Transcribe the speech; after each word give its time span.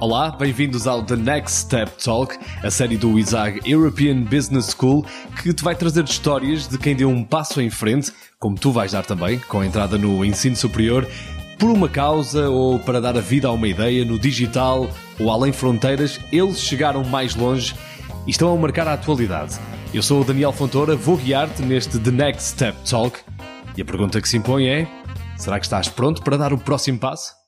Olá, 0.00 0.30
bem-vindos 0.30 0.86
ao 0.86 1.02
The 1.02 1.14
Next 1.14 1.58
Step 1.58 2.02
Talk, 2.02 2.34
a 2.62 2.70
série 2.70 2.96
do 2.96 3.18
ISAG 3.18 3.60
European 3.70 4.22
Business 4.22 4.74
School, 4.74 5.04
que 5.42 5.52
te 5.52 5.62
vai 5.62 5.74
trazer 5.74 6.04
histórias 6.04 6.66
de 6.66 6.78
quem 6.78 6.96
deu 6.96 7.10
um 7.10 7.22
passo 7.22 7.60
em 7.60 7.68
frente, 7.68 8.10
como 8.38 8.58
tu 8.58 8.72
vais 8.72 8.92
dar 8.92 9.04
também, 9.04 9.38
com 9.40 9.60
a 9.60 9.66
entrada 9.66 9.98
no 9.98 10.24
ensino 10.24 10.56
superior, 10.56 11.06
por 11.58 11.68
uma 11.68 11.86
causa 11.86 12.48
ou 12.48 12.78
para 12.78 12.98
dar 12.98 13.14
a 13.14 13.20
vida 13.20 13.48
a 13.48 13.52
uma 13.52 13.68
ideia 13.68 14.02
no 14.02 14.18
digital 14.18 14.88
ou 15.18 15.30
além 15.30 15.52
fronteiras, 15.52 16.18
eles 16.32 16.58
chegaram 16.58 17.04
mais 17.04 17.34
longe 17.34 17.74
e 18.26 18.30
estão 18.30 18.50
a 18.54 18.56
marcar 18.56 18.88
a 18.88 18.94
atualidade. 18.94 19.58
Eu 19.92 20.02
sou 20.02 20.22
o 20.22 20.24
Daniel 20.24 20.50
Fontoura, 20.50 20.96
vou 20.96 21.18
guiar-te 21.18 21.60
neste 21.60 21.98
The 21.98 22.10
Next 22.10 22.52
Step 22.52 22.78
Talk 22.88 23.18
e 23.76 23.82
a 23.82 23.84
pergunta 23.84 24.18
que 24.18 24.28
se 24.30 24.38
impõe 24.38 24.66
é: 24.66 24.88
será 25.36 25.60
que 25.60 25.66
estás 25.66 25.88
pronto 25.88 26.22
para 26.22 26.38
dar 26.38 26.54
o 26.54 26.58
próximo 26.58 26.98
passo? 26.98 27.39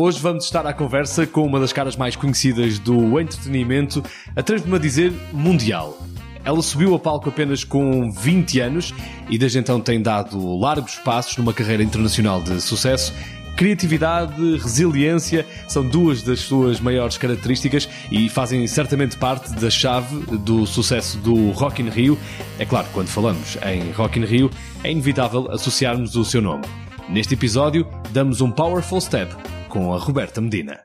Hoje 0.00 0.20
vamos 0.20 0.44
estar 0.44 0.64
à 0.64 0.72
conversa 0.72 1.26
com 1.26 1.44
uma 1.44 1.58
das 1.58 1.72
caras 1.72 1.96
mais 1.96 2.14
conhecidas 2.14 2.78
do 2.78 3.18
entretenimento, 3.18 4.00
atrevo-me 4.36 4.76
a 4.76 4.78
dizer 4.78 5.12
mundial. 5.32 5.98
Ela 6.44 6.62
subiu 6.62 6.94
a 6.94 7.00
palco 7.00 7.28
apenas 7.28 7.64
com 7.64 8.08
20 8.08 8.60
anos 8.60 8.94
e 9.28 9.36
desde 9.36 9.58
então 9.58 9.80
tem 9.80 10.00
dado 10.00 10.56
largos 10.56 10.94
passos 10.94 11.36
numa 11.36 11.52
carreira 11.52 11.82
internacional 11.82 12.40
de 12.40 12.60
sucesso. 12.60 13.12
Criatividade, 13.56 14.40
resiliência 14.58 15.44
são 15.66 15.84
duas 15.84 16.22
das 16.22 16.38
suas 16.42 16.78
maiores 16.78 17.18
características 17.18 17.88
e 18.08 18.28
fazem 18.28 18.64
certamente 18.68 19.16
parte 19.16 19.52
da 19.54 19.68
chave 19.68 20.14
do 20.36 20.64
sucesso 20.64 21.18
do 21.18 21.50
Rock 21.50 21.82
in 21.82 21.88
Rio. 21.88 22.16
É 22.60 22.64
claro, 22.64 22.86
quando 22.92 23.08
falamos 23.08 23.58
em 23.66 23.90
Rock 23.90 24.20
in 24.20 24.24
Rio, 24.24 24.48
é 24.84 24.92
inevitável 24.92 25.50
associarmos 25.50 26.14
o 26.14 26.24
seu 26.24 26.40
nome. 26.40 26.64
Neste 27.08 27.34
episódio, 27.34 27.84
damos 28.12 28.40
um 28.40 28.52
powerful 28.52 29.00
step 29.00 29.34
com 29.68 29.92
a 29.92 29.98
Roberta 29.98 30.40
Medina. 30.40 30.80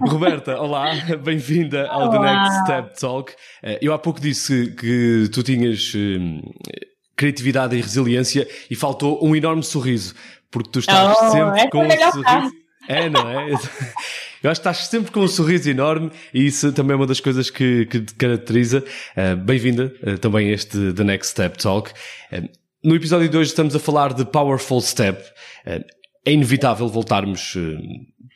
Roberta, 0.00 0.60
olá, 0.60 0.92
bem-vinda 1.24 1.88
ao 1.88 2.10
The 2.10 2.18
Next 2.18 2.64
Step 2.64 3.00
Talk. 3.00 3.32
Eh, 3.62 3.78
eu 3.82 3.92
há 3.92 3.98
pouco 3.98 4.20
disse 4.20 4.72
que 4.72 5.28
tu 5.32 5.42
tinhas 5.42 5.92
hum, 5.96 6.42
criatividade 7.16 7.76
e 7.76 7.80
resiliência 7.80 8.46
e 8.70 8.76
faltou 8.76 9.26
um 9.26 9.34
enorme 9.34 9.62
sorriso, 9.62 10.14
porque 10.50 10.70
tu 10.70 10.78
estás 10.78 11.16
oh, 11.20 11.30
sempre 11.30 11.60
é 11.60 11.68
com 11.68 11.84
um 11.84 11.90
sorriso. 11.90 12.52
É, 12.88 13.08
não 13.08 13.28
é? 13.28 13.50
Eu 14.40 14.52
acho 14.52 14.60
que 14.60 14.68
estás 14.68 14.86
sempre 14.86 15.10
com 15.10 15.20
um 15.20 15.28
sorriso 15.28 15.68
enorme 15.68 16.12
e 16.32 16.46
isso 16.46 16.72
também 16.72 16.92
é 16.92 16.96
uma 16.96 17.08
das 17.08 17.18
coisas 17.18 17.50
que, 17.50 17.86
que 17.86 18.00
te 18.00 18.14
caracteriza. 18.14 18.84
Uh, 19.16 19.36
Bem-vinda 19.36 19.92
uh, 20.00 20.16
também 20.16 20.50
a 20.50 20.52
este 20.52 20.92
The 20.92 21.02
Next 21.02 21.32
Step 21.32 21.58
Talk. 21.58 21.90
Uh, 22.32 22.48
no 22.82 22.94
episódio 22.94 23.28
de 23.28 23.36
hoje 23.36 23.50
estamos 23.50 23.74
a 23.74 23.78
falar 23.78 24.14
de 24.14 24.24
Powerful 24.24 24.80
Step. 24.80 25.22
É 26.24 26.32
inevitável 26.32 26.88
voltarmos, 26.88 27.54
eh, 27.56 27.78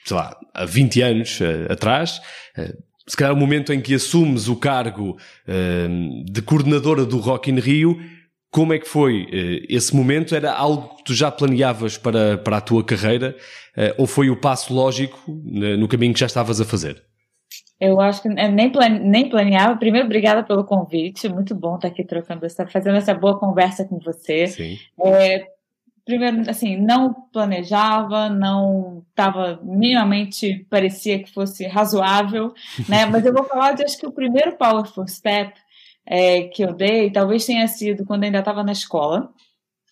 sei 0.05 0.17
lá, 0.17 0.37
a 0.55 0.65
20 0.65 1.03
anos 1.03 1.41
eh, 1.41 1.67
atrás. 1.71 2.21
Eh, 2.57 2.75
se 3.07 3.17
calhar 3.17 3.33
o 3.35 3.37
momento 3.37 3.73
em 3.73 3.81
que 3.81 3.95
assumes 3.95 4.49
o 4.49 4.55
cargo 4.55 5.19
de 6.31 6.41
coordenadora 6.41 7.05
do 7.05 7.19
Rock 7.19 7.51
in 7.51 7.59
Rio, 7.59 7.99
como 8.49 8.73
é 8.73 8.79
que 8.79 8.87
foi 8.87 9.27
esse 9.69 9.95
momento? 9.95 10.37
Era 10.37 10.53
algo 10.53 10.97
que 10.97 11.05
tu 11.07 11.13
já 11.13 11.29
planeavas 11.29 11.99
para, 11.99 12.39
para 12.39 12.59
a 12.59 12.61
tua 12.61 12.85
carreira 12.85 13.37
ou 13.99 14.07
foi 14.07 14.31
o 14.31 14.37
passo 14.37 14.73
lógico 14.73 15.19
no 15.27 15.89
caminho 15.89 16.15
que 16.15 16.21
já 16.21 16.27
estavas 16.27 16.61
a 16.61 16.65
fazer? 16.65 17.03
Eu 17.85 18.01
acho 18.01 18.23
que 18.23 18.29
nem, 18.29 18.71
plane, 18.71 19.01
nem 19.01 19.29
planeava. 19.29 19.77
Primeiro, 19.77 20.07
obrigada 20.07 20.45
pelo 20.45 20.63
convite. 20.63 21.29
Muito 21.29 21.53
bom 21.53 21.75
estar 21.75 21.89
aqui 21.89 22.05
trocando, 22.05 22.47
estar 22.47 22.71
fazendo 22.71 22.97
essa 22.97 23.13
boa 23.13 23.41
conversa 23.41 23.85
com 23.85 23.99
você. 23.99 24.47
Sim. 24.47 24.79
É, 25.05 25.49
primeiro, 26.05 26.49
assim, 26.49 26.77
não 26.77 27.13
planejava, 27.13 28.29
não 28.29 29.05
estava 29.11 29.59
minimamente, 29.65 30.65
parecia 30.71 31.21
que 31.25 31.33
fosse 31.33 31.67
razoável, 31.67 32.55
né? 32.89 33.05
Mas 33.11 33.27
eu 33.27 33.33
vou 33.33 33.43
falar 33.43 33.73
de, 33.73 33.83
acho 33.83 33.99
que 33.99 34.07
o 34.07 34.13
primeiro 34.13 34.57
Powerful 34.57 35.09
Step 35.09 35.53
é, 36.07 36.43
que 36.45 36.63
eu 36.63 36.73
dei, 36.73 37.11
talvez 37.11 37.45
tenha 37.45 37.67
sido 37.67 38.07
quando 38.07 38.23
ainda 38.23 38.39
estava 38.39 38.63
na 38.63 38.71
escola, 38.71 39.29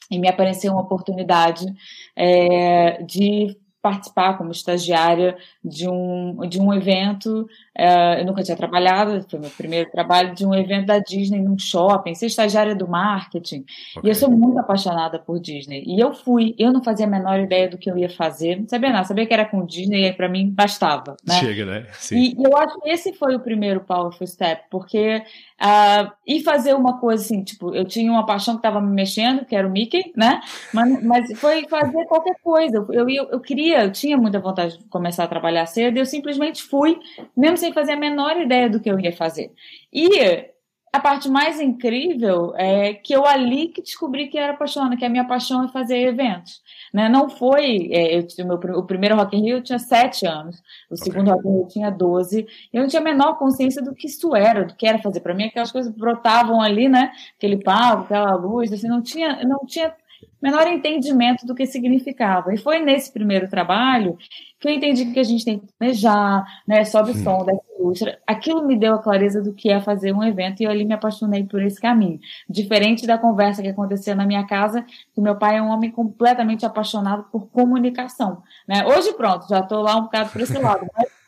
e 0.09 0.17
me 0.17 0.29
apareceu 0.29 0.71
uma 0.71 0.83
oportunidade 0.83 1.67
é, 2.15 3.03
de 3.03 3.56
participar 3.83 4.37
como 4.37 4.51
estagiária 4.51 5.37
de 5.65 5.89
um, 5.89 6.47
de 6.49 6.61
um 6.61 6.73
evento. 6.73 7.49
Uh, 7.79 8.19
eu 8.19 8.27
nunca 8.27 8.43
tinha 8.43 8.57
trabalhado, 8.57 9.25
foi 9.29 9.39
meu 9.39 9.51
primeiro 9.51 9.91
trabalho 9.91 10.35
de 10.35 10.45
um 10.45 10.55
evento 10.55 10.87
da 10.87 10.99
Disney 10.99 11.41
num 11.41 11.59
shopping, 11.59 12.15
ser 12.15 12.27
estagiária 12.27 12.75
do 12.75 12.87
marketing. 12.87 13.65
Okay. 13.97 14.09
E 14.09 14.09
eu 14.11 14.15
sou 14.15 14.31
muito 14.31 14.59
apaixonada 14.59 15.19
por 15.19 15.41
Disney. 15.41 15.83
E 15.87 15.99
eu 15.99 16.13
fui, 16.13 16.55
eu 16.59 16.73
não 16.73 16.83
fazia 16.83 17.07
a 17.07 17.09
menor 17.09 17.41
ideia 17.41 17.69
do 17.69 17.79
que 17.79 17.91
eu 17.91 17.97
ia 17.97 18.11
fazer, 18.11 18.61
não 18.61 18.69
sabia 18.69 18.91
nada, 18.91 19.05
sabia 19.05 19.27
que 19.27 19.33
era 19.35 19.45
com 19.45 19.65
Disney 19.65 20.07
e 20.07 20.12
para 20.12 20.29
mim 20.29 20.51
bastava. 20.51 21.17
Né? 21.27 21.35
Chega, 21.41 21.65
né? 21.65 21.87
Sim. 21.95 22.17
E, 22.17 22.35
e 22.35 22.45
eu 22.45 22.57
acho 22.57 22.79
que 22.81 22.91
esse 22.91 23.12
foi 23.15 23.35
o 23.35 23.41
primeiro 23.41 23.81
powerful 23.81 24.27
step, 24.27 24.65
porque 24.71 25.23
Uh, 25.61 26.11
e 26.27 26.43
fazer 26.43 26.75
uma 26.75 26.99
coisa 26.99 27.23
assim, 27.23 27.45
tipo, 27.45 27.75
eu 27.75 27.85
tinha 27.85 28.11
uma 28.11 28.25
paixão 28.25 28.55
que 28.55 28.61
estava 28.61 28.81
me 28.81 28.91
mexendo, 28.95 29.45
que 29.45 29.55
era 29.55 29.69
o 29.69 29.71
Mickey, 29.71 30.11
né? 30.17 30.41
Mas, 30.73 31.03
mas 31.03 31.39
foi 31.39 31.69
fazer 31.69 32.07
qualquer 32.07 32.35
coisa. 32.43 32.79
Eu, 32.79 33.11
eu, 33.11 33.29
eu 33.31 33.41
queria, 33.41 33.69
eu 33.70 33.92
tinha 33.92 34.16
muita 34.16 34.41
vontade 34.41 34.78
de 34.78 34.84
começar 34.84 35.25
a 35.25 35.28
trabalhar 35.28 35.66
cedo, 35.66 35.98
eu 35.98 36.06
simplesmente 36.06 36.62
fui, 36.62 36.98
mesmo 37.36 37.56
sem 37.56 37.72
fazer 37.72 37.92
a 37.92 37.97
menor 37.97 38.36
ideia 38.41 38.69
do 38.69 38.81
que 38.81 38.91
eu 38.91 38.98
ia 38.98 39.12
fazer. 39.12 39.53
E 39.92 40.50
a 40.92 40.98
parte 40.98 41.28
mais 41.28 41.60
incrível 41.60 42.53
é 42.56 42.94
que 42.94 43.14
eu 43.14 43.25
ali 43.25 43.69
que 43.69 43.81
descobri 43.81 44.26
que 44.26 44.36
era 44.36 44.54
apaixonada, 44.54 44.97
que 44.97 45.04
a 45.04 45.08
minha 45.08 45.25
paixão 45.25 45.64
é 45.64 45.69
fazer 45.69 45.98
eventos. 45.98 46.60
Né? 46.92 47.08
Não 47.08 47.28
foi. 47.28 47.88
É, 47.92 48.19
eu, 48.19 48.26
o, 48.41 48.48
meu, 48.48 48.56
o 48.78 48.84
primeiro 48.84 49.14
Rock 49.14 49.36
in 49.36 49.42
Rio 49.42 49.58
eu 49.58 49.62
tinha 49.62 49.78
sete 49.78 50.26
anos, 50.26 50.60
o 50.91 50.97
segundo 50.97 51.31
Rock 51.31 51.47
in 51.47 51.52
Rio 51.52 51.62
eu 51.62 51.69
tinha 51.69 51.91
doze. 51.91 52.47
Eu 52.72 52.82
não 52.82 52.88
tinha 52.88 53.00
a 53.00 53.04
menor 53.04 53.38
consciência 53.38 53.81
do 53.81 53.94
que 53.94 54.08
isso 54.08 54.34
era, 54.34 54.64
do 54.64 54.75
que 54.75 54.87
era 54.87 54.98
fazer. 54.98 55.20
Para 55.20 55.34
mim, 55.34 55.44
aquelas 55.44 55.70
coisas 55.70 55.94
brotavam 55.94 56.60
ali, 56.60 56.88
né? 56.88 57.12
Aquele 57.37 57.62
palco, 57.62 58.04
aquela 58.04 58.34
luz, 58.34 58.72
assim, 58.72 58.88
não 58.88 59.00
tinha, 59.00 59.44
não 59.44 59.64
tinha 59.64 59.94
menor 60.43 60.67
entendimento 60.67 61.47
do 61.47 61.55
que 61.55 61.67
significava. 61.67 62.53
E 62.55 62.59
foi 62.59 62.81
nesse 62.81 63.12
primeiro 63.12 63.49
trabalho 63.49 64.17
que 64.59 64.69
eu 64.69 64.73
entendi 64.73 65.06
que 65.06 65.19
a 65.19 65.25
gente 65.25 65.45
tem 65.45 65.59
que 65.59 65.67
planejar, 65.78 66.45
né, 66.67 66.84
sobe 66.84 67.12
o 67.12 67.15
som, 67.15 67.45
desce. 67.45 68.19
Aquilo 68.27 68.67
me 68.67 68.79
deu 68.79 68.95
a 68.95 69.03
clareza 69.03 69.43
do 69.43 69.55
que 69.55 69.71
é 69.71 69.81
fazer 69.81 70.12
um 70.12 70.23
evento 70.23 70.61
e 70.61 70.65
eu 70.65 70.71
ali 70.71 70.84
me 70.84 70.93
apaixonei 70.93 71.45
por 71.45 71.62
esse 71.62 71.81
caminho. 71.81 72.21
Diferente 72.49 73.06
da 73.06 73.17
conversa 73.17 73.62
que 73.62 73.69
acontecia 73.69 74.15
na 74.15 74.27
minha 74.27 74.47
casa, 74.47 74.84
que 75.15 75.21
meu 75.21 75.37
pai 75.37 75.56
é 75.56 75.62
um 75.62 75.69
homem 75.69 75.91
completamente 75.91 76.67
apaixonado 76.67 77.25
por 77.33 77.49
comunicação. 77.49 78.43
Né? 78.69 78.84
Hoje, 78.87 79.12
pronto, 79.15 79.49
já 79.49 79.61
estou 79.61 79.83
lá 79.83 79.97
um 79.97 80.03
bocado 80.03 80.31
por 80.31 80.41
esse 80.43 80.59
lado, 80.59 80.87
mas 80.97 81.19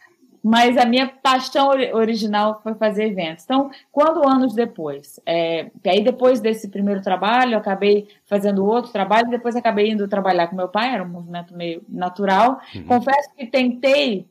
mas 0.42 0.76
a 0.76 0.84
minha 0.84 1.06
paixão 1.06 1.68
original 1.68 2.60
foi 2.62 2.74
fazer 2.74 3.04
eventos. 3.04 3.44
Então, 3.44 3.70
quando 3.92 4.28
anos 4.28 4.54
depois, 4.54 5.20
é, 5.24 5.70
aí 5.86 6.02
depois 6.02 6.40
desse 6.40 6.68
primeiro 6.68 7.00
trabalho, 7.00 7.54
eu 7.54 7.58
acabei 7.58 8.08
fazendo 8.26 8.66
outro 8.66 8.90
trabalho, 8.90 9.30
depois 9.30 9.54
acabei 9.54 9.90
indo 9.90 10.08
trabalhar 10.08 10.48
com 10.48 10.56
meu 10.56 10.68
pai, 10.68 10.94
era 10.94 11.04
um 11.04 11.08
movimento 11.08 11.56
meio 11.56 11.82
natural. 11.88 12.60
Uhum. 12.74 12.84
Confesso 12.86 13.30
que 13.36 13.46
tentei 13.46 14.26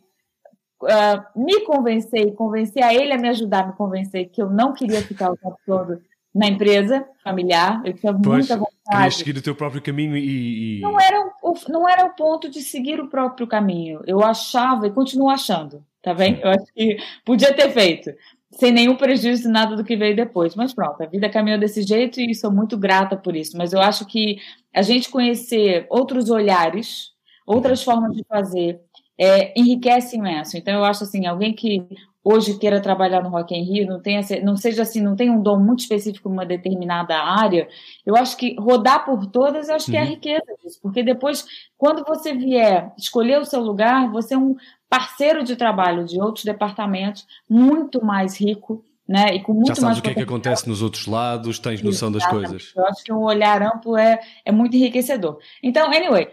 uh, 0.83 1.39
me 1.39 1.61
convencer, 1.61 2.33
convencer 2.33 2.83
a 2.83 2.93
ele 2.93 3.13
a 3.13 3.17
me 3.17 3.29
ajudar 3.29 3.63
a 3.63 3.67
me 3.67 3.73
convencer 3.73 4.29
que 4.29 4.41
eu 4.41 4.49
não 4.49 4.73
queria 4.73 5.01
ficar 5.01 5.31
o 5.31 5.37
tempo 5.37 5.57
todo 5.65 6.01
na 6.33 6.47
empresa 6.47 7.05
familiar, 7.23 7.81
eu 7.85 7.93
tinha 7.93 8.13
pois, 8.13 8.49
muita 8.49 8.57
vontade. 8.57 9.15
seguir 9.15 9.37
o 9.37 9.41
teu 9.41 9.53
próprio 9.53 9.81
caminho 9.81 10.15
e, 10.15 10.77
e... 10.77 10.81
Não, 10.81 10.97
era 10.99 11.29
o, 11.43 11.53
não 11.67 11.87
era 11.87 12.05
o 12.05 12.15
ponto 12.15 12.49
de 12.49 12.61
seguir 12.61 13.01
o 13.01 13.09
próprio 13.09 13.45
caminho. 13.45 14.01
Eu 14.07 14.23
achava 14.23 14.87
e 14.87 14.91
continuo 14.91 15.29
achando 15.29 15.83
tá 16.01 16.13
bem? 16.13 16.39
Eu 16.41 16.49
acho 16.49 16.65
que 16.73 16.97
podia 17.25 17.53
ter 17.53 17.69
feito, 17.71 18.11
sem 18.51 18.71
nenhum 18.71 18.95
prejuízo 18.95 19.49
nada 19.49 19.75
do 19.75 19.83
que 19.83 19.95
veio 19.95 20.15
depois. 20.15 20.55
Mas 20.55 20.73
pronto, 20.73 21.01
a 21.01 21.05
vida 21.05 21.29
caminhou 21.29 21.59
desse 21.59 21.83
jeito 21.83 22.19
e 22.19 22.33
sou 22.33 22.51
muito 22.51 22.77
grata 22.77 23.15
por 23.15 23.35
isso. 23.35 23.57
Mas 23.57 23.73
eu 23.73 23.81
acho 23.81 24.05
que 24.05 24.37
a 24.73 24.81
gente 24.81 25.09
conhecer 25.09 25.85
outros 25.89 26.29
olhares, 26.29 27.11
outras 27.45 27.83
formas 27.83 28.15
de 28.15 28.23
fazer, 28.23 28.79
é, 29.17 29.59
enriquece 29.59 30.17
imenso. 30.17 30.57
Então 30.57 30.73
eu 30.73 30.83
acho 30.83 31.03
assim, 31.03 31.25
alguém 31.25 31.53
que 31.53 31.85
hoje 32.23 32.57
queira 32.57 32.79
trabalhar 32.79 33.23
no 33.23 33.29
Rock 33.29 33.53
in 33.55 33.63
Rio, 33.63 33.87
não, 33.87 33.99
tenha, 33.99 34.21
não 34.43 34.55
seja 34.55 34.83
assim, 34.83 35.01
não 35.01 35.15
tem 35.15 35.29
um 35.29 35.41
dom 35.41 35.59
muito 35.59 35.79
específico 35.79 36.29
em 36.29 36.33
uma 36.33 36.45
determinada 36.45 37.17
área, 37.17 37.67
eu 38.05 38.15
acho 38.15 38.37
que 38.37 38.55
rodar 38.59 39.05
por 39.05 39.25
todas, 39.25 39.69
eu 39.69 39.75
acho 39.75 39.87
uhum. 39.87 39.91
que 39.91 39.97
é 39.97 40.01
a 40.01 40.03
uhum. 40.03 40.09
riqueza 40.09 40.57
disso, 40.63 40.79
porque 40.81 41.03
depois, 41.03 41.45
quando 41.77 42.03
você 42.05 42.33
vier 42.33 42.93
escolher 42.97 43.39
o 43.39 43.45
seu 43.45 43.61
lugar, 43.61 44.11
você 44.11 44.35
é 44.35 44.37
um 44.37 44.55
parceiro 44.91 45.41
de 45.41 45.55
trabalho 45.55 46.03
de 46.03 46.19
outros 46.19 46.43
departamentos 46.43 47.25
muito 47.49 48.03
mais 48.03 48.37
rico, 48.37 48.83
né? 49.07 49.33
E 49.33 49.41
com 49.41 49.53
muito 49.53 49.69
Já 49.69 49.75
sabes 49.75 49.83
mais 49.85 49.97
o 49.99 50.01
que 50.01 50.09
é 50.09 50.13
que 50.13 50.21
acontece 50.21 50.67
nos 50.67 50.81
outros 50.81 51.07
lados, 51.07 51.59
tens 51.59 51.81
noção 51.81 52.11
das 52.11 52.25
coisas. 52.25 52.73
Eu 52.75 52.85
acho 52.85 53.01
que 53.01 53.13
um 53.13 53.21
olhar 53.21 53.61
amplo 53.63 53.95
é, 53.95 54.19
é 54.43 54.51
muito 54.51 54.75
enriquecedor. 54.75 55.39
Então, 55.63 55.87
anyway, 55.87 56.27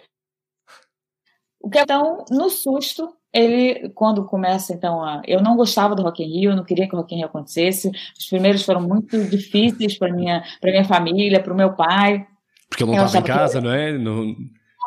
o 1.60 1.70
que 1.70 1.78
então, 1.78 2.25
no 2.32 2.50
susto, 2.50 3.14
ele, 3.32 3.90
quando 3.90 4.25
começa, 4.25 4.75
então, 4.75 5.05
a, 5.05 5.22
eu 5.25 5.40
não 5.40 5.56
gostava 5.56 5.94
do 5.94 6.02
Rock 6.02 6.25
in 6.25 6.40
Rio, 6.40 6.50
eu 6.50 6.56
não 6.56 6.64
queria 6.64 6.88
que 6.88 6.96
o 6.96 6.99
Rock 6.99 7.14
in 7.14 7.19
Rio 7.19 7.26
acontecesse. 7.26 7.93
Os 8.19 8.26
primeiros 8.26 8.64
foram 8.64 8.81
muito 8.81 9.22
difíceis 9.22 9.96
para 9.96 10.12
minha, 10.12 10.43
para 10.60 10.72
minha 10.72 10.84
família, 10.84 11.40
para 11.40 11.52
o 11.52 11.56
meu 11.56 11.75
pai. 11.75 12.26
Porque 12.69 12.82
ele 12.82 12.96
não 12.96 13.06
estava 13.06 13.25
em 13.25 13.28
casa, 13.28 13.60
que... 13.60 13.64
não 13.64 13.72
é? 13.72 13.96
Não... 13.96 14.34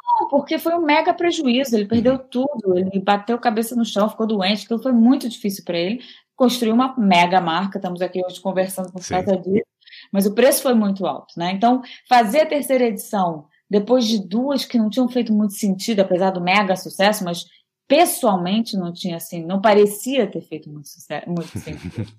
não, 0.03 0.27
porque 0.27 0.57
foi 0.57 0.73
um 0.73 0.81
mega 0.81 1.13
prejuízo. 1.13 1.75
Ele 1.75 1.85
perdeu 1.85 2.17
tudo, 2.17 2.77
ele 2.77 2.99
bateu 2.99 3.35
a 3.35 3.39
cabeça 3.39 3.75
no 3.75 3.85
chão, 3.85 4.09
ficou 4.09 4.27
doente, 4.27 4.65
aquilo 4.65 4.81
foi 4.81 4.91
muito 4.91 5.29
difícil 5.29 5.63
para 5.63 5.77
ele. 5.77 6.03
Construiu 6.35 6.73
uma 6.73 6.95
mega 6.97 7.39
marca, 7.39 7.77
estamos 7.77 8.01
aqui 8.01 8.21
hoje 8.25 8.41
conversando 8.41 8.91
por 8.91 9.05
causa 9.07 9.37
disso, 9.37 9.65
mas 10.11 10.25
o 10.25 10.33
preço 10.33 10.63
foi 10.63 10.73
muito 10.73 11.05
alto, 11.05 11.33
né? 11.37 11.51
Então, 11.51 11.81
fazer 12.09 12.41
a 12.41 12.45
terceira 12.45 12.85
edição 12.85 13.45
depois 13.69 14.05
de 14.05 14.19
duas 14.27 14.65
que 14.65 14.77
não 14.77 14.89
tinham 14.89 15.07
feito 15.07 15.31
muito 15.31 15.53
sentido, 15.53 16.01
apesar 16.01 16.31
do 16.31 16.41
mega 16.41 16.75
sucesso, 16.75 17.23
mas 17.23 17.45
pessoalmente 17.87 18.75
não 18.75 18.91
tinha 18.91 19.17
assim, 19.17 19.45
não 19.45 19.61
parecia 19.61 20.25
ter 20.25 20.41
feito 20.41 20.69
muito, 20.69 20.89
sucesso, 20.89 21.29
muito 21.29 21.55
sentido. 21.59 22.11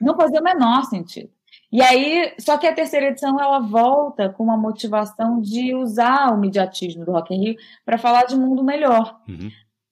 não 0.00 0.16
fazia 0.16 0.40
o 0.40 0.44
menor 0.44 0.84
sentido. 0.84 1.30
E 1.74 1.82
aí, 1.82 2.32
só 2.38 2.56
que 2.56 2.68
a 2.68 2.72
terceira 2.72 3.06
edição 3.06 3.36
ela 3.40 3.58
volta 3.58 4.28
com 4.28 4.44
uma 4.44 4.56
motivação 4.56 5.40
de 5.40 5.74
usar 5.74 6.32
o 6.32 6.38
mediatismo 6.38 7.04
do 7.04 7.10
Rock 7.10 7.34
in 7.34 7.46
Rio 7.46 7.56
para 7.84 7.98
falar 7.98 8.26
de 8.26 8.36
mundo 8.36 8.62
melhor. 8.62 9.18
Uhum. 9.28 9.50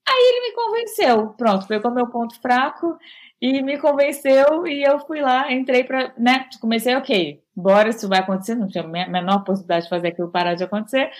Aí 0.09 0.17
ele 0.17 0.49
me 0.49 0.55
convenceu, 0.55 1.29
pronto, 1.31 1.67
pegou 1.67 1.91
meu 1.91 2.07
ponto 2.07 2.41
fraco 2.41 2.97
e 3.41 3.61
me 3.63 3.79
convenceu 3.79 4.65
e 4.65 4.81
eu 4.85 5.01
fui 5.01 5.21
lá, 5.21 5.53
entrei 5.53 5.83
para, 5.83 6.15
né, 6.17 6.47
comecei, 6.61 6.95
ok, 6.95 7.43
bora, 7.53 7.89
isso 7.89 8.09
vai 8.09 8.21
acontecer, 8.21 8.55
não 8.55 8.69
tinha 8.69 8.85
a 8.85 8.87
menor 8.87 9.43
possibilidade 9.43 9.83
de 9.83 9.91
fazer 9.91 10.07
aquilo 10.07 10.31
parar 10.31 10.55
de 10.55 10.63
acontecer. 10.63 11.11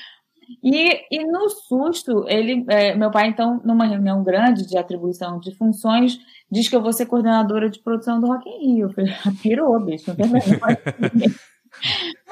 E, 0.63 1.05
e 1.11 1.25
no 1.25 1.49
susto, 1.49 2.25
ele, 2.29 2.65
é, 2.69 2.95
meu 2.95 3.11
pai, 3.11 3.29
então, 3.29 3.61
numa 3.65 3.87
reunião 3.87 4.23
grande 4.23 4.67
de 4.67 4.77
atribuição 4.77 5.39
de 5.39 5.55
funções, 5.55 6.19
diz 6.51 6.69
que 6.69 6.77
eu 6.77 6.83
vou 6.83 6.93
ser 6.93 7.07
coordenadora 7.07 7.69
de 7.69 7.81
produção 7.81 8.21
do 8.21 8.27
Rock 8.27 8.49
in 8.49 8.75
Rio. 8.75 8.87
Eu 8.87 8.91
falei, 8.91 9.13
ah, 9.27 9.33
pirou, 9.43 9.81
bicho, 9.81 10.05
não 10.09 10.17
tem 10.17 10.29
menor. 10.29 10.79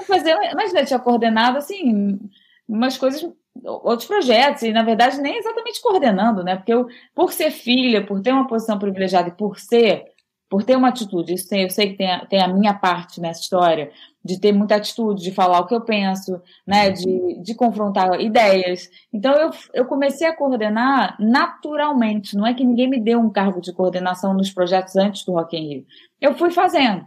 fazer, 0.07 0.35
mas 0.55 0.75
eu 0.75 0.87
tinha 0.87 0.99
coordenado, 0.99 1.59
assim, 1.59 2.19
umas 2.69 2.97
coisas, 2.97 3.27
outros 3.65 4.07
projetos, 4.07 4.63
e 4.63 4.73
na 4.73 4.83
verdade 4.83 5.21
nem 5.21 5.39
exatamente 5.39 5.83
coordenando, 5.83 6.45
né? 6.45 6.57
Porque 6.57 6.73
eu, 6.73 6.87
por 7.15 7.33
ser 7.33 7.51
filha, 7.51 8.07
por 8.07 8.21
ter 8.21 8.33
uma 8.33 8.47
posição 8.47 8.79
privilegiada 8.79 9.29
e 9.29 9.37
por 9.37 9.59
ser 9.59 10.05
por 10.51 10.65
ter 10.65 10.77
uma 10.77 10.89
atitude, 10.89 11.33
isso 11.33 11.49
tem, 11.49 11.63
eu 11.63 11.71
sei 11.71 11.91
que 11.91 11.97
tem 11.97 12.11
a, 12.11 12.27
tem 12.27 12.43
a 12.43 12.49
minha 12.49 12.75
parte 12.75 13.21
nessa 13.21 13.41
história, 13.41 13.93
de 14.23 14.39
ter 14.39 14.53
muita 14.53 14.75
atitude, 14.75 15.23
de 15.23 15.31
falar 15.31 15.61
o 15.61 15.67
que 15.67 15.75
eu 15.75 15.81
penso, 15.81 16.43
né, 16.67 16.91
de, 16.91 17.41
de 17.41 17.55
confrontar 17.55 18.21
ideias. 18.21 18.91
Então 19.13 19.33
eu, 19.33 19.51
eu 19.73 19.85
comecei 19.87 20.27
a 20.27 20.37
coordenar 20.37 21.17
naturalmente, 21.21 22.37
não 22.37 22.45
é 22.45 22.53
que 22.53 22.65
ninguém 22.65 22.91
me 22.91 23.01
deu 23.01 23.21
um 23.21 23.31
cargo 23.31 23.61
de 23.61 23.73
coordenação 23.73 24.35
nos 24.35 24.51
projetos 24.51 24.97
antes 24.97 25.25
do 25.25 25.33
Rock 25.33 25.57
in 25.57 25.69
Rio. 25.69 25.87
Eu 26.21 26.35
fui 26.35 26.51
fazendo. 26.51 27.07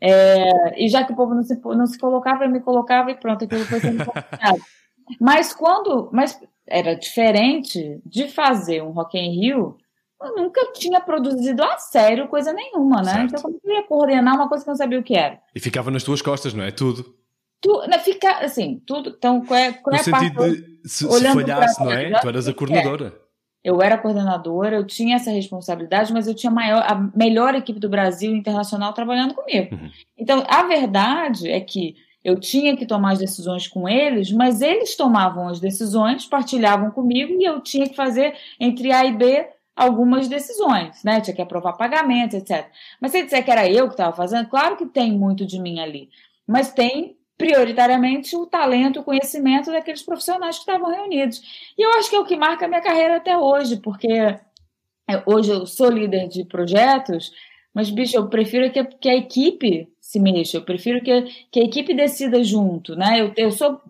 É, 0.00 0.82
e 0.82 0.88
já 0.88 1.02
que 1.02 1.12
o 1.12 1.16
povo 1.16 1.34
não 1.34 1.42
se, 1.42 1.60
não 1.60 1.86
se 1.86 1.98
colocava, 1.98 2.44
eu 2.44 2.50
me 2.50 2.60
colocava 2.60 3.10
e 3.10 3.16
pronto, 3.16 3.44
aquilo 3.44 3.64
foi 3.64 3.80
sendo 3.80 4.04
colocado. 4.04 4.60
Mas 5.20 5.52
quando, 5.52 6.08
mas 6.10 6.40
era 6.66 6.94
diferente 6.94 8.00
de 8.06 8.26
fazer 8.26 8.82
um 8.82 8.90
Rock 8.90 9.18
in 9.18 9.38
Rio 9.38 9.76
eu 10.24 10.36
nunca 10.36 10.72
tinha 10.72 11.00
produzido 11.00 11.62
a 11.62 11.78
sério 11.78 12.28
coisa 12.28 12.52
nenhuma, 12.52 13.02
né? 13.02 13.12
Certo. 13.12 13.24
Então, 13.24 13.42
como 13.42 13.60
eu 13.64 13.74
ia 13.74 13.82
coordenar 13.82 14.34
uma 14.34 14.48
coisa 14.48 14.64
que 14.64 14.70
eu 14.70 14.72
não 14.72 14.78
sabia 14.78 14.98
o 14.98 15.02
que 15.02 15.14
era? 15.14 15.40
E 15.54 15.60
ficava 15.60 15.90
nas 15.90 16.02
tuas 16.02 16.22
costas, 16.22 16.54
não 16.54 16.64
é? 16.64 16.70
Tudo. 16.70 17.14
Tu, 17.60 17.86
não, 17.88 17.98
fica, 17.98 18.44
assim, 18.44 18.82
tudo. 18.86 19.14
Então, 19.16 19.44
qual 19.44 19.58
é, 19.58 19.72
qual 19.72 19.94
no 19.94 20.00
é 20.00 20.02
sentido 20.02 20.34
parte, 20.34 20.60
de 20.60 20.88
se, 20.88 21.06
se 21.08 21.32
falhasse, 21.32 21.82
não 21.82 21.92
é? 21.92 22.20
Tu 22.20 22.28
eras 22.28 22.48
a 22.48 22.52
coordenadora. 22.52 23.14
É. 23.20 23.24
Eu 23.64 23.80
era 23.80 23.96
coordenadora, 23.96 24.76
eu 24.76 24.86
tinha 24.86 25.16
essa 25.16 25.30
responsabilidade, 25.30 26.12
mas 26.12 26.26
eu 26.26 26.34
tinha 26.34 26.52
maior, 26.52 26.84
a 26.86 27.10
melhor 27.16 27.54
equipe 27.54 27.80
do 27.80 27.88
Brasil 27.88 28.34
internacional 28.34 28.92
trabalhando 28.92 29.32
comigo. 29.32 29.74
Uhum. 29.74 29.90
Então, 30.18 30.44
a 30.46 30.64
verdade 30.64 31.50
é 31.50 31.58
que 31.60 31.96
eu 32.22 32.38
tinha 32.38 32.76
que 32.76 32.84
tomar 32.84 33.12
as 33.12 33.18
decisões 33.18 33.66
com 33.66 33.88
eles, 33.88 34.30
mas 34.32 34.60
eles 34.60 34.96
tomavam 34.96 35.48
as 35.48 35.60
decisões, 35.60 36.26
partilhavam 36.26 36.90
comigo 36.90 37.32
e 37.38 37.44
eu 37.44 37.60
tinha 37.60 37.88
que 37.88 37.94
fazer 37.94 38.34
entre 38.58 38.92
A 38.92 39.04
e 39.04 39.16
B 39.16 39.46
algumas 39.74 40.28
decisões, 40.28 41.02
né? 41.02 41.20
Tinha 41.20 41.34
que 41.34 41.42
aprovar 41.42 41.74
pagamentos, 41.74 42.34
etc. 42.34 42.66
Mas 43.00 43.12
se 43.12 43.22
disser 43.22 43.44
que 43.44 43.50
era 43.50 43.68
eu 43.68 43.86
que 43.86 43.94
estava 43.94 44.14
fazendo, 44.14 44.48
claro 44.48 44.76
que 44.76 44.86
tem 44.86 45.12
muito 45.12 45.44
de 45.44 45.60
mim 45.60 45.80
ali, 45.80 46.08
mas 46.46 46.72
tem 46.72 47.16
prioritariamente 47.36 48.36
o 48.36 48.46
talento, 48.46 49.00
o 49.00 49.04
conhecimento 49.04 49.72
daqueles 49.72 50.02
profissionais 50.02 50.56
que 50.56 50.62
estavam 50.62 50.90
reunidos. 50.90 51.72
E 51.76 51.82
eu 51.82 51.90
acho 51.94 52.08
que 52.08 52.16
é 52.16 52.20
o 52.20 52.24
que 52.24 52.36
marca 52.36 52.66
a 52.66 52.68
minha 52.68 52.80
carreira 52.80 53.16
até 53.16 53.36
hoje, 53.36 53.78
porque 53.78 54.08
é, 54.08 55.22
hoje 55.26 55.50
eu 55.50 55.66
sou 55.66 55.90
líder 55.90 56.28
de 56.28 56.44
projetos, 56.44 57.32
mas, 57.74 57.90
bicho, 57.90 58.16
eu 58.16 58.28
prefiro 58.28 58.70
que, 58.70 58.84
que 58.84 59.08
a 59.08 59.16
equipe 59.16 59.88
se 60.00 60.20
mexa, 60.20 60.58
eu 60.58 60.62
prefiro 60.62 61.02
que, 61.02 61.22
que 61.50 61.60
a 61.60 61.64
equipe 61.64 61.92
decida 61.92 62.44
junto, 62.44 62.94
né? 62.94 63.20
Eu, 63.20 63.32
eu 63.36 63.50
sou 63.50 63.80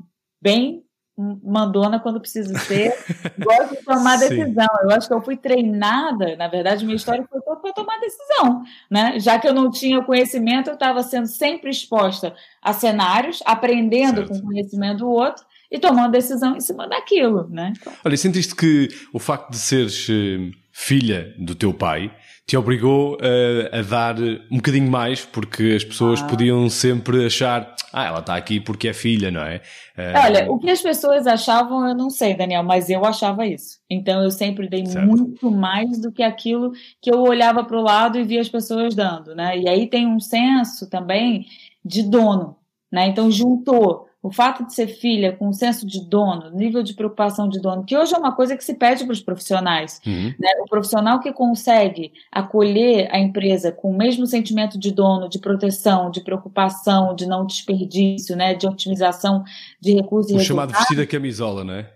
bem 0.40 0.83
mandona 1.16 2.00
quando 2.00 2.20
precisa 2.20 2.58
ser, 2.58 2.92
gosto 3.38 3.76
de 3.76 3.84
tomar 3.84 4.18
decisão. 4.18 4.68
Eu 4.82 4.90
acho 4.90 5.06
que 5.06 5.14
eu 5.14 5.22
fui 5.22 5.36
treinada, 5.36 6.36
na 6.36 6.48
verdade, 6.48 6.84
minha 6.84 6.96
história 6.96 7.24
foi 7.30 7.40
toda 7.40 7.60
para 7.60 7.72
tomar 7.72 8.00
decisão, 8.00 8.62
né? 8.90 9.18
Já 9.20 9.38
que 9.38 9.46
eu 9.46 9.54
não 9.54 9.70
tinha 9.70 10.02
conhecimento, 10.02 10.70
eu 10.70 10.74
estava 10.74 11.02
sendo 11.02 11.26
sempre 11.26 11.70
exposta 11.70 12.34
a 12.60 12.72
cenários, 12.72 13.42
aprendendo 13.44 14.26
certo. 14.26 14.28
com 14.28 14.38
o 14.38 14.42
conhecimento 14.42 14.98
do 14.98 15.08
outro 15.08 15.44
e 15.70 15.78
tomando 15.78 16.12
decisão 16.12 16.56
em 16.56 16.60
cima 16.60 16.88
daquilo, 16.88 17.48
né? 17.48 17.72
Olha, 18.04 18.16
sentiste 18.16 18.54
que 18.54 18.88
o 19.12 19.18
facto 19.18 19.50
de 19.50 19.58
seres 19.58 20.06
eh, 20.10 20.50
filha 20.72 21.34
do 21.38 21.54
teu 21.54 21.72
pai 21.72 22.14
te 22.46 22.58
obrigou 22.58 23.16
a, 23.20 23.78
a, 23.78 23.82
dar 23.82 24.16
um 24.50 24.56
bocadinho 24.56 24.90
mais, 24.90 25.24
porque 25.24 25.72
as 25.76 25.82
pessoas 25.82 26.20
ah. 26.20 26.26
podiam 26.26 26.68
sempre 26.68 27.24
achar, 27.24 27.74
ah, 27.92 28.04
ela 28.04 28.18
está 28.18 28.36
aqui 28.36 28.60
porque 28.60 28.88
é 28.88 28.92
filha, 28.92 29.30
não 29.30 29.40
é? 29.40 29.62
Uh... 29.96 30.24
Olha, 30.24 30.52
o 30.52 30.58
que 30.58 30.70
as 30.70 30.82
pessoas 30.82 31.26
achavam, 31.26 31.88
eu 31.88 31.94
não 31.94 32.10
sei, 32.10 32.34
Daniel, 32.34 32.62
mas 32.62 32.90
eu 32.90 33.02
achava 33.04 33.46
isso. 33.46 33.78
Então 33.88 34.22
eu 34.22 34.30
sempre 34.30 34.68
dei 34.68 34.84
certo. 34.84 35.06
muito 35.06 35.50
mais 35.50 35.98
do 36.00 36.12
que 36.12 36.22
aquilo 36.22 36.72
que 37.00 37.10
eu 37.10 37.22
olhava 37.22 37.64
para 37.64 37.78
o 37.78 37.82
lado 37.82 38.18
e 38.18 38.24
via 38.24 38.42
as 38.42 38.48
pessoas 38.48 38.94
dando, 38.94 39.34
né? 39.34 39.58
E 39.58 39.68
aí 39.68 39.88
tem 39.88 40.06
um 40.06 40.20
senso 40.20 40.88
também 40.90 41.46
de 41.82 42.02
dono, 42.02 42.56
né? 42.92 43.06
Então 43.06 43.30
juntou 43.30 44.06
o 44.24 44.32
fato 44.32 44.64
de 44.64 44.72
ser 44.72 44.86
filha 44.86 45.32
com 45.32 45.48
um 45.48 45.52
senso 45.52 45.86
de 45.86 46.00
dono, 46.00 46.50
nível 46.50 46.82
de 46.82 46.94
preocupação 46.94 47.46
de 47.46 47.60
dono, 47.60 47.84
que 47.84 47.94
hoje 47.94 48.14
é 48.14 48.18
uma 48.18 48.34
coisa 48.34 48.56
que 48.56 48.64
se 48.64 48.72
pede 48.72 49.04
para 49.04 49.12
os 49.12 49.20
profissionais. 49.20 50.00
Uhum. 50.06 50.32
Né? 50.40 50.48
O 50.62 50.64
profissional 50.64 51.20
que 51.20 51.30
consegue 51.30 52.10
acolher 52.32 53.06
a 53.12 53.18
empresa 53.18 53.70
com 53.70 53.90
o 53.90 53.96
mesmo 53.96 54.26
sentimento 54.26 54.78
de 54.78 54.90
dono, 54.90 55.28
de 55.28 55.38
proteção, 55.38 56.10
de 56.10 56.22
preocupação, 56.22 57.14
de 57.14 57.26
não 57.26 57.44
desperdício, 57.44 58.34
né? 58.34 58.54
de 58.54 58.66
otimização 58.66 59.44
de 59.78 59.92
recursos 59.92 60.32
o 60.32 60.40
chamado 60.40 60.72
vestir 60.72 60.98
a 60.98 61.06
camisola, 61.06 61.62
não 61.62 61.74
é? 61.74 61.92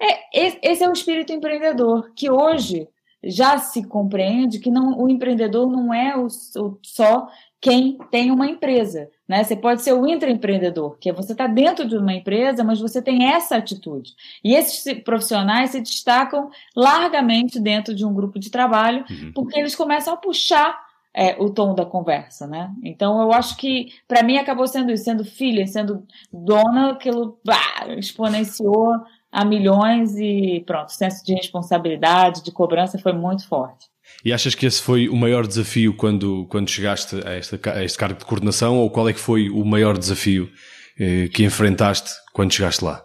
É, 0.00 0.70
esse 0.72 0.82
é 0.82 0.88
o 0.88 0.92
espírito 0.94 1.34
empreendedor, 1.34 2.10
que 2.16 2.30
hoje 2.30 2.88
já 3.22 3.58
se 3.58 3.84
compreende 3.86 4.60
que 4.60 4.70
não, 4.70 4.98
o 4.98 5.08
empreendedor 5.08 5.70
não 5.70 5.92
é 5.92 6.16
o, 6.16 6.26
o 6.26 6.78
só 6.82 7.28
quem 7.60 7.98
tem 8.10 8.30
uma 8.30 8.46
empresa. 8.46 9.08
Né? 9.28 9.42
Você 9.42 9.56
pode 9.56 9.82
ser 9.82 9.92
o 9.92 10.06
intraempreendedor, 10.06 10.96
que 10.98 11.10
é 11.10 11.12
você 11.12 11.32
está 11.32 11.46
dentro 11.46 11.88
de 11.88 11.96
uma 11.96 12.14
empresa, 12.14 12.62
mas 12.62 12.80
você 12.80 13.02
tem 13.02 13.24
essa 13.24 13.56
atitude. 13.56 14.12
E 14.44 14.54
esses 14.54 15.02
profissionais 15.02 15.70
se 15.70 15.80
destacam 15.80 16.50
largamente 16.74 17.58
dentro 17.58 17.94
de 17.94 18.04
um 18.04 18.14
grupo 18.14 18.38
de 18.38 18.50
trabalho, 18.50 19.04
uhum. 19.10 19.32
porque 19.34 19.58
eles 19.58 19.74
começam 19.74 20.14
a 20.14 20.16
puxar 20.16 20.86
é, 21.16 21.34
o 21.42 21.48
tom 21.48 21.74
da 21.74 21.86
conversa, 21.86 22.46
né? 22.46 22.70
Então 22.84 23.20
eu 23.22 23.32
acho 23.32 23.56
que 23.56 23.88
para 24.06 24.22
mim 24.22 24.36
acabou 24.36 24.66
sendo 24.66 24.92
isso, 24.92 25.04
sendo 25.04 25.24
filha, 25.24 25.66
sendo 25.66 26.06
dona, 26.30 26.92
aquilo 26.92 27.40
bah, 27.42 27.86
exponenciou 27.96 28.94
a 29.30 29.44
milhões 29.44 30.16
e 30.16 30.62
pronto, 30.66 30.88
o 30.88 30.92
senso 30.92 31.24
de 31.24 31.34
responsabilidade, 31.34 32.42
de 32.42 32.50
cobrança 32.50 32.98
foi 32.98 33.12
muito 33.12 33.46
forte. 33.46 33.86
E 34.24 34.32
achas 34.32 34.54
que 34.54 34.66
esse 34.66 34.80
foi 34.80 35.08
o 35.08 35.16
maior 35.16 35.46
desafio 35.46 35.94
quando, 35.96 36.46
quando 36.46 36.70
chegaste 36.70 37.16
a, 37.26 37.32
esta, 37.32 37.72
a 37.72 37.84
este 37.84 37.98
cargo 37.98 38.18
de 38.18 38.24
coordenação 38.24 38.78
ou 38.78 38.90
qual 38.90 39.08
é 39.08 39.12
que 39.12 39.20
foi 39.20 39.48
o 39.50 39.64
maior 39.64 39.98
desafio 39.98 40.50
eh, 40.98 41.28
que 41.28 41.44
enfrentaste 41.44 42.10
quando 42.32 42.52
chegaste 42.52 42.84
lá? 42.84 43.04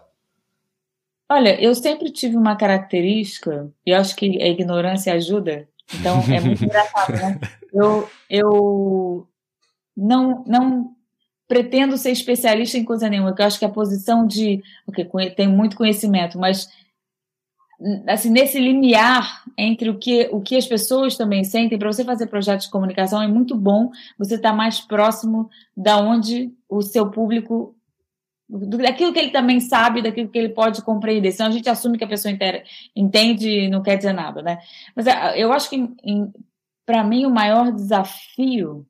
Olha, 1.30 1.60
eu 1.60 1.74
sempre 1.74 2.10
tive 2.10 2.36
uma 2.36 2.56
característica, 2.56 3.70
e 3.86 3.92
acho 3.92 4.14
que 4.14 4.40
a 4.42 4.48
ignorância 4.48 5.14
ajuda, 5.14 5.66
então 5.94 6.20
é 6.30 6.40
muito 6.40 6.62
engraçado, 6.64 7.12
né? 7.12 7.40
Eu, 7.72 8.10
eu 8.28 9.26
não, 9.96 10.44
não 10.46 10.94
pretendo 11.52 11.98
ser 11.98 12.12
especialista 12.12 12.78
em 12.78 12.84
coisa 12.84 13.10
nenhuma, 13.10 13.28
porque 13.28 13.42
eu 13.42 13.46
acho 13.46 13.58
que 13.58 13.64
a 13.66 13.68
posição 13.68 14.26
de, 14.26 14.62
tem 15.36 15.46
muito 15.46 15.76
conhecimento, 15.76 16.38
mas 16.38 16.66
assim, 18.08 18.30
nesse 18.30 18.58
limiar 18.58 19.44
entre 19.58 19.90
o 19.90 19.98
que, 19.98 20.30
o 20.32 20.40
que 20.40 20.56
as 20.56 20.66
pessoas 20.66 21.14
também 21.14 21.44
sentem, 21.44 21.78
para 21.78 21.92
você 21.92 22.06
fazer 22.06 22.28
projetos 22.28 22.64
de 22.64 22.72
comunicação 22.72 23.20
é 23.20 23.28
muito 23.28 23.54
bom 23.54 23.90
você 24.18 24.36
estar 24.36 24.52
tá 24.52 24.56
mais 24.56 24.80
próximo 24.80 25.50
da 25.76 25.98
onde 25.98 26.50
o 26.70 26.80
seu 26.80 27.10
público 27.10 27.76
daquilo 28.48 29.12
que 29.12 29.18
ele 29.18 29.30
também 29.30 29.60
sabe, 29.60 30.00
daquilo 30.00 30.30
que 30.30 30.38
ele 30.38 30.54
pode 30.54 30.80
compreender. 30.80 31.32
Senão 31.32 31.50
a 31.50 31.52
gente 31.52 31.68
assume 31.68 31.98
que 31.98 32.04
a 32.04 32.08
pessoa 32.08 32.32
entende 32.96 33.50
e 33.50 33.68
não 33.68 33.82
quer 33.82 33.98
dizer 33.98 34.14
nada, 34.14 34.40
né? 34.40 34.58
Mas 34.96 35.06
é, 35.06 35.38
eu 35.38 35.52
acho 35.52 35.68
que, 35.68 35.86
para 36.86 37.04
mim, 37.04 37.26
o 37.26 37.30
maior 37.30 37.70
desafio, 37.72 38.86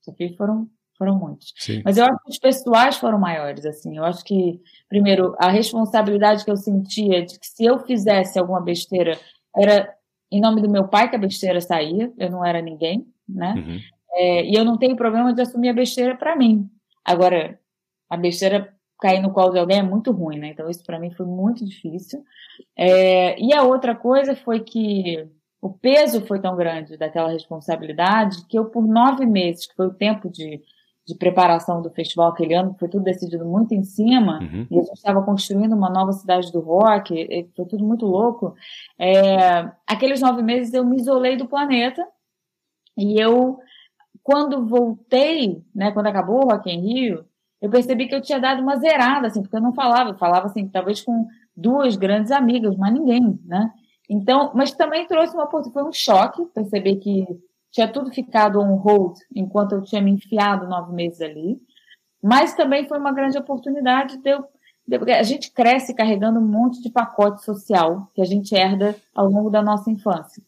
desafios 0.00 0.36
foram, 0.36 0.68
foram 1.00 1.18
muitos, 1.18 1.54
Sim. 1.56 1.80
mas 1.82 1.96
eu 1.96 2.04
acho 2.04 2.22
que 2.22 2.30
os 2.30 2.38
pessoais 2.38 2.98
foram 2.98 3.18
maiores, 3.18 3.64
assim. 3.64 3.96
Eu 3.96 4.04
acho 4.04 4.22
que, 4.22 4.60
primeiro, 4.86 5.34
a 5.38 5.48
responsabilidade 5.48 6.44
que 6.44 6.50
eu 6.50 6.58
sentia 6.58 7.24
de 7.24 7.40
que 7.40 7.46
se 7.46 7.64
eu 7.64 7.78
fizesse 7.78 8.38
alguma 8.38 8.60
besteira, 8.60 9.18
era 9.56 9.90
em 10.30 10.42
nome 10.42 10.60
do 10.60 10.68
meu 10.68 10.88
pai 10.88 11.08
que 11.08 11.16
a 11.16 11.18
besteira 11.18 11.58
saía, 11.58 12.12
eu 12.18 12.30
não 12.30 12.44
era 12.44 12.60
ninguém, 12.60 13.06
né? 13.26 13.54
Uhum. 13.56 13.78
É, 14.12 14.44
e 14.44 14.54
eu 14.54 14.62
não 14.62 14.76
tenho 14.76 14.94
problema 14.94 15.32
de 15.32 15.40
assumir 15.40 15.70
a 15.70 15.72
besteira 15.72 16.14
para 16.14 16.36
mim. 16.36 16.68
Agora, 17.02 17.58
a 18.10 18.16
besteira 18.18 18.74
cair 19.00 19.22
no 19.22 19.32
colo 19.32 19.52
de 19.52 19.58
alguém 19.58 19.78
é 19.78 19.82
muito 19.82 20.12
ruim, 20.12 20.38
né? 20.38 20.48
Então, 20.48 20.68
isso 20.68 20.84
para 20.84 20.98
mim 21.00 21.10
foi 21.12 21.24
muito 21.24 21.64
difícil. 21.64 22.22
É, 22.76 23.40
e 23.40 23.54
a 23.54 23.62
outra 23.62 23.94
coisa 23.94 24.36
foi 24.36 24.60
que 24.60 25.26
o 25.62 25.70
peso 25.70 26.26
foi 26.26 26.40
tão 26.40 26.56
grande 26.56 26.98
daquela 26.98 27.30
responsabilidade 27.30 28.46
que 28.46 28.58
eu, 28.58 28.66
por 28.66 28.86
nove 28.86 29.24
meses, 29.24 29.66
que 29.66 29.74
foi 29.74 29.86
o 29.86 29.94
tempo 29.94 30.28
de, 30.28 30.60
de 31.10 31.18
preparação 31.18 31.82
do 31.82 31.90
festival 31.90 32.30
aquele 32.30 32.54
ano, 32.54 32.76
foi 32.78 32.88
tudo 32.88 33.02
decidido 33.02 33.44
muito 33.44 33.74
em 33.74 33.82
cima, 33.82 34.38
uhum. 34.40 34.66
e 34.70 34.78
a 34.78 34.82
gente 34.82 34.96
estava 34.96 35.22
construindo 35.22 35.74
uma 35.74 35.90
nova 35.90 36.12
cidade 36.12 36.52
do 36.52 36.60
rock, 36.60 37.48
foi 37.56 37.66
tudo 37.66 37.84
muito 37.84 38.06
louco. 38.06 38.54
É, 38.98 39.70
aqueles 39.86 40.20
nove 40.20 40.42
meses 40.42 40.72
eu 40.72 40.84
me 40.84 40.96
isolei 40.96 41.36
do 41.36 41.48
planeta 41.48 42.06
e 42.96 43.20
eu, 43.20 43.58
quando 44.22 44.66
voltei, 44.66 45.62
né, 45.74 45.90
quando 45.90 46.06
acabou 46.06 46.44
o 46.44 46.48
Rock 46.48 46.70
em 46.70 46.80
Rio, 46.80 47.24
eu 47.60 47.68
percebi 47.68 48.06
que 48.06 48.14
eu 48.14 48.22
tinha 48.22 48.38
dado 48.38 48.62
uma 48.62 48.76
zerada, 48.76 49.26
assim, 49.26 49.42
porque 49.42 49.56
eu 49.56 49.60
não 49.60 49.74
falava, 49.74 50.10
eu 50.10 50.18
falava 50.18 50.46
assim, 50.46 50.68
talvez 50.68 51.02
com 51.02 51.26
duas 51.56 51.96
grandes 51.96 52.30
amigas, 52.30 52.76
mas 52.76 52.94
ninguém, 52.94 53.38
né? 53.44 53.70
Então, 54.08 54.52
mas 54.54 54.72
também 54.72 55.06
trouxe 55.06 55.34
uma 55.34 55.48
foi 55.48 55.84
um 55.84 55.92
choque 55.92 56.44
perceber 56.46 56.96
que 56.96 57.26
tinha 57.70 57.88
tudo 57.88 58.10
ficado 58.12 58.60
on 58.60 58.76
hold 58.76 59.18
enquanto 59.34 59.72
eu 59.72 59.82
tinha 59.82 60.02
me 60.02 60.10
enfiado 60.10 60.68
nove 60.68 60.92
meses 60.92 61.20
ali, 61.20 61.60
mas 62.22 62.54
também 62.54 62.86
foi 62.86 62.98
uma 62.98 63.12
grande 63.12 63.38
oportunidade 63.38 64.18
de 64.18 64.30
eu 64.30 64.44
a 65.16 65.22
gente 65.22 65.52
cresce 65.52 65.94
carregando 65.94 66.40
um 66.40 66.46
monte 66.46 66.82
de 66.82 66.90
pacote 66.90 67.44
social 67.44 68.10
que 68.12 68.20
a 68.20 68.24
gente 68.24 68.52
herda 68.56 68.96
ao 69.14 69.28
longo 69.28 69.48
da 69.48 69.62
nossa 69.62 69.88
infância. 69.88 70.42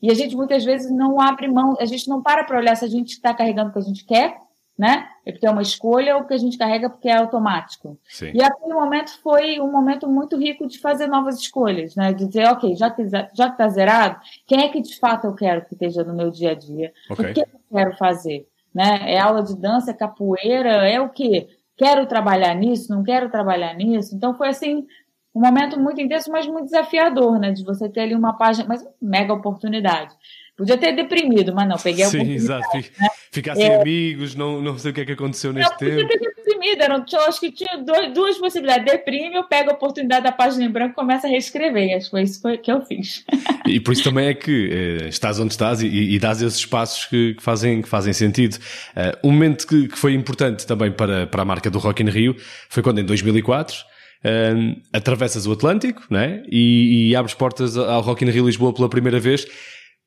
E 0.00 0.08
a 0.08 0.14
gente 0.14 0.36
muitas 0.36 0.64
vezes 0.64 0.88
não 0.88 1.20
abre 1.20 1.48
mão, 1.48 1.76
a 1.80 1.84
gente 1.84 2.08
não 2.08 2.22
para 2.22 2.44
para 2.44 2.58
olhar 2.58 2.76
se 2.76 2.84
a 2.84 2.88
gente 2.88 3.08
está 3.08 3.34
carregando 3.34 3.70
o 3.70 3.72
que 3.72 3.78
a 3.80 3.82
gente 3.82 4.04
quer 4.04 4.38
né? 4.78 5.08
É 5.26 5.32
porque 5.32 5.46
é 5.46 5.50
uma 5.50 5.60
escolha 5.60 6.16
ou 6.16 6.24
que 6.24 6.32
a 6.32 6.38
gente 6.38 6.56
carrega 6.56 6.88
porque 6.88 7.08
é 7.08 7.16
automático. 7.16 7.98
Sim. 8.08 8.30
E 8.32 8.40
aquele 8.40 8.72
momento 8.72 9.10
foi 9.20 9.60
um 9.60 9.72
momento 9.72 10.08
muito 10.08 10.38
rico 10.38 10.68
de 10.68 10.78
fazer 10.78 11.08
novas 11.08 11.40
escolhas, 11.40 11.96
né? 11.96 12.12
De 12.12 12.26
dizer, 12.26 12.46
ok, 12.46 12.76
já 12.76 12.88
que 12.88 13.06
já 13.08 13.48
está 13.48 13.68
zerado, 13.68 14.20
quem 14.46 14.62
é 14.62 14.68
que 14.68 14.80
de 14.80 14.96
fato 14.98 15.26
eu 15.26 15.34
quero 15.34 15.64
que 15.66 15.74
esteja 15.74 16.04
no 16.04 16.14
meu 16.14 16.30
dia 16.30 16.52
a 16.52 16.54
dia? 16.54 16.92
Okay. 17.10 17.30
O 17.30 17.34
que 17.34 17.40
eu 17.40 17.46
quero 17.72 17.96
fazer? 17.96 18.46
Né? 18.72 19.12
É 19.12 19.18
aula 19.18 19.42
de 19.42 19.56
dança, 19.56 19.90
é 19.90 19.94
capoeira, 19.94 20.88
é 20.88 21.00
o 21.00 21.08
quê? 21.08 21.48
Quero 21.76 22.06
trabalhar 22.06 22.54
nisso, 22.54 22.94
não 22.94 23.02
quero 23.02 23.28
trabalhar 23.28 23.74
nisso. 23.74 24.14
Então 24.14 24.34
foi 24.34 24.48
assim 24.48 24.86
um 25.34 25.40
momento 25.40 25.78
muito 25.78 26.00
intenso, 26.00 26.30
mas 26.30 26.46
muito 26.46 26.66
desafiador, 26.66 27.38
né? 27.38 27.50
De 27.50 27.64
você 27.64 27.88
ter 27.88 28.00
ali 28.00 28.14
uma 28.14 28.34
página, 28.34 28.66
mas 28.68 28.86
mega 29.02 29.32
oportunidade. 29.32 30.14
Podia 30.58 30.76
ter 30.76 30.90
deprimido, 30.90 31.54
mas 31.54 31.68
não, 31.68 31.76
peguei 31.76 32.04
Sim, 32.06 32.32
exato. 32.32 32.76
Né? 32.76 32.82
Ficar 33.30 33.54
sem 33.54 33.64
é... 33.64 33.80
amigos, 33.80 34.34
não, 34.34 34.60
não 34.60 34.76
sei 34.76 34.90
o 34.90 34.94
que 34.94 35.02
é 35.02 35.04
que 35.04 35.12
aconteceu 35.12 35.52
neste 35.52 35.70
não, 35.70 35.78
tempo. 35.78 36.02
Podia 36.02 36.18
ter 36.18 36.34
deprimido, 36.34 36.82
era, 36.82 37.04
acho 37.28 37.38
que 37.38 37.52
tinha 37.52 37.76
dois, 37.76 38.12
duas 38.12 38.38
possibilidades. 38.38 38.84
Deprime, 38.92 39.36
eu 39.36 39.44
pego 39.44 39.70
a 39.70 39.74
oportunidade 39.74 40.24
da 40.24 40.32
página 40.32 40.64
em 40.64 40.68
branco 40.68 40.90
e 40.90 40.94
começo 40.96 41.28
a 41.28 41.30
reescrever. 41.30 41.96
Acho 41.96 42.06
que 42.06 42.10
foi 42.10 42.22
isso 42.22 42.42
que 42.60 42.72
eu 42.72 42.80
fiz. 42.80 43.24
E 43.68 43.78
por 43.78 43.92
isso 43.92 44.02
também 44.02 44.26
é 44.26 44.34
que 44.34 44.70
eh, 44.72 45.08
estás 45.08 45.38
onde 45.38 45.52
estás 45.52 45.80
e, 45.80 45.86
e 45.86 46.18
dás 46.18 46.42
esses 46.42 46.66
passos 46.66 47.06
que, 47.06 47.34
que, 47.34 47.42
fazem, 47.42 47.80
que 47.80 47.88
fazem 47.88 48.12
sentido. 48.12 48.56
Uh, 48.56 49.28
um 49.28 49.30
momento 49.30 49.64
que, 49.64 49.86
que, 49.86 49.96
foi 49.96 50.12
importante 50.12 50.66
também 50.66 50.90
para, 50.90 51.28
para 51.28 51.42
a 51.42 51.44
marca 51.44 51.70
do 51.70 51.78
Rock 51.78 52.02
in 52.02 52.10
Rio 52.10 52.34
foi 52.68 52.82
quando 52.82 52.98
em 52.98 53.04
2004 53.04 53.76
um, 54.24 54.76
atravessas 54.92 55.46
o 55.46 55.52
Atlântico 55.52 56.02
né? 56.10 56.42
e, 56.50 57.10
e 57.10 57.16
abres 57.16 57.34
portas 57.34 57.76
ao 57.76 58.00
Rock 58.00 58.24
in 58.24 58.30
Rio 58.30 58.46
Lisboa 58.46 58.74
pela 58.74 58.88
primeira 58.88 59.20
vez. 59.20 59.46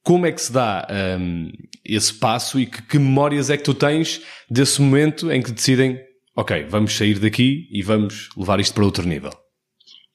Como 0.03 0.25
é 0.25 0.31
que 0.31 0.41
se 0.41 0.51
dá 0.51 0.87
um, 1.19 1.51
esse 1.85 2.13
passo 2.13 2.59
e 2.59 2.65
que, 2.65 2.81
que, 2.81 2.99
memórias 2.99 3.49
é 3.49 3.57
que 3.57 3.63
tu 3.63 3.73
tens 3.73 4.21
desse 4.49 4.81
momento 4.81 5.31
em 5.31 5.41
que 5.41 5.51
decidem, 5.51 5.99
ok, 6.35 6.65
vamos 6.65 6.95
sair 6.95 7.19
daqui 7.19 7.67
e 7.71 7.81
vamos 7.83 8.29
levar 8.35 8.59
isto 8.59 8.73
para 8.73 8.83
outro 8.83 9.07
nível? 9.07 9.31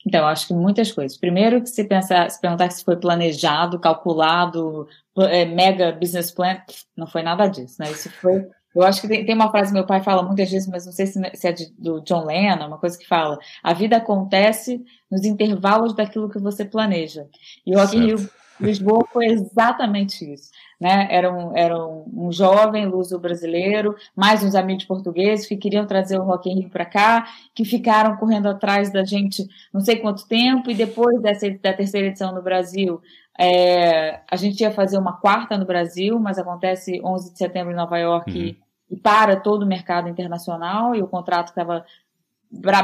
Então, 0.06 0.26
acho 0.26 0.48
que 0.48 0.54
muitas 0.54 0.92
coisas. 0.92 1.18
Primeiro, 1.18 1.60
que 1.60 1.68
se, 1.68 1.82
pensar, 1.84 2.30
se 2.30 2.40
perguntar 2.40 2.70
se 2.70 2.84
foi 2.84 2.96
planejado, 2.96 3.78
calculado, 3.78 4.86
é, 5.18 5.44
mega 5.44 5.92
business 5.92 6.30
plan, 6.30 6.58
não 6.96 7.06
foi 7.06 7.22
nada 7.22 7.48
disso, 7.48 7.76
né? 7.80 7.90
Isso 7.90 8.10
foi 8.10 8.46
eu 8.76 8.82
acho 8.82 9.00
que 9.00 9.08
tem, 9.08 9.34
uma 9.34 9.50
frase 9.50 9.68
que 9.68 9.72
meu 9.72 9.86
pai 9.86 10.02
fala 10.02 10.22
muitas 10.22 10.50
vezes, 10.50 10.68
mas 10.68 10.84
não 10.84 10.92
sei 10.92 11.06
se, 11.06 11.18
é 11.18 11.54
do 11.78 12.02
John 12.02 12.26
Lennon, 12.26 12.66
uma 12.66 12.76
coisa 12.76 12.98
que 12.98 13.08
fala: 13.08 13.38
a 13.62 13.72
vida 13.72 13.96
acontece 13.96 14.84
nos 15.10 15.24
intervalos 15.24 15.94
daquilo 15.94 16.28
que 16.28 16.38
você 16.38 16.62
planeja. 16.62 17.26
E 17.66 17.74
o 17.74 17.78
Rock 17.78 17.96
in 17.96 18.06
Rio 18.08 18.28
Lisboa 18.60 19.06
foi 19.12 19.26
exatamente 19.26 20.30
isso. 20.32 20.50
Né? 20.80 21.08
Era, 21.10 21.32
um, 21.32 21.56
era 21.56 21.76
um, 21.76 22.26
um 22.26 22.32
jovem 22.32 22.86
luso 22.86 23.18
brasileiro, 23.18 23.94
mais 24.14 24.42
uns 24.42 24.54
amigos 24.54 24.84
portugueses 24.84 25.46
que 25.46 25.56
queriam 25.56 25.86
trazer 25.86 26.18
o 26.18 26.24
Rock 26.24 26.50
in 26.50 26.60
Rio 26.60 26.70
para 26.70 26.84
cá, 26.84 27.26
que 27.54 27.64
ficaram 27.64 28.16
correndo 28.16 28.48
atrás 28.48 28.92
da 28.92 29.04
gente 29.04 29.46
não 29.72 29.80
sei 29.80 29.96
quanto 29.96 30.26
tempo, 30.26 30.70
e 30.70 30.74
depois 30.74 31.20
dessa, 31.20 31.48
da 31.50 31.72
terceira 31.72 32.08
edição 32.08 32.34
no 32.34 32.42
Brasil, 32.42 33.00
é, 33.38 34.20
a 34.30 34.36
gente 34.36 34.60
ia 34.60 34.70
fazer 34.70 34.98
uma 34.98 35.14
quarta 35.14 35.56
no 35.56 35.64
Brasil, 35.64 36.18
mas 36.18 36.38
acontece 36.38 37.00
11 37.02 37.32
de 37.32 37.38
setembro 37.38 37.72
em 37.72 37.76
Nova 37.76 37.98
York 37.98 38.30
uhum 38.30 38.66
e 38.90 38.96
para 38.96 39.36
todo 39.36 39.64
o 39.64 39.66
mercado 39.66 40.08
internacional, 40.08 40.94
e 40.94 41.02
o 41.02 41.08
contrato 41.08 41.52
que 41.52 41.60
estava 41.60 41.84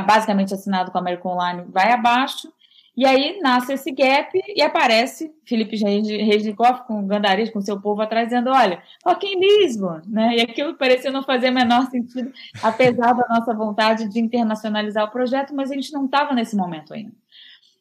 basicamente 0.04 0.52
assinado 0.52 0.90
com 0.90 0.98
a 0.98 1.00
American 1.00 1.32
Online 1.32 1.64
vai 1.68 1.92
abaixo, 1.92 2.52
e 2.94 3.06
aí 3.06 3.40
nasce 3.40 3.72
esse 3.72 3.90
gap 3.90 4.38
e 4.54 4.60
aparece 4.60 5.32
Felipe 5.46 5.76
Reznikoff 5.76 6.86
com 6.86 7.00
o 7.00 7.06
Gandariz, 7.06 7.50
com 7.50 7.60
seu 7.60 7.80
povo 7.80 8.02
atrás, 8.02 8.28
dizendo, 8.28 8.50
olha, 8.50 8.82
Rock 9.04 9.26
em 9.26 9.40
Lisboa, 9.40 10.02
né? 10.06 10.36
E 10.36 10.40
aquilo 10.42 10.74
parecia 10.74 11.10
não 11.10 11.22
fazer 11.22 11.50
o 11.50 11.54
menor 11.54 11.88
sentido, 11.90 12.30
apesar 12.62 13.14
da 13.14 13.26
nossa 13.28 13.54
vontade 13.54 14.08
de 14.08 14.20
internacionalizar 14.20 15.04
o 15.04 15.10
projeto, 15.10 15.54
mas 15.54 15.70
a 15.70 15.74
gente 15.74 15.92
não 15.92 16.04
estava 16.04 16.34
nesse 16.34 16.54
momento 16.54 16.92
ainda. 16.92 17.12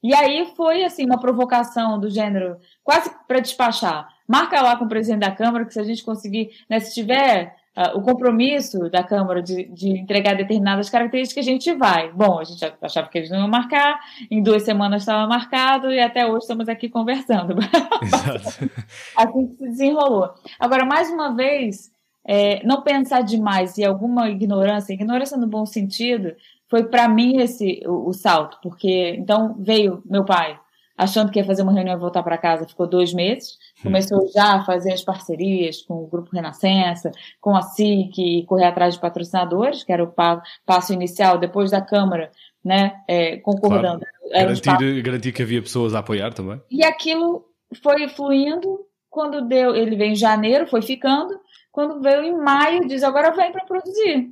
E 0.02 0.16
aí 0.16 0.52
foi, 0.56 0.84
assim, 0.84 1.06
uma 1.06 1.20
provocação 1.20 2.00
do 2.00 2.10
gênero, 2.10 2.58
quase 2.84 3.12
para 3.28 3.40
despachar. 3.40 4.08
Marca 4.28 4.62
lá 4.62 4.78
com 4.78 4.86
o 4.86 4.90
presidente 4.90 5.20
da 5.20 5.32
Câmara 5.32 5.66
que 5.66 5.74
se 5.74 5.80
a 5.80 5.84
gente 5.84 6.04
conseguir, 6.04 6.52
né, 6.70 6.80
se 6.80 6.94
tiver 6.94 7.56
uh, 7.78 7.98
o 7.98 8.02
compromisso 8.02 8.90
da 8.90 9.04
Câmara 9.04 9.42
de, 9.42 9.66
de, 9.74 9.90
entregar 9.90 10.36
determinadas 10.36 10.90
características, 10.90 11.46
a 11.46 11.50
gente 11.50 11.74
vai. 11.74 12.12
Bom, 12.12 12.40
a 12.40 12.44
gente 12.44 12.64
achava 12.82 13.08
que 13.10 13.18
eles 13.18 13.30
não 13.30 13.40
iam 13.40 13.48
marcar, 13.48 14.00
em 14.30 14.42
duas 14.42 14.64
semanas 14.64 15.04
estava 15.04 15.28
marcado 15.28 15.92
e 15.92 16.00
até 16.00 16.26
hoje 16.26 16.40
estamos 16.40 16.68
aqui 16.68 16.90
conversando. 16.90 17.56
Exato. 18.02 18.72
assim 19.16 19.48
que 19.48 19.56
se 19.58 19.70
desenrolou. 19.70 20.34
Agora, 20.60 20.86
mais 20.86 21.10
uma 21.10 21.36
vez, 21.36 21.92
é, 22.26 22.66
não 22.66 22.82
pensar 22.82 23.22
demais 23.22 23.78
e 23.78 23.86
alguma 23.86 24.30
ignorância, 24.30 24.94
ignorância 24.94 25.38
no 25.38 25.48
bom 25.48 25.66
sentido, 25.66 26.36
foi 26.70 26.84
para 26.86 27.08
mim 27.08 27.38
esse 27.38 27.82
o, 27.86 28.10
o 28.10 28.14
salto, 28.14 28.58
porque 28.62 29.16
então 29.18 29.56
veio 29.60 30.02
meu 30.06 30.24
pai 30.24 30.60
achando 31.02 31.32
que 31.32 31.40
ia 31.40 31.46
fazer 31.46 31.64
uma 31.64 31.74
reunião 31.74 31.96
e 31.96 32.00
voltar 32.00 32.22
para 32.22 32.38
casa, 32.38 32.68
ficou 32.68 32.88
dois 32.88 33.12
meses. 33.12 33.58
Começou 33.82 34.28
já 34.34 34.56
a 34.56 34.66
fazer 34.66 34.94
as 34.94 35.04
parcerias 35.04 35.82
com 35.82 36.04
o 36.04 36.08
Grupo 36.08 36.30
Renascença, 36.34 37.12
com 37.40 37.56
a 37.56 37.62
SIC 37.62 38.18
e 38.18 38.46
correr 38.46 38.66
atrás 38.66 38.94
de 38.94 39.00
patrocinadores, 39.00 39.84
que 39.84 39.92
era 39.92 40.04
o 40.04 40.14
passo 40.66 40.94
inicial, 40.94 41.38
depois 41.38 41.72
da 41.72 41.82
Câmara, 41.82 42.32
né, 42.64 43.02
é, 43.08 43.38
concordando. 43.38 44.06
Claro. 44.30 44.56
Garantir, 44.62 45.02
garantir 45.02 45.32
que 45.32 45.42
havia 45.42 45.62
pessoas 45.62 45.96
a 45.96 46.00
apoiar 46.00 46.34
também. 46.34 46.62
E 46.70 46.84
aquilo 46.84 47.46
foi 47.82 48.08
fluindo, 48.10 48.86
quando 49.10 49.48
deu, 49.48 49.76
ele 49.76 49.96
veio 49.96 50.12
em 50.12 50.16
janeiro, 50.16 50.68
foi 50.68 50.82
ficando, 50.82 51.40
quando 51.72 52.02
veio 52.02 52.24
em 52.24 52.38
maio, 52.38 52.88
diz, 52.88 53.04
agora 53.04 53.32
vem 53.32 53.52
para 53.52 53.66
produzir. 53.66 54.30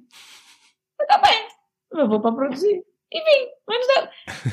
Eu, 0.99 1.07
tá 1.07 1.17
bem, 1.17 1.47
eu 1.93 2.07
vou 2.07 2.19
para 2.19 2.31
produzir. 2.31 2.83
E 3.11 3.19
vim. 3.19 3.49
Não, 3.67 4.07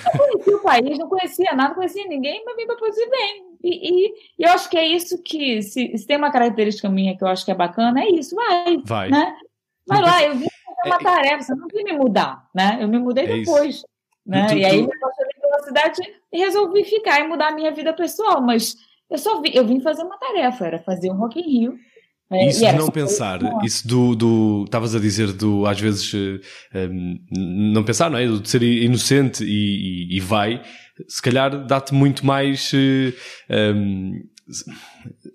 não 0.05 0.19
conhecia 0.19 0.57
o 0.57 0.62
país, 0.62 0.99
não 0.99 1.09
conhecia 1.09 1.55
nada, 1.55 1.69
não 1.69 1.75
conhecia 1.75 2.07
ninguém, 2.07 2.43
mas 2.45 2.57
vim 2.57 2.67
para 2.67 2.76
produzir 2.76 3.09
bem. 3.11 3.46
E, 3.63 3.91
e, 3.91 4.09
e, 4.39 4.45
eu 4.45 4.51
acho 4.51 4.69
que 4.69 4.77
é 4.77 4.87
isso 4.87 5.23
que, 5.23 5.63
se, 5.63 5.97
se, 5.97 6.07
tem 6.07 6.17
uma 6.17 6.31
característica 6.31 6.89
minha 6.89 7.17
que 7.17 7.25
eu 7.25 7.29
acho 7.29 7.45
que 7.45 7.51
é 7.51 7.55
bacana, 7.55 8.03
é 8.03 8.09
isso, 8.11 8.35
vai. 8.35 8.79
Vai. 8.85 9.11
Né? 9.11 9.37
Vai 9.87 10.03
lá, 10.03 10.23
eu 10.23 10.35
vim 10.35 10.47
fazer 10.65 10.89
uma 10.89 10.97
é, 10.97 10.99
tarefa, 10.99 11.43
você 11.43 11.55
não 11.55 11.69
vim 11.69 11.85
me 11.85 11.93
mudar, 11.93 12.49
né? 12.55 12.79
Eu 12.81 12.89
me 12.89 12.99
mudei 12.99 13.25
é 13.25 13.39
depois. 13.39 13.83
Né? 14.27 14.47
Tu, 14.49 14.55
e 14.57 14.65
aí 14.65 14.81
eu 14.81 14.91
passei 15.01 15.27
pela 15.41 15.63
cidade 15.63 16.03
e 16.33 16.39
resolvi 16.39 16.85
ficar 16.85 17.21
e 17.21 17.29
mudar 17.29 17.49
a 17.49 17.55
minha 17.55 17.71
vida 17.71 17.93
pessoal, 17.93 18.43
mas 18.43 18.75
eu 19.09 19.19
só 19.19 19.41
vi, 19.41 19.55
eu 19.55 19.65
vim 19.65 19.81
fazer 19.81 20.03
uma 20.03 20.19
tarefa, 20.19 20.67
era 20.67 20.79
fazer 20.81 21.11
um 21.11 21.17
Rock 21.17 21.39
in 21.39 21.43
Rio 21.43 21.79
É, 22.29 22.49
isso 22.49 22.67
de 22.67 22.73
não 22.73 22.89
pensar, 22.89 23.39
isso 23.63 23.87
do, 23.87 24.17
do, 24.17 24.65
estavas 24.65 24.97
a 24.97 24.99
dizer 24.99 25.33
do, 25.33 25.65
às 25.65 25.81
vezes, 25.81 26.13
um, 26.13 26.41
eh, 26.75 26.89
não 27.31 27.85
pensar, 27.85 28.11
não 28.11 28.19
é? 28.19 28.27
De 28.27 28.49
ser 28.49 28.65
inocente 28.65 29.45
e, 29.45 30.09
e, 30.13 30.17
e 30.17 30.21
vai, 30.21 30.61
se 31.09 31.21
calhar 31.21 31.67
dá-te 31.67 31.95
muito 31.95 32.25
mais, 32.25 32.73
um, 32.75 33.12
eh, 33.50 34.23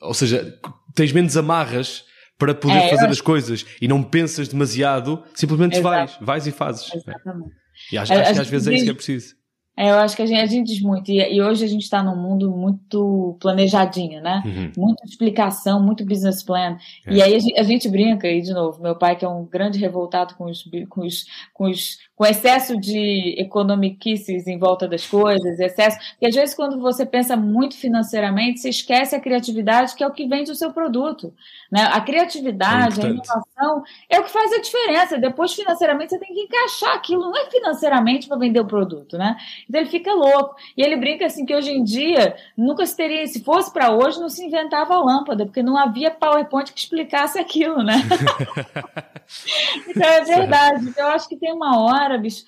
ou 0.02 0.14
seja, 0.14 0.58
tens 0.96 1.12
menos 1.12 1.38
amarras 1.38 2.06
para 2.38 2.56
poder 2.56 2.78
é, 2.78 2.90
fazer 2.90 3.08
as 3.08 3.22
coisas 3.22 3.66
e 3.80 3.88
não 3.88 4.02
pensas 4.02 4.48
demasiado, 4.48 5.24
simplesmente 5.36 5.78
Exato. 5.78 5.84
vais, 5.84 6.18
vais 6.20 6.48
e 6.48 6.52
fazes. 6.52 6.94
Exatamente. 6.94 7.52
E 7.92 7.98
acho, 7.98 8.14
acho 8.14 8.34
que 8.34 8.40
às 8.40 8.50
vezes 8.50 8.68
é 8.68 8.74
isso 8.74 8.84
que 8.86 8.92
é 8.92 8.94
preciso. 8.94 9.42
É, 9.78 9.90
eu 9.90 9.96
acho 9.96 10.16
que 10.16 10.22
a 10.22 10.26
gente, 10.26 10.40
a 10.40 10.46
gente 10.46 10.68
diz 10.68 10.82
muito, 10.82 11.10
e, 11.10 11.18
e 11.18 11.42
hoje 11.42 11.64
a 11.64 11.68
gente 11.68 11.84
está 11.84 12.04
num 12.04 12.16
mundo 12.16 12.52
muito 12.52 13.38
planejadinho, 13.40 14.22
né? 14.22 14.44
Uhum. 14.46 14.72
Muita 14.78 15.06
explicação, 15.06 15.82
muito 15.82 16.06
business 16.06 16.44
plan. 16.44 16.78
É. 17.08 17.14
E 17.14 17.22
aí 17.22 17.34
a 17.34 17.40
gente, 17.40 17.60
a 17.60 17.64
gente, 17.64 17.90
brinca, 17.90 18.28
e 18.28 18.42
de 18.42 18.54
novo, 18.54 18.82
meu 18.82 18.96
pai, 18.98 19.16
que 19.16 19.24
é 19.24 19.30
um 19.30 19.46
grande 19.46 19.80
revoltado 19.80 20.36
com 20.36 20.46
os, 20.46 20.64
com 20.90 21.02
os, 21.02 21.26
com 21.54 21.70
os 21.70 21.98
com 22.22 22.26
excesso 22.28 22.80
de 22.80 23.34
economiquices 23.40 24.46
em 24.46 24.60
volta 24.60 24.88
das 24.88 25.08
coisas, 25.08 25.60
excesso. 25.60 25.98
E 26.22 26.28
às 26.28 26.36
vezes, 26.36 26.54
quando 26.54 26.80
você 26.80 27.04
pensa 27.04 27.36
muito 27.36 27.76
financeiramente, 27.76 28.60
você 28.60 28.70
esquece 28.70 29.16
a 29.16 29.20
criatividade, 29.20 29.96
que 29.96 30.04
é 30.04 30.08
o 30.08 30.12
que 30.12 30.28
vende 30.28 30.52
o 30.52 30.56
seu 30.56 30.72
produto. 30.72 31.34
Né? 31.72 31.82
A 31.92 32.00
criatividade, 32.00 33.02
é 33.02 33.06
a 33.06 33.10
inovação, 33.10 33.84
é 34.08 34.20
o 34.20 34.24
que 34.24 34.30
faz 34.30 34.54
a 34.54 34.62
diferença. 34.62 35.18
Depois, 35.18 35.54
financeiramente, 35.54 36.12
você 36.12 36.20
tem 36.20 36.32
que 36.32 36.42
encaixar 36.42 36.94
aquilo, 36.94 37.24
não 37.24 37.36
é 37.36 37.50
financeiramente 37.50 38.28
para 38.28 38.38
vender 38.38 38.60
o 38.60 38.68
produto, 38.68 39.18
né? 39.18 39.36
Então 39.68 39.82
ele 39.82 39.90
fica 39.90 40.14
louco. 40.14 40.56
E 40.78 40.84
ele 40.84 40.98
brinca 40.98 41.26
assim 41.26 41.44
que 41.44 41.56
hoje 41.56 41.72
em 41.72 41.84
dia 41.84 42.36
nunca 42.56 42.86
se 42.86 42.96
teria, 42.96 43.26
se 43.26 43.44
fosse 43.44 43.74
para 43.74 43.96
hoje, 43.96 44.20
não 44.20 44.30
se 44.30 44.46
inventava 44.46 44.96
lâmpada, 44.96 45.44
porque 45.44 45.64
não 45.64 45.76
havia 45.76 46.12
PowerPoint 46.12 46.72
que 46.72 46.82
explicasse 46.82 47.40
aquilo, 47.40 47.82
né? 47.82 47.96
então 49.90 50.08
é 50.08 50.24
verdade. 50.24 50.88
Então, 50.88 51.08
eu 51.08 51.16
acho 51.16 51.28
que 51.28 51.36
tem 51.36 51.52
uma 51.52 51.82
hora 51.82 52.11
árabes, 52.12 52.46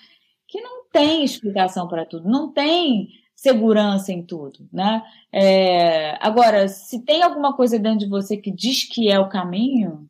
que 0.48 0.62
não 0.62 0.88
tem 0.92 1.24
explicação 1.24 1.88
para 1.88 2.06
tudo, 2.06 2.30
não 2.30 2.52
tem 2.52 3.10
segurança 3.36 4.12
em 4.12 4.24
tudo, 4.24 4.68
né? 4.72 5.02
É, 5.32 6.18
agora, 6.22 6.68
se 6.68 7.04
tem 7.04 7.24
alguma 7.24 7.56
coisa 7.56 7.80
dentro 7.80 8.00
de 8.00 8.10
você 8.10 8.38
que 8.38 8.52
diz 8.52 8.84
que 8.84 9.10
é 9.10 9.20
o 9.20 9.30
caminho, 9.30 10.08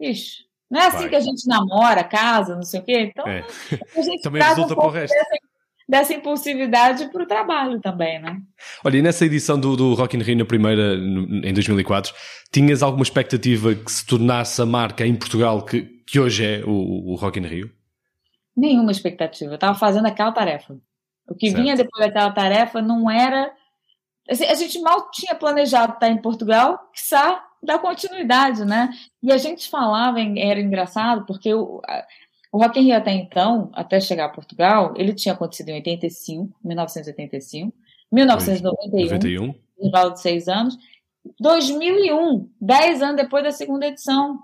ixi, 0.00 0.44
não 0.70 0.80
é 0.80 0.86
assim 0.86 0.98
Vai. 0.98 1.08
que 1.10 1.16
a 1.16 1.20
gente 1.20 1.46
namora, 1.46 2.02
casa, 2.02 2.56
não 2.56 2.64
sei 2.64 2.80
o 2.80 2.82
quê. 2.82 3.12
Então, 3.12 3.26
é. 3.26 3.44
a 3.96 4.02
gente 4.02 4.22
também 4.22 4.42
resulta 4.42 4.72
um 4.72 4.76
pro 4.76 4.88
resto. 4.88 5.14
Dessa, 5.14 5.36
dessa 5.88 6.14
impulsividade 6.14 7.06
para 7.12 7.22
o 7.22 7.26
trabalho 7.26 7.80
também, 7.80 8.20
né? 8.20 8.40
Olha, 8.84 8.98
e 8.98 9.02
nessa 9.02 9.24
edição 9.24 9.58
do, 9.58 9.76
do 9.76 9.94
Rock 9.94 10.16
in 10.16 10.20
Rio, 10.20 10.38
na 10.38 10.44
primeira, 10.44 10.96
em 10.96 11.52
2004, 11.52 12.12
tinhas 12.50 12.82
alguma 12.82 13.04
expectativa 13.04 13.74
que 13.74 13.92
se 13.92 14.04
tornasse 14.04 14.60
a 14.60 14.66
marca 14.66 15.06
em 15.06 15.14
Portugal 15.14 15.64
que, 15.64 15.82
que 16.06 16.18
hoje 16.18 16.44
é 16.44 16.64
o, 16.64 17.12
o 17.12 17.14
Rock 17.14 17.38
in 17.38 17.46
Rio? 17.46 17.70
Nenhuma 18.56 18.90
expectativa. 18.90 19.52
Eu 19.52 19.56
estava 19.56 19.76
fazendo 19.76 20.06
aquela 20.06 20.32
tarefa. 20.32 20.78
O 21.28 21.34
que 21.34 21.50
certo. 21.50 21.62
vinha 21.62 21.76
depois 21.76 22.06
daquela 22.06 22.30
tarefa 22.32 22.80
não 22.80 23.10
era. 23.10 23.52
Assim, 24.28 24.44
a 24.44 24.54
gente 24.54 24.78
mal 24.80 25.10
tinha 25.10 25.34
planejado 25.34 25.94
estar 25.94 26.08
em 26.08 26.20
Portugal, 26.20 26.78
que 26.92 27.00
quiçá 27.00 27.44
dar 27.62 27.78
continuidade, 27.78 28.64
né? 28.64 28.90
E 29.22 29.32
a 29.32 29.38
gente 29.38 29.68
falava, 29.68 30.18
era 30.20 30.60
engraçado, 30.60 31.24
porque 31.26 31.52
o, 31.52 31.80
o 32.52 32.58
Rock 32.58 32.78
in 32.78 32.84
Rio 32.84 32.96
até 32.96 33.12
então, 33.12 33.70
até 33.72 34.00
chegar 34.00 34.26
a 34.26 34.30
Portugal, 34.30 34.94
ele 34.96 35.14
tinha 35.14 35.34
acontecido 35.34 35.70
em 35.70 35.74
85, 35.74 36.56
1985, 36.62 37.74
1991, 38.12 39.54
intervalo 39.78 40.12
de 40.12 40.20
seis 40.20 40.46
anos, 40.46 40.76
2001, 41.40 42.48
dez 42.60 43.02
anos 43.02 43.16
depois 43.16 43.42
da 43.42 43.50
segunda 43.50 43.86
edição. 43.86 44.38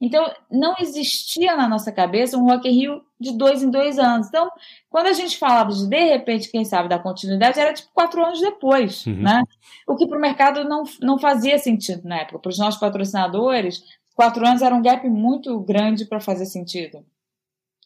Então, 0.00 0.32
não 0.50 0.74
existia 0.78 1.56
na 1.56 1.68
nossa 1.68 1.90
cabeça 1.90 2.36
um 2.38 2.44
Rock 2.44 2.68
in 2.68 2.72
Rio 2.72 3.02
de 3.18 3.36
dois 3.36 3.62
em 3.62 3.70
dois 3.70 3.98
anos. 3.98 4.28
Então, 4.28 4.48
quando 4.88 5.06
a 5.06 5.12
gente 5.12 5.36
falava 5.36 5.72
de, 5.72 5.88
de 5.88 6.04
repente, 6.04 6.50
quem 6.50 6.64
sabe, 6.64 6.88
da 6.88 7.00
continuidade, 7.00 7.58
era 7.58 7.72
tipo 7.72 7.90
quatro 7.92 8.24
anos 8.24 8.40
depois, 8.40 9.04
uhum. 9.06 9.22
né? 9.22 9.42
O 9.86 9.96
que 9.96 10.06
para 10.06 10.16
o 10.16 10.20
mercado 10.20 10.62
não, 10.64 10.84
não 11.00 11.18
fazia 11.18 11.58
sentido 11.58 12.06
na 12.06 12.20
época. 12.20 12.38
Para 12.38 12.50
os 12.50 12.58
nossos 12.58 12.78
patrocinadores, 12.78 13.82
quatro 14.14 14.46
anos 14.46 14.62
era 14.62 14.74
um 14.74 14.82
gap 14.82 15.08
muito 15.08 15.58
grande 15.60 16.04
para 16.04 16.20
fazer 16.20 16.46
sentido. 16.46 17.04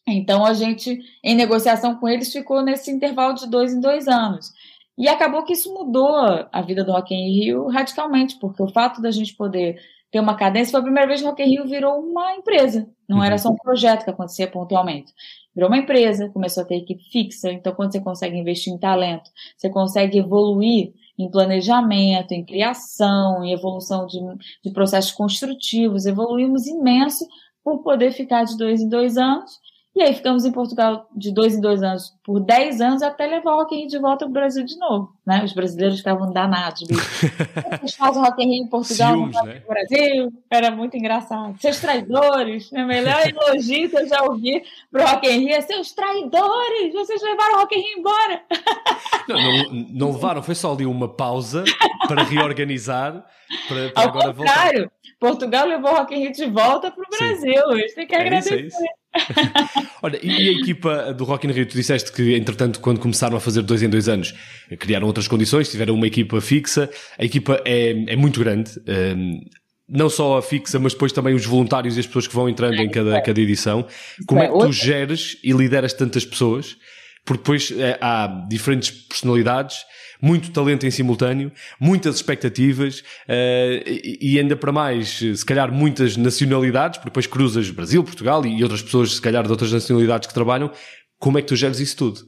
Então, 0.07 0.45
a 0.45 0.53
gente, 0.53 1.01
em 1.25 1.35
negociação 1.35 1.97
com 1.97 2.09
eles, 2.09 2.33
ficou 2.33 2.61
nesse 2.61 2.91
intervalo 2.91 3.35
de 3.35 3.49
dois 3.49 3.73
em 3.73 3.81
dois 3.81 4.07
anos. 4.07 4.53
E 4.99 5.09
acabou 5.09 5.45
que 5.45 5.55
isso 5.55 5.73
mudou 5.73 6.15
a 6.53 6.63
vida 6.63 6.85
do 6.85 6.93
Rock 6.93 7.15
in 7.15 7.33
Rio 7.33 7.69
radicalmente, 7.69 8.37
porque 8.39 8.63
o 8.63 8.69
fato 8.69 9.01
da 9.01 9.11
gente 9.11 9.35
poder 9.35 9.81
ter 10.13 10.21
uma 10.21 10.37
cadência. 10.37 10.71
Foi 10.71 10.81
a 10.81 10.85
primeira 10.85 11.09
vez 11.09 11.21
que 11.21 11.27
o 11.27 11.31
Rock 11.31 11.43
Rio 11.43 11.67
virou 11.67 11.99
uma 11.99 12.35
empresa. 12.35 12.87
Não 13.09 13.19
uhum. 13.19 13.25
era 13.25 13.39
só 13.39 13.49
um 13.49 13.57
projeto 13.57 14.05
que 14.05 14.11
acontecia 14.11 14.47
pontualmente. 14.47 15.13
Virou 15.55 15.69
uma 15.69 15.79
empresa, 15.79 16.29
começou 16.29 16.63
a 16.63 16.67
ter 16.67 16.77
equipe 16.77 17.03
fixa. 17.11 17.51
Então, 17.51 17.75
quando 17.75 17.93
você 17.93 18.01
consegue 18.01 18.37
investir 18.37 18.73
em 18.73 18.79
talento, 18.79 19.31
você 19.57 19.71
consegue 19.71 20.19
evoluir 20.19 20.93
em 21.19 21.31
planejamento, 21.31 22.33
em 22.33 22.45
criação, 22.45 23.43
em 23.43 23.53
evolução 23.53 24.07
de, 24.07 24.19
de 24.63 24.71
processos 24.71 25.13
construtivos. 25.13 26.05
Evoluímos 26.05 26.67
imenso 26.67 27.27
por 27.65 27.83
poder 27.83 28.13
ficar 28.13 28.45
de 28.45 28.57
dois 28.57 28.81
em 28.81 28.89
dois 28.89 29.17
anos 29.17 29.61
e 29.95 30.03
aí 30.03 30.15
ficamos 30.15 30.47
em 30.47 30.53
Portugal 30.53 31.07
de 31.15 31.31
dois 31.35 31.55
em 31.55 31.61
dois 31.61 31.83
anos, 31.83 32.17
por 32.25 32.41
dez 32.41 32.81
anos, 32.81 33.03
até 33.03 33.27
levar 33.27 33.53
o 33.53 33.57
Rock 33.59 33.75
in 33.75 33.81
Rio 33.81 33.89
de 33.89 33.99
volta 33.99 34.25
para 34.25 34.31
o 34.31 34.33
Brasil 34.33 34.65
de 34.65 34.79
novo. 34.79 35.13
Né? 35.25 35.45
Os 35.45 35.53
brasileiros 35.53 35.99
ficavam 35.99 36.33
danados. 36.33 36.81
Vocês 36.89 37.95
fazem 37.95 38.23
Rock 38.23 38.43
in 38.43 38.49
Rio 38.49 38.65
em 38.65 38.69
Portugal, 38.69 39.13
Ciúmes, 39.13 39.37
no 39.37 39.45
né? 39.45 39.63
Brasil. 39.69 40.33
Era 40.51 40.71
muito 40.71 40.97
engraçado. 40.97 41.61
Seus 41.61 41.79
traidores. 41.79 42.71
Né? 42.71 42.87
Melhor 42.87 43.21
elogio 43.29 43.91
que 43.91 43.99
eu 43.99 44.09
já 44.09 44.23
ouvi 44.23 44.65
para 44.91 45.05
o 45.05 45.07
Rock 45.07 45.29
in 45.29 45.41
Rio 45.41 45.57
é 45.57 45.61
seus 45.61 45.93
traidores. 45.93 46.95
Vocês 46.95 47.23
levaram 47.23 47.57
o 47.57 47.59
Rock 47.59 47.79
in 47.79 47.83
Rio 47.83 47.99
embora. 47.99 48.43
Não, 49.29 49.37
não, 49.37 49.87
não 49.91 50.13
levaram. 50.13 50.43
Foi 50.43 50.55
só 50.55 50.73
ali 50.73 50.85
uma 50.85 51.09
pausa 51.09 51.63
para 52.09 52.25
reorganizar. 52.25 53.25
Para, 53.69 53.91
para 53.91 54.03
Ao 54.03 54.13
contrário, 54.13 54.81
voltar. 54.81 54.93
Portugal 55.21 55.67
levou 55.67 55.93
o 55.93 55.95
Rock 55.95 56.13
in 56.15 56.19
Rio 56.19 56.33
de 56.33 56.47
volta 56.47 56.91
para 56.91 57.05
o 57.05 57.09
Brasil. 57.09 57.63
Sim. 57.69 57.79
Eles 57.79 57.95
têm 57.95 58.07
que 58.07 58.15
é 58.17 58.21
agradecer. 58.21 58.65
Isso, 58.65 58.77
é 58.77 58.85
isso. 58.85 59.02
Olha, 60.03 60.19
e 60.23 60.49
a 60.49 60.53
equipa 60.53 61.15
do 61.15 61.25
Rock 61.25 61.47
in 61.47 61.53
Rio, 61.53 61.67
tu 61.67 61.77
disseste 61.77 62.13
que, 62.13 62.35
entretanto, 62.35 62.81
quando 62.81 62.99
começaram 62.99 63.37
a 63.37 63.41
fazer 63.41 63.63
dois 63.63 63.83
em 63.83 63.89
dois 63.89 64.09
anos, 64.09 64.35
criaram 64.79 65.07
outras 65.07 65.29
condições, 65.29 65.71
tiveram 65.71 65.95
uma 65.95 66.07
equipa 66.07 66.41
fixa. 66.41 66.91
A 67.19 67.25
equipa 67.25 67.61
é, 67.65 67.91
é 68.13 68.17
muito 68.17 68.41
grande. 68.41 68.73
Um, 68.89 69.41
não 69.89 70.09
só 70.09 70.39
a 70.39 70.43
fixa, 70.43 70.79
mas 70.79 70.93
depois 70.93 71.13
também 71.13 71.35
os 71.35 71.45
voluntários 71.45 71.97
e 71.97 72.01
as 72.01 72.07
pessoas 72.07 72.27
que 72.27 72.35
vão 72.35 72.49
entrando 72.49 72.81
em 72.81 72.89
cada, 72.89 73.21
cada 73.21 73.41
edição. 73.41 73.87
Como 74.27 74.41
é 74.41 74.49
que 74.49 74.59
tu 74.59 74.73
geres 74.73 75.37
e 75.45 75.53
lideras 75.53 75.93
tantas 75.93 76.25
pessoas? 76.25 76.77
Porque 77.25 77.43
depois 77.43 77.71
é, 77.79 77.99
há 78.01 78.47
diferentes 78.49 78.91
personalidades 78.91 79.85
muito 80.23 80.53
talento 80.53 80.87
em 80.87 80.91
simultâneo, 80.91 81.51
muitas 81.81 82.15
expectativas 82.17 83.01
uh, 83.01 83.83
e, 83.85 84.39
ainda 84.39 84.57
para 84.57 84.71
mais, 84.71 85.19
se 85.19 85.45
calhar 85.45 85.73
muitas 85.73 86.17
nacionalidades, 86.17 86.99
porque 86.99 87.11
depois 87.11 87.27
cruzas 87.27 87.69
Brasil, 87.71 88.05
Portugal 88.05 88.47
e 88.47 88.63
outras 88.63 88.81
pessoas, 88.81 89.17
se 89.17 89.21
calhar 89.21 89.43
de 89.43 89.51
outras 89.51 89.73
nacionalidades 89.73 90.29
que 90.29 90.35
trabalham. 90.35 90.71
Como 91.19 91.39
é 91.39 91.43
que 91.43 91.49
tu 91.49 91.57
geres 91.57 91.81
isso 91.81 91.97
tudo? 91.97 92.21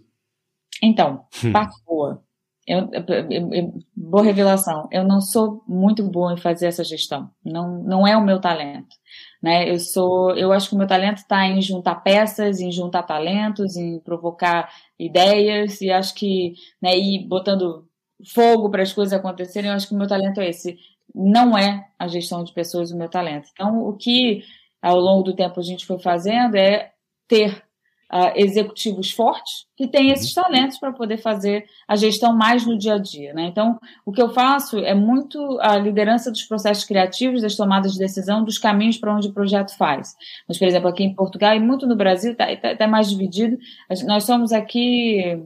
Então, 0.83 1.25
hum. 1.45 1.53
parte 1.53 1.77
boa. 1.87 2.23
Eu, 2.67 2.89
eu, 2.93 3.53
eu, 3.53 3.75
boa 3.95 4.25
revelação. 4.25 4.89
Eu 4.91 5.05
não 5.05 5.21
sou 5.21 5.63
muito 5.69 6.03
boa 6.03 6.33
em 6.33 6.37
fazer 6.37 6.67
essa 6.67 6.83
gestão. 6.83 7.31
Não, 7.45 7.83
não 7.83 8.07
é 8.07 8.17
o 8.17 8.25
meu 8.25 8.41
talento. 8.41 8.97
Né? 9.45 9.71
Eu 9.71 9.79
sou, 9.79 10.35
eu 10.39 10.53
acho 10.53 10.71
que 10.71 10.75
o 10.75 10.79
meu 10.79 10.87
talento 10.87 11.19
está 11.19 11.47
em 11.47 11.61
juntar 11.61 11.97
peças, 11.97 12.63
em 12.63 12.73
juntar 12.73 13.03
talentos, 13.03 13.77
em 13.77 13.99
provocar 14.01 14.73
ideias 14.99 15.83
e 15.83 15.91
acho 15.91 16.15
que, 16.15 16.55
né, 16.81 16.97
ir 16.97 17.29
botando 17.29 17.87
fogo 18.33 18.71
para 18.71 18.83
as 18.83 18.91
coisas 18.91 19.13
acontecerem. 19.13 19.69
Eu 19.69 19.77
acho 19.77 19.87
que 19.87 19.95
o 19.95 19.99
meu 19.99 20.09
talento 20.09 20.41
é 20.41 20.49
esse. 20.49 20.79
Não 21.15 21.59
é 21.59 21.87
a 21.99 22.09
gestão 22.09 22.43
de 22.43 22.55
pessoas 22.55 22.91
o 22.91 22.97
meu 22.97 23.11
talento. 23.11 23.51
Então, 23.53 23.87
o 23.87 23.95
que 23.95 24.43
ao 24.81 24.99
longo 24.99 25.23
do 25.25 25.37
tempo 25.37 25.61
a 25.61 25.63
gente 25.63 25.85
foi 25.85 25.99
fazendo 25.99 26.57
é 26.57 26.93
ter 27.29 27.63
uh, 28.13 28.33
executivos 28.37 29.11
fortes 29.11 29.67
que 29.77 29.87
têm 29.87 30.11
esses 30.11 30.35
uhum. 30.37 30.43
talentos 30.43 30.79
para 30.79 30.93
poder 30.93 31.19
fazer 31.19 31.65
a 31.87 31.97
gestão 31.97 32.37
mais 32.37 32.67
no 32.67 32.79
dia 32.79 32.95
a 32.95 32.99
dia. 32.99 33.35
Né? 33.35 33.47
Então, 33.47 33.79
o 34.05 34.13
que 34.13 34.23
eu 34.23 34.33
faço 34.33 34.79
é 34.79 34.95
muito 34.95 35.59
a 35.61 35.77
liderança 35.77 36.31
dos 36.31 36.45
processos 36.45 36.85
criativos, 36.85 37.43
das 37.43 37.57
tomadas 37.57 37.93
de 37.93 37.99
decisão, 37.99 38.45
dos 38.45 38.59
caminhos 38.59 38.99
para 38.99 39.15
onde 39.15 39.29
o 39.29 39.33
projeto 39.33 39.77
faz. 39.77 40.15
Mas, 40.49 40.59
por 40.59 40.67
exemplo, 40.67 40.89
aqui 40.89 41.05
em 41.05 41.15
Portugal 41.15 41.55
e 41.55 41.61
muito 41.61 41.87
no 41.87 41.97
Brasil 41.97 42.33
está 42.33 42.55
tá, 42.57 42.77
tá 42.77 42.87
mais 42.87 43.11
dividido. 43.11 43.59
Nós 44.07 44.25
somos 44.25 44.53
aqui 44.53 45.43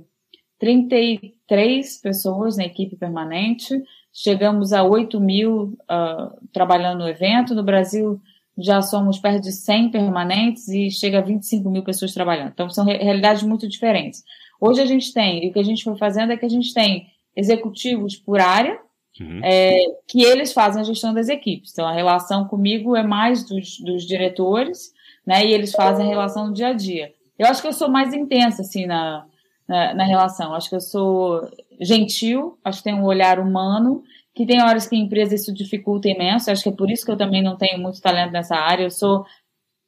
33 0.59 2.01
pessoas 2.03 2.57
na 2.57 2.65
equipe 2.65 2.97
permanente, 2.97 3.81
chegamos 4.13 4.73
a 4.73 4.83
8 4.83 5.21
mil 5.21 5.79
uh, 5.91 6.49
trabalhando 6.53 7.01
no 7.01 7.09
evento. 7.09 7.55
No 7.55 7.63
Brasil, 7.63 8.21
já 8.59 8.83
somos 8.83 9.19
perto 9.19 9.43
de 9.43 9.53
100 9.53 9.91
permanentes 9.91 10.69
e 10.69 10.91
chega 10.91 11.19
a 11.19 11.23
25 11.23 11.71
mil 11.71 11.85
pessoas 11.85 12.13
trabalhando. 12.13 12.51
Então, 12.51 12.69
são 12.69 12.85
realidades 12.85 13.43
muito 13.43 13.69
diferentes. 13.69 14.25
Hoje 14.61 14.81
a 14.81 14.87
gente 14.87 15.13
tem, 15.13 15.45
e 15.45 15.51
o 15.51 15.53
que 15.53 15.59
a 15.59 15.65
gente 15.65 15.85
foi 15.85 15.97
fazendo 15.97 16.33
é 16.33 16.37
que 16.37 16.45
a 16.45 16.51
gente 16.51 16.75
tem 16.75 17.07
executivos 17.37 18.17
por 18.17 18.41
área, 18.41 18.79
uhum. 19.21 19.41
é, 19.45 19.77
que 20.09 20.23
eles 20.23 20.53
fazem 20.53 20.83
a 20.83 20.85
gestão 20.85 21.15
das 21.15 21.29
equipes. 21.29 21.71
Então, 21.73 21.87
a 21.87 21.93
relação 21.93 22.47
comigo 22.47 22.97
é 22.97 23.03
mais 23.03 23.45
dos, 23.45 23.79
dos 23.79 24.05
diretores, 24.05 24.93
né? 25.25 25.47
E 25.47 25.53
eles 25.53 25.73
fazem 25.73 26.07
a 26.07 26.09
relação 26.09 26.49
no 26.49 26.53
dia 26.53 26.69
a 26.69 26.73
dia. 26.73 27.13
Eu 27.39 27.47
acho 27.47 27.63
que 27.63 27.69
eu 27.69 27.73
sou 27.73 27.89
mais 27.89 28.13
intensa, 28.13 28.63
assim, 28.63 28.87
na, 28.87 29.25
na, 29.69 29.95
na 29.95 30.05
relação. 30.05 30.53
Acho 30.53 30.69
que 30.69 30.75
eu 30.75 30.81
sou 30.81 31.49
gentil, 31.81 32.59
acho 32.65 32.79
que 32.79 32.85
tenho 32.85 32.97
um 32.97 33.05
olhar 33.05 33.39
humano, 33.39 34.03
que 34.39 34.47
tem 34.47 34.63
horas 34.63 34.87
que 34.87 34.95
a 34.95 34.99
empresa 34.99 35.35
isso 35.35 35.53
dificulta 35.53 36.09
imenso. 36.09 36.49
Acho 36.49 36.63
que 36.63 36.69
é 36.69 36.73
por 36.73 36.89
isso 36.89 37.05
que 37.05 37.11
eu 37.11 37.17
também 37.17 37.43
não 37.43 37.57
tenho 37.57 37.77
muito 37.77 38.01
talento 38.01 38.31
nessa 38.31 38.55
área. 38.55 38.85
Eu 38.85 38.91
sou 38.91 39.25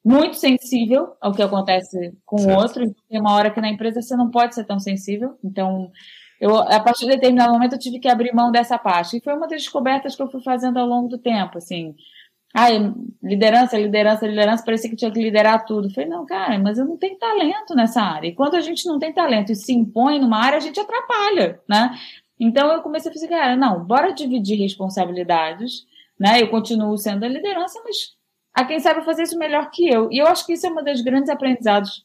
muito 0.04 0.34
sensível 0.34 1.12
ao 1.20 1.32
que 1.32 1.40
acontece 1.40 2.12
com 2.26 2.34
o 2.34 2.56
outro. 2.56 2.82
Tem 3.08 3.20
uma 3.20 3.32
hora 3.32 3.52
que 3.52 3.60
na 3.60 3.70
empresa 3.70 4.02
você 4.02 4.16
não 4.16 4.28
pode 4.28 4.56
ser 4.56 4.64
tão 4.64 4.80
sensível. 4.80 5.38
Então, 5.44 5.92
eu, 6.40 6.56
a 6.56 6.80
partir 6.80 7.04
de 7.04 7.12
determinado 7.12 7.52
momento, 7.52 7.74
eu 7.74 7.78
tive 7.78 8.00
que 8.00 8.08
abrir 8.08 8.34
mão 8.34 8.50
dessa 8.50 8.76
parte. 8.76 9.18
E 9.18 9.22
foi 9.22 9.34
uma 9.34 9.46
das 9.46 9.62
descobertas 9.62 10.16
que 10.16 10.22
eu 10.22 10.28
fui 10.28 10.42
fazendo 10.42 10.80
ao 10.80 10.86
longo 10.86 11.06
do 11.06 11.18
tempo, 11.18 11.58
assim. 11.58 11.94
Ai, 12.52 12.92
liderança, 13.22 13.78
liderança, 13.78 14.26
liderança, 14.26 14.64
parecia 14.64 14.90
que 14.90 14.96
tinha 14.96 15.12
que 15.12 15.22
liderar 15.22 15.64
tudo. 15.64 15.86
Eu 15.86 15.92
falei, 15.92 16.10
não, 16.10 16.26
cara, 16.26 16.58
mas 16.58 16.76
eu 16.76 16.84
não 16.84 16.96
tenho 16.96 17.16
talento 17.16 17.76
nessa 17.76 18.02
área. 18.02 18.26
E 18.26 18.34
quando 18.34 18.56
a 18.56 18.60
gente 18.60 18.84
não 18.86 18.98
tem 18.98 19.12
talento 19.12 19.52
e 19.52 19.54
se 19.54 19.72
impõe 19.72 20.18
numa 20.18 20.38
área, 20.38 20.58
a 20.58 20.60
gente 20.60 20.80
atrapalha, 20.80 21.60
né? 21.68 21.96
Então 22.40 22.72
eu 22.72 22.80
comecei 22.80 23.10
a 23.10 23.14
fazer, 23.14 23.28
cara, 23.28 23.54
não, 23.54 23.84
bora 23.84 24.14
dividir 24.14 24.58
responsabilidades, 24.58 25.84
né? 26.18 26.40
Eu 26.40 26.48
continuo 26.48 26.96
sendo 26.96 27.24
a 27.24 27.28
liderança, 27.28 27.78
mas 27.84 28.16
a 28.54 28.64
quem 28.64 28.80
sabe 28.80 29.04
fazer 29.04 29.24
isso 29.24 29.38
melhor 29.38 29.70
que 29.70 29.86
eu. 29.86 30.10
E 30.10 30.18
eu 30.18 30.26
acho 30.26 30.46
que 30.46 30.54
isso 30.54 30.66
é 30.66 30.70
uma 30.70 30.82
das 30.82 31.02
grandes 31.02 31.28
aprendizados 31.28 32.04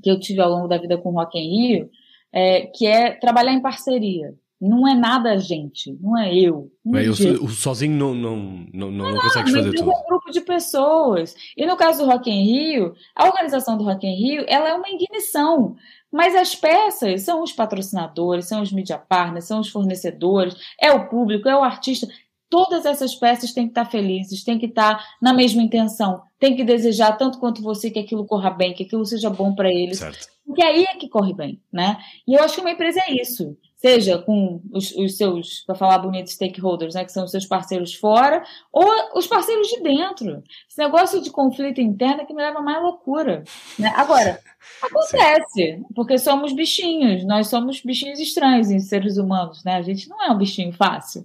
que 0.00 0.08
eu 0.08 0.20
tive 0.20 0.40
ao 0.40 0.50
longo 0.50 0.68
da 0.68 0.78
vida 0.78 0.96
com 0.96 1.10
o 1.10 1.14
Rock 1.14 1.36
in 1.36 1.50
Rio, 1.50 1.90
é, 2.32 2.66
que 2.66 2.86
é 2.86 3.10
trabalhar 3.10 3.52
em 3.52 3.60
parceria. 3.60 4.32
Não 4.60 4.86
é 4.86 4.94
nada 4.94 5.32
a 5.32 5.36
gente, 5.38 5.96
não 6.02 6.18
é 6.18 6.36
eu. 6.36 6.70
Não 6.84 6.98
é 6.98 7.08
eu 7.08 7.14
sozinho 7.48 7.96
não, 7.96 8.14
não, 8.14 8.36
não, 8.72 8.90
não, 8.90 9.12
não 9.12 9.20
consegue 9.20 9.50
fazer 9.50 9.72
tudo. 9.72 9.90
É 9.90 9.96
um 9.96 10.06
grupo 10.06 10.30
de 10.30 10.42
pessoas. 10.42 11.34
E 11.56 11.64
no 11.64 11.78
caso 11.78 12.04
do 12.04 12.10
Rock 12.10 12.30
in 12.30 12.44
Rio, 12.44 12.94
a 13.16 13.26
organização 13.26 13.78
do 13.78 13.84
Rock 13.84 14.06
in 14.06 14.14
Rio, 14.14 14.44
ela 14.46 14.68
é 14.68 14.74
uma 14.74 14.90
ignição. 14.90 15.76
Mas 16.12 16.34
as 16.34 16.54
peças 16.54 17.22
são 17.22 17.42
os 17.42 17.52
patrocinadores, 17.52 18.46
são 18.46 18.62
os 18.62 18.72
media 18.72 18.98
partners, 18.98 19.44
são 19.44 19.60
os 19.60 19.68
fornecedores, 19.68 20.56
é 20.80 20.90
o 20.92 21.08
público, 21.08 21.48
é 21.48 21.56
o 21.56 21.62
artista 21.62 22.08
todas 22.50 22.84
essas 22.84 23.14
peças 23.14 23.52
têm 23.52 23.66
que 23.66 23.70
estar 23.70 23.88
felizes, 23.88 24.42
têm 24.42 24.58
que 24.58 24.66
estar 24.66 25.02
na 25.22 25.32
mesma 25.32 25.62
intenção, 25.62 26.20
têm 26.38 26.56
que 26.56 26.64
desejar 26.64 27.16
tanto 27.16 27.38
quanto 27.38 27.62
você 27.62 27.90
que 27.90 28.00
aquilo 28.00 28.26
corra 28.26 28.50
bem, 28.50 28.74
que 28.74 28.82
aquilo 28.82 29.06
seja 29.06 29.30
bom 29.30 29.54
para 29.54 29.70
eles. 29.70 29.98
Certo. 29.98 30.26
Porque 30.44 30.62
aí 30.62 30.82
é 30.82 30.96
que 30.96 31.08
corre 31.08 31.32
bem, 31.32 31.62
né? 31.72 31.96
E 32.26 32.34
eu 32.34 32.42
acho 32.42 32.56
que 32.56 32.60
uma 32.60 32.72
empresa 32.72 33.00
é 33.06 33.22
isso. 33.22 33.56
Seja 33.80 34.18
com 34.18 34.60
os, 34.72 34.92
os 34.92 35.16
seus, 35.16 35.60
para 35.60 35.74
falar 35.74 35.98
bonito, 35.98 36.30
stakeholders, 36.30 36.94
né, 36.94 37.04
que 37.04 37.12
são 37.12 37.24
os 37.24 37.30
seus 37.30 37.46
parceiros 37.46 37.94
fora, 37.94 38.44
ou 38.70 38.86
os 39.14 39.26
parceiros 39.26 39.68
de 39.68 39.80
dentro. 39.80 40.42
Esse 40.68 40.78
negócio 40.78 41.22
de 41.22 41.30
conflito 41.30 41.80
interno 41.80 42.20
é 42.20 42.24
que 42.26 42.34
me 42.34 42.42
leva 42.42 42.60
mais 42.60 42.82
loucura. 42.82 43.42
Né? 43.78 43.90
Agora, 43.96 44.38
acontece, 44.82 45.82
porque 45.94 46.18
somos 46.18 46.52
bichinhos, 46.52 47.24
nós 47.24 47.48
somos 47.48 47.80
bichinhos 47.80 48.20
estranhos 48.20 48.70
em 48.70 48.80
seres 48.80 49.16
humanos, 49.16 49.64
né? 49.64 49.76
A 49.76 49.82
gente 49.82 50.08
não 50.08 50.22
é 50.22 50.30
um 50.30 50.36
bichinho 50.36 50.72
fácil 50.72 51.24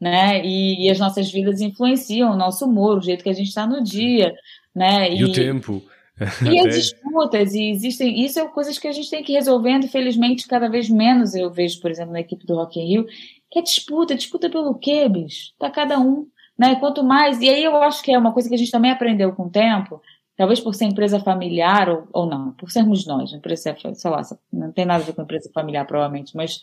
né? 0.00 0.44
E, 0.44 0.86
e, 0.86 0.90
as 0.90 0.98
nossas 0.98 1.30
vidas 1.30 1.60
influenciam 1.60 2.32
o 2.32 2.36
nosso 2.36 2.66
humor, 2.66 2.98
o 2.98 3.02
jeito 3.02 3.24
que 3.24 3.30
a 3.30 3.34
gente 3.34 3.48
está 3.48 3.66
no 3.66 3.82
dia, 3.82 4.34
né? 4.74 5.10
E, 5.10 5.20
e 5.20 5.24
o 5.24 5.32
tempo. 5.32 5.82
E 6.18 6.60
as 6.66 6.74
disputas, 6.74 7.54
e 7.54 7.70
existem, 7.70 8.24
isso 8.24 8.38
é 8.38 8.48
coisas 8.48 8.78
que 8.78 8.88
a 8.88 8.92
gente 8.92 9.10
tem 9.10 9.22
que 9.22 9.32
ir 9.32 9.36
resolvendo, 9.36 9.84
infelizmente, 9.84 10.48
cada 10.48 10.68
vez 10.68 10.88
menos 10.88 11.34
eu 11.34 11.50
vejo, 11.50 11.80
por 11.80 11.90
exemplo, 11.90 12.12
na 12.12 12.20
equipe 12.20 12.46
do 12.46 12.54
Rock 12.54 12.80
in 12.80 12.86
Rio, 12.86 13.06
que 13.50 13.58
é 13.58 13.62
disputa, 13.62 14.14
disputa 14.14 14.48
pelo 14.48 14.74
quê, 14.74 15.08
bicho? 15.08 15.52
Tá 15.58 15.70
cada 15.70 15.98
um, 15.98 16.26
né? 16.58 16.76
Quanto 16.76 17.04
mais, 17.04 17.40
e 17.40 17.48
aí 17.48 17.62
eu 17.62 17.76
acho 17.76 18.02
que 18.02 18.12
é 18.12 18.18
uma 18.18 18.32
coisa 18.32 18.48
que 18.48 18.54
a 18.54 18.58
gente 18.58 18.70
também 18.70 18.90
aprendeu 18.90 19.32
com 19.32 19.44
o 19.44 19.50
tempo, 19.50 20.00
talvez 20.36 20.60
por 20.60 20.74
ser 20.74 20.86
empresa 20.86 21.20
familiar 21.20 21.88
ou, 21.88 22.08
ou 22.12 22.26
não, 22.26 22.52
por 22.52 22.70
sermos 22.70 23.06
nós, 23.06 23.32
empresa, 23.32 23.76
sei 23.94 24.10
lá, 24.10 24.22
não 24.52 24.72
tem 24.72 24.86
nada 24.86 25.02
a 25.02 25.06
ver 25.06 25.14
com 25.14 25.22
empresa 25.22 25.50
familiar, 25.52 25.86
provavelmente, 25.86 26.34
mas 26.34 26.60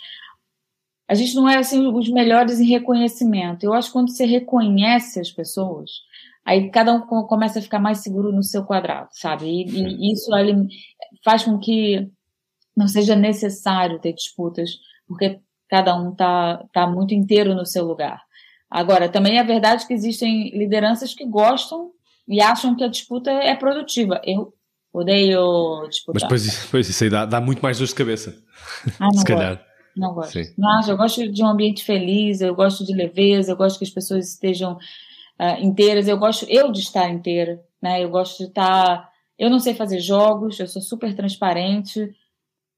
a 1.07 1.13
gente 1.13 1.35
não 1.35 1.47
é 1.47 1.57
assim 1.57 1.85
os 1.87 2.09
melhores 2.09 2.59
em 2.59 2.65
reconhecimento. 2.65 3.63
Eu 3.63 3.73
acho 3.73 3.89
que 3.89 3.93
quando 3.93 4.09
você 4.09 4.25
reconhece 4.25 5.19
as 5.19 5.31
pessoas, 5.31 5.91
aí 6.45 6.69
cada 6.69 6.93
um 6.93 7.01
começa 7.01 7.59
a 7.59 7.61
ficar 7.61 7.79
mais 7.79 7.99
seguro 7.99 8.31
no 8.31 8.43
seu 8.43 8.63
quadrado, 8.63 9.09
sabe? 9.11 9.45
E, 9.45 9.65
e 9.69 10.13
isso 10.13 10.33
ali 10.33 10.53
faz 11.23 11.43
com 11.43 11.59
que 11.59 12.09
não 12.75 12.87
seja 12.87 13.15
necessário 13.15 13.99
ter 13.99 14.13
disputas, 14.13 14.71
porque 15.07 15.39
cada 15.69 15.95
um 15.95 16.13
tá, 16.13 16.63
tá 16.73 16.87
muito 16.87 17.13
inteiro 17.13 17.53
no 17.53 17.65
seu 17.65 17.85
lugar. 17.85 18.21
Agora, 18.69 19.07
também 19.07 19.37
é 19.37 19.43
verdade 19.43 19.85
que 19.85 19.93
existem 19.93 20.49
lideranças 20.49 21.13
que 21.13 21.25
gostam 21.25 21.91
e 22.27 22.41
acham 22.41 22.75
que 22.75 22.83
a 22.83 22.87
disputa 22.87 23.29
é 23.31 23.55
produtiva. 23.55 24.19
Eu 24.25 24.53
odeio 24.91 25.87
disputar. 25.89 26.29
Mas 26.29 26.43
depois, 26.43 26.65
depois 26.65 26.89
isso 26.89 27.03
aí 27.03 27.09
dá, 27.09 27.25
dá 27.25 27.39
muito 27.39 27.61
mais 27.61 27.77
dor 27.77 27.87
de 27.87 27.95
cabeça. 27.95 28.35
Ah, 28.99 29.09
Se 29.13 29.23
calhar. 29.23 29.57
Gosto. 29.57 29.73
Não 29.95 30.13
gosto. 30.13 30.31
Sim. 30.31 30.53
Não, 30.57 30.81
eu 30.87 30.97
gosto 30.97 31.31
de 31.31 31.43
um 31.43 31.47
ambiente 31.47 31.83
feliz, 31.83 32.41
eu 32.41 32.55
gosto 32.55 32.83
de 32.83 32.93
leveza, 32.93 33.51
eu 33.51 33.55
gosto 33.55 33.77
que 33.77 33.85
as 33.85 33.91
pessoas 33.91 34.29
estejam 34.29 34.77
uh, 35.39 35.63
inteiras, 35.63 36.07
eu 36.07 36.17
gosto 36.17 36.45
eu 36.49 36.71
de 36.71 36.79
estar 36.79 37.09
inteira, 37.09 37.61
né? 37.81 38.03
Eu 38.03 38.09
gosto 38.09 38.37
de 38.39 38.45
estar. 38.45 39.09
Eu 39.37 39.49
não 39.49 39.59
sei 39.59 39.73
fazer 39.73 39.99
jogos, 39.99 40.59
eu 40.59 40.67
sou 40.67 40.81
super 40.81 41.15
transparente. 41.15 42.13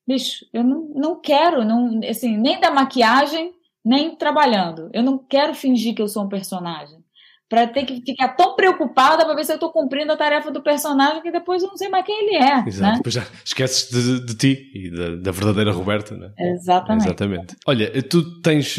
Bicho, 0.07 0.45
eu 0.53 0.63
não, 0.63 0.87
não 0.95 1.19
quero, 1.19 1.65
não, 1.65 1.99
assim, 2.07 2.37
nem 2.37 2.59
da 2.59 2.71
maquiagem, 2.71 3.53
nem 3.83 4.15
trabalhando. 4.15 4.89
Eu 4.93 5.03
não 5.03 5.17
quero 5.17 5.53
fingir 5.53 5.95
que 5.95 6.01
eu 6.01 6.07
sou 6.07 6.23
um 6.23 6.29
personagem 6.29 7.03
para 7.47 7.67
ter 7.67 7.85
que 7.85 8.01
ficar 8.01 8.29
tão 8.29 8.55
preocupada 8.55 9.23
para 9.23 9.35
ver 9.35 9.45
se 9.45 9.51
eu 9.51 9.55
estou 9.55 9.71
cumprindo 9.71 10.11
a 10.11 10.17
tarefa 10.17 10.51
do 10.51 10.63
personagem 10.63 11.21
que 11.21 11.31
depois 11.31 11.61
eu 11.61 11.69
não 11.69 11.77
sei 11.77 11.89
mais 11.89 12.05
quem 12.05 12.27
ele 12.27 12.35
é. 12.37 12.67
Exato, 12.67 12.91
né? 12.91 12.97
depois 12.97 13.13
já 13.13 13.25
esqueces 13.43 13.89
de, 13.89 14.25
de 14.25 14.35
ti 14.35 14.71
e 14.73 14.91
da, 14.91 15.15
da, 15.17 15.31
verdadeira 15.31 15.71
Roberta, 15.71 16.15
né? 16.15 16.31
Exatamente. 16.37 17.05
Exatamente. 17.05 17.55
Olha, 17.67 17.91
tu 18.03 18.41
tens, 18.41 18.75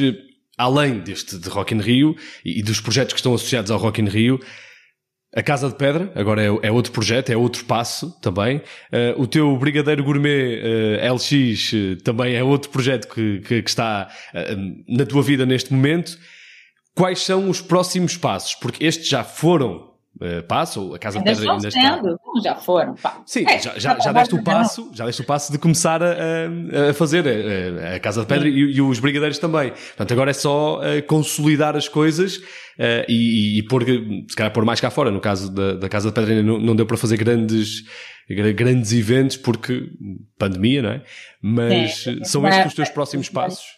além 0.57 1.01
deste 1.01 1.39
de 1.39 1.49
Rock 1.49 1.75
in 1.75 1.81
Rio 1.81 2.17
e, 2.45 2.61
e 2.61 2.63
dos 2.63 2.81
projetos 2.81 3.13
que 3.13 3.19
estão 3.19 3.35
associados 3.35 3.71
ao 3.71 3.79
Rock 3.79 4.01
in 4.01 4.09
Rio, 4.09 4.41
a 5.35 5.43
Casa 5.43 5.69
de 5.69 5.77
Pedra, 5.77 6.11
agora 6.15 6.43
é, 6.43 6.47
é, 6.63 6.73
outro 6.73 6.93
projeto, 6.93 7.31
é 7.31 7.37
outro 7.37 7.65
passo 7.67 8.19
também. 8.21 8.59
Uh, 8.91 9.21
o 9.21 9.27
teu 9.27 9.55
Brigadeiro 9.59 10.03
Gourmet 10.03 10.63
uh, 10.63 11.15
LX 11.15 11.73
uh, 11.73 11.97
também 12.03 12.35
é 12.35 12.43
outro 12.43 12.71
projeto 12.71 13.07
que, 13.13 13.41
que, 13.41 13.63
que 13.63 13.69
está 13.69 14.11
na 14.89 15.05
tua 15.05 15.23
vida 15.23 15.45
neste 15.45 15.75
momento 15.75 16.17
quais 16.97 17.23
são 17.23 17.49
os 17.49 17.61
próximos 17.61 18.17
passos? 18.17 18.55
Porque 18.55 18.85
estes 18.85 19.07
já 19.07 19.23
foram 19.23 19.93
uh, 20.21 20.43
passo, 20.47 20.95
a 20.95 20.99
Casa 20.99 21.19
ainda 21.19 21.33
de 21.33 21.39
Pedra 21.39 21.53
ainda 21.53 21.69
está. 21.69 21.81
Sendo. 21.81 22.21
Já 22.43 22.55
foram, 22.55 22.95
pá. 22.95 23.23
Sim, 23.25 23.45
é, 23.49 23.59
já, 23.59 23.79
já, 23.79 23.99
já 23.99 24.13
deste 24.13 24.35
o 24.35 24.43
passo, 24.43 24.91
já 24.93 25.07
deste 25.07 25.23
o 25.23 25.25
passo 25.25 25.53
de 25.53 25.59
começar 25.59 26.03
a, 26.03 26.91
a 26.91 26.95
fazer 26.95 27.27
a, 27.27 27.31
eh, 27.31 27.97
a, 27.97 28.01
Casa 28.01 28.21
de 28.23 28.27
Pedra 28.27 28.49
e, 28.49 28.53
e, 28.53 28.81
os 28.81 28.99
Brigadeiros 28.99 29.39
também. 29.39 29.71
Portanto, 29.71 30.13
agora 30.13 30.31
é 30.31 30.35
só 30.35 30.81
uh, 30.81 31.03
consolidar 31.07 31.77
as 31.77 31.89
coisas 31.89 32.37
uh, 32.37 33.05
e, 33.09 33.59
e, 33.59 33.63
pôr, 33.65 33.85
se 33.85 34.37
calhar 34.37 34.53
pôr 34.53 34.65
mais 34.65 34.81
cá 34.81 34.91
fora. 34.91 35.11
No 35.11 35.21
caso 35.21 35.53
da, 35.53 35.75
da 35.75 35.89
Casa 35.89 36.09
de 36.09 36.15
Pedra 36.15 36.33
ainda 36.33 36.43
não, 36.43 36.59
não 36.59 36.77
deu 36.77 36.87
para 36.87 36.97
fazer 36.97 37.17
grandes 37.17 37.85
grandes 38.29 38.93
eventos 38.93 39.37
porque 39.37 39.89
pandemia, 40.37 40.83
não 40.83 40.91
é? 40.91 41.03
Mas 41.41 42.07
é, 42.07 42.25
são 42.25 42.47
estes 42.47 42.67
os 42.67 42.75
teus 42.75 42.89
próximos 42.89 43.29
passos? 43.29 43.76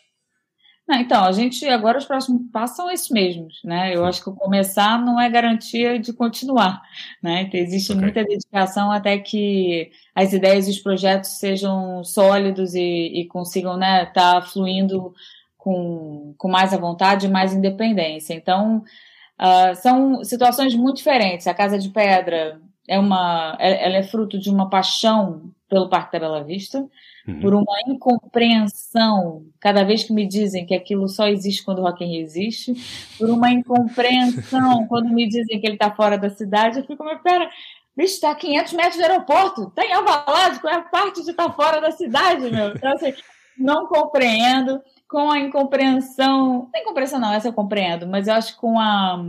Não, 0.89 0.97
então, 0.97 1.23
a 1.23 1.33
gente 1.33 1.69
agora 1.69 1.99
os 1.99 2.07
próximos 2.07 2.51
passos 2.51 2.77
são 2.77 2.91
esses 2.91 3.11
mesmos, 3.11 3.61
né? 3.63 3.95
Eu 3.95 4.07
acho 4.07 4.25
que 4.25 4.31
começar 4.31 4.99
não 4.99 5.21
é 5.21 5.29
garantia 5.29 5.99
de 5.99 6.15
continuar, 6.15 6.81
né? 7.23 7.43
Então, 7.43 7.61
existe 7.61 7.93
okay. 7.93 8.03
muita 8.03 8.25
dedicação 8.25 8.91
até 8.91 9.19
que 9.19 9.91
as 10.15 10.33
ideias 10.33 10.67
e 10.67 10.71
os 10.71 10.79
projetos 10.79 11.39
sejam 11.39 12.03
sólidos 12.03 12.75
e, 12.75 12.81
e 13.21 13.27
consigam, 13.27 13.77
né, 13.77 14.05
estar 14.05 14.41
tá 14.41 14.43
fluindo 14.43 15.13
com, 15.59 16.35
com 16.39 16.49
mais 16.49 16.73
à 16.73 16.79
vontade 16.79 17.27
e 17.27 17.31
mais 17.31 17.53
independência. 17.53 18.33
Então, 18.33 18.83
uh, 19.39 19.75
são 19.77 20.25
situações 20.25 20.75
muito 20.75 20.97
diferentes. 20.97 21.47
A 21.47 21.53
Casa 21.53 21.79
de 21.79 21.91
Pedra 21.91 22.59
é 22.89 22.99
uma, 22.99 23.57
é, 23.61 23.85
ela 23.85 23.97
é 23.99 24.03
fruto 24.03 24.39
de 24.39 24.49
uma 24.49 24.71
paixão 24.71 25.53
pelo 25.69 25.91
Parque 25.91 26.13
da 26.13 26.21
Bela 26.21 26.43
Vista, 26.43 26.89
uhum. 27.29 27.41
por 27.41 27.55
uma 27.55 27.81
incompreensão, 27.87 29.45
cada 29.61 29.85
vez 29.85 30.05
que 30.05 30.13
me 30.13 30.27
dizem 30.27 30.65
que 30.65 30.75
aquilo 30.75 31.09
só 31.09 31.29
existe 31.29 31.65
quando 31.65 31.81
o 31.81 31.83
Rock 31.83 32.05
in 32.05 32.09
Rio 32.09 32.23
existe, 32.23 32.75
por 33.19 33.29
uma 33.29 33.51
incompreensão 33.51 34.87
quando 34.89 35.11
me 35.11 35.29
dizem 35.29 35.61
que 35.61 35.67
ele 35.67 35.75
está 35.75 35.95
fora 35.95 36.17
da 36.17 36.31
cidade, 36.31 36.79
eu 36.79 36.85
fico, 36.87 37.05
mas 37.05 37.21
pera, 37.21 37.49
bicho, 37.97 38.15
está 38.15 38.31
a 38.31 38.35
500 38.35 38.73
metros 38.73 38.97
do 38.97 39.03
aeroporto, 39.03 39.71
tem 39.71 39.93
Alvalade, 39.93 40.61
qual 40.61 40.73
é 40.73 40.77
a 40.77 40.83
parte 40.83 41.23
de 41.23 41.31
estar 41.31 41.49
tá 41.49 41.53
fora 41.53 41.81
da 41.81 41.91
cidade, 41.91 42.51
meu? 42.51 42.75
Então, 42.75 42.93
assim, 42.93 43.13
não 43.59 43.87
compreendo, 43.87 44.81
com 45.09 45.31
a 45.31 45.39
incompreensão, 45.39 46.49
não 46.49 46.71
tem 46.71 46.85
compreensão 46.85 47.19
não, 47.19 47.33
essa 47.33 47.49
eu 47.49 47.53
compreendo, 47.53 48.07
mas 48.07 48.29
eu 48.29 48.35
acho 48.35 48.55
que 48.55 48.61
com 48.61 48.79
a, 48.79 49.25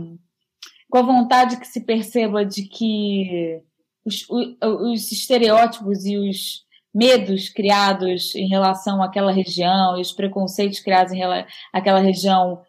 com 0.88 0.98
a 0.98 1.02
vontade 1.02 1.58
que 1.58 1.66
se 1.66 1.80
perceba 1.80 2.44
de 2.44 2.64
que 2.64 3.62
os, 4.04 4.26
os, 4.28 4.56
os 4.60 5.12
estereótipos 5.12 6.04
e 6.04 6.16
os 6.16 6.64
medos 6.94 7.48
criados 7.48 8.34
em 8.34 8.48
relação 8.48 9.02
àquela 9.02 9.32
região 9.32 9.96
e 9.96 10.00
os 10.00 10.12
preconceitos 10.12 10.80
criados 10.80 11.12
em 11.12 11.18
relação 11.18 11.46
àquela 11.72 12.00
região 12.00 12.62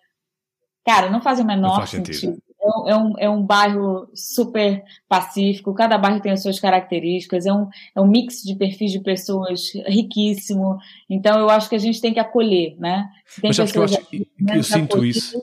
Cara, 0.85 1.09
não 1.09 1.21
faz 1.21 1.39
o 1.39 1.45
menor 1.45 1.77
faz 1.77 1.91
sentido. 1.91 2.15
sentido. 2.15 2.43
É, 2.59 2.91
é 2.91 2.95
um, 2.95 3.13
é 3.19 3.29
um 3.29 3.43
bairro 3.43 4.07
super 4.13 4.83
pacífico, 5.07 5.73
cada 5.73 5.97
bairro 5.97 6.21
tem 6.21 6.31
as 6.31 6.41
suas 6.41 6.59
características, 6.59 7.45
é 7.45 7.53
um, 7.53 7.67
é 7.95 8.01
um 8.01 8.07
mix 8.07 8.41
de 8.43 8.55
perfis 8.55 8.91
de 8.91 8.99
pessoas 8.99 9.71
riquíssimo. 9.87 10.77
Então, 11.09 11.39
eu 11.39 11.49
acho 11.49 11.69
que 11.69 11.75
a 11.75 11.79
gente 11.79 12.01
tem 12.01 12.13
que 12.13 12.19
acolher, 12.19 12.75
né? 12.79 13.09
tem 13.39 13.51
Mas 13.55 13.71
que 13.71 13.77
eu, 13.77 13.83
acho, 13.83 13.97
né, 14.39 14.57
eu 14.57 14.63
sinto 14.63 15.05
isso, 15.05 15.41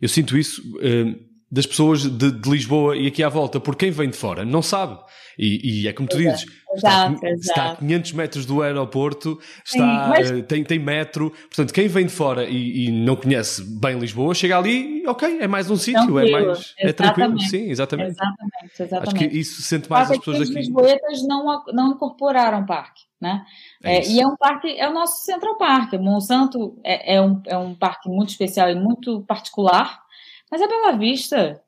eu 0.00 0.08
sinto 0.08 0.36
isso 0.36 0.62
uh, 0.76 1.31
das 1.52 1.66
pessoas 1.66 2.02
de, 2.02 2.32
de 2.32 2.50
Lisboa 2.50 2.96
e 2.96 3.06
aqui 3.06 3.22
à 3.22 3.28
volta, 3.28 3.60
porque 3.60 3.84
quem 3.84 3.92
vem 3.92 4.08
de 4.08 4.16
fora 4.16 4.42
não 4.42 4.62
sabe. 4.62 4.98
E, 5.38 5.82
e, 5.82 5.88
é 5.88 5.92
como 5.92 6.08
tu 6.08 6.16
dizes, 6.16 6.44
está, 6.74 7.14
está, 7.40 7.70
a 7.72 7.76
500 7.76 8.12
metros 8.12 8.46
do 8.46 8.62
aeroporto, 8.62 9.38
está, 9.64 10.04
Sim, 10.04 10.10
mas... 10.10 10.30
uh, 10.30 10.42
tem, 10.42 10.62
tem 10.62 10.78
metro, 10.78 11.30
portanto, 11.30 11.72
quem 11.72 11.88
vem 11.88 12.06
de 12.06 12.12
fora 12.12 12.44
e, 12.44 12.86
e, 12.86 12.90
não 12.90 13.16
conhece 13.16 13.62
bem 13.80 13.98
Lisboa, 13.98 14.34
chega 14.34 14.58
ali 14.58 15.02
e, 15.02 15.06
ok, 15.06 15.38
é 15.40 15.46
mais 15.46 15.70
um 15.70 15.76
sítio, 15.76 16.18
é 16.18 16.30
mais 16.30 16.74
é 16.78 16.92
tranquilo, 16.92 17.38
sim, 17.40 17.70
exatamente. 17.70 18.10
Exatamente, 18.10 18.82
exatamente. 18.82 19.08
Acho 19.08 19.16
que 19.16 19.38
isso 19.38 19.62
sente 19.62 19.90
mais 19.90 20.10
as 20.10 20.18
pessoas 20.18 20.42
aqui. 20.42 20.50
Os 20.50 20.56
lisboetas 20.56 21.26
não, 21.26 21.64
não 21.72 21.92
incorporaram 21.92 22.60
o 22.60 22.66
parque. 22.66 23.00
Né? 23.20 23.44
É 23.84 23.98
é, 23.98 24.08
e 24.08 24.20
é 24.20 24.26
um 24.26 24.36
parque, 24.36 24.68
é 24.76 24.88
o 24.88 24.92
nosso 24.92 25.24
Central 25.24 25.56
Park. 25.56 25.92
Monsanto 25.94 26.76
é, 26.82 27.14
é, 27.14 27.22
um, 27.22 27.40
é 27.46 27.56
um 27.56 27.72
parque 27.72 28.08
muito 28.08 28.30
especial 28.30 28.68
e 28.68 28.74
muito 28.74 29.22
particular, 29.22 30.01
mas 30.52 30.60
a 30.60 30.68
Bela 30.68 30.92
Vista 30.92 31.62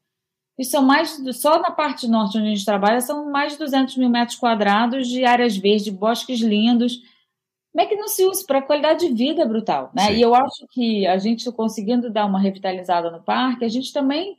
e 0.59 0.65
são 0.65 0.83
mais, 0.83 1.19
só 1.33 1.59
na 1.59 1.71
parte 1.71 2.07
norte 2.07 2.37
onde 2.37 2.47
a 2.47 2.51
gente 2.51 2.65
trabalha, 2.67 3.01
são 3.01 3.31
mais 3.31 3.55
de 3.55 3.59
200 3.59 3.97
mil 3.97 4.11
metros 4.11 4.37
quadrados 4.37 5.09
de 5.09 5.25
áreas 5.25 5.57
verdes, 5.57 5.89
bosques 5.89 6.41
lindos. 6.41 6.99
Como 7.73 7.83
é 7.83 7.87
que 7.87 7.97
não 7.97 8.07
se 8.07 8.25
usa 8.25 8.45
para 8.47 8.63
qualidade 8.63 9.09
de 9.09 9.15
vida 9.15 9.43
é 9.43 9.47
brutal, 9.47 9.91
né? 9.95 10.09
Sim. 10.09 10.13
E 10.13 10.23
eu 10.23 10.35
acho 10.35 10.67
que 10.71 11.07
a 11.07 11.17
gente 11.17 11.51
conseguindo 11.51 12.11
dar 12.11 12.27
uma 12.27 12.39
revitalizada 12.39 13.11
no 13.11 13.23
parque, 13.23 13.65
a 13.65 13.69
gente 13.69 13.91
também 13.91 14.37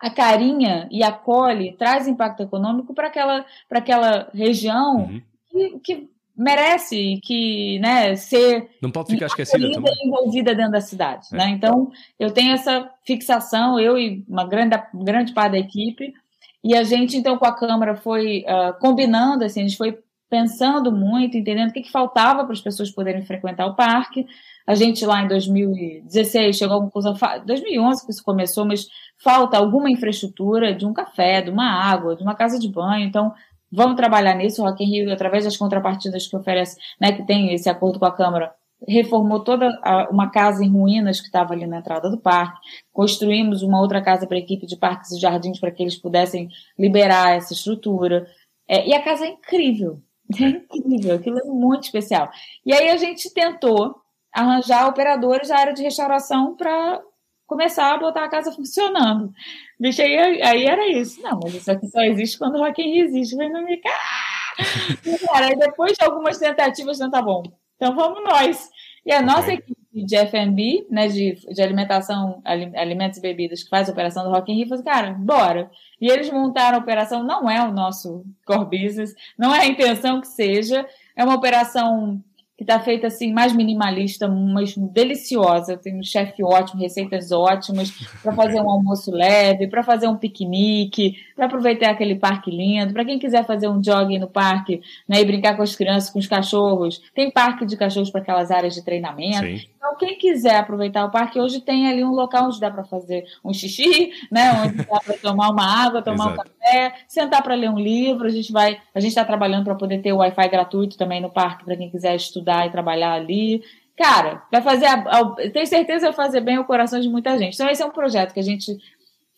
acarinha 0.00 0.88
e 0.92 1.02
acolhe, 1.02 1.76
traz 1.76 2.06
impacto 2.06 2.44
econômico 2.44 2.94
para 2.94 3.08
aquela, 3.08 3.44
aquela 3.68 4.30
região 4.32 4.98
uhum. 4.98 5.22
que, 5.50 5.80
que 5.80 6.10
merece 6.38 7.18
que 7.24 7.80
né 7.80 8.14
ser 8.14 8.70
não 8.80 8.92
pode 8.92 9.10
ficar 9.10 9.26
esquecida 9.26 9.70
também. 9.72 9.92
envolvida 10.04 10.54
dentro 10.54 10.72
da 10.72 10.80
cidade 10.80 11.26
é. 11.32 11.36
né 11.36 11.50
então 11.50 11.90
eu 12.18 12.30
tenho 12.30 12.52
essa 12.52 12.88
fixação 13.04 13.78
eu 13.78 13.98
e 13.98 14.24
uma 14.28 14.46
grande 14.46 14.80
grande 14.94 15.32
parte 15.32 15.52
da 15.52 15.58
equipe 15.58 16.14
e 16.62 16.76
a 16.76 16.84
gente 16.84 17.16
então 17.16 17.36
com 17.36 17.44
a 17.44 17.54
câmara 17.54 17.96
foi 17.96 18.44
uh, 18.44 18.78
combinando 18.78 19.44
assim 19.44 19.60
a 19.60 19.64
gente 19.64 19.76
foi 19.76 19.98
pensando 20.30 20.92
muito 20.92 21.36
entendendo 21.36 21.70
o 21.70 21.72
que, 21.72 21.82
que 21.82 21.90
faltava 21.90 22.44
para 22.44 22.52
as 22.52 22.60
pessoas 22.60 22.90
poderem 22.90 23.24
frequentar 23.24 23.66
o 23.66 23.74
parque 23.74 24.24
a 24.64 24.76
gente 24.76 25.04
lá 25.04 25.22
em 25.22 25.26
2016 25.26 26.56
chegou 26.56 26.76
a 26.76 26.80
conclusão 26.82 27.16
2011 27.44 28.04
que 28.06 28.12
isso 28.12 28.22
começou 28.22 28.64
mas 28.64 28.86
falta 29.16 29.56
alguma 29.56 29.90
infraestrutura 29.90 30.72
de 30.72 30.86
um 30.86 30.92
café 30.92 31.42
de 31.42 31.50
uma 31.50 31.68
água 31.68 32.14
de 32.14 32.22
uma 32.22 32.36
casa 32.36 32.60
de 32.60 32.68
banho 32.68 33.04
então 33.04 33.34
Vamos 33.70 33.96
trabalhar 33.96 34.34
nisso. 34.34 34.62
O 34.62 34.64
Rock 34.66 34.82
in 34.82 34.90
Rio, 34.90 35.12
através 35.12 35.44
das 35.44 35.56
contrapartidas 35.56 36.26
que 36.26 36.36
oferece, 36.36 36.76
né, 37.00 37.12
que 37.12 37.26
tem 37.26 37.52
esse 37.52 37.68
acordo 37.68 37.98
com 37.98 38.06
a 38.06 38.14
Câmara, 38.14 38.52
reformou 38.86 39.40
toda 39.40 39.68
a, 39.82 40.08
uma 40.10 40.30
casa 40.30 40.64
em 40.64 40.70
ruínas 40.70 41.20
que 41.20 41.26
estava 41.26 41.52
ali 41.52 41.66
na 41.66 41.78
entrada 41.78 42.08
do 42.10 42.18
parque. 42.18 42.60
Construímos 42.92 43.62
uma 43.62 43.80
outra 43.80 44.02
casa 44.02 44.26
para 44.26 44.36
a 44.36 44.40
equipe 44.40 44.66
de 44.66 44.76
parques 44.76 45.12
e 45.12 45.20
jardins 45.20 45.58
para 45.58 45.70
que 45.70 45.82
eles 45.82 45.96
pudessem 45.96 46.48
liberar 46.78 47.36
essa 47.36 47.52
estrutura. 47.52 48.26
É, 48.68 48.86
e 48.86 48.94
a 48.94 49.02
casa 49.02 49.26
é 49.26 49.30
incrível. 49.30 50.00
É 50.38 50.44
incrível, 50.44 51.16
aquilo 51.16 51.38
é 51.38 51.44
muito 51.44 51.84
especial. 51.84 52.30
E 52.64 52.72
aí 52.72 52.90
a 52.90 52.98
gente 52.98 53.32
tentou 53.32 53.96
arranjar 54.30 54.86
operadores 54.86 55.48
da 55.48 55.56
área 55.56 55.72
de 55.72 55.82
restauração 55.82 56.54
para 56.54 57.00
começar 57.48 57.94
a 57.94 57.98
botar 57.98 58.24
a 58.24 58.28
casa 58.28 58.52
funcionando. 58.52 59.32
Bicho, 59.80 60.02
aí, 60.02 60.40
aí 60.42 60.64
era 60.66 60.86
isso. 60.86 61.20
Não, 61.22 61.40
mas 61.42 61.54
isso 61.54 61.72
aqui 61.72 61.88
só 61.88 62.02
existe 62.02 62.38
quando 62.38 62.56
o 62.56 62.58
Rock 62.58 62.80
in 62.80 62.92
Rio 62.92 63.04
existe. 63.06 63.34
Mas 63.34 63.50
não 63.50 63.64
me... 63.64 63.78
Cara, 63.78 65.46
aí 65.46 65.56
depois 65.56 65.96
de 65.96 66.04
algumas 66.04 66.38
tentativas, 66.38 66.98
não 66.98 67.10
tá 67.10 67.22
bom. 67.22 67.42
Então 67.74 67.96
vamos 67.96 68.22
nós. 68.22 68.68
E 69.06 69.12
a 69.12 69.22
nossa 69.22 69.52
equipe 69.52 70.04
de 70.04 70.14
F&B, 70.14 70.86
né, 70.90 71.08
de, 71.08 71.34
de 71.34 71.62
alimentação, 71.62 72.42
alimentos 72.44 73.18
e 73.18 73.22
bebidas, 73.22 73.62
que 73.62 73.70
faz 73.70 73.88
a 73.88 73.92
operação 73.92 74.24
do 74.24 74.30
Rock 74.30 74.52
in 74.52 74.56
Rio, 74.56 74.68
falou 74.68 74.82
assim, 74.82 74.90
cara, 74.90 75.12
bora. 75.14 75.70
E 75.98 76.08
eles 76.10 76.30
montaram 76.30 76.76
a 76.76 76.80
operação, 76.82 77.24
não 77.24 77.48
é 77.48 77.62
o 77.62 77.72
nosso 77.72 78.24
core 78.44 78.84
business, 78.84 79.14
não 79.38 79.54
é 79.54 79.60
a 79.60 79.66
intenção 79.66 80.20
que 80.20 80.28
seja, 80.28 80.86
é 81.16 81.24
uma 81.24 81.34
operação 81.34 82.22
que 82.58 82.64
está 82.64 82.80
feita 82.80 83.06
assim, 83.06 83.32
mais 83.32 83.54
minimalista, 83.54 84.26
mas 84.26 84.76
deliciosa. 84.76 85.76
Tem 85.76 85.96
um 85.96 86.02
chefe 86.02 86.42
ótimo, 86.42 86.82
receitas 86.82 87.30
ótimas, 87.30 87.92
para 88.20 88.32
fazer 88.32 88.60
um 88.60 88.68
almoço 88.68 89.12
leve, 89.12 89.68
para 89.68 89.84
fazer 89.84 90.08
um 90.08 90.16
piquenique, 90.16 91.18
para 91.36 91.46
aproveitar 91.46 91.90
aquele 91.90 92.16
parque 92.16 92.50
lindo. 92.50 92.92
Para 92.92 93.04
quem 93.04 93.16
quiser 93.16 93.46
fazer 93.46 93.68
um 93.68 93.80
jogging 93.80 94.18
no 94.18 94.26
parque 94.26 94.82
né, 95.08 95.20
e 95.20 95.24
brincar 95.24 95.56
com 95.56 95.62
as 95.62 95.76
crianças, 95.76 96.10
com 96.10 96.18
os 96.18 96.26
cachorros, 96.26 97.00
tem 97.14 97.30
parque 97.30 97.64
de 97.64 97.76
cachorros 97.76 98.10
para 98.10 98.22
aquelas 98.22 98.50
áreas 98.50 98.74
de 98.74 98.84
treinamento. 98.84 99.46
Sim. 99.46 99.60
Então, 99.78 99.96
quem 99.96 100.18
quiser 100.18 100.56
aproveitar 100.56 101.04
o 101.04 101.10
parque, 101.10 101.38
hoje 101.38 101.60
tem 101.60 101.86
ali 101.86 102.02
um 102.02 102.10
local 102.10 102.46
onde 102.46 102.58
dá 102.58 102.68
para 102.68 102.82
fazer 102.82 103.24
um 103.44 103.54
xixi, 103.54 104.10
né, 104.30 104.52
onde 104.60 104.84
dá 104.84 104.98
para 104.98 105.16
tomar 105.18 105.50
uma 105.50 105.64
água, 105.64 106.02
tomar 106.02 106.32
um 106.32 106.36
café, 106.36 106.94
sentar 107.06 107.44
para 107.44 107.54
ler 107.54 107.70
um 107.70 107.78
livro. 107.78 108.26
A 108.26 108.30
gente 108.30 108.50
vai, 108.50 108.80
a 108.92 108.98
gente 108.98 109.10
está 109.10 109.24
trabalhando 109.24 109.64
para 109.64 109.76
poder 109.76 110.02
ter 110.02 110.12
o 110.12 110.16
Wi-Fi 110.16 110.48
gratuito 110.48 110.98
também 110.98 111.20
no 111.20 111.30
parque 111.30 111.64
para 111.64 111.76
quem 111.76 111.90
quiser 111.90 112.16
estudar 112.16 112.66
e 112.66 112.70
trabalhar 112.70 113.12
ali. 113.12 113.62
Cara, 113.96 114.42
vai 114.50 114.62
fazer, 114.62 114.86
a, 114.86 114.94
a, 114.94 115.34
tenho 115.52 115.66
certeza 115.66 116.06
vai 116.06 116.12
fazer 116.12 116.40
bem 116.40 116.58
o 116.58 116.64
coração 116.64 116.98
de 116.98 117.08
muita 117.08 117.38
gente. 117.38 117.54
Então 117.54 117.68
esse 117.68 117.82
é 117.82 117.86
um 117.86 117.92
projeto 117.92 118.34
que 118.34 118.40
a 118.40 118.44
gente 118.44 118.76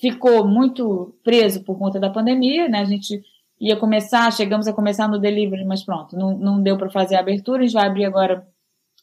ficou 0.01 0.47
muito 0.49 1.15
preso 1.23 1.63
por 1.63 1.79
conta 1.79 2.01
da 2.01 2.09
pandemia, 2.09 2.67
né? 2.67 2.81
A 2.81 2.85
gente 2.85 3.23
ia 3.61 3.77
começar, 3.77 4.33
chegamos 4.33 4.67
a 4.67 4.73
começar 4.73 5.07
no 5.07 5.19
delivery, 5.19 5.67
mas 5.67 5.85
pronto, 5.85 6.17
não, 6.17 6.37
não 6.39 6.63
deu 6.63 6.79
para 6.79 6.89
fazer 6.89 7.17
a 7.17 7.21
abertura. 7.21 7.61
A 7.61 7.63
gente 7.67 7.75
vai 7.75 7.87
abrir 7.87 8.07
agora 8.07 8.47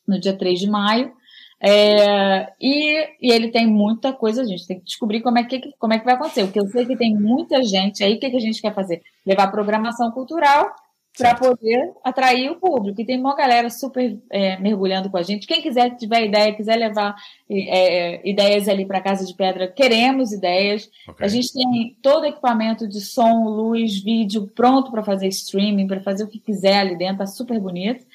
no 0.07 0.19
dia 0.19 0.35
3 0.35 0.59
de 0.59 0.67
maio. 0.67 1.13
É, 1.59 2.53
e, 2.61 3.07
e, 3.19 3.31
ele 3.31 3.49
tem 3.49 3.65
muita 3.65 4.13
coisa, 4.13 4.41
a 4.41 4.45
gente 4.45 4.67
tem 4.67 4.79
que 4.79 4.85
descobrir 4.85 5.21
como 5.21 5.39
é 5.39 5.43
que, 5.43 5.73
como 5.79 5.93
é 5.93 5.99
que 5.99 6.05
vai 6.05 6.13
acontecer. 6.13 6.43
O 6.43 6.51
que 6.51 6.59
eu 6.59 6.67
sei 6.67 6.85
que 6.85 6.95
tem 6.95 7.15
muita 7.15 7.63
gente 7.63 8.03
aí, 8.03 8.15
o 8.15 8.19
que, 8.19 8.29
que 8.29 8.37
a 8.37 8.41
gente 8.41 8.61
quer 8.61 8.73
fazer? 8.73 9.01
Levar 9.25 9.47
programação 9.47 10.11
cultural 10.11 10.71
para 11.17 11.33
poder 11.33 11.93
atrair 12.03 12.51
o 12.51 12.57
público. 12.57 13.01
E 13.01 13.05
tem 13.05 13.19
uma 13.19 13.35
galera 13.35 13.69
super 13.71 14.19
é, 14.29 14.57
mergulhando 14.59 15.09
com 15.09 15.17
a 15.17 15.23
gente. 15.23 15.47
Quem 15.47 15.61
quiser, 15.61 15.95
tiver 15.95 16.25
ideia, 16.25 16.53
quiser 16.53 16.75
levar 16.75 17.15
é, 17.49 18.29
ideias 18.29 18.67
ali 18.67 18.85
para 18.85 19.01
Casa 19.01 19.25
de 19.25 19.33
Pedra, 19.33 19.67
queremos 19.67 20.31
ideias. 20.31 20.89
Okay. 21.09 21.25
A 21.25 21.27
gente 21.27 21.51
tem 21.53 21.97
todo 22.03 22.21
o 22.21 22.27
equipamento 22.27 22.87
de 22.87 23.01
som, 23.01 23.45
luz, 23.45 23.99
vídeo 24.01 24.47
pronto 24.53 24.91
para 24.91 25.03
fazer 25.03 25.27
streaming, 25.27 25.87
para 25.87 26.01
fazer 26.01 26.23
o 26.23 26.27
que 26.27 26.39
quiser 26.39 26.77
ali 26.77 26.95
dentro, 26.95 27.17
tá 27.17 27.25
super 27.25 27.59
bonito. 27.59 28.05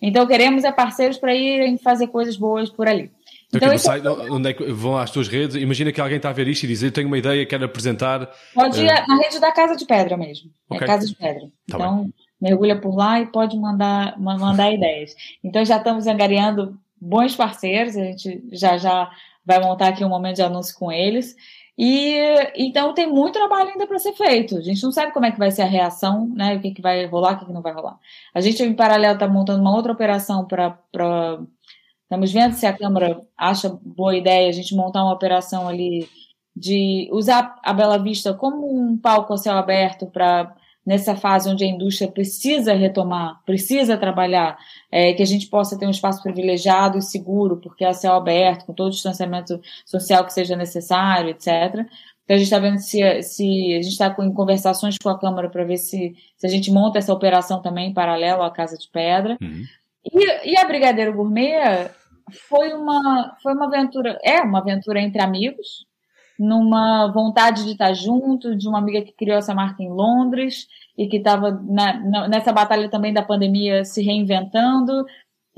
Então 0.00 0.26
queremos 0.26 0.64
é 0.64 0.72
parceiros 0.72 1.18
para 1.18 1.34
irem 1.34 1.76
fazer 1.78 2.08
coisas 2.08 2.36
boas 2.36 2.70
por 2.70 2.86
ali. 2.86 3.10
Então, 3.48 3.72
então 3.72 3.78
sai, 3.78 4.02
onde 4.30 4.50
é 4.50 4.52
que 4.52 4.62
vão 4.72 4.96
às 4.96 5.10
tuas 5.10 5.26
redes? 5.26 5.56
Imagina 5.56 5.90
que 5.90 6.00
alguém 6.00 6.18
está 6.18 6.28
a 6.28 6.34
ver 6.34 6.48
isto 6.48 6.64
e 6.64 6.66
diz: 6.66 6.82
Eu 6.82 6.92
tenho 6.92 7.06
uma 7.06 7.16
ideia, 7.16 7.46
quero 7.46 7.64
apresentar. 7.64 8.28
Pode 8.54 8.80
ir 8.80 8.86
uh... 8.86 9.08
na 9.08 9.16
rede 9.16 9.40
da 9.40 9.50
Casa 9.52 9.74
de 9.74 9.86
Pedra 9.86 10.16
mesmo. 10.16 10.50
É 10.70 10.74
okay. 10.74 10.84
É 10.84 10.86
Casa 10.86 11.06
de 11.06 11.14
Pedra. 11.14 11.40
Tá 11.40 11.76
então, 11.76 12.02
bem. 12.02 12.14
mergulha 12.40 12.78
por 12.78 12.94
lá 12.94 13.20
e 13.20 13.26
pode 13.26 13.56
mandar, 13.56 14.18
mandar 14.20 14.70
ideias. 14.70 15.14
Então, 15.42 15.64
já 15.64 15.78
estamos 15.78 16.06
angariando 16.06 16.78
bons 17.00 17.34
parceiros, 17.34 17.96
a 17.96 18.04
gente 18.04 18.44
já 18.52 18.76
já 18.76 19.10
vai 19.46 19.60
montar 19.60 19.88
aqui 19.88 20.04
um 20.04 20.10
momento 20.10 20.36
de 20.36 20.42
anúncio 20.42 20.76
com 20.76 20.92
eles. 20.92 21.34
E 21.78 22.18
então 22.56 22.92
tem 22.92 23.06
muito 23.06 23.34
trabalho 23.34 23.70
ainda 23.70 23.86
para 23.86 24.00
ser 24.00 24.12
feito. 24.12 24.56
A 24.56 24.60
gente 24.60 24.82
não 24.82 24.90
sabe 24.90 25.12
como 25.12 25.26
é 25.26 25.30
que 25.30 25.38
vai 25.38 25.52
ser 25.52 25.62
a 25.62 25.66
reação, 25.66 26.28
né? 26.34 26.56
O 26.56 26.60
que, 26.60 26.72
que 26.72 26.82
vai 26.82 27.06
rolar, 27.06 27.34
o 27.34 27.38
que, 27.38 27.46
que 27.46 27.52
não 27.52 27.62
vai 27.62 27.72
rolar. 27.72 27.98
A 28.34 28.40
gente, 28.40 28.60
em 28.64 28.74
paralelo, 28.74 29.14
está 29.14 29.28
montando 29.28 29.60
uma 29.60 29.74
outra 29.74 29.92
operação 29.92 30.44
para. 30.44 30.70
Pra... 30.90 31.40
Estamos 32.02 32.32
vendo 32.32 32.54
se 32.54 32.66
a 32.66 32.76
Câmara 32.76 33.20
acha 33.36 33.78
boa 33.82 34.16
ideia 34.16 34.48
a 34.48 34.52
gente 34.52 34.74
montar 34.74 35.04
uma 35.04 35.12
operação 35.12 35.68
ali 35.68 36.08
de 36.56 37.08
usar 37.12 37.54
a 37.62 37.72
Bela 37.72 37.98
Vista 37.98 38.34
como 38.34 38.66
um 38.66 38.96
palco 38.98 39.34
a 39.34 39.36
céu 39.36 39.56
aberto 39.56 40.06
para 40.06 40.56
nessa 40.88 41.14
fase 41.14 41.50
onde 41.50 41.64
a 41.64 41.68
indústria 41.68 42.10
precisa 42.10 42.72
retomar, 42.72 43.42
precisa 43.44 43.98
trabalhar, 43.98 44.56
é, 44.90 45.12
que 45.12 45.22
a 45.22 45.26
gente 45.26 45.46
possa 45.46 45.78
ter 45.78 45.86
um 45.86 45.90
espaço 45.90 46.22
privilegiado 46.22 46.96
e 46.96 47.02
seguro, 47.02 47.58
porque 47.58 47.84
é 47.84 47.88
a 47.88 47.92
céu 47.92 48.14
aberto, 48.14 48.64
com 48.64 48.72
todo 48.72 48.86
o 48.86 48.92
distanciamento 48.92 49.60
social 49.84 50.24
que 50.24 50.32
seja 50.32 50.56
necessário, 50.56 51.28
etc. 51.28 51.84
Então 52.24 52.34
a 52.34 52.38
gente 52.38 52.44
está 52.44 52.58
vendo 52.58 52.78
se, 52.78 53.22
se 53.22 53.74
a 53.74 53.82
gente 53.82 53.92
está 53.92 54.16
em 54.18 54.32
conversações 54.32 54.96
com 54.96 55.10
a 55.10 55.18
Câmara 55.18 55.50
para 55.50 55.62
ver 55.62 55.76
se, 55.76 56.16
se 56.38 56.46
a 56.46 56.48
gente 56.48 56.70
monta 56.72 56.96
essa 56.98 57.12
operação 57.12 57.60
também 57.60 57.90
em 57.90 57.94
paralelo 57.94 58.42
à 58.42 58.50
Casa 58.50 58.78
de 58.78 58.88
Pedra. 58.90 59.36
Uhum. 59.42 59.64
E, 60.10 60.52
e 60.52 60.58
a 60.58 60.64
Brigadeiro 60.64 61.12
Gourmet 61.12 61.90
foi 62.48 62.72
uma, 62.72 63.36
foi 63.42 63.52
uma 63.52 63.66
aventura, 63.66 64.18
é 64.24 64.40
uma 64.40 64.60
aventura 64.60 65.02
entre 65.02 65.20
amigos, 65.20 65.86
numa 66.38 67.10
vontade 67.12 67.64
de 67.64 67.72
estar 67.72 67.92
junto, 67.92 68.56
de 68.56 68.68
uma 68.68 68.78
amiga 68.78 69.02
que 69.02 69.12
criou 69.12 69.38
essa 69.38 69.54
marca 69.54 69.82
em 69.82 69.90
Londres 69.90 70.66
e 70.96 71.08
que 71.08 71.16
estava 71.16 71.50
nessa 72.28 72.52
batalha 72.52 72.88
também 72.88 73.12
da 73.12 73.22
pandemia 73.22 73.84
se 73.84 74.02
reinventando 74.02 75.04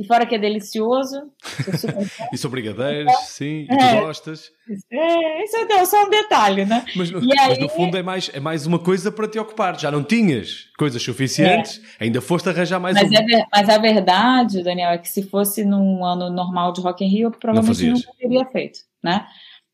e 0.00 0.04
fora 0.06 0.24
que 0.24 0.34
é 0.34 0.38
delicioso. 0.38 1.30
e 2.32 2.38
são 2.38 2.50
brigadeiros, 2.50 3.14
sim, 3.26 3.66
e 3.68 3.74
é, 3.74 3.76
tu 3.76 4.00
gostas. 4.00 4.50
É, 4.90 5.44
isso 5.44 5.56
é 5.56 5.84
só 5.84 6.06
um 6.06 6.08
detalhe, 6.08 6.64
né? 6.64 6.86
Mas, 6.96 7.10
no, 7.10 7.20
mas 7.20 7.58
no 7.58 7.68
fundo 7.68 7.98
é 7.98 8.02
mais, 8.02 8.30
é 8.32 8.40
mais 8.40 8.66
uma 8.66 8.78
coisa 8.78 9.12
para 9.12 9.28
te 9.28 9.38
ocupar. 9.38 9.78
Já 9.78 9.90
não 9.90 10.02
tinhas 10.02 10.70
coisas 10.78 11.02
suficientes, 11.02 11.82
é. 12.00 12.04
ainda 12.04 12.22
foste 12.22 12.48
arranjar 12.48 12.80
mais 12.80 12.94
mas, 12.94 13.10
um... 13.10 13.14
é, 13.14 13.46
mas 13.52 13.68
a 13.68 13.76
verdade, 13.76 14.62
Daniel, 14.62 14.92
é 14.92 14.98
que 14.98 15.08
se 15.08 15.22
fosse 15.24 15.66
num 15.66 16.02
ano 16.02 16.30
normal 16.30 16.72
de 16.72 16.80
Rock 16.80 17.04
in 17.04 17.08
Rio, 17.08 17.30
provavelmente 17.30 17.84
não, 17.84 17.92
não 17.92 18.14
teria 18.18 18.46
feito, 18.46 18.80
né? 19.04 19.26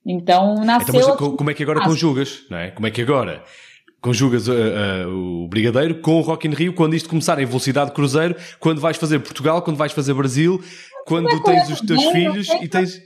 Então, 0.07 0.55
nasceu... 0.65 0.95
Então, 0.95 1.17
mas, 1.19 1.37
como 1.37 1.51
é 1.51 1.55
que 1.55 1.65
agora 1.65 1.83
conjugas, 1.83 2.45
não 2.49 2.59
é? 2.59 2.71
Como 2.71 2.87
é 2.87 2.91
que 2.93 3.03
agora 3.03 3.43
conjugas 4.01 4.47
uh, 4.47 4.53
uh, 4.53 5.45
o 5.45 5.49
Brigadeiro 5.49 6.01
com 6.01 6.19
o 6.19 6.21
Rock 6.21 6.47
in 6.47 6.53
Rio 6.53 6.73
quando 6.73 6.95
isto 6.95 7.09
começar 7.09 7.41
em 7.41 7.45
velocidade 7.45 7.91
cruzeiro, 7.91 8.37
quando 8.61 8.81
vais 8.81 8.97
fazer 8.97 9.19
Portugal, 9.19 9.61
quando 9.63 9.77
vais 9.77 9.93
fazer 9.93 10.15
Brasil, 10.15 10.63
quando 11.07 11.43
tens 11.43 11.69
os 11.69 11.81
teus 11.81 12.05
bem, 12.05 12.13
filhos 12.13 12.49
e 12.61 12.69
tens. 12.69 13.01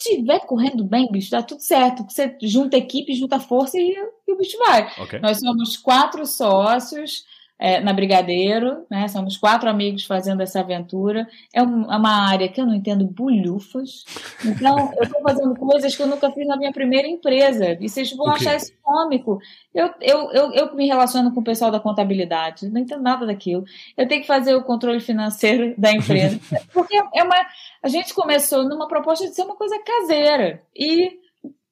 Tiver 0.00 0.40
correndo 0.46 0.84
bem, 0.84 1.06
bicho, 1.10 1.30
dá 1.30 1.42
tudo 1.42 1.60
certo. 1.60 2.04
Você 2.08 2.34
junta 2.42 2.78
equipe, 2.78 3.12
junta 3.14 3.38
força 3.38 3.76
e, 3.78 3.94
e 4.26 4.32
o 4.32 4.38
bicho 4.38 4.56
vai. 4.58 4.88
Okay. 5.02 5.18
Nós 5.18 5.38
somos 5.38 5.76
quatro 5.76 6.24
sócios 6.24 7.24
é, 7.58 7.80
na 7.80 7.92
Brigadeiro, 7.92 8.86
né? 8.88 9.08
Somos 9.08 9.36
quatro 9.36 9.68
amigos 9.68 10.04
fazendo 10.04 10.42
essa 10.42 10.60
aventura. 10.60 11.26
É, 11.52 11.62
um, 11.62 11.92
é 11.92 11.96
uma 11.96 12.30
área 12.30 12.48
que 12.48 12.60
eu 12.60 12.66
não 12.66 12.74
entendo 12.74 13.04
bulhufas. 13.04 14.04
Então, 14.44 14.92
eu 14.96 15.02
estou 15.02 15.20
fazendo 15.22 15.56
coisas 15.56 15.96
que 15.96 16.02
eu 16.02 16.06
nunca 16.06 16.30
fiz 16.30 16.46
na 16.46 16.56
minha 16.56 16.72
primeira 16.72 17.08
empresa. 17.08 17.76
E 17.80 17.88
vocês 17.88 18.12
vão 18.12 18.30
achar 18.30 18.56
isso 18.56 18.72
cômico. 18.82 19.40
Eu, 19.74 19.90
eu, 20.00 20.30
eu, 20.30 20.52
eu 20.52 20.74
me 20.76 20.86
relaciono 20.86 21.34
com 21.34 21.40
o 21.40 21.44
pessoal 21.44 21.70
da 21.70 21.80
contabilidade, 21.80 22.68
não 22.68 22.80
entendo 22.80 23.02
nada 23.02 23.26
daquilo. 23.26 23.64
Eu 23.96 24.06
tenho 24.06 24.20
que 24.20 24.26
fazer 24.26 24.54
o 24.54 24.62
controle 24.62 25.00
financeiro 25.00 25.74
da 25.76 25.92
empresa. 25.92 26.38
Porque 26.72 26.96
é 26.96 27.22
uma. 27.22 27.36
A 27.82 27.88
gente 27.88 28.14
começou 28.14 28.64
numa 28.68 28.86
proposta 28.86 29.26
de 29.26 29.34
ser 29.34 29.42
uma 29.42 29.56
coisa 29.56 29.78
caseira. 29.80 30.62
E 30.74 31.18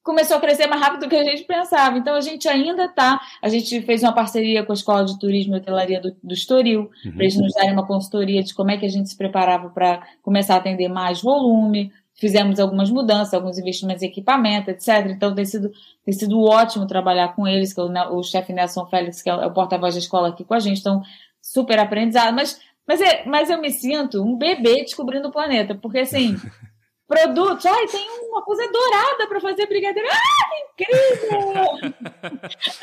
começou 0.07 0.37
a 0.37 0.41
crescer 0.41 0.69
mais 0.69 0.81
rápido 0.81 1.01
do 1.01 1.09
que 1.09 1.17
a 1.17 1.25
gente 1.25 1.43
pensava. 1.43 1.99
Então 1.99 2.15
a 2.15 2.21
gente 2.21 2.49
ainda 2.49 2.85
está. 2.85 3.21
A 3.43 3.49
gente 3.49 3.83
fez 3.83 4.05
uma 4.05 4.15
parceria 4.15 4.65
com 4.65 4.71
a 4.71 4.75
Escola 4.75 5.05
de 5.05 5.19
Turismo 5.19 5.55
e 5.55 5.59
Hotelaria 5.59 6.01
do, 6.01 6.17
do 6.23 6.33
Estoril, 6.33 6.89
uhum. 7.05 7.13
para 7.13 7.23
eles 7.25 7.37
nos 7.37 7.53
darem 7.53 7.73
uma 7.73 7.87
consultoria 7.87 8.41
de 8.43 8.55
como 8.55 8.71
é 8.71 8.79
que 8.79 8.87
a 8.87 8.89
gente 8.89 9.11
se 9.11 9.19
preparava 9.19 9.69
para 9.69 10.07
começar 10.23 10.55
a 10.55 10.59
atender 10.59 10.89
mais 10.89 11.21
volume. 11.21 11.93
Fizemos 12.15 12.61
algumas 12.61 12.89
mudanças, 12.89 13.35
alguns 13.35 13.59
investimentos 13.59 14.03
em 14.03 14.07
equipamento, 14.07 14.71
etc. 14.71 15.07
Então 15.11 15.35
tem 15.35 15.45
sido, 15.45 15.71
tem 16.05 16.15
sido 16.15 16.41
ótimo 16.41 16.87
trabalhar 16.87 17.35
com 17.35 17.47
eles, 17.47 17.75
que 17.75 17.81
é 17.81 17.83
o, 17.83 18.17
o 18.17 18.23
chefe 18.23 18.53
Nelson 18.53 18.87
Félix, 18.87 19.21
que 19.21 19.29
é 19.29 19.35
o 19.35 19.53
porta-voz 19.53 19.95
da 19.95 20.01
escola 20.01 20.29
aqui 20.29 20.45
com 20.45 20.55
a 20.55 20.61
gente. 20.61 20.79
Então, 20.79 21.03
super 21.43 21.81
aprendizado. 21.81 22.33
Mas, 22.33 22.61
mas, 22.87 23.01
é, 23.01 23.25
mas 23.27 23.51
eu 23.51 23.61
me 23.61 23.71
sinto 23.71 24.23
um 24.23 24.39
bebê 24.39 24.85
descobrindo 24.85 25.29
o 25.29 25.33
planeta, 25.33 25.75
porque 25.75 25.99
assim. 25.99 26.37
produtos. 27.07 27.65
Ai, 27.67 27.87
tem 27.87 28.09
uma 28.29 28.43
coisa 28.43 28.71
dourada 28.71 29.27
para 29.29 29.41
fazer 29.41 29.67
brigadeiro. 29.67 30.09
Ah, 30.11 30.75
que 30.77 30.85
incrível! 30.85 31.93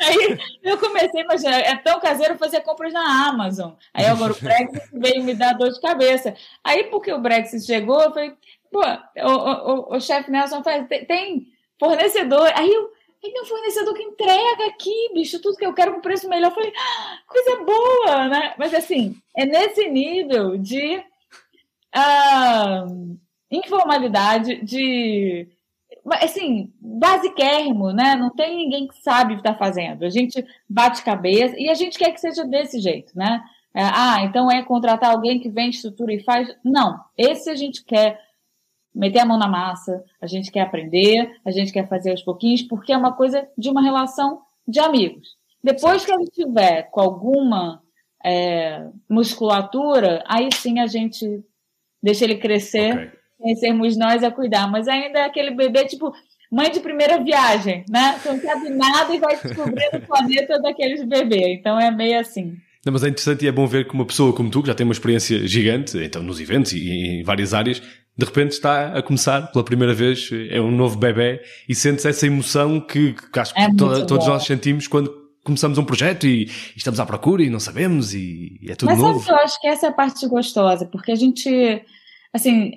Aí 0.00 0.38
eu 0.62 0.78
comecei 0.78 1.20
a 1.20 1.24
imaginar, 1.24 1.60
é 1.60 1.76
tão 1.76 2.00
caseiro 2.00 2.38
fazer 2.38 2.60
compras 2.62 2.92
na 2.92 3.28
Amazon. 3.28 3.72
Aí 3.92 4.06
agora 4.06 4.32
o 4.32 4.40
Brexit 4.40 4.88
veio 4.92 5.22
me 5.22 5.34
dar 5.34 5.54
dor 5.54 5.70
de 5.70 5.80
cabeça. 5.80 6.34
Aí, 6.62 6.84
porque 6.84 7.12
o 7.12 7.20
Brexit 7.20 7.64
chegou, 7.64 8.00
eu 8.00 8.12
falei, 8.12 8.34
pô, 8.72 8.80
o, 8.80 9.92
o, 9.92 9.96
o 9.96 10.00
chefe 10.00 10.30
Nelson 10.30 10.62
faz, 10.62 10.86
tem, 10.88 11.04
tem 11.04 11.46
fornecedor. 11.78 12.50
Aí 12.54 12.72
eu, 12.72 12.90
tem 13.20 13.40
um 13.40 13.46
fornecedor 13.46 13.94
que 13.94 14.02
entrega 14.02 14.66
aqui, 14.66 15.10
bicho, 15.12 15.40
tudo 15.40 15.56
que 15.56 15.66
eu 15.66 15.74
quero 15.74 15.94
com 15.94 16.00
preço 16.00 16.28
melhor. 16.28 16.50
Eu 16.50 16.54
falei, 16.54 16.72
ah, 16.76 17.18
coisa 17.26 17.64
boa, 17.64 18.28
né? 18.28 18.54
Mas 18.58 18.74
assim, 18.74 19.16
é 19.36 19.44
nesse 19.44 19.88
nível 19.88 20.56
de. 20.56 21.02
Uh, 21.96 23.16
informalidade, 23.56 24.64
de 24.64 25.48
assim, 26.22 26.72
basiquérrimo, 26.80 27.92
né? 27.92 28.14
Não 28.14 28.30
tem 28.30 28.56
ninguém 28.56 28.86
que 28.86 28.96
sabe 29.02 29.32
o 29.32 29.36
que 29.36 29.46
está 29.46 29.54
fazendo. 29.54 30.04
A 30.04 30.10
gente 30.10 30.44
bate 30.68 31.02
cabeça 31.02 31.54
e 31.58 31.68
a 31.68 31.74
gente 31.74 31.98
quer 31.98 32.12
que 32.12 32.20
seja 32.20 32.44
desse 32.44 32.78
jeito, 32.80 33.16
né? 33.16 33.42
É, 33.74 33.82
ah, 33.82 34.22
então 34.22 34.50
é 34.50 34.62
contratar 34.62 35.10
alguém 35.10 35.40
que 35.40 35.48
vende 35.48 35.76
estrutura 35.76 36.12
e 36.12 36.22
faz. 36.22 36.48
Não, 36.64 36.98
esse 37.16 37.50
a 37.50 37.54
gente 37.54 37.84
quer 37.84 38.20
meter 38.94 39.20
a 39.20 39.26
mão 39.26 39.38
na 39.38 39.48
massa, 39.48 40.04
a 40.20 40.26
gente 40.26 40.52
quer 40.52 40.60
aprender, 40.60 41.40
a 41.44 41.50
gente 41.50 41.72
quer 41.72 41.88
fazer 41.88 42.10
aos 42.10 42.22
pouquinhos, 42.22 42.62
porque 42.62 42.92
é 42.92 42.96
uma 42.96 43.12
coisa 43.12 43.48
de 43.58 43.68
uma 43.68 43.82
relação 43.82 44.42
de 44.68 44.78
amigos. 44.78 45.36
Depois 45.62 46.04
que 46.04 46.12
ele 46.12 46.26
tiver 46.26 46.84
com 46.90 47.00
alguma 47.00 47.82
é, 48.24 48.86
musculatura, 49.08 50.22
aí 50.28 50.48
sim 50.52 50.78
a 50.78 50.86
gente 50.86 51.44
deixa 52.02 52.24
ele 52.24 52.36
crescer. 52.36 52.94
Okay 52.94 53.23
sermos 53.56 53.96
nós 53.96 54.22
a 54.22 54.30
cuidar, 54.30 54.70
mas 54.70 54.88
ainda 54.88 55.20
é 55.20 55.24
aquele 55.24 55.50
bebê, 55.50 55.84
tipo, 55.86 56.12
mãe 56.50 56.70
de 56.70 56.80
primeira 56.80 57.22
viagem, 57.22 57.84
né? 57.88 58.18
Não 58.24 58.40
sabe 58.40 58.70
nada 58.70 59.14
e 59.14 59.18
vai 59.18 59.36
descobrindo 59.36 59.96
o 59.96 60.06
planeta 60.06 60.60
daqueles 60.60 61.04
bebês. 61.04 61.58
Então 61.58 61.78
é 61.78 61.90
meio 61.90 62.20
assim. 62.20 62.56
Não, 62.84 62.92
mas 62.92 63.02
é 63.02 63.08
interessante 63.08 63.44
e 63.44 63.48
é 63.48 63.52
bom 63.52 63.66
ver 63.66 63.88
que 63.88 63.94
uma 63.94 64.04
pessoa 64.04 64.32
como 64.32 64.50
tu, 64.50 64.60
que 64.60 64.68
já 64.68 64.74
tem 64.74 64.84
uma 64.84 64.92
experiência 64.92 65.46
gigante, 65.48 65.96
então 65.98 66.22
nos 66.22 66.38
eventos 66.38 66.72
e 66.72 66.90
em 66.90 67.22
várias 67.22 67.54
áreas, 67.54 67.80
de 68.16 68.24
repente 68.24 68.52
está 68.52 68.96
a 68.96 69.02
começar 69.02 69.42
pela 69.50 69.64
primeira 69.64 69.94
vez, 69.94 70.30
é 70.50 70.60
um 70.60 70.70
novo 70.70 70.96
bebê 70.96 71.40
e 71.68 71.74
sentes 71.74 72.04
essa 72.04 72.26
emoção 72.26 72.80
que, 72.80 73.14
que 73.14 73.40
acho 73.40 73.54
que 73.54 73.60
é 73.60 73.68
to, 73.74 74.06
todos 74.06 74.26
nós 74.26 74.44
sentimos 74.44 74.86
quando 74.86 75.10
começamos 75.44 75.78
um 75.78 75.84
projeto 75.84 76.26
e, 76.26 76.44
e, 76.44 76.50
estamos 76.76 77.00
à 77.00 77.06
procura 77.06 77.42
e 77.42 77.50
não 77.50 77.60
sabemos 77.60 78.14
e, 78.14 78.58
e 78.62 78.70
é 78.70 78.74
tudo 78.74 78.90
mas 78.90 78.98
novo. 78.98 79.18
Mas 79.18 79.28
eu 79.28 79.36
acho 79.36 79.60
que 79.60 79.66
essa 79.66 79.86
é 79.86 79.88
a 79.88 79.92
parte 79.92 80.26
gostosa, 80.28 80.86
porque 80.86 81.10
a 81.10 81.16
gente, 81.16 81.82
assim, 82.32 82.72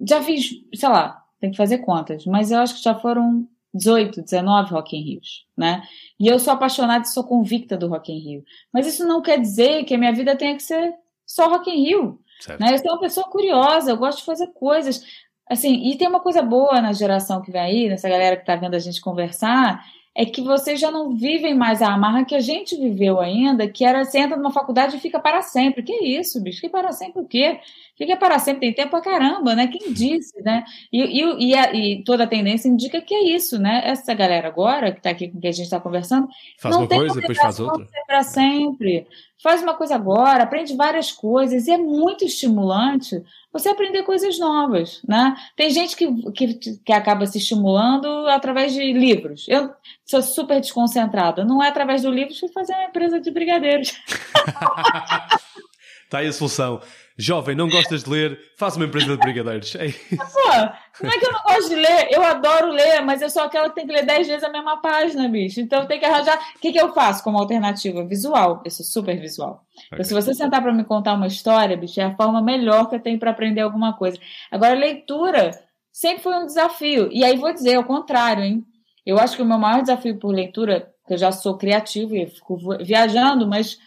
já 0.00 0.22
fiz, 0.22 0.50
sei 0.74 0.88
lá, 0.88 1.24
tem 1.40 1.50
que 1.50 1.56
fazer 1.56 1.78
contas, 1.78 2.24
mas 2.26 2.50
eu 2.50 2.58
acho 2.58 2.76
que 2.76 2.82
já 2.82 2.94
foram 2.94 3.46
18, 3.74 4.22
19 4.22 4.70
Rock 4.72 4.96
in 4.96 5.02
Rios, 5.02 5.46
né? 5.56 5.82
E 6.18 6.26
eu 6.26 6.38
sou 6.38 6.52
apaixonada 6.52 7.04
e 7.04 7.08
sou 7.08 7.24
convicta 7.24 7.76
do 7.76 7.88
Rock 7.88 8.12
in 8.12 8.18
Rio. 8.18 8.44
Mas 8.72 8.86
isso 8.86 9.06
não 9.06 9.22
quer 9.22 9.38
dizer 9.40 9.84
que 9.84 9.94
a 9.94 9.98
minha 9.98 10.12
vida 10.12 10.36
tenha 10.36 10.56
que 10.56 10.62
ser 10.62 10.94
só 11.26 11.48
Rock 11.48 11.70
in 11.70 11.84
Rio. 11.84 12.20
Né? 12.58 12.72
Eu 12.72 12.78
sou 12.78 12.92
uma 12.92 13.00
pessoa 13.00 13.26
curiosa, 13.28 13.90
eu 13.90 13.96
gosto 13.96 14.18
de 14.18 14.24
fazer 14.24 14.48
coisas. 14.48 15.04
Assim, 15.48 15.88
e 15.88 15.96
tem 15.96 16.08
uma 16.08 16.20
coisa 16.20 16.42
boa 16.42 16.80
na 16.80 16.92
geração 16.92 17.40
que 17.40 17.50
vem 17.50 17.60
aí, 17.60 17.88
nessa 17.88 18.08
galera 18.08 18.36
que 18.36 18.42
está 18.42 18.56
vendo 18.56 18.74
a 18.74 18.78
gente 18.78 19.00
conversar, 19.00 19.84
é 20.18 20.24
que 20.24 20.42
vocês 20.42 20.80
já 20.80 20.90
não 20.90 21.14
vivem 21.14 21.54
mais 21.54 21.80
a 21.80 21.94
amarra 21.94 22.24
que 22.24 22.34
a 22.34 22.40
gente 22.40 22.74
viveu 22.76 23.20
ainda, 23.20 23.68
que 23.68 23.84
era 23.84 24.04
você 24.04 24.18
entra 24.18 24.36
numa 24.36 24.50
faculdade 24.50 24.96
e 24.96 25.00
fica 25.00 25.20
para 25.20 25.42
sempre. 25.42 25.80
Que 25.80 25.92
isso, 25.92 26.40
bicho? 26.42 26.60
Que 26.60 26.68
para 26.68 26.90
sempre 26.90 27.22
o 27.22 27.24
quê? 27.24 27.60
O 27.94 28.04
que 28.04 28.10
é 28.10 28.16
para 28.16 28.36
sempre? 28.40 28.62
Tem 28.62 28.72
tempo 28.72 28.90
pra 28.90 29.00
caramba, 29.00 29.54
né? 29.54 29.68
Quem 29.68 29.92
disse, 29.92 30.42
né? 30.42 30.64
E, 30.92 31.22
e, 31.22 31.50
e, 31.50 31.54
a, 31.54 31.72
e, 31.72 32.02
toda 32.02 32.24
a 32.24 32.26
tendência 32.26 32.68
indica 32.68 33.00
que 33.00 33.14
é 33.14 33.28
isso, 33.28 33.60
né? 33.60 33.80
Essa 33.84 34.12
galera 34.12 34.48
agora, 34.48 34.90
que 34.90 34.98
está 34.98 35.10
aqui 35.10 35.28
com 35.28 35.38
quem 35.40 35.50
a 35.50 35.52
gente 35.52 35.66
está 35.66 35.78
conversando, 35.78 36.26
faz 36.58 36.74
não 36.74 36.82
uma 36.82 36.88
tem 36.88 36.98
coisa, 36.98 37.20
depois 37.20 37.38
faz 37.38 37.60
outra. 37.60 37.86
para 38.04 38.22
sempre. 38.24 39.06
Faz 39.40 39.62
uma 39.62 39.74
coisa 39.74 39.94
agora, 39.94 40.42
aprende 40.42 40.74
várias 40.74 41.12
coisas, 41.12 41.68
e 41.68 41.70
é 41.70 41.78
muito 41.78 42.24
estimulante 42.24 43.22
você 43.52 43.68
aprender 43.70 44.02
coisas 44.02 44.38
novas, 44.38 45.00
né? 45.06 45.34
Tem 45.56 45.70
gente 45.70 45.96
que, 45.96 46.32
que, 46.32 46.54
que 46.84 46.92
acaba 46.92 47.26
se 47.26 47.38
estimulando 47.38 48.06
através 48.28 48.72
de 48.72 48.92
livros. 48.92 49.46
Eu 49.48 49.70
sou 50.04 50.22
super 50.22 50.60
desconcentrada. 50.60 51.44
Não 51.44 51.62
é 51.62 51.68
através 51.68 52.02
do 52.02 52.10
livro 52.10 52.34
que 52.34 52.48
fazer 52.48 52.74
uma 52.74 52.84
empresa 52.84 53.20
de 53.20 53.30
brigadeiros. 53.30 53.92
Está 56.08 56.18
aí 56.20 56.26
a 56.26 56.32
solução. 56.32 56.80
Jovem, 57.18 57.54
não 57.54 57.68
gostas 57.68 58.02
de 58.02 58.08
ler, 58.08 58.40
faz 58.56 58.76
uma 58.76 58.86
empresa 58.86 59.08
de 59.08 59.16
brigadeiros. 59.18 59.74
Ei. 59.74 59.92
Pô, 59.92 61.02
não 61.02 61.10
é 61.10 61.18
que 61.18 61.26
eu 61.26 61.32
não 61.32 61.42
gosto 61.42 61.68
de 61.68 61.74
ler, 61.74 62.08
eu 62.10 62.24
adoro 62.24 62.70
ler, 62.70 63.02
mas 63.02 63.20
eu 63.20 63.28
sou 63.28 63.42
aquela 63.42 63.68
que 63.68 63.74
tem 63.74 63.86
que 63.86 63.92
ler 63.92 64.06
10 64.06 64.26
vezes 64.26 64.42
a 64.42 64.48
mesma 64.48 64.80
página, 64.80 65.28
bicho. 65.28 65.60
Então 65.60 65.86
tenho 65.86 66.00
que 66.00 66.06
arranjar. 66.06 66.38
O 66.56 66.60
que, 66.60 66.72
que 66.72 66.80
eu 66.80 66.94
faço 66.94 67.22
como 67.22 67.36
alternativa? 67.36 68.06
Visual. 68.06 68.62
Eu 68.64 68.70
sou 68.70 68.86
super 68.86 69.20
visual. 69.20 69.66
Okay. 69.74 69.88
Então, 69.92 70.04
se 70.04 70.14
você 70.14 70.32
sentar 70.32 70.62
para 70.62 70.72
me 70.72 70.82
contar 70.82 71.12
uma 71.12 71.26
história, 71.26 71.76
bicho, 71.76 72.00
é 72.00 72.04
a 72.04 72.16
forma 72.16 72.40
melhor 72.40 72.88
que 72.88 72.94
eu 72.94 73.00
tenho 73.00 73.18
para 73.18 73.32
aprender 73.32 73.60
alguma 73.60 73.92
coisa. 73.92 74.18
Agora, 74.50 74.72
leitura 74.72 75.50
sempre 75.92 76.22
foi 76.22 76.36
um 76.36 76.46
desafio. 76.46 77.10
E 77.12 77.22
aí 77.22 77.36
vou 77.36 77.52
dizer, 77.52 77.74
ao 77.74 77.84
contrário, 77.84 78.44
hein? 78.44 78.64
Eu 79.04 79.18
acho 79.18 79.36
que 79.36 79.42
o 79.42 79.46
meu 79.46 79.58
maior 79.58 79.82
desafio 79.82 80.18
por 80.18 80.32
leitura, 80.32 80.90
que 81.06 81.12
eu 81.12 81.18
já 81.18 81.32
sou 81.32 81.58
criativo 81.58 82.16
e 82.16 82.26
fico 82.26 82.56
viajando, 82.82 83.46
mas 83.46 83.78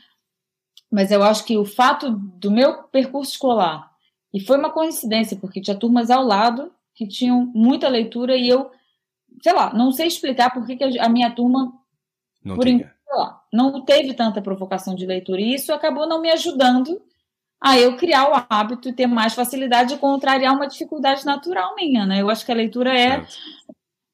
mas 0.92 1.10
eu 1.10 1.24
acho 1.24 1.46
que 1.46 1.58
o 1.58 1.64
fato 1.64 2.12
do 2.12 2.52
meu 2.52 2.84
percurso 2.84 3.32
escolar, 3.32 3.90
e 4.34 4.40
foi 4.40 4.58
uma 4.58 4.70
coincidência, 4.70 5.38
porque 5.38 5.62
tinha 5.62 5.76
turmas 5.76 6.12
ao 6.12 6.24
lado 6.24 6.72
que 6.94 7.08
tinham 7.08 7.50
muita 7.56 7.88
leitura 7.88 8.36
e 8.36 8.50
eu, 8.50 8.70
sei 9.42 9.54
lá, 9.54 9.74
não 9.74 9.92
sei 9.92 10.08
explicar 10.08 10.52
por 10.52 10.66
que 10.66 10.78
a 11.00 11.10
minha 11.10 11.32
turma, 11.32 11.72
não, 12.44 12.56
por 12.56 12.68
in, 12.68 12.84
lá, 13.10 13.42
não 13.52 13.82
teve 13.82 14.14
tanta 14.14 14.42
provocação 14.42 14.94
de 14.94 15.06
leitura, 15.06 15.40
e 15.40 15.54
isso 15.54 15.74
acabou 15.74 16.08
não 16.08 16.22
me 16.22 16.30
ajudando 16.30 17.02
a 17.62 17.80
eu 17.80 17.96
criar 17.96 18.30
o 18.30 18.46
hábito 18.50 18.90
e 18.90 18.94
ter 18.94 19.08
mais 19.08 19.34
facilidade 19.34 19.94
de 19.94 20.00
contrariar 20.00 20.54
uma 20.54 20.68
dificuldade 20.68 21.26
natural 21.26 21.76
minha, 21.76 22.06
né? 22.06 22.22
Eu 22.22 22.30
acho 22.30 22.44
que 22.44 22.52
a 22.52 22.56
leitura 22.56 22.92
é. 22.92 23.24
Certo. 23.24 23.38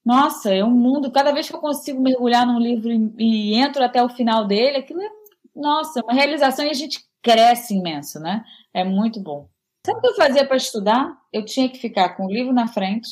Nossa, 0.05 0.53
é 0.53 0.63
um 0.63 0.71
mundo. 0.71 1.11
Cada 1.11 1.32
vez 1.32 1.49
que 1.49 1.55
eu 1.55 1.59
consigo 1.59 2.01
mergulhar 2.01 2.45
num 2.45 2.59
livro 2.59 2.91
e, 2.91 3.13
e 3.17 3.53
entro 3.55 3.84
até 3.84 4.03
o 4.03 4.09
final 4.09 4.45
dele, 4.45 4.78
aquilo 4.78 5.01
é 5.01 5.09
nossa, 5.58 6.01
uma 6.01 6.14
realização 6.14 6.66
e 6.66 6.70
a 6.70 6.74
gente 6.74 6.99
cresce 7.22 7.76
imenso, 7.76 8.20
né? 8.20 8.43
É 8.74 8.84
muito 8.84 9.20
bom. 9.20 9.49
Sabe 9.86 9.99
o 9.99 10.01
que 10.01 10.08
eu 10.08 10.16
fazia 10.16 10.45
para 10.45 10.58
estudar? 10.58 11.18
Eu 11.32 11.45
tinha 11.45 11.70
que 11.70 11.80
ficar 11.80 12.10
com 12.10 12.26
o 12.26 12.32
livro 12.32 12.53
na 12.53 12.68
frente, 12.68 13.08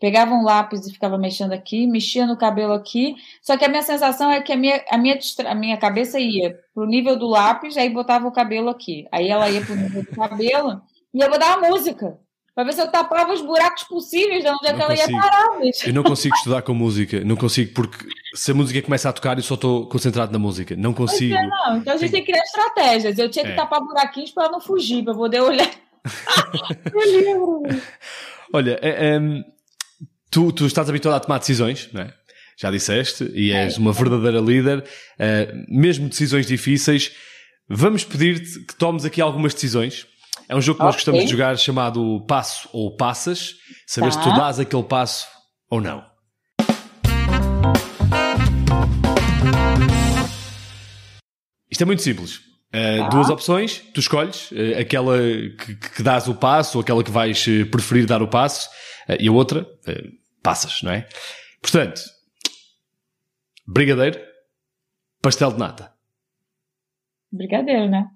pegava 0.00 0.34
um 0.34 0.42
lápis 0.42 0.86
e 0.86 0.92
ficava 0.92 1.16
mexendo 1.16 1.52
aqui, 1.52 1.86
mexia 1.86 2.26
no 2.26 2.36
cabelo 2.36 2.72
aqui. 2.72 3.14
Só 3.40 3.56
que 3.56 3.64
a 3.64 3.68
minha 3.68 3.82
sensação 3.82 4.30
é 4.30 4.40
que 4.40 4.52
a 4.52 4.56
minha, 4.56 4.84
a 4.90 4.98
minha, 4.98 5.18
a 5.46 5.54
minha 5.54 5.76
cabeça 5.76 6.18
ia 6.18 6.58
pro 6.74 6.86
nível 6.86 7.16
do 7.16 7.26
lápis, 7.26 7.76
aí 7.76 7.88
botava 7.88 8.26
o 8.26 8.32
cabelo 8.32 8.68
aqui. 8.68 9.06
Aí 9.12 9.28
ela 9.28 9.48
ia 9.48 9.64
pro 9.64 9.76
nível 9.76 10.02
do 10.02 10.10
cabelo 10.10 10.82
e 11.14 11.20
eu 11.20 11.30
botar 11.30 11.54
a 11.54 11.70
música. 11.70 12.18
Pra 12.56 12.64
ver 12.64 12.72
se 12.72 12.80
eu 12.80 12.90
tapava 12.90 13.34
os 13.34 13.42
buracos 13.42 13.84
possíveis 13.84 14.42
de 14.42 14.48
onde 14.48 14.66
é 14.66 14.72
que 14.72 14.80
ela 14.80 14.94
ia 14.94 15.10
parar. 15.10 15.60
Bicho. 15.60 15.90
Eu 15.90 15.92
não 15.92 16.02
consigo 16.02 16.34
estudar 16.34 16.62
com 16.62 16.72
música, 16.72 17.22
não 17.22 17.36
consigo, 17.36 17.74
porque 17.74 17.98
se 18.34 18.50
a 18.50 18.54
música 18.54 18.80
começa 18.80 19.10
a 19.10 19.12
tocar, 19.12 19.36
eu 19.36 19.42
só 19.42 19.56
estou 19.56 19.86
concentrado 19.86 20.32
na 20.32 20.38
música. 20.38 20.74
Não 20.74 20.94
consigo. 20.94 21.34
É, 21.34 21.46
não. 21.46 21.76
Então 21.76 21.92
a 21.92 21.98
gente 21.98 22.12
tem 22.12 22.24
que 22.24 22.32
criar 22.32 22.42
estratégias. 22.42 23.18
Eu 23.18 23.28
tinha 23.28 23.44
que 23.44 23.50
é. 23.50 23.54
tapar 23.54 23.82
buraquinhos 23.82 24.30
para 24.30 24.50
não 24.50 24.58
fugir, 24.58 25.04
para 25.04 25.12
poder 25.12 25.42
olhar. 25.42 25.70
Olha, 28.54 28.78
é, 28.80 29.16
é, 29.16 29.20
tu, 30.30 30.50
tu 30.50 30.64
estás 30.64 30.88
habituado 30.88 31.16
a 31.16 31.20
tomar 31.20 31.38
decisões, 31.38 31.90
não 31.92 32.00
é? 32.00 32.14
Já 32.56 32.70
disseste, 32.70 33.30
e 33.34 33.52
és 33.52 33.76
é. 33.76 33.78
uma 33.78 33.92
verdadeira 33.92 34.40
líder, 34.40 34.78
uh, 34.78 35.64
mesmo 35.68 36.08
decisões 36.08 36.46
difíceis. 36.46 37.12
Vamos 37.68 38.02
pedir-te 38.02 38.60
que 38.60 38.74
tomes 38.76 39.04
aqui 39.04 39.20
algumas 39.20 39.52
decisões. 39.52 40.06
É 40.48 40.54
um 40.54 40.60
jogo 40.60 40.78
que 40.78 40.84
nós 40.84 40.94
okay. 40.94 41.04
gostamos 41.04 41.24
de 41.24 41.30
jogar 41.30 41.58
chamado 41.58 42.24
Passo 42.26 42.68
ou 42.72 42.96
Passas. 42.96 43.56
Saber 43.84 44.12
tá. 44.12 44.22
se 44.22 44.22
tu 44.22 44.36
dás 44.36 44.60
aquele 44.60 44.84
passo 44.84 45.26
ou 45.68 45.80
não. 45.80 46.04
Isto 51.68 51.82
é 51.82 51.84
muito 51.84 52.02
simples. 52.02 52.36
Uh, 52.72 53.08
Duas 53.10 53.28
opções, 53.28 53.78
tu 53.92 53.98
escolhes 53.98 54.52
uh, 54.52 54.80
aquela 54.80 55.18
que, 55.18 55.74
que 55.74 56.02
dás 56.02 56.28
o 56.28 56.34
passo 56.34 56.78
ou 56.78 56.82
aquela 56.82 57.02
que 57.02 57.10
vais 57.10 57.44
preferir 57.70 58.06
dar 58.06 58.22
o 58.22 58.28
passo 58.28 58.68
e 59.18 59.28
a 59.28 59.32
outra 59.32 59.66
passas, 60.42 60.80
não 60.82 60.92
é? 60.92 61.08
Portanto, 61.60 62.00
brigadeiro, 63.66 64.20
pastel 65.20 65.52
de 65.52 65.58
nata. 65.58 65.92
Brigadeiro, 67.32 67.88
né? 67.88 68.08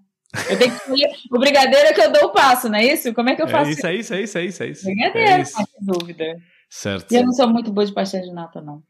Eu 0.49 0.59
tenho 0.59 0.70
que 0.70 0.76
escolher 0.76 1.11
o 1.31 1.39
brigadeiro 1.39 1.89
é 1.89 1.93
que 1.93 2.01
eu 2.01 2.12
dou 2.12 2.24
o 2.26 2.33
passo, 2.33 2.68
não 2.68 2.78
é 2.78 2.85
isso? 2.85 3.12
Como 3.12 3.28
é 3.31 3.35
que 3.35 3.43
eu 3.43 3.49
faço? 3.49 3.70
É 3.70 3.72
isso, 3.72 3.87
é 3.87 3.95
isso, 3.95 4.14
é 4.14 4.22
isso, 4.22 4.39
é 4.39 4.45
isso. 4.45 4.62
É 4.62 4.68
isso. 4.68 4.85
Brigadeiro, 4.85 5.31
é 5.31 5.41
isso. 5.41 5.57
sem 5.57 5.66
dúvida. 5.81 6.37
Certo. 6.68 7.12
E 7.12 7.16
eu 7.16 7.24
não 7.24 7.33
sou 7.33 7.49
muito 7.49 7.72
boa 7.72 7.85
de 7.85 7.93
pastel 7.93 8.22
de 8.22 8.33
nata, 8.33 8.61
não. 8.61 8.83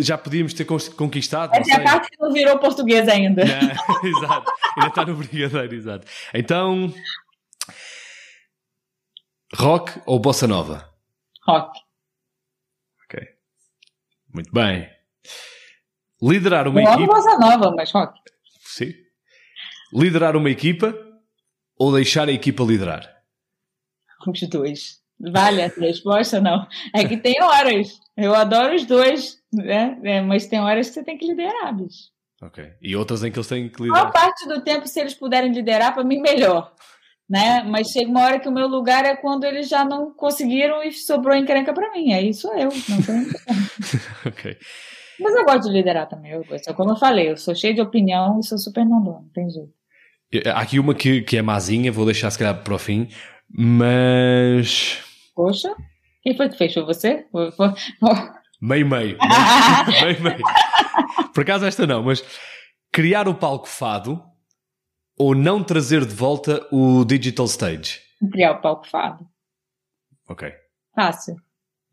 Já 0.00 0.16
podíamos 0.16 0.54
ter 0.54 0.64
conquistado. 0.64 1.54
Essa 1.54 1.72
é 1.72 1.76
a 1.76 1.82
parte 1.82 2.10
que 2.10 2.16
não 2.20 2.32
virou 2.32 2.58
português 2.58 3.08
ainda. 3.08 3.44
Não, 3.44 4.04
exato. 4.08 4.52
Ainda 4.76 4.88
está 4.88 5.04
no 5.04 5.16
brigadeiro, 5.16 5.74
exato. 5.74 6.06
Então. 6.32 6.92
Rock 9.54 10.00
ou 10.06 10.18
bossa 10.18 10.46
nova? 10.46 10.90
Rock. 11.46 11.78
Ok. 13.04 13.28
Muito 14.32 14.52
bem. 14.52 14.88
Liderar 16.20 16.66
uma 16.68 16.80
eu 16.80 16.84
equipe. 16.84 17.02
Amo 17.02 17.12
bossa 17.12 17.38
nova, 17.38 17.72
mas 17.76 17.90
rock. 17.92 18.18
Sim. 18.64 18.92
Liderar 19.92 20.36
uma 20.36 20.50
equipa 20.50 20.96
ou 21.78 21.92
deixar 21.92 22.28
a 22.28 22.32
equipa 22.32 22.62
liderar? 22.62 23.08
Os 24.26 24.40
dois. 24.48 25.02
Vale 25.20 25.60
essa 25.60 25.80
resposta, 25.80 26.40
não. 26.40 26.66
É 26.94 27.04
que 27.04 27.16
tem 27.16 27.40
horas. 27.42 28.00
Eu 28.16 28.34
adoro 28.34 28.74
os 28.74 28.84
dois, 28.84 29.38
né? 29.52 29.98
É, 30.02 30.20
mas 30.20 30.46
tem 30.46 30.60
horas 30.60 30.88
que 30.88 30.94
você 30.94 31.04
tem 31.04 31.16
que 31.16 31.26
liderar, 31.26 31.74
bicho. 31.76 32.10
Ok. 32.42 32.72
E 32.80 32.96
outras 32.96 33.22
em 33.22 33.30
que 33.30 33.38
eles 33.38 33.46
têm 33.46 33.68
que 33.68 33.82
liderar? 33.82 34.02
Qual 34.02 34.12
parte 34.12 34.48
do 34.48 34.62
tempo, 34.62 34.86
se 34.88 35.00
eles 35.00 35.14
puderem 35.14 35.52
liderar, 35.52 35.94
para 35.94 36.02
mim, 36.02 36.20
melhor. 36.20 36.74
Né? 37.30 37.62
Mas 37.62 37.88
chega 37.88 38.10
uma 38.10 38.24
hora 38.24 38.40
que 38.40 38.48
o 38.48 38.52
meu 38.52 38.66
lugar 38.66 39.04
é 39.04 39.16
quando 39.16 39.44
eles 39.44 39.68
já 39.68 39.84
não 39.84 40.12
conseguiram 40.12 40.82
e 40.82 40.92
sobrou 40.92 41.36
encrenca 41.36 41.72
para 41.72 41.92
mim. 41.92 42.12
Aí 42.12 42.34
sou 42.34 42.54
eu. 42.56 42.68
Ok. 44.26 44.56
Mas 45.20 45.34
eu 45.34 45.44
gosto 45.44 45.68
de 45.68 45.70
liderar 45.70 46.08
também. 46.08 46.32
Eu 46.32 46.44
gosto. 46.44 46.74
Como 46.74 46.90
eu 46.90 46.96
falei, 46.96 47.30
eu 47.30 47.36
sou 47.36 47.54
cheio 47.54 47.74
de 47.74 47.80
opinião 47.80 48.40
e 48.40 48.44
sou 48.44 48.58
super 48.58 48.84
não 48.84 49.00
não 49.00 49.28
tem 49.32 49.48
jeito. 49.48 49.81
Há 50.46 50.60
aqui 50.60 50.78
uma 50.78 50.94
que, 50.94 51.22
que 51.22 51.36
é 51.36 51.42
mazinha, 51.42 51.92
vou 51.92 52.06
deixar 52.06 52.30
se 52.30 52.38
calhar 52.38 52.62
para 52.62 52.74
o 52.74 52.78
fim, 52.78 53.08
mas. 53.50 54.98
Poxa, 55.34 55.74
quem 56.22 56.36
foi 56.36 56.48
que 56.48 56.56
fez? 56.56 56.72
Foi 56.72 56.84
você? 56.84 57.26
Meio, 58.60 58.86
meio. 58.88 59.18
meio, 60.02 60.22
meio. 60.22 60.42
Por 61.34 61.42
acaso 61.42 61.66
esta 61.66 61.86
não, 61.86 62.02
mas 62.02 62.24
criar 62.90 63.28
o 63.28 63.34
palco 63.34 63.68
fado 63.68 64.22
ou 65.18 65.34
não 65.34 65.62
trazer 65.62 66.04
de 66.06 66.14
volta 66.14 66.66
o 66.70 67.04
digital 67.04 67.46
stage? 67.46 68.00
Criar 68.30 68.52
o 68.52 68.60
palco 68.60 68.86
fado. 68.86 69.26
Ok. 70.28 70.50
Fácil. 70.94 71.36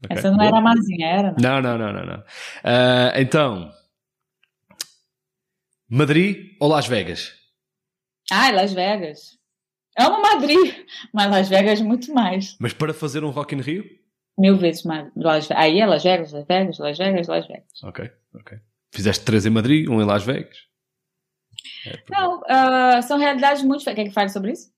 Okay. 0.06 0.18
Essa 0.18 0.30
não 0.30 0.38
Boa. 0.38 0.48
era 0.48 0.62
mazinha, 0.62 1.08
era? 1.08 1.36
Não, 1.40 1.62
não, 1.62 1.78
não, 1.78 1.92
não. 1.92 2.06
não. 2.06 2.20
Uh, 2.20 3.12
então, 3.18 3.72
Madrid 5.90 6.56
ou 6.60 6.70
Las 6.70 6.88
Vegas? 6.88 7.39
Ah, 8.32 8.52
Las 8.52 8.74
Vegas. 8.74 9.38
Amo 9.98 10.22
Madrid, 10.22 10.74
mas 11.14 11.30
Las 11.30 11.50
Vegas 11.50 11.82
muito 11.82 12.14
mais. 12.14 12.56
Mas 12.60 12.74
para 12.74 12.94
fazer 12.94 13.24
um 13.24 13.30
Rock 13.30 13.56
in 13.56 13.62
Rio? 13.62 13.84
Mil 14.38 14.56
vezes 14.58 14.84
mais. 14.84 15.12
Las... 15.16 15.50
Aí 15.52 15.80
é 15.80 15.86
Las 15.86 16.04
Vegas, 16.04 16.32
Las 16.32 16.46
Vegas, 16.48 16.78
Las 16.80 16.98
Vegas, 16.98 17.28
Las 17.28 17.48
Vegas. 17.48 17.84
Ok, 17.84 18.10
ok. 18.36 18.58
Fizeste 18.94 19.26
três 19.26 19.46
em 19.46 19.50
Madrid, 19.50 19.90
um 19.90 20.02
em 20.02 20.06
Las 20.06 20.24
Vegas? 20.24 20.58
É, 21.86 22.00
Não, 22.10 22.40
uh, 22.40 23.04
são 23.04 23.18
realidades 23.18 23.64
muito. 23.64 23.84
Quer 23.84 23.96
que 23.96 24.12
fale 24.12 24.30
sobre 24.30 24.52
isso? 24.52 24.72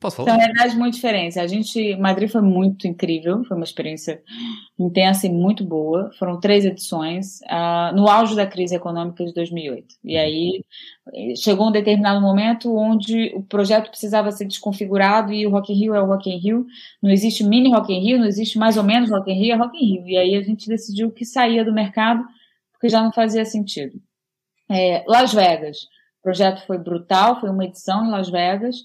Posso 0.00 0.16
falar? 0.16 0.30
São 0.30 0.38
realidades 0.38 0.74
muito 0.76 0.94
diferentes. 0.94 1.36
A 1.36 1.46
gente, 1.48 1.96
Madrid 1.96 2.30
foi 2.30 2.40
muito 2.40 2.86
incrível, 2.86 3.42
foi 3.44 3.56
uma 3.56 3.64
experiência 3.64 4.22
intensa 4.78 5.26
e 5.26 5.30
muito 5.30 5.64
boa. 5.64 6.10
Foram 6.18 6.38
três 6.38 6.64
edições, 6.64 7.40
uh, 7.42 7.94
no 7.96 8.08
auge 8.08 8.36
da 8.36 8.46
crise 8.46 8.76
econômica 8.76 9.24
de 9.24 9.34
2008. 9.34 9.96
E 10.04 10.14
uhum. 10.14 10.20
aí 10.20 10.64
chegou 11.36 11.68
um 11.68 11.72
determinado 11.72 12.20
momento 12.20 12.76
onde 12.76 13.32
o 13.34 13.42
projeto 13.42 13.90
precisava 13.90 14.30
ser 14.30 14.44
desconfigurado 14.44 15.32
e 15.32 15.44
o 15.46 15.50
Rock 15.50 15.72
in 15.72 15.76
Rio 15.76 15.94
é 15.94 16.00
o 16.00 16.06
Rock 16.06 16.30
in 16.30 16.38
Rio. 16.38 16.66
Não 17.02 17.10
existe 17.10 17.42
mini 17.42 17.72
Rock 17.72 17.92
in 17.92 18.00
Rio, 18.00 18.18
não 18.18 18.26
existe 18.26 18.56
mais 18.56 18.76
ou 18.76 18.84
menos 18.84 19.10
Rock 19.10 19.30
in 19.32 19.34
Rio, 19.34 19.54
é 19.54 19.56
Rock 19.56 19.76
in 19.76 19.94
Rio. 19.94 20.08
E 20.08 20.16
aí 20.16 20.36
a 20.36 20.42
gente 20.42 20.68
decidiu 20.68 21.10
que 21.10 21.24
saía 21.24 21.64
do 21.64 21.72
mercado 21.72 22.22
porque 22.72 22.88
já 22.88 23.02
não 23.02 23.12
fazia 23.12 23.44
sentido. 23.44 24.00
É, 24.70 25.04
Las 25.08 25.32
Vegas. 25.34 25.78
O 26.20 26.22
projeto 26.22 26.64
foi 26.66 26.78
brutal, 26.78 27.40
foi 27.40 27.50
uma 27.50 27.64
edição 27.64 28.06
em 28.06 28.10
Las 28.10 28.28
Vegas. 28.28 28.76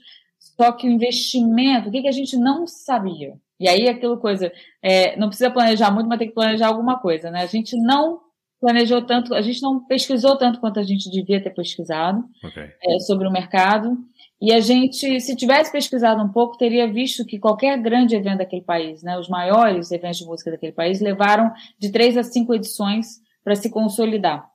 Só 0.55 0.71
que 0.71 0.87
o 0.87 0.91
investimento, 0.91 1.89
o 1.89 1.91
que, 1.91 2.01
que 2.01 2.07
a 2.07 2.13
gente 2.13 2.37
não 2.37 2.67
sabia? 2.67 3.33
E 3.59 3.67
aí 3.67 3.87
aquilo 3.87 4.17
coisa, 4.17 4.51
é, 4.81 5.15
não 5.17 5.27
precisa 5.27 5.49
planejar 5.49 5.91
muito, 5.91 6.07
mas 6.07 6.19
tem 6.19 6.27
que 6.27 6.33
planejar 6.33 6.67
alguma 6.67 6.99
coisa, 6.99 7.31
né? 7.31 7.41
A 7.43 7.47
gente 7.47 7.75
não 7.77 8.19
planejou 8.59 9.01
tanto, 9.01 9.33
a 9.33 9.41
gente 9.41 9.61
não 9.61 9.83
pesquisou 9.83 10.37
tanto 10.37 10.59
quanto 10.59 10.79
a 10.79 10.83
gente 10.83 11.09
devia 11.09 11.41
ter 11.41 11.49
pesquisado 11.49 12.23
okay. 12.43 12.69
é, 12.81 12.99
sobre 12.99 13.27
o 13.27 13.31
mercado. 13.31 13.97
E 14.41 14.53
a 14.53 14.59
gente, 14.59 15.19
se 15.21 15.35
tivesse 15.35 15.71
pesquisado 15.71 16.21
um 16.21 16.29
pouco, 16.29 16.57
teria 16.57 16.91
visto 16.91 17.25
que 17.25 17.39
qualquer 17.39 17.77
grande 17.81 18.15
evento 18.15 18.39
daquele 18.39 18.61
país, 18.61 19.01
né, 19.01 19.17
os 19.17 19.29
maiores 19.29 19.91
eventos 19.91 20.19
de 20.19 20.25
música 20.25 20.51
daquele 20.51 20.73
país, 20.73 20.99
levaram 20.99 21.51
de 21.79 21.91
três 21.91 22.17
a 22.17 22.23
cinco 22.23 22.53
edições 22.53 23.21
para 23.43 23.55
se 23.55 23.69
consolidar. 23.69 24.49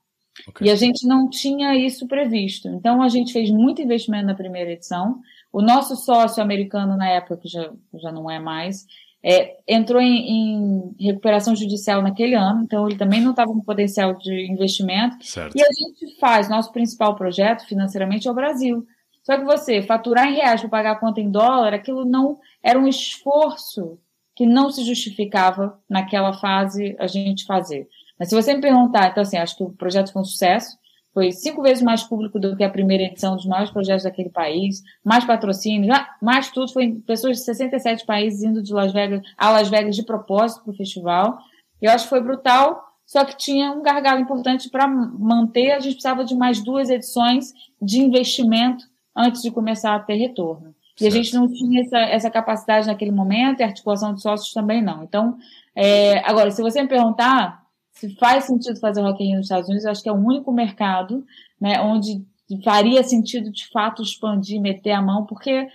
Okay. 0.48 0.66
E 0.66 0.70
a 0.70 0.74
gente 0.74 1.06
não 1.06 1.28
tinha 1.28 1.74
isso 1.74 2.06
previsto. 2.06 2.68
Então 2.68 3.02
a 3.02 3.08
gente 3.08 3.32
fez 3.32 3.50
muito 3.50 3.82
investimento 3.82 4.26
na 4.26 4.34
primeira 4.34 4.72
edição, 4.72 5.20
o 5.52 5.62
nosso 5.62 5.96
sócio 5.96 6.42
americano, 6.42 6.96
na 6.96 7.08
época, 7.08 7.38
que 7.38 7.48
já, 7.48 7.70
já 7.94 8.12
não 8.12 8.30
é 8.30 8.38
mais, 8.38 8.86
é, 9.22 9.56
entrou 9.66 10.00
em, 10.00 10.94
em, 10.96 11.06
recuperação 11.06 11.54
judicial 11.56 12.00
naquele 12.00 12.34
ano, 12.34 12.62
então 12.62 12.86
ele 12.86 12.96
também 12.96 13.20
não 13.20 13.32
estava 13.32 13.52
com 13.52 13.60
potencial 13.60 14.14
de 14.14 14.50
investimento. 14.50 15.16
Certo. 15.24 15.56
E 15.56 15.62
a 15.62 15.66
gente 15.66 16.18
faz, 16.20 16.48
nosso 16.48 16.72
principal 16.72 17.16
projeto 17.16 17.66
financeiramente 17.66 18.28
é 18.28 18.30
o 18.30 18.34
Brasil. 18.34 18.86
Só 19.24 19.36
que 19.36 19.44
você 19.44 19.82
faturar 19.82 20.26
em 20.28 20.36
reais 20.36 20.60
para 20.60 20.70
pagar 20.70 20.92
a 20.92 20.98
conta 20.98 21.20
em 21.20 21.30
dólar, 21.30 21.74
aquilo 21.74 22.04
não 22.04 22.38
era 22.62 22.78
um 22.78 22.88
esforço 22.88 23.98
que 24.34 24.46
não 24.46 24.70
se 24.70 24.84
justificava 24.84 25.78
naquela 25.90 26.32
fase 26.32 26.96
a 26.98 27.06
gente 27.06 27.44
fazer. 27.44 27.88
Mas 28.18 28.28
se 28.28 28.34
você 28.34 28.54
me 28.54 28.60
perguntar, 28.60 29.08
então 29.10 29.22
assim, 29.22 29.36
acho 29.36 29.56
que 29.56 29.64
o 29.64 29.70
projeto 29.70 30.12
foi 30.12 30.22
um 30.22 30.24
sucesso, 30.24 30.78
foi 31.12 31.32
cinco 31.32 31.62
vezes 31.62 31.82
mais 31.82 32.02
público 32.02 32.38
do 32.38 32.56
que 32.56 32.62
a 32.62 32.70
primeira 32.70 33.04
edição 33.04 33.34
dos 33.34 33.46
maiores 33.46 33.70
projetos 33.70 34.04
daquele 34.04 34.30
país, 34.30 34.82
mais 35.04 35.24
patrocínio, 35.24 35.92
mais 36.22 36.50
tudo, 36.50 36.72
foi 36.72 36.94
pessoas 37.06 37.38
de 37.38 37.44
67 37.44 38.06
países 38.06 38.42
indo 38.42 38.62
de 38.62 38.72
Las 38.72 38.92
Vegas 38.92 39.22
a 39.36 39.50
Las 39.50 39.68
Vegas 39.68 39.96
de 39.96 40.04
propósito 40.04 40.62
para 40.62 40.72
o 40.72 40.76
festival. 40.76 41.38
Eu 41.80 41.90
acho 41.90 42.04
que 42.04 42.10
foi 42.10 42.20
brutal, 42.20 42.82
só 43.06 43.24
que 43.24 43.36
tinha 43.36 43.72
um 43.72 43.82
gargalo 43.82 44.20
importante 44.20 44.68
para 44.68 44.86
manter, 44.86 45.72
a 45.72 45.80
gente 45.80 45.94
precisava 45.94 46.24
de 46.24 46.34
mais 46.34 46.62
duas 46.62 46.90
edições 46.90 47.52
de 47.80 48.00
investimento 48.00 48.84
antes 49.16 49.42
de 49.42 49.50
começar 49.50 49.94
a 49.94 50.00
ter 50.00 50.14
retorno. 50.14 50.74
E 50.96 51.02
certo. 51.04 51.12
a 51.12 51.16
gente 51.16 51.34
não 51.34 51.48
tinha 51.48 51.82
essa, 51.82 51.98
essa 51.98 52.30
capacidade 52.30 52.86
naquele 52.86 53.12
momento, 53.12 53.60
e 53.60 53.62
a 53.62 53.66
articulação 53.66 54.14
de 54.14 54.20
sócios 54.20 54.52
também 54.52 54.82
não. 54.82 55.04
Então, 55.04 55.38
é, 55.74 56.18
agora, 56.28 56.50
se 56.50 56.60
você 56.60 56.82
me 56.82 56.88
perguntar, 56.88 57.64
se 57.98 58.14
faz 58.14 58.44
sentido 58.44 58.78
fazer 58.78 59.00
Rock 59.00 59.22
in 59.22 59.28
Rio 59.28 59.36
nos 59.38 59.46
Estados 59.46 59.68
Unidos, 59.68 59.84
eu 59.84 59.90
acho 59.90 60.02
que 60.02 60.08
é 60.08 60.12
o 60.12 60.16
único 60.16 60.52
mercado, 60.52 61.26
né, 61.60 61.80
onde 61.80 62.24
faria 62.64 63.02
sentido 63.02 63.50
de 63.50 63.68
fato 63.68 64.02
expandir, 64.02 64.60
meter 64.60 64.92
a 64.92 65.02
mão, 65.02 65.26
porque 65.26 65.66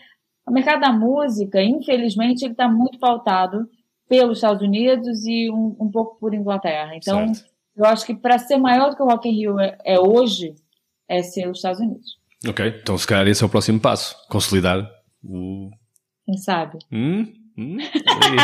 o 0.45 0.51
mercado 0.51 0.79
da 0.79 0.91
música, 0.93 1.61
infelizmente, 1.61 2.45
ele 2.45 2.53
está 2.53 2.69
muito 2.69 2.97
pautado 2.97 3.69
pelos 4.07 4.37
Estados 4.37 4.61
Unidos 4.63 5.25
e 5.25 5.51
um, 5.51 5.75
um 5.79 5.91
pouco 5.91 6.17
por 6.17 6.33
Inglaterra. 6.33 6.95
Então, 6.95 7.33
certo. 7.33 7.49
eu 7.75 7.85
acho 7.85 8.05
que 8.05 8.15
para 8.15 8.37
ser 8.37 8.57
maior 8.57 8.89
do 8.89 8.95
que 8.95 9.03
o 9.03 9.07
Rock 9.07 9.27
in 9.27 9.33
Rio 9.33 9.59
é, 9.59 9.77
é, 9.83 9.99
hoje, 9.99 10.55
é 11.09 11.21
ser 11.21 11.49
os 11.49 11.57
Estados 11.57 11.81
Unidos. 11.81 12.17
Ok, 12.47 12.79
então 12.81 12.97
se 12.97 13.05
calhar 13.05 13.27
esse 13.27 13.43
é 13.43 13.45
o 13.45 13.49
próximo 13.49 13.81
passo, 13.81 14.15
consolidar 14.29 14.89
o... 15.23 15.69
Quem 16.25 16.37
sabe? 16.37 16.79
Hum? 16.89 17.33
Hum? 17.57 17.77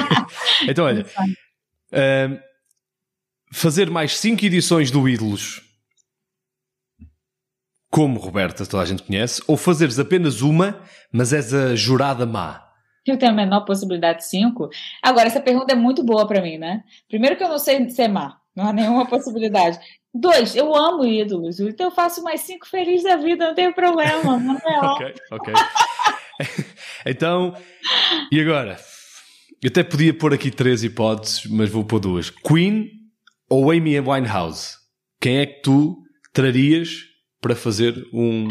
então, 0.67 0.85
olha, 0.85 1.05
uh, 1.05 2.48
fazer 3.51 3.89
mais 3.89 4.17
cinco 4.17 4.45
edições 4.45 4.91
do 4.91 5.07
Ídolos 5.07 5.61
como 7.89 8.19
Roberta, 8.19 8.65
toda 8.65 8.83
a 8.83 8.85
gente 8.85 9.03
conhece, 9.03 9.41
ou 9.47 9.57
fazeres 9.57 9.97
apenas 9.97 10.41
uma, 10.41 10.81
mas 11.11 11.33
és 11.33 11.53
a 11.53 11.75
jurada 11.75 12.25
má? 12.25 12.67
Eu 13.05 13.17
tenho 13.17 13.31
a 13.31 13.35
menor 13.35 13.61
possibilidade 13.61 14.19
de 14.19 14.25
cinco. 14.25 14.69
Agora, 15.01 15.27
essa 15.27 15.41
pergunta 15.41 15.73
é 15.73 15.75
muito 15.75 16.03
boa 16.03 16.27
para 16.27 16.41
mim, 16.41 16.57
né? 16.57 16.83
Primeiro 17.07 17.35
que 17.35 17.43
eu 17.43 17.49
não 17.49 17.57
sei 17.57 17.89
ser 17.89 18.07
má, 18.07 18.37
não 18.55 18.67
há 18.67 18.73
nenhuma 18.73 19.07
possibilidade. 19.07 19.79
Dois, 20.13 20.55
eu 20.55 20.75
amo 20.75 21.05
ídolos, 21.05 21.59
então 21.59 21.87
eu 21.87 21.91
faço 21.91 22.23
mais 22.23 22.41
cinco 22.41 22.67
felizes 22.67 23.03
da 23.03 23.15
vida, 23.15 23.47
não 23.47 23.55
tem 23.55 23.71
problema, 23.73 24.37
não 24.37 24.55
é 24.55 24.79
Ok, 24.85 25.13
ok. 25.31 25.53
então, 27.05 27.55
e 28.31 28.39
agora? 28.39 28.77
Eu 29.61 29.69
até 29.69 29.83
podia 29.83 30.13
pôr 30.13 30.33
aqui 30.33 30.51
três 30.51 30.83
hipóteses, 30.83 31.45
mas 31.47 31.69
vou 31.69 31.83
pôr 31.83 31.99
duas. 31.99 32.29
Queen 32.29 32.98
ou 33.49 33.71
Amy 33.71 33.99
Winehouse? 33.99 34.77
Quem 35.19 35.39
é 35.39 35.45
que 35.45 35.61
tu 35.61 36.03
trarias 36.33 37.05
para 37.41 37.55
fazer 37.55 38.07
um, 38.13 38.47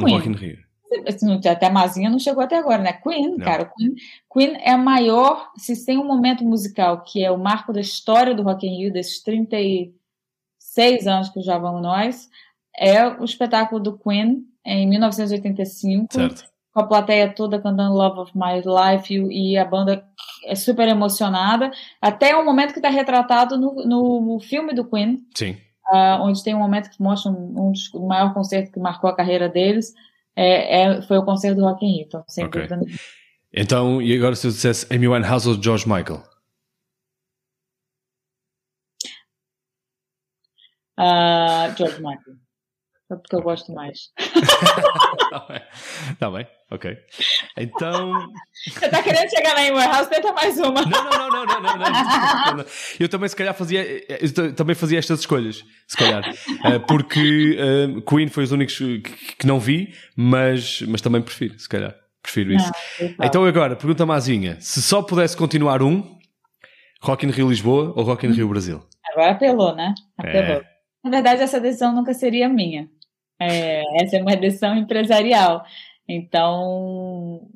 um 0.00 0.10
Rock 0.10 0.28
in 0.28 0.32
Rio? 0.32 0.58
Assim, 1.06 1.32
até 1.46 1.66
a 1.66 1.70
Mazinha 1.70 2.08
não 2.08 2.18
chegou 2.18 2.42
até 2.42 2.56
agora, 2.56 2.82
né? 2.82 2.92
Queen, 2.92 3.36
não. 3.36 3.38
cara, 3.38 3.70
Queen, 3.76 3.94
Queen 4.32 4.56
é 4.60 4.70
a 4.70 4.78
maior, 4.78 5.50
se 5.56 5.84
tem 5.84 5.98
um 5.98 6.06
momento 6.06 6.44
musical 6.44 7.02
que 7.02 7.22
é 7.24 7.30
o 7.30 7.38
marco 7.38 7.72
da 7.72 7.80
história 7.80 8.34
do 8.34 8.42
Rock 8.42 8.66
in 8.66 8.78
Rio, 8.78 8.92
desses 8.92 9.22
36 9.22 11.06
anos 11.06 11.28
que 11.28 11.40
já 11.42 11.58
vamos 11.58 11.82
nós, 11.82 12.28
é 12.76 13.06
o 13.06 13.24
espetáculo 13.24 13.80
do 13.80 13.98
Queen 13.98 14.46
em 14.64 14.88
1985. 14.88 16.12
Certo. 16.12 16.55
Com 16.76 16.80
a 16.80 16.86
plateia 16.86 17.32
toda 17.32 17.58
cantando 17.58 17.94
Love 17.94 18.20
of 18.20 18.32
My 18.34 18.60
Life 18.60 19.14
e 19.14 19.56
a 19.56 19.64
banda 19.64 20.04
é 20.44 20.54
super 20.54 20.86
emocionada, 20.86 21.70
até 22.02 22.36
o 22.36 22.44
momento 22.44 22.72
que 22.72 22.78
está 22.80 22.90
retratado 22.90 23.56
no, 23.56 23.86
no 23.86 24.40
filme 24.40 24.74
do 24.74 24.84
Queen. 24.84 25.24
Sim 25.34 25.56
uh, 25.88 26.22
onde 26.22 26.42
tem 26.42 26.54
um 26.54 26.58
momento 26.58 26.90
que 26.90 27.02
mostra 27.02 27.30
um, 27.30 27.68
um 27.68 27.72
dos 27.72 27.92
um 27.94 28.06
maior 28.06 28.34
concerto 28.34 28.72
que 28.72 28.80
marcou 28.80 29.08
a 29.08 29.16
carreira 29.16 29.48
deles, 29.48 29.94
é, 30.34 30.82
é, 30.82 31.02
foi 31.02 31.18
o 31.18 31.24
concerto 31.24 31.60
do 31.60 31.64
Rock 31.64 31.84
in 31.84 31.96
Rio, 31.96 32.04
então, 32.06 32.24
sem 32.28 32.44
okay. 32.44 32.66
dúvida 32.66 32.80
Então, 33.52 34.02
e 34.02 34.14
agora 34.16 34.34
se 34.34 34.46
eu 34.46 34.50
dissesse 34.50 34.86
Amy 34.92 35.08
Winehouse 35.08 35.48
ou 35.48 35.62
George 35.62 35.88
Michael? 35.88 36.22
Uh, 40.98 41.76
George 41.76 41.96
Michael. 42.02 42.45
Só 43.08 43.16
porque 43.16 43.36
eu 43.36 43.42
gosto 43.42 43.72
mais. 43.72 44.10
tá, 45.30 45.46
bem. 45.48 45.62
tá 46.18 46.30
bem, 46.30 46.46
ok. 46.72 46.96
Então. 47.56 48.12
Você 48.66 48.88
tá 48.88 49.00
querendo 49.00 49.30
chegar 49.30 49.54
lá 49.54 49.62
em 49.62 49.70
Warehouse? 49.70 50.10
Tenta 50.10 50.32
mais 50.32 50.58
uma. 50.58 50.82
Não, 50.82 51.04
não, 51.04 51.10
não, 51.10 51.30
não, 51.30 51.60
não, 51.60 51.78
não, 51.78 52.56
não. 52.56 52.64
Eu 52.98 53.08
também, 53.08 53.28
se 53.28 53.36
calhar, 53.36 53.54
fazia. 53.54 53.84
Eu 54.08 54.54
também 54.54 54.74
fazia 54.74 54.98
estas 54.98 55.20
escolhas, 55.20 55.64
se 55.86 55.96
calhar. 55.96 56.24
Eh, 56.64 56.78
porque 56.80 57.56
uh, 57.56 58.02
Queen 58.02 58.26
foi 58.28 58.42
os 58.42 58.50
únicos 58.50 58.76
que 58.76 59.46
não 59.46 59.60
vi, 59.60 59.94
mas, 60.16 60.82
mas 60.82 61.00
também 61.00 61.22
prefiro, 61.22 61.56
se 61.58 61.68
calhar. 61.68 61.94
Prefiro 62.20 62.52
isso. 62.52 62.72
Não, 63.16 63.24
então 63.24 63.44
agora, 63.44 63.76
pergunta 63.76 64.04
Mazinha: 64.04 64.56
se 64.60 64.82
só 64.82 65.00
pudesse 65.00 65.36
continuar 65.36 65.80
um, 65.80 66.18
Rock 67.00 67.24
in 67.24 67.30
Rio 67.30 67.48
Lisboa 67.48 67.92
ou 67.94 68.02
Rock 68.02 68.26
in 68.26 68.32
Rio 68.32 68.48
Brasil? 68.48 68.82
Agora 69.12 69.30
apelou, 69.30 69.76
né? 69.76 69.94
Apelou. 70.18 70.60
É. 70.60 70.76
Na 71.04 71.10
verdade, 71.10 71.42
essa 71.42 71.60
decisão 71.60 71.94
nunca 71.94 72.12
seria 72.12 72.48
minha. 72.48 72.88
É, 73.40 73.82
essa 74.02 74.16
é 74.16 74.22
uma 74.22 74.36
decisão 74.36 74.76
empresarial. 74.76 75.64
Então, 76.08 77.48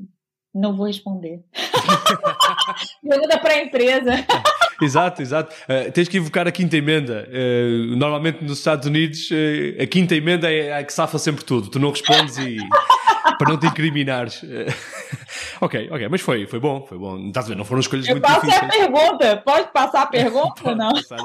não 0.54 0.76
vou 0.76 0.86
responder. 0.86 1.40
Pergunta 3.08 3.38
para 3.38 3.54
a 3.54 3.62
empresa. 3.62 4.12
exato, 4.82 5.22
exato. 5.22 5.54
Uh, 5.64 5.90
tens 5.92 6.08
que 6.08 6.18
invocar 6.18 6.46
a 6.46 6.52
quinta 6.52 6.76
emenda. 6.76 7.28
Uh, 7.28 7.96
normalmente 7.96 8.42
nos 8.42 8.58
Estados 8.58 8.86
Unidos, 8.86 9.30
uh, 9.30 9.82
a 9.82 9.86
quinta 9.86 10.14
emenda 10.14 10.52
é 10.52 10.76
a 10.76 10.84
que 10.84 10.92
safa 10.92 11.18
sempre 11.18 11.44
tudo. 11.44 11.68
Tu 11.68 11.78
não 11.78 11.90
respondes 11.90 12.36
e. 12.38 12.58
para 13.38 13.52
não 13.52 13.58
te 13.58 13.66
incriminares. 13.66 14.42
ok, 15.60 15.88
ok, 15.90 16.08
mas 16.08 16.20
foi, 16.20 16.46
foi 16.46 16.58
bom, 16.58 16.84
foi 16.86 16.98
bom. 16.98 17.28
Estás 17.28 17.46
a 17.46 17.48
ver, 17.50 17.54
não 17.54 17.64
foram 17.64 17.80
escolhas 17.80 18.06
Eu 18.06 18.16
muito 18.16 18.26
difíceis. 18.26 18.54
Eu 18.54 18.68
passo 18.68 18.82
a 18.82 18.86
pergunta. 18.86 19.36
Pode 19.38 19.72
passar 19.72 20.02
a 20.02 20.06
pergunta 20.06 20.68
ou 20.68 20.76
não? 20.76 20.90
Passar 20.90 21.18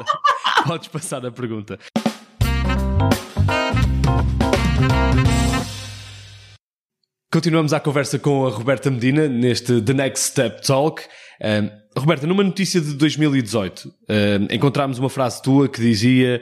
podes 0.65 0.87
passar 0.87 1.25
a 1.25 1.31
pergunta. 1.31 1.79
Continuamos 7.31 7.73
a 7.73 7.79
conversa 7.79 8.17
com 8.17 8.45
a 8.45 8.49
Roberta 8.49 8.89
Medina 8.89 9.27
neste 9.27 9.81
The 9.81 9.93
Next 9.93 10.27
Step 10.27 10.65
Talk. 10.65 11.03
Um, 11.41 11.99
Roberta, 11.99 12.25
numa 12.25 12.43
notícia 12.43 12.79
de 12.79 12.93
2018, 12.93 13.87
um, 13.87 14.53
encontramos 14.53 14.99
uma 14.99 15.09
frase 15.09 15.41
tua 15.41 15.67
que 15.67 15.81
dizia: 15.81 16.41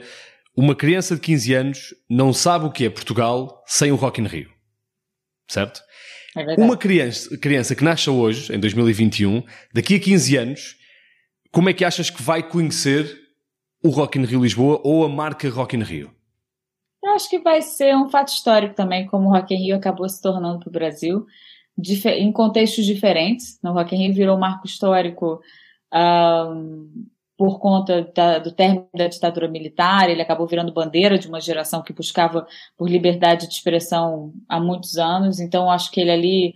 Uma 0.56 0.74
criança 0.74 1.14
de 1.14 1.20
15 1.20 1.54
anos 1.54 1.94
não 2.08 2.32
sabe 2.32 2.66
o 2.66 2.70
que 2.70 2.84
é 2.84 2.90
Portugal 2.90 3.62
sem 3.66 3.90
o 3.90 3.96
Rock 3.96 4.20
in 4.20 4.26
Rio. 4.26 4.50
Certo? 5.48 5.80
É 6.36 6.60
uma 6.60 6.76
criança, 6.76 7.36
criança 7.38 7.74
que 7.74 7.84
nasce 7.84 8.10
hoje, 8.10 8.52
em 8.52 8.58
2021, 8.58 9.42
daqui 9.72 9.96
a 9.96 10.00
15 10.00 10.36
anos, 10.36 10.76
como 11.52 11.68
é 11.68 11.72
que 11.72 11.84
achas 11.84 12.10
que 12.10 12.22
vai 12.22 12.42
conhecer 12.42 13.16
o 13.82 13.90
Rock 13.90 14.18
in 14.18 14.24
Rio 14.24 14.42
Lisboa 14.42 14.80
ou 14.82 15.04
a 15.04 15.08
marca 15.08 15.48
Rock 15.48 15.76
in 15.76 15.82
Rio? 15.82 16.10
Acho 17.14 17.28
que 17.28 17.38
vai 17.38 17.62
ser 17.62 17.96
um 17.96 18.08
fato 18.08 18.28
histórico 18.28 18.74
também, 18.74 19.06
como 19.06 19.28
o 19.28 19.32
Rock 19.32 19.54
in 19.54 19.58
Rio 19.58 19.76
acabou 19.76 20.08
se 20.08 20.20
tornando 20.20 20.58
para 20.58 20.68
o 20.68 20.72
Brasil, 20.72 21.26
em 22.06 22.32
contextos 22.32 22.84
diferentes. 22.84 23.58
O 23.62 23.72
Rock 23.72 23.94
in 23.94 23.98
Rio 23.98 24.14
virou 24.14 24.36
um 24.36 24.40
marco 24.40 24.66
histórico 24.66 25.40
um, 25.92 27.06
por 27.36 27.58
conta 27.58 28.10
da, 28.14 28.38
do 28.38 28.52
término 28.52 28.88
da 28.94 29.08
ditadura 29.08 29.48
militar, 29.48 30.08
ele 30.08 30.22
acabou 30.22 30.46
virando 30.46 30.72
bandeira 30.72 31.18
de 31.18 31.28
uma 31.28 31.40
geração 31.40 31.82
que 31.82 31.92
buscava 31.92 32.46
por 32.76 32.88
liberdade 32.88 33.48
de 33.48 33.54
expressão 33.54 34.32
há 34.48 34.60
muitos 34.60 34.96
anos, 34.98 35.40
então 35.40 35.70
acho 35.70 35.90
que 35.90 36.00
ele 36.00 36.10
ali 36.10 36.54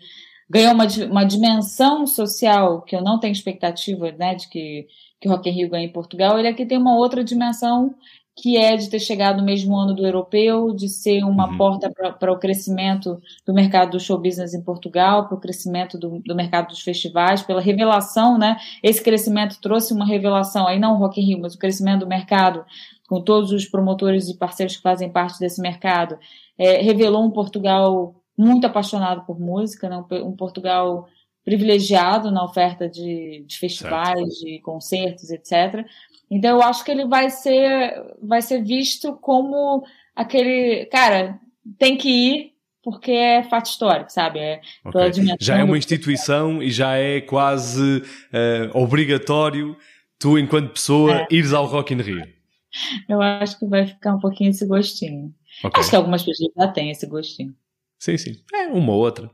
ganhou 0.49 0.73
uma, 0.73 0.87
uma 1.11 1.25
dimensão 1.25 2.07
social 2.07 2.83
que 2.83 2.95
eu 2.95 3.03
não 3.03 3.19
tenho 3.19 3.33
expectativa 3.33 4.13
né, 4.13 4.35
de 4.35 4.49
que, 4.49 4.87
que 5.21 5.29
o 5.29 5.33
Rock 5.33 5.49
in 5.51 5.53
Rio 5.53 5.71
ganhe 5.71 5.87
em 5.87 5.93
Portugal, 5.93 6.39
ele 6.39 6.49
aqui 6.49 6.65
tem 6.65 6.79
uma 6.79 6.97
outra 6.97 7.25
dimensão 7.25 7.95
que 8.41 8.57
é 8.57 8.77
de 8.77 8.89
ter 8.89 9.01
chegado 9.01 9.39
no 9.39 9.45
mesmo 9.45 9.77
ano 9.77 9.93
do 9.93 10.07
europeu, 10.07 10.73
de 10.73 10.89
ser 10.89 11.25
uma 11.25 11.51
uhum. 11.51 11.57
porta 11.59 11.91
para 11.91 12.33
o 12.33 12.39
crescimento 12.39 13.21
do 13.45 13.53
mercado 13.53 13.91
do 13.91 14.01
show 14.01 14.17
business 14.17 14.55
em 14.55 14.63
Portugal, 14.63 15.27
para 15.27 15.37
o 15.37 15.41
crescimento 15.41 15.99
do, 15.99 16.21
do, 16.21 16.37
mercado 16.37 16.69
dos 16.69 16.81
festivais, 16.81 17.43
pela 17.43 17.61
revelação, 17.61 18.39
né? 18.39 18.57
Esse 18.81 19.03
crescimento 19.03 19.61
trouxe 19.61 19.93
uma 19.93 20.07
revelação, 20.07 20.69
aí 20.69 20.79
não 20.79 20.95
o 20.95 20.99
Rock 20.99 21.21
in 21.21 21.25
Rio, 21.25 21.41
mas 21.41 21.55
o 21.55 21.59
crescimento 21.59 22.01
do 22.01 22.07
mercado, 22.07 22.65
com 23.09 23.21
todos 23.21 23.51
os 23.51 23.67
promotores 23.67 24.29
e 24.29 24.39
parceiros 24.39 24.77
que 24.77 24.83
fazem 24.83 25.11
parte 25.11 25.41
desse 25.41 25.61
mercado, 25.61 26.17
é, 26.57 26.81
revelou 26.81 27.25
um 27.25 27.31
Portugal 27.33 28.15
muito 28.37 28.69
apaixonado 28.69 29.27
por 29.27 29.41
música, 29.41 29.89
né? 29.89 29.97
um, 29.97 30.29
um 30.29 30.37
Portugal 30.37 31.09
privilegiado 31.49 32.31
na 32.31 32.45
oferta 32.45 32.87
de, 32.87 33.43
de 33.47 33.59
festivais, 33.59 34.19
certo. 34.19 34.45
de 34.45 34.61
concertos, 34.61 35.31
etc. 35.31 35.87
Então 36.31 36.57
eu 36.57 36.63
acho 36.63 36.85
que 36.85 36.91
ele 36.91 37.07
vai 37.07 37.31
ser, 37.31 37.95
vai 38.23 38.43
ser 38.43 38.63
visto 38.63 39.17
como 39.17 39.83
aquele, 40.15 40.85
cara, 40.87 41.41
tem 41.79 41.97
que 41.97 42.11
ir 42.11 42.53
porque 42.85 43.13
é 43.13 43.43
fato 43.43 43.67
histórico, 43.67 44.13
sabe? 44.13 44.39
É 44.39 44.61
okay. 44.85 45.11
Já 45.41 45.59
é 45.59 45.65
uma 45.65 45.79
instituição 45.79 46.63
e 46.63 46.71
já 46.71 46.97
é 46.97 47.21
quase 47.23 48.03
uh, 48.03 48.79
obrigatório 48.79 49.75
tu, 50.19 50.39
enquanto 50.39 50.73
pessoa, 50.73 51.23
é. 51.23 51.27
ires 51.31 51.55
ao 51.55 51.65
Rock 51.65 51.95
in 51.95 52.03
Rio. 52.03 52.23
Eu 53.09 53.23
acho 53.23 53.59
que 53.59 53.67
vai 53.67 53.87
ficar 53.87 54.15
um 54.15 54.21
pouquinho 54.21 54.51
esse 54.51 54.67
gostinho. 54.67 55.35
Okay. 55.65 55.81
Acho 55.81 55.91
que 55.91 55.97
algumas 55.97 56.23
pessoas 56.23 56.53
já 56.55 56.69
têm 56.69 56.91
esse 56.91 57.07
gostinho. 57.07 57.55
Sim, 57.99 58.19
sim. 58.19 58.37
É 58.55 58.67
uma 58.67 58.93
ou 58.93 59.01
outra. 59.01 59.31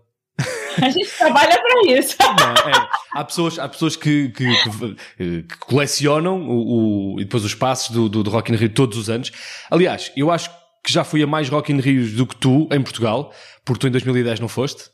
A 0.82 0.90
gente 0.90 1.10
trabalha 1.16 1.60
para 1.60 1.92
isso. 1.92 2.16
Não, 2.20 2.70
é, 2.70 2.88
há 3.12 3.24
pessoas, 3.24 3.58
há 3.58 3.68
pessoas 3.68 3.96
que, 3.96 4.28
que, 4.30 4.44
que, 4.62 5.42
que 5.42 5.58
colecionam 5.60 6.48
o, 6.48 7.14
o, 7.14 7.20
e 7.20 7.24
depois 7.24 7.44
os 7.44 7.54
passos 7.54 7.90
do, 7.90 8.08
do, 8.08 8.22
do 8.22 8.30
Rock 8.30 8.52
in 8.52 8.56
Rio 8.56 8.68
todos 8.68 8.98
os 8.98 9.10
anos. 9.10 9.30
Aliás, 9.70 10.12
eu 10.16 10.30
acho 10.30 10.50
que 10.82 10.92
já 10.92 11.02
fui 11.02 11.22
a 11.22 11.26
mais 11.26 11.48
Rock 11.48 11.72
in 11.72 11.80
Rios 11.80 12.12
do 12.12 12.26
que 12.26 12.36
tu 12.36 12.68
em 12.70 12.82
Portugal, 12.82 13.32
porque 13.64 13.80
tu 13.80 13.88
em 13.88 13.90
2010 13.90 14.40
não 14.40 14.48
foste. 14.48 14.93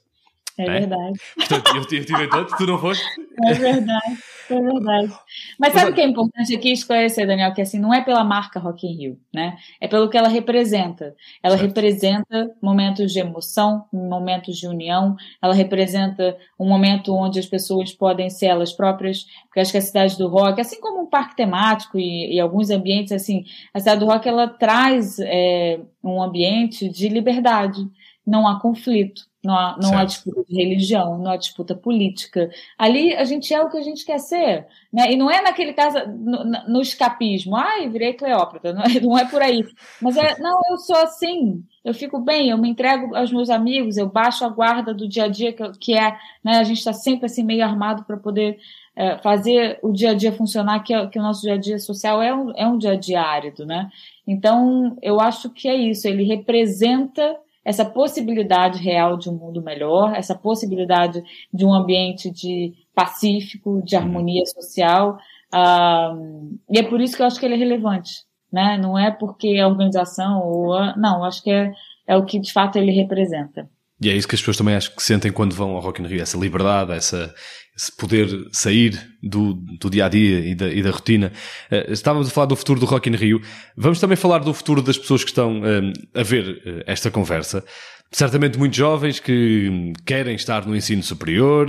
É, 0.61 0.65
é? 0.65 0.81
verdade. 0.81 1.19
Portanto, 1.35 1.69
eu, 1.75 1.99
eu 1.99 2.05
tive 2.05 2.29
todos, 2.29 2.57
tu 2.57 2.67
não 2.67 2.79
foste? 2.79 3.05
É 3.43 3.55
verdade, 3.55 4.19
é 4.51 4.61
verdade. 4.61 5.13
Mas 5.59 5.73
sabe 5.73 5.91
o 5.91 5.95
que 5.95 6.01
é 6.01 6.07
importante 6.07 6.55
aqui 6.55 6.71
esclarecer, 6.73 7.27
Daniel? 7.27 7.55
Que 7.55 7.63
assim, 7.63 7.79
não 7.79 7.95
é 7.95 8.03
pela 8.03 8.23
marca 8.23 8.61
Rock 8.61 8.87
in 8.87 8.97
Rio, 8.97 9.21
né? 9.33 9.57
É 9.81 9.89
pelo 9.89 10.11
que 10.11 10.19
ela 10.19 10.29
representa. 10.29 11.15
Ela 11.43 11.57
certo. 11.57 11.69
representa 11.69 12.51
momentos 12.61 13.13
de 13.13 13.21
emoção, 13.21 13.87
momentos 13.93 14.59
de 14.59 14.67
união, 14.67 15.17
ela 15.41 15.55
representa 15.55 16.37
um 16.59 16.69
momento 16.69 17.15
onde 17.15 17.39
as 17.39 17.47
pessoas 17.47 17.93
podem 17.93 18.29
ser 18.29 18.47
elas 18.47 18.73
próprias, 18.73 19.25
porque 19.47 19.61
acho 19.61 19.73
que 19.73 19.79
a 19.79 19.83
cidade 19.83 20.19
do 20.19 20.29
rock, 20.29 20.61
assim 20.61 20.81
como 20.81 21.03
um 21.03 21.07
parque 21.07 21.37
temático 21.37 21.99
e, 21.99 22.35
e 22.35 22.41
alguns 22.41 22.71
ambientes, 22.71 23.13
assim, 23.13 23.45
a 23.73 23.79
cidade 23.79 24.01
do 24.01 24.07
rock, 24.07 24.29
ela 24.29 24.49
traz 24.49 25.19
é, 25.21 25.81
um 26.05 26.23
ambiente 26.23 26.89
de 26.89 27.09
liberdade, 27.09 27.81
não 28.27 28.47
há 28.47 28.61
conflito. 28.61 29.30
Não 29.43 29.55
há, 29.57 29.79
não 29.81 29.97
há 29.97 30.05
disputa 30.05 30.45
de 30.47 30.55
religião, 30.55 31.17
não 31.17 31.31
há 31.31 31.37
disputa 31.37 31.75
política. 31.75 32.51
Ali 32.77 33.15
a 33.15 33.25
gente 33.25 33.55
é 33.55 33.63
o 33.63 33.71
que 33.71 33.79
a 33.79 33.83
gente 33.83 34.05
quer 34.05 34.19
ser. 34.19 34.67
Né? 34.93 35.13
E 35.13 35.17
não 35.17 35.31
é 35.31 35.41
naquele 35.41 35.73
caso, 35.73 35.99
no, 36.09 36.45
no 36.45 36.83
escapismo, 36.83 37.57
ai, 37.57 37.89
virei 37.89 38.13
Cleópatra, 38.13 38.73
não 38.75 38.83
é, 38.83 39.01
não 39.01 39.19
é 39.19 39.25
por 39.25 39.41
aí. 39.41 39.67
Mas 40.03 40.17
é, 40.19 40.39
não, 40.39 40.61
eu 40.71 40.77
sou 40.77 40.97
assim, 40.97 41.65
eu 41.83 41.95
fico 41.95 42.19
bem, 42.19 42.51
eu 42.51 42.59
me 42.59 42.69
entrego 42.69 43.17
aos 43.17 43.33
meus 43.33 43.49
amigos, 43.49 43.97
eu 43.97 44.07
baixo 44.07 44.45
a 44.45 44.49
guarda 44.49 44.93
do 44.93 45.09
dia 45.09 45.25
a 45.25 45.29
dia, 45.29 45.55
que, 45.55 45.71
que 45.79 45.95
é, 45.97 46.19
né, 46.45 46.59
a 46.59 46.65
gente 46.65 46.79
está 46.79 46.93
sempre 46.93 47.25
assim 47.25 47.43
meio 47.43 47.65
armado 47.65 48.05
para 48.05 48.19
poder 48.19 48.59
é, 48.95 49.17
fazer 49.19 49.79
o 49.83 49.91
dia 49.91 50.11
a 50.11 50.15
dia 50.15 50.33
funcionar, 50.33 50.81
que, 50.81 50.93
é, 50.93 51.07
que 51.07 51.19
o 51.19 51.23
nosso 51.23 51.41
dia 51.41 51.55
a 51.55 51.57
dia 51.57 51.79
social 51.79 52.21
é 52.21 52.35
um, 52.35 52.51
é 52.55 52.67
um 52.67 52.77
dia 52.77 52.93
a 52.93 52.97
dia 52.97 53.23
árido, 53.23 53.65
né? 53.65 53.89
Então, 54.27 54.99
eu 55.01 55.19
acho 55.19 55.49
que 55.49 55.67
é 55.67 55.75
isso, 55.75 56.07
ele 56.07 56.25
representa 56.25 57.37
essa 57.65 57.85
possibilidade 57.85 58.83
real 58.83 59.17
de 59.17 59.29
um 59.29 59.35
mundo 59.35 59.63
melhor, 59.63 60.15
essa 60.15 60.35
possibilidade 60.35 61.23
de 61.53 61.65
um 61.65 61.75
ambiente 61.75 62.31
de 62.31 62.73
pacífico, 62.95 63.83
de 63.83 63.97
harmonia 63.97 64.45
social. 64.47 65.19
Uh, 65.53 66.59
e 66.71 66.79
é 66.79 66.83
por 66.83 67.01
isso 67.01 67.17
que 67.17 67.23
eu 67.23 67.27
acho 67.27 67.39
que 67.39 67.45
ele 67.45 67.55
é 67.55 67.59
relevante, 67.59 68.25
né? 68.53 68.79
Não 68.79 68.99
é 68.99 69.11
porque 69.11 69.59
a 69.59 69.69
organização 69.69 70.43
ou 70.43 70.73
a, 70.75 70.97
não, 70.97 71.25
acho 71.25 71.43
que 71.43 71.51
é, 71.51 71.73
é 72.07 72.17
o 72.17 72.25
que 72.25 72.39
de 72.39 72.53
fato 72.53 72.77
ele 72.77 72.93
representa. 72.93 73.69
E 74.01 74.09
é 74.09 74.17
isso 74.17 74.27
que 74.27 74.35
as 74.35 74.41
pessoas 74.41 74.57
também 74.57 74.75
acho 74.75 74.95
que 74.95 75.03
sentem 75.03 75.31
quando 75.31 75.55
vão 75.55 75.71
ao 75.71 75.81
Rock 75.81 76.01
in 76.01 76.07
Rio, 76.07 76.23
essa 76.23 76.39
liberdade, 76.39 76.93
essa, 76.93 77.35
esse 77.77 77.95
poder 77.95 78.29
sair 78.51 78.99
do, 79.23 79.53
do 79.53 79.91
dia 79.91 80.07
a 80.07 80.09
dia 80.09 80.39
e 80.41 80.55
da, 80.55 80.69
e 80.69 80.83
da 80.83 80.91
rotina. 80.91 81.33
Uh, 81.71 81.93
estávamos 81.93 82.29
a 82.29 82.31
falar 82.31 82.47
do 82.47 82.57
futuro 82.57 82.81
do 82.81 82.87
Rock 82.87 83.11
in 83.11 83.17
Rio. 83.17 83.43
Vamos 83.77 84.01
também 84.01 84.17
falar 84.17 84.39
do 84.39 84.55
futuro 84.55 84.81
das 84.81 84.97
pessoas 84.97 85.23
que 85.23 85.31
estão 85.31 85.61
uh, 85.61 85.93
a 86.15 86.23
ver 86.23 86.63
uh, 86.65 86.83
esta 86.87 87.11
conversa. 87.11 87.63
Certamente 88.11 88.59
muito 88.59 88.75
jovens 88.75 89.21
que 89.21 89.93
querem 90.07 90.35
estar 90.35 90.67
no 90.67 90.75
ensino 90.75 91.03
superior. 91.03 91.69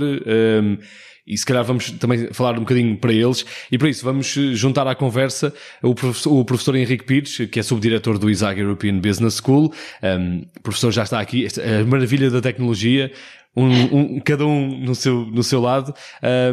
E 1.26 1.38
se 1.38 1.46
calhar 1.46 1.64
vamos 1.64 1.90
também 1.92 2.32
falar 2.32 2.56
um 2.56 2.60
bocadinho 2.60 2.96
para 2.96 3.12
eles. 3.12 3.44
E 3.70 3.78
para 3.78 3.88
isso 3.88 4.04
vamos 4.04 4.26
juntar 4.26 4.86
à 4.86 4.94
conversa 4.94 5.54
o 5.82 5.94
professor, 5.94 6.32
o 6.32 6.44
professor 6.44 6.74
Henrique 6.74 7.04
Pires, 7.04 7.36
que 7.50 7.60
é 7.60 7.62
subdiretor 7.62 8.18
do 8.18 8.28
ISAG 8.28 8.60
European 8.60 8.98
Business 8.98 9.36
School. 9.36 9.72
Um, 10.02 10.42
o 10.58 10.62
professor 10.62 10.90
já 10.90 11.04
está 11.04 11.20
aqui. 11.20 11.46
A 11.46 11.84
maravilha 11.84 12.30
da 12.30 12.40
tecnologia. 12.40 13.12
Um, 13.54 14.16
um, 14.16 14.20
cada 14.20 14.46
um 14.46 14.78
no 14.78 14.94
seu, 14.94 15.26
no 15.26 15.42
seu 15.42 15.60
lado. 15.60 15.94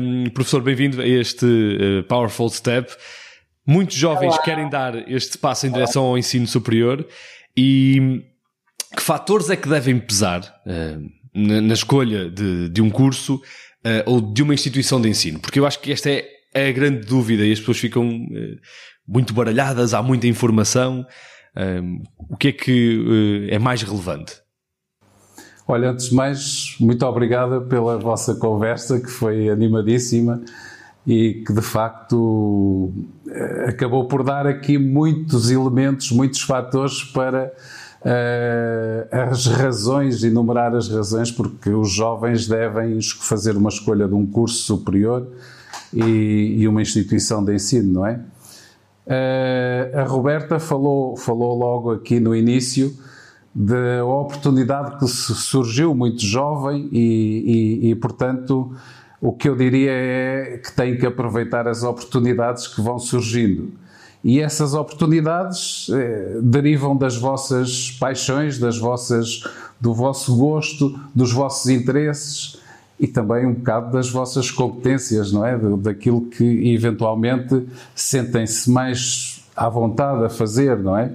Um, 0.01 0.29
professor, 0.29 0.61
bem-vindo 0.61 1.01
a 1.01 1.07
este 1.07 1.45
uh, 1.45 2.03
Powerful 2.03 2.49
Step. 2.49 2.91
Muitos 3.65 3.95
jovens 3.95 4.33
Olá. 4.33 4.43
querem 4.43 4.69
dar 4.69 5.09
este 5.09 5.37
passo 5.37 5.65
em 5.65 5.71
direção 5.71 6.03
ao 6.03 6.17
ensino 6.17 6.45
superior 6.45 7.05
e 7.55 8.23
que 8.95 9.01
fatores 9.01 9.49
é 9.49 9.55
que 9.55 9.69
devem 9.69 9.99
pesar 9.99 10.41
uh, 10.65 11.09
na, 11.33 11.61
na, 11.61 11.73
escolha 11.73 12.29
de, 12.29 12.69
de 12.69 12.81
um 12.81 12.89
curso 12.89 13.41
uh, 13.85 14.03
ou 14.05 14.21
de 14.21 14.43
uma 14.43 14.53
instituição 14.53 15.01
de 15.01 15.09
ensino? 15.09 15.39
Porque 15.39 15.59
eu 15.59 15.65
acho 15.65 15.79
que 15.79 15.91
esta 15.91 16.09
é, 16.09 16.25
a 16.53 16.71
grande 16.71 17.05
dúvida 17.05 17.45
e 17.45 17.51
as 17.51 17.59
pessoas 17.59 17.77
ficam 17.77 18.27
muito 19.07 19.33
baralhadas, 19.33 19.93
há 19.93 20.01
muita 20.01 20.27
informação. 20.27 21.05
o 22.17 22.37
que 22.37 22.47
é 22.47 22.51
que 22.51 23.47
é 23.51 23.59
mais 23.59 23.83
relevante? 23.83 24.33
Olha, 25.67 25.91
antes 25.91 26.09
de 26.09 26.15
mais, 26.15 26.75
muito 26.79 27.05
obrigada 27.05 27.61
pela 27.61 27.99
vossa 27.99 28.33
conversa, 28.33 28.99
que 28.99 29.09
foi 29.09 29.47
animadíssima 29.49 30.41
e 31.05 31.43
que 31.45 31.53
de 31.53 31.61
facto 31.61 32.91
acabou 33.67 34.07
por 34.07 34.23
dar 34.23 34.47
aqui 34.47 34.79
muitos 34.79 35.51
elementos, 35.51 36.11
muitos 36.11 36.41
fatores 36.41 37.03
para 37.03 37.53
uh, 38.01 39.31
as 39.31 39.45
razões, 39.47 40.23
enumerar 40.23 40.75
as 40.75 40.89
razões 40.89 41.31
porque 41.31 41.69
os 41.69 41.91
jovens 41.91 42.47
devem 42.47 42.99
fazer 43.01 43.55
uma 43.55 43.69
escolha 43.69 44.07
de 44.07 44.13
um 44.13 44.25
curso 44.25 44.63
superior 44.63 45.27
e, 45.93 46.55
e 46.59 46.67
uma 46.67 46.81
instituição 46.81 47.43
de 47.43 47.53
ensino, 47.53 47.93
não 47.93 48.05
é? 48.05 48.19
Uh, 49.07 49.97
a 49.97 50.03
Roberta 50.03 50.59
falou, 50.59 51.17
falou 51.17 51.57
logo 51.57 51.91
aqui 51.91 52.19
no 52.19 52.35
início 52.35 52.95
da 53.53 54.05
oportunidade 54.05 54.99
que 54.99 55.07
surgiu 55.07 55.95
muito 55.95 56.23
jovem 56.23 56.87
e, 56.91 57.81
e, 57.83 57.89
e, 57.89 57.95
portanto, 57.95 58.71
o 59.19 59.33
que 59.33 59.49
eu 59.49 59.55
diria 59.55 59.91
é 59.91 60.61
que 60.63 60.71
tem 60.71 60.95
que 60.95 61.05
aproveitar 61.05 61.67
as 61.67 61.83
oportunidades 61.83 62.67
que 62.67 62.81
vão 62.81 62.99
surgindo. 62.99 63.71
E 64.23 64.39
essas 64.39 64.73
oportunidades 64.73 65.89
eh, 65.89 66.39
derivam 66.41 66.95
das 66.95 67.15
vossas 67.15 67.91
paixões, 67.91 68.59
das 68.59 68.77
vossas, 68.77 69.43
do 69.79 69.93
vosso 69.93 70.35
gosto, 70.35 70.99
dos 71.15 71.31
vossos 71.31 71.69
interesses 71.69 72.57
e 72.99 73.07
também 73.07 73.45
um 73.45 73.53
bocado 73.53 73.93
das 73.93 74.09
vossas 74.09 74.51
competências, 74.51 75.31
não 75.31 75.45
é? 75.45 75.57
Daquilo 75.57 76.21
que 76.21 76.73
eventualmente 76.73 77.65
sentem-se 77.95 78.69
mais 78.69 79.41
à 79.55 79.69
vontade 79.69 80.25
a 80.25 80.29
fazer, 80.29 80.77
não 80.79 80.97
é? 80.97 81.13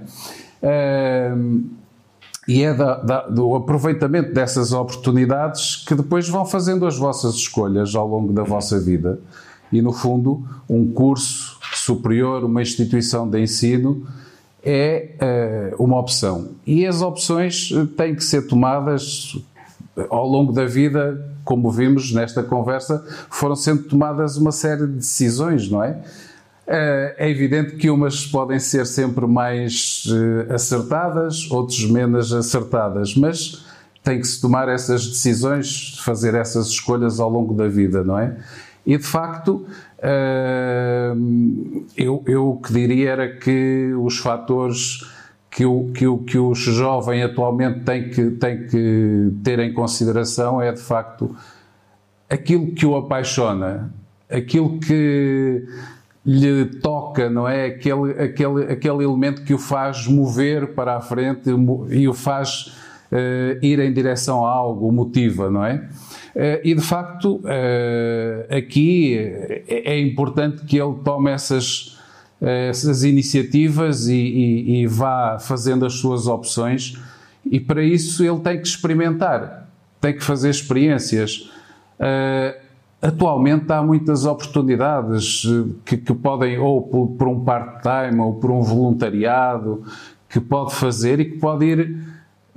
E 2.47 2.63
é 2.63 2.73
da, 2.73 2.95
da, 2.95 3.21
do 3.27 3.55
aproveitamento 3.55 4.33
dessas 4.33 4.71
oportunidades 4.71 5.77
que 5.77 5.93
depois 5.95 6.27
vão 6.27 6.45
fazendo 6.45 6.85
as 6.85 6.97
vossas 6.97 7.35
escolhas 7.35 7.95
ao 7.95 8.07
longo 8.07 8.33
da 8.33 8.43
vossa 8.43 8.79
vida. 8.79 9.19
E, 9.75 9.81
no 9.81 9.91
fundo, 9.91 10.43
um 10.69 10.91
curso 10.91 11.57
superior, 11.73 12.43
uma 12.43 12.61
instituição 12.61 13.29
de 13.29 13.41
ensino, 13.41 14.07
é 14.63 15.71
uh, 15.77 15.83
uma 15.83 15.99
opção. 15.99 16.51
E 16.65 16.85
as 16.87 17.01
opções 17.01 17.71
eh, 17.71 17.85
têm 17.95 18.15
que 18.15 18.23
ser 18.23 18.47
tomadas 18.47 19.37
ao 20.09 20.27
longo 20.27 20.51
da 20.51 20.65
vida, 20.65 21.23
como 21.43 21.69
vimos 21.69 22.11
nesta 22.11 22.41
conversa, 22.41 23.05
foram 23.29 23.55
sendo 23.55 23.83
tomadas 23.83 24.37
uma 24.37 24.51
série 24.51 24.87
de 24.87 24.93
decisões, 24.93 25.69
não 25.69 25.83
é? 25.83 26.01
Eh, 26.67 27.15
é 27.19 27.29
evidente 27.29 27.75
que 27.75 27.89
umas 27.89 28.25
podem 28.25 28.57
ser 28.57 28.87
sempre 28.87 29.27
mais 29.27 30.05
acertadas, 30.49 31.49
outras 31.51 31.85
menos 31.85 32.33
acertadas, 32.33 33.15
mas 33.15 33.63
tem 34.03 34.19
que 34.19 34.27
se 34.27 34.41
tomar 34.41 34.67
essas 34.67 35.07
decisões, 35.07 35.97
fazer 35.99 36.33
essas 36.33 36.67
escolhas 36.67 37.19
ao 37.19 37.29
longo 37.29 37.53
da 37.53 37.67
vida, 37.67 38.03
não 38.03 38.17
é? 38.17 38.35
E 38.85 38.97
de 38.97 39.03
facto, 39.03 39.65
eh, 39.97 41.13
eu, 41.97 42.23
eu 42.27 42.49
o 42.49 42.57
que 42.61 42.71
diria 42.71 43.11
era 43.11 43.35
que 43.35 43.93
os 43.97 44.17
fatores 44.19 44.99
que 45.49 45.65
o, 45.65 45.89
que 45.93 46.05
o, 46.05 46.17
que 46.17 46.37
o 46.37 46.53
jovem 46.53 47.23
atualmente 47.23 47.79
tem 47.79 48.09
que, 48.09 48.31
tem 48.31 48.67
que 48.67 49.31
ter 49.41 49.57
em 49.59 49.73
consideração 49.73 50.61
é 50.61 50.73
de 50.73 50.81
facto 50.81 51.33
aquilo 52.29 52.73
que 52.73 52.85
o 52.85 52.97
apaixona, 52.97 53.89
aquilo 54.29 54.79
que 54.79 55.65
lhe 56.25 56.65
toca, 56.65 57.29
não 57.29 57.47
é? 57.47 57.67
Aquele, 57.67 58.11
aquele, 58.21 58.63
aquele 58.63 59.03
elemento 59.03 59.43
que 59.43 59.53
o 59.53 59.57
faz 59.57 60.07
mover 60.07 60.73
para 60.73 60.97
a 60.97 61.01
frente 61.01 61.49
e 61.89 62.07
o 62.07 62.13
faz 62.13 62.75
uh, 63.11 63.65
ir 63.65 63.79
em 63.79 63.93
direção 63.93 64.45
a 64.45 64.51
algo, 64.51 64.91
motiva, 64.91 65.49
não 65.49 65.63
é? 65.63 65.87
Uh, 66.35 66.59
e 66.63 66.75
de 66.75 66.81
facto, 66.81 67.37
uh, 67.37 68.55
aqui 68.55 69.17
é, 69.17 69.93
é, 69.93 70.01
importante 70.01 70.65
que 70.65 70.77
ele 70.77 70.95
tome 71.03 71.31
essas, 71.31 71.97
essas 72.41 73.03
iniciativas 73.03 74.07
e, 74.07 74.15
e, 74.15 74.81
e, 74.81 74.87
vá 74.87 75.39
fazendo 75.39 75.85
as 75.85 75.93
suas 75.93 76.27
opções, 76.27 76.99
e 77.49 77.59
para 77.59 77.81
isso 77.81 78.23
ele 78.23 78.39
tem 78.39 78.59
que 78.59 78.67
experimentar, 78.67 79.69
tem 80.01 80.13
que 80.13 80.23
fazer 80.23 80.49
experiências. 80.49 81.49
Atualmente 83.05 83.71
há 83.71 83.83
muitas 83.83 84.25
oportunidades 84.25 85.43
eh, 85.45 85.71
que, 85.85 85.95
que 85.95 86.11
podem, 86.11 86.57
ou 86.57 86.81
por, 86.81 87.07
por 87.09 87.27
um 87.27 87.43
part-time, 87.43 88.19
ou 88.19 88.33
por 88.33 88.49
um 88.49 88.61
voluntariado, 88.63 89.83
que 90.27 90.39
pode 90.39 90.73
fazer 90.73 91.19
e 91.19 91.25
que 91.25 91.37
pode 91.37 91.65
ir, 91.65 91.99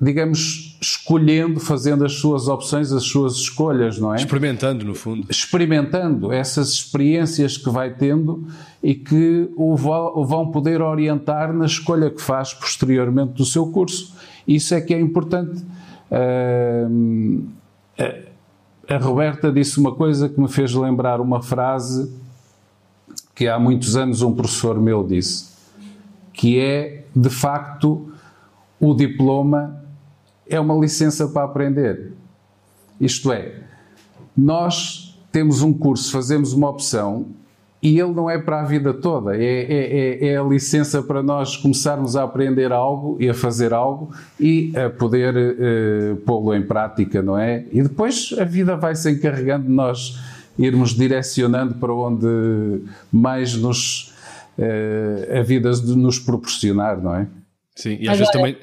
digamos, 0.01 0.68
escolhendo, 0.81 1.59
fazendo 1.59 2.05
as 2.05 2.15
suas 2.15 2.47
opções, 2.47 2.93
as 2.93 3.03
suas 3.03 3.35
escolhas, 3.35 3.99
não 3.99 4.15
é? 4.15 4.17
Experimentando, 4.17 4.85
no 4.85 4.95
fundo. 4.95 5.27
Experimentando 5.29 6.33
essas 6.33 6.71
experiências 6.71 7.57
que 7.57 7.69
vai 7.69 7.95
tendo 7.95 8.47
e 8.83 8.95
que 8.95 9.51
o 9.57 9.77
vão 9.77 10.51
poder 10.51 10.81
orientar 10.81 11.53
na 11.53 11.67
escolha 11.67 12.11
que 12.11 12.23
faz 12.23 12.55
posteriormente 12.55 13.33
do 13.33 13.45
seu 13.45 13.67
curso. 13.67 14.15
Isso 14.47 14.75
é 14.75 14.81
que 14.81 14.95
é 14.95 15.01
importante. 15.01 15.65
Uh, 16.11 17.45
a 18.89 18.97
Roberta 18.97 19.53
disse 19.53 19.79
uma 19.79 19.95
coisa 19.95 20.29
que 20.29 20.41
me 20.41 20.49
fez 20.49 20.73
lembrar 20.73 21.21
uma 21.21 21.43
frase 21.43 22.11
que 23.35 23.47
há 23.47 23.59
muitos 23.59 23.97
anos 23.97 24.23
um 24.23 24.35
professor 24.35 24.81
meu 24.81 25.07
disse, 25.07 25.47
que 26.33 26.59
é, 26.59 27.05
de 27.15 27.31
facto, 27.31 28.11
o 28.81 28.95
diploma 28.95 29.88
é 30.49 30.59
uma 30.59 30.75
licença 30.75 31.29
para 31.29 31.45
aprender. 31.45 32.13
Isto 33.01 33.33
é, 33.33 33.55
nós 34.37 35.19
temos 35.31 35.63
um 35.63 35.73
curso, 35.73 36.11
fazemos 36.11 36.53
uma 36.53 36.69
opção 36.69 37.27
e 37.81 37.99
ele 37.99 38.13
não 38.13 38.29
é 38.29 38.39
para 38.39 38.61
a 38.61 38.65
vida 38.65 38.93
toda, 38.93 39.37
é, 39.37 39.45
é, 39.45 40.27
é, 40.27 40.29
é, 40.29 40.37
a 40.37 40.43
licença 40.43 41.01
para 41.01 41.23
nós 41.23 41.57
começarmos 41.57 42.17
a 42.17 42.25
aprender 42.25 42.73
algo 42.73 43.17
e 43.21 43.29
a 43.29 43.35
fazer 43.35 43.73
algo 43.73 44.11
e 44.39 44.73
a 44.77 44.91
poder 44.91 45.35
uh, 45.37 46.17
pô-lo 46.17 46.53
em 46.55 46.63
prática, 46.63 47.23
não 47.23 47.39
é? 47.39 47.65
E 47.71 47.81
depois 47.81 48.35
a 48.37 48.43
vida 48.43 48.77
vai 48.77 48.97
se 48.97 49.09
encarregando 49.11 49.67
de 49.67 49.73
nós 49.73 50.19
irmos 50.59 50.93
direcionando 50.93 51.75
para 51.75 51.95
onde 51.95 52.83
mais 53.13 53.55
nos, 53.55 54.13
uh, 54.59 55.39
a 55.39 55.43
vida 55.43 55.71
nos 55.71 56.19
proporcionar, 56.19 57.01
não 57.01 57.15
é? 57.15 57.29
Sim, 57.77 57.97
e 58.01 58.09
às 58.09 58.19
vezes 58.19 58.33
também. 58.33 58.57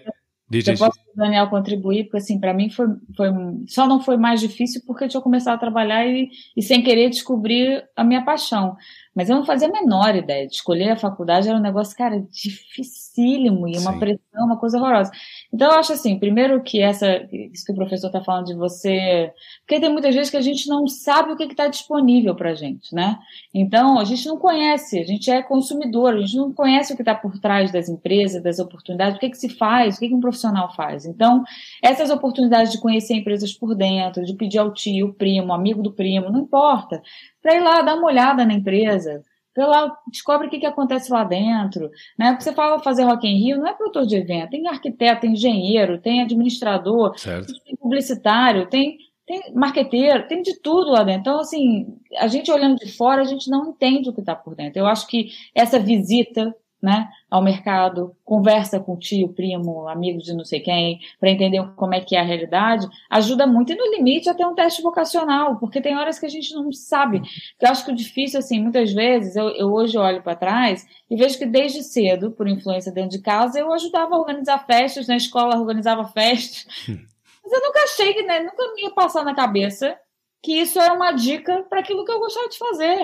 Diz, 0.48 0.68
eu 0.68 0.78
posso, 0.78 1.00
Daniel, 1.16 1.50
contribuir, 1.50 2.04
porque 2.04 2.18
assim, 2.18 2.40
para 2.40 2.54
mim 2.54 2.70
foi, 2.70 2.86
foi, 3.18 3.30
só 3.68 3.88
não 3.88 4.00
foi 4.00 4.16
mais 4.16 4.40
difícil 4.40 4.82
porque 4.86 5.06
eu 5.06 5.10
tinha 5.10 5.22
começado 5.22 5.56
a 5.56 5.60
trabalhar 5.60 6.06
e, 6.06 6.30
e 6.56 6.62
sem 6.62 6.84
querer 6.84 7.10
descobrir 7.10 7.84
a 7.96 8.04
minha 8.04 8.24
paixão. 8.24 8.76
Mas 9.16 9.28
eu 9.28 9.38
não 9.38 9.46
fazia 9.46 9.68
a 9.68 9.72
menor 9.72 10.16
ideia. 10.16 10.48
De 10.48 10.54
escolher 10.54 10.92
a 10.92 10.98
faculdade 10.98 11.50
era 11.50 11.58
um 11.58 11.62
negócio, 11.62 11.98
cara, 11.98 12.24
dificílimo 12.30 13.68
e 13.68 13.78
uma 13.78 13.94
Sim. 13.94 14.00
pressão, 14.00 14.46
uma 14.46 14.58
coisa 14.58 14.78
horrorosa. 14.78 15.10
Então 15.54 15.72
eu 15.72 15.80
acho 15.80 15.94
assim, 15.94 16.20
primeiro 16.20 16.62
que 16.62 16.82
essa, 16.82 17.28
isso 17.32 17.66
que 17.66 17.72
o 17.72 17.76
professor 17.76 18.08
está 18.08 18.22
falando 18.22 18.48
de 18.48 18.56
você, 18.56 19.32
porque 19.62 19.80
tem 19.80 19.92
muitas 19.92 20.14
vezes 20.14 20.30
que 20.30 20.38
a 20.38 20.42
gente 20.42 20.68
não 20.68 20.88
sabe 20.88 21.32
o 21.32 21.36
que 21.36 21.44
está 21.44 21.68
disponível 21.68 22.36
para 22.36 22.52
a 22.52 22.54
gente, 22.54 22.94
né? 22.94 23.18
Então 23.54 24.00
a 24.00 24.04
gente 24.04 24.28
não 24.28 24.38
conhece, 24.38 25.00
a 25.00 25.06
gente 25.06 25.30
é 25.32 25.42
consumidor, 25.42 26.16
a 26.16 26.22
gente 26.22 26.38
não 26.38 26.52
conhece 26.52 26.94
o 26.94 26.96
que 26.96 27.02
está 27.02 27.16
por 27.16 27.40
trás 27.40 27.72
das 27.72 27.90
empresas, 27.90 28.44
das 28.44 28.60
oportunidades, 28.60 29.18
o 29.18 29.20
que, 29.20 29.30
que 29.30 29.38
se 29.38 29.50
faz, 29.50 29.96
o 29.96 30.00
que, 30.00 30.10
que 30.10 30.16
um 30.16 30.20
profissional 30.20 30.74
faz. 30.76 31.06
Então 31.06 31.44
essas 31.82 32.10
oportunidades 32.10 32.72
de 32.72 32.80
conhecer 32.80 33.16
empresas 33.16 33.54
por 33.54 33.76
dentro, 33.76 34.26
de 34.26 34.34
pedir 34.34 34.60
ao 34.60 34.74
tio, 34.74 35.14
primo, 35.14 35.54
amigo 35.54 35.82
do 35.82 35.94
primo, 35.94 36.30
não 36.30 36.42
importa 36.42 37.02
para 37.42 37.56
ir 37.56 37.62
lá 37.62 37.82
dar 37.84 37.96
uma 37.96 38.08
olhada 38.08 38.44
na 38.44 38.54
empresa, 38.54 39.24
lá 39.64 39.96
descobre 40.08 40.48
o 40.48 40.50
que, 40.50 40.60
que 40.60 40.66
acontece 40.66 41.12
lá 41.12 41.24
dentro, 41.24 41.90
né? 42.18 42.32
Porque 42.32 42.44
você 42.44 42.54
fala 42.54 42.80
fazer 42.80 43.04
Rock 43.04 43.28
in 43.28 43.38
Rio, 43.38 43.58
não 43.58 43.68
é 43.68 43.74
produtor 43.74 44.06
de 44.06 44.16
evento, 44.16 44.50
tem 44.50 44.68
arquiteto, 44.68 45.22
tem 45.22 45.34
engenheiro, 45.34 46.00
tem 46.00 46.22
administrador, 46.22 47.18
certo. 47.18 47.54
tem 47.64 47.76
publicitário, 47.76 48.68
tem 48.68 48.98
tem 49.26 49.52
marqueteiro, 49.56 50.28
tem 50.28 50.42
de 50.44 50.60
tudo 50.60 50.92
lá 50.92 51.04
dentro. 51.04 51.22
Então, 51.22 51.40
assim, 51.40 51.98
a 52.18 52.28
gente 52.28 52.52
olhando 52.52 52.76
de 52.78 52.92
fora, 52.96 53.22
a 53.22 53.26
gente 53.26 53.50
não 53.50 53.70
entende 53.70 54.08
o 54.08 54.14
que 54.14 54.20
está 54.20 54.36
por 54.36 54.56
dentro. 54.56 54.80
Eu 54.80 54.86
acho 54.86 55.08
que 55.08 55.30
essa 55.56 55.80
visita 55.80 56.56
né, 56.86 57.10
ao 57.32 57.42
mercado, 57.42 58.16
conversa 58.24 58.80
com 58.80 58.94
o 58.94 59.00
tio, 59.00 59.30
primo, 59.30 59.90
amigos 59.90 60.24
de 60.24 60.36
não 60.36 60.46
sei 60.46 60.60
quem, 60.60 61.00
para 61.20 61.32
entender 61.32 61.68
como 61.76 61.96
é 61.96 62.00
que 62.00 62.16
é 62.16 62.20
a 62.20 62.24
realidade, 62.24 62.88
ajuda 63.10 63.48
muito. 63.48 63.74
E 63.74 63.76
no 63.76 63.90
limite 63.98 64.30
até 64.30 64.46
um 64.46 64.54
teste 64.54 64.84
vocacional, 64.84 65.58
porque 65.58 65.82
tem 65.82 65.98
horas 65.98 66.20
que 66.20 66.28
a 66.28 66.30
gente 66.30 66.54
não 66.54 66.72
sabe. 66.72 67.24
Eu 67.60 67.70
acho 67.70 67.84
que 67.84 67.92
o 67.92 67.96
difícil, 67.96 68.38
assim, 68.38 68.62
muitas 68.62 68.94
vezes, 68.94 69.36
eu, 69.36 69.50
eu 69.50 69.74
hoje 69.74 69.98
olho 69.98 70.22
para 70.22 70.36
trás 70.36 70.86
e 71.10 71.16
vejo 71.16 71.40
que 71.40 71.46
desde 71.48 71.82
cedo, 71.82 72.30
por 72.30 72.48
influência 72.48 72.92
dentro 72.92 73.18
de 73.18 73.22
casa, 73.24 73.60
eu 73.60 73.74
ajudava 73.74 74.16
a 74.16 74.20
organizar 74.20 74.64
festas, 74.68 75.08
na 75.08 75.16
escola 75.16 75.60
organizava 75.60 76.06
festas. 76.06 76.68
Hum. 76.88 77.00
Mas 77.44 77.52
eu 77.52 77.62
nunca 77.62 77.80
achei 77.80 78.14
que, 78.14 78.22
né, 78.22 78.42
nunca 78.42 78.74
me 78.76 78.84
ia 78.84 78.92
passar 78.92 79.24
na 79.24 79.34
cabeça 79.34 79.98
que 80.44 80.54
isso 80.54 80.80
era 80.80 80.94
uma 80.94 81.12
dica 81.12 81.64
para 81.68 81.80
aquilo 81.80 82.06
que 82.06 82.12
eu 82.12 82.20
gostava 82.20 82.48
de 82.48 82.58
fazer. 82.60 83.04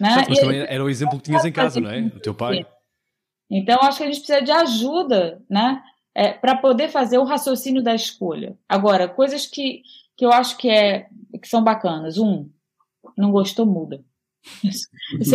Né? 0.00 0.24
Mas 0.28 0.40
também 0.40 0.66
era 0.68 0.82
o 0.82 0.88
exemplo 0.88 1.16
que 1.18 1.24
tinhas 1.24 1.44
em 1.44 1.52
casa, 1.52 1.80
não 1.80 1.90
é? 1.90 2.00
O 2.00 2.18
teu 2.18 2.34
pai. 2.34 2.66
Então, 3.54 3.78
acho 3.82 3.98
que 3.98 4.04
a 4.04 4.06
gente 4.06 4.20
precisa 4.20 4.40
de 4.40 4.50
ajuda, 4.50 5.42
né? 5.48 5.82
É, 6.14 6.32
para 6.32 6.56
poder 6.56 6.88
fazer 6.88 7.18
o 7.18 7.24
raciocínio 7.24 7.82
da 7.82 7.94
escolha. 7.94 8.56
Agora, 8.66 9.08
coisas 9.08 9.46
que, 9.46 9.82
que 10.16 10.24
eu 10.24 10.32
acho 10.32 10.56
que, 10.56 10.70
é, 10.70 11.06
que 11.40 11.46
são 11.46 11.62
bacanas. 11.62 12.16
Um, 12.16 12.48
não 13.16 13.30
gostou, 13.30 13.66
muda. 13.66 14.02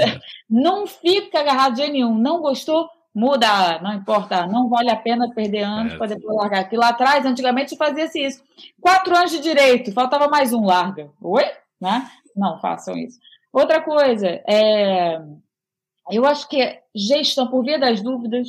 É, 0.02 0.20
não 0.50 0.88
fica 0.88 1.40
agarrado 1.40 1.76
de 1.76 1.88
nenhum. 1.88 2.18
Não 2.18 2.42
gostou, 2.42 2.90
muda. 3.14 3.80
Não 3.82 3.94
importa. 3.94 4.48
Não 4.48 4.68
vale 4.68 4.90
a 4.90 4.96
pena 4.96 5.32
perder 5.34 5.64
anos 5.64 5.94
é. 5.94 5.98
para 5.98 6.08
depois 6.08 6.36
largar. 6.36 6.62
Aqui 6.62 6.76
lá 6.76 6.90
atrás, 6.90 7.26
antigamente, 7.26 7.78
fazia-se 7.78 8.20
isso. 8.20 8.44
Quatro 8.82 9.16
anos 9.16 9.32
de 9.32 9.40
direito, 9.40 9.94
faltava 9.94 10.28
mais 10.28 10.52
um, 10.54 10.66
larga. 10.66 11.12
Oi? 11.22 11.46
Né? 11.80 12.10
Não 12.36 12.60
façam 12.60 12.98
isso. 12.98 13.20
Outra 13.54 13.82
coisa, 13.82 14.42
é, 14.48 15.22
eu 16.12 16.26
acho 16.26 16.48
que 16.48 16.80
gestão, 16.96 17.48
por 17.48 17.64
via 17.64 17.80
das 17.80 18.02
dúvidas, 18.02 18.48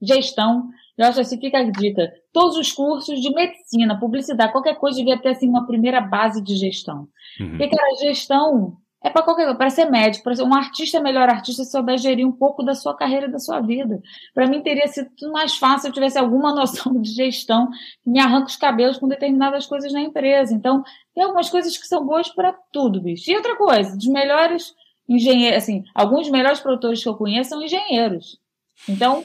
gestão, 0.00 0.68
eu 0.96 1.06
acho 1.06 1.20
assim, 1.20 1.38
fica 1.38 1.58
a 1.58 1.70
dica. 1.70 2.12
Todos 2.32 2.56
os 2.56 2.72
cursos 2.72 3.20
de 3.20 3.30
medicina, 3.30 3.98
publicidade, 3.98 4.52
qualquer 4.52 4.76
coisa 4.76 4.98
devia 4.98 5.20
ter 5.20 5.30
assim 5.30 5.48
uma 5.48 5.66
primeira 5.66 6.00
base 6.00 6.42
de 6.42 6.56
gestão. 6.56 7.08
Uhum. 7.40 7.50
Porque, 7.50 7.68
cara, 7.68 7.96
gestão 8.00 8.76
é 9.04 9.10
para 9.10 9.22
qualquer 9.22 9.54
para 9.56 9.70
ser 9.70 9.84
médico, 9.84 10.24
para 10.24 10.34
ser 10.34 10.42
um 10.42 10.54
artista 10.54 11.00
melhor 11.00 11.28
artista, 11.28 11.62
se 11.62 11.70
souber 11.70 11.98
gerir 11.98 12.26
um 12.26 12.32
pouco 12.32 12.62
da 12.62 12.74
sua 12.74 12.96
carreira, 12.96 13.28
da 13.28 13.38
sua 13.38 13.60
vida. 13.60 14.00
Para 14.34 14.48
mim 14.48 14.62
teria 14.62 14.88
sido 14.88 15.10
mais 15.30 15.56
fácil 15.56 15.82
se 15.82 15.88
eu 15.88 15.92
tivesse 15.92 16.18
alguma 16.18 16.54
noção 16.54 17.00
de 17.00 17.10
gestão 17.10 17.68
me 18.04 18.18
arranca 18.18 18.46
os 18.46 18.56
cabelos 18.56 18.98
com 18.98 19.06
determinadas 19.06 19.66
coisas 19.66 19.92
na 19.92 20.00
empresa. 20.00 20.54
Então, 20.54 20.82
tem 21.14 21.22
algumas 21.22 21.48
coisas 21.48 21.76
que 21.76 21.86
são 21.86 22.04
boas 22.04 22.28
para 22.30 22.52
tudo, 22.72 23.00
bicho. 23.00 23.30
E 23.30 23.36
outra 23.36 23.54
coisa, 23.56 23.94
dos 23.94 24.08
melhores 24.08 24.74
engenheiros, 25.08 25.62
assim, 25.62 25.84
alguns 25.94 26.22
dos 26.22 26.30
melhores 26.30 26.60
produtores 26.60 27.02
que 27.02 27.08
eu 27.08 27.14
conheço 27.14 27.50
são 27.50 27.62
engenheiros. 27.62 28.38
Então, 28.88 29.24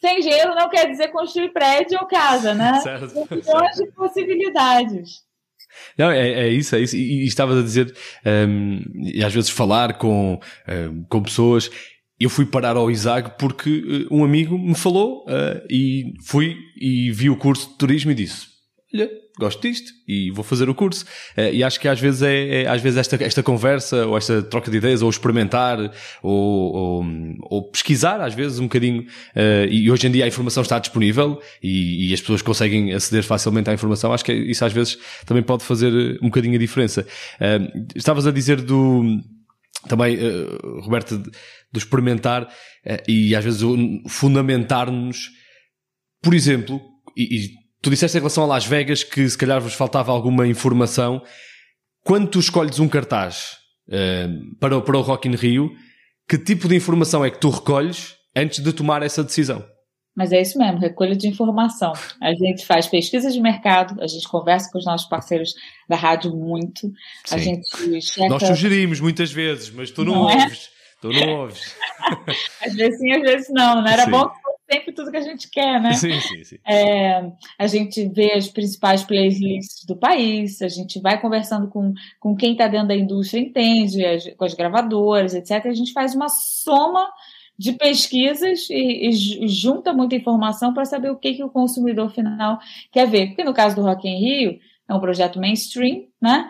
ser 0.00 0.18
engenheiro 0.18 0.54
não 0.54 0.68
quer 0.68 0.88
dizer 0.88 1.08
construir 1.08 1.52
prédio 1.52 1.98
ou 2.00 2.06
casa, 2.06 2.54
né? 2.54 2.78
Certo. 2.80 3.12
Tem 3.12 3.38
milhões 3.38 3.76
de 3.76 3.86
possibilidades. 3.92 5.28
Não, 5.96 6.10
é, 6.10 6.46
é, 6.46 6.48
isso, 6.48 6.74
é 6.74 6.80
isso. 6.80 6.96
E, 6.96 7.22
e 7.22 7.26
estavas 7.26 7.58
a 7.58 7.62
dizer, 7.62 7.94
um, 8.26 8.80
e 9.04 9.22
às 9.22 9.32
vezes 9.32 9.50
falar 9.50 9.98
com, 9.98 10.40
um, 10.68 11.04
com 11.04 11.22
pessoas. 11.22 11.70
Eu 12.20 12.28
fui 12.28 12.44
parar 12.44 12.76
ao 12.76 12.90
ISAG 12.90 13.36
porque 13.38 14.06
uh, 14.10 14.14
um 14.14 14.24
amigo 14.24 14.58
me 14.58 14.74
falou 14.74 15.24
uh, 15.26 15.64
e 15.70 16.14
fui 16.24 16.56
e 16.76 17.12
vi 17.12 17.30
o 17.30 17.36
curso 17.36 17.68
de 17.68 17.78
turismo 17.78 18.10
e 18.10 18.14
disse: 18.14 18.48
Olha, 18.92 19.08
gosto 19.38 19.62
disto 19.62 19.92
e 20.06 20.30
vou 20.30 20.44
fazer 20.44 20.68
o 20.68 20.74
curso. 20.74 21.04
Uh, 21.36 21.52
e 21.52 21.62
acho 21.62 21.78
que 21.78 21.88
às 21.88 22.00
vezes 22.00 22.22
é, 22.22 22.62
é, 22.62 22.66
às 22.66 22.82
vezes 22.82 22.98
esta, 22.98 23.22
esta 23.22 23.42
conversa 23.42 24.06
ou 24.06 24.16
esta 24.16 24.42
troca 24.42 24.70
de 24.70 24.76
ideias 24.76 25.00
ou 25.00 25.08
experimentar 25.08 25.78
ou, 26.22 26.74
ou, 27.02 27.04
ou 27.42 27.70
pesquisar 27.70 28.20
às 28.20 28.34
vezes 28.34 28.58
um 28.58 28.64
bocadinho 28.64 29.02
uh, 29.02 29.66
e 29.70 29.90
hoje 29.90 30.06
em 30.06 30.10
dia 30.10 30.24
a 30.24 30.28
informação 30.28 30.62
está 30.62 30.78
disponível 30.78 31.40
e, 31.62 32.10
e, 32.10 32.14
as 32.14 32.20
pessoas 32.20 32.42
conseguem 32.42 32.92
aceder 32.92 33.22
facilmente 33.22 33.70
à 33.70 33.72
informação. 33.74 34.12
Acho 34.12 34.24
que 34.24 34.32
isso 34.32 34.64
às 34.64 34.72
vezes 34.72 34.98
também 35.24 35.42
pode 35.42 35.64
fazer 35.64 36.18
um 36.22 36.26
bocadinho 36.26 36.56
a 36.56 36.58
diferença. 36.58 37.06
Estavas 37.94 38.26
a 38.26 38.32
dizer 38.32 38.60
do 38.60 39.20
também, 39.88 40.18
Roberto, 40.82 41.18
do 41.72 41.78
experimentar 41.78 42.48
e 43.06 43.34
às 43.34 43.44
vezes 43.44 43.60
fundamentar-nos, 44.08 45.30
por 46.22 46.34
exemplo, 46.34 46.80
e, 47.16 47.36
e 47.36 47.67
Tu 47.80 47.90
disseste 47.90 48.16
em 48.16 48.20
relação 48.20 48.44
a 48.44 48.46
Las 48.46 48.66
Vegas 48.66 49.04
que 49.04 49.28
se 49.28 49.38
calhar 49.38 49.60
vos 49.60 49.74
faltava 49.74 50.10
alguma 50.10 50.46
informação. 50.46 51.22
Quando 52.04 52.28
tu 52.28 52.40
escolhes 52.40 52.78
um 52.78 52.88
cartaz 52.88 53.56
uh, 53.88 54.56
para, 54.58 54.80
para 54.80 54.98
o 54.98 55.00
Rock 55.00 55.28
in 55.28 55.36
Rio, 55.36 55.70
que 56.28 56.36
tipo 56.38 56.68
de 56.68 56.74
informação 56.74 57.24
é 57.24 57.30
que 57.30 57.38
tu 57.38 57.50
recolhes 57.50 58.16
antes 58.34 58.62
de 58.62 58.72
tomar 58.72 59.02
essa 59.02 59.22
decisão? 59.22 59.64
Mas 60.18 60.32
é 60.32 60.42
isso 60.42 60.58
mesmo, 60.58 60.80
recolha 60.80 61.14
de 61.14 61.28
informação. 61.28 61.92
A 62.20 62.34
gente 62.34 62.66
faz 62.66 62.88
pesquisa 62.88 63.30
de 63.30 63.40
mercado, 63.40 64.02
a 64.02 64.06
gente 64.08 64.26
conversa 64.26 64.68
com 64.72 64.78
os 64.78 64.84
nossos 64.84 65.08
parceiros 65.08 65.54
da 65.88 65.94
rádio 65.94 66.34
muito. 66.34 66.88
Sim. 67.24 67.34
A 67.36 67.38
gente 67.38 68.00
checa... 68.02 68.28
Nós 68.28 68.42
sugerimos 68.42 68.98
muitas 68.98 69.30
vezes, 69.30 69.70
mas 69.70 69.92
tu 69.92 70.04
não, 70.04 70.14
não 70.14 70.30
é? 70.30 70.42
ouves. 70.42 70.70
Tu 71.00 71.08
não 71.12 71.40
ouves. 71.42 71.76
às 72.60 72.74
vezes 72.74 72.98
sim, 72.98 73.12
às 73.12 73.22
vezes 73.22 73.48
não. 73.50 73.80
Não 73.80 73.86
era 73.86 74.06
sim. 74.06 74.10
bom 74.10 74.28
sempre 74.70 74.92
tudo 74.92 75.10
que 75.10 75.16
a 75.16 75.22
gente 75.22 75.50
quer, 75.50 75.80
né? 75.80 75.94
Sim, 75.94 76.20
sim, 76.20 76.44
sim. 76.44 76.58
É, 76.66 77.32
a 77.58 77.66
gente 77.66 78.06
vê 78.08 78.32
as 78.32 78.48
principais 78.48 79.02
playlists 79.02 79.84
do 79.86 79.96
país, 79.96 80.60
a 80.60 80.68
gente 80.68 81.00
vai 81.00 81.20
conversando 81.20 81.68
com, 81.68 81.94
com 82.20 82.36
quem 82.36 82.52
está 82.52 82.68
dentro 82.68 82.88
da 82.88 82.96
indústria, 82.96 83.40
entende, 83.40 84.04
as, 84.04 84.28
com 84.34 84.44
as 84.44 84.54
gravadoras, 84.54 85.34
etc. 85.34 85.66
A 85.66 85.74
gente 85.74 85.92
faz 85.92 86.14
uma 86.14 86.28
soma 86.28 87.10
de 87.58 87.72
pesquisas 87.72 88.68
e, 88.70 89.08
e 89.08 89.48
junta 89.48 89.92
muita 89.92 90.14
informação 90.14 90.72
para 90.72 90.84
saber 90.84 91.10
o 91.10 91.16
que, 91.16 91.34
que 91.34 91.42
o 91.42 91.50
consumidor 91.50 92.10
final 92.10 92.58
quer 92.92 93.08
ver. 93.08 93.28
Porque 93.28 93.42
no 93.42 93.54
caso 93.54 93.74
do 93.74 93.82
Rock 93.82 94.06
in 94.06 94.18
Rio, 94.18 94.58
é 94.86 94.94
um 94.94 95.00
projeto 95.00 95.40
mainstream, 95.40 96.04
né? 96.20 96.48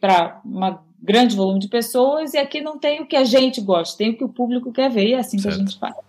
Para 0.00 0.40
um 0.44 0.78
grande 1.00 1.36
volume 1.36 1.60
de 1.60 1.68
pessoas, 1.68 2.34
e 2.34 2.38
aqui 2.38 2.60
não 2.60 2.78
tem 2.78 3.02
o 3.02 3.06
que 3.06 3.16
a 3.16 3.24
gente 3.24 3.60
gosta, 3.60 3.98
tem 3.98 4.10
o 4.10 4.16
que 4.16 4.24
o 4.24 4.28
público 4.28 4.72
quer 4.72 4.90
ver, 4.90 5.08
e 5.08 5.14
é 5.14 5.18
assim 5.18 5.38
certo. 5.38 5.56
que 5.56 5.62
a 5.62 5.66
gente 5.66 5.78
faz. 5.78 6.07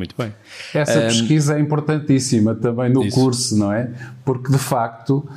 Muito 0.00 0.14
bem. 0.16 0.34
Essa 0.72 0.98
um, 0.98 1.02
pesquisa 1.02 1.58
é 1.58 1.60
importantíssima 1.60 2.54
também 2.54 2.90
no 2.90 3.04
isso. 3.04 3.14
curso, 3.14 3.58
não 3.58 3.70
é? 3.70 3.92
Porque 4.24 4.50
de 4.50 4.56
facto, 4.56 5.28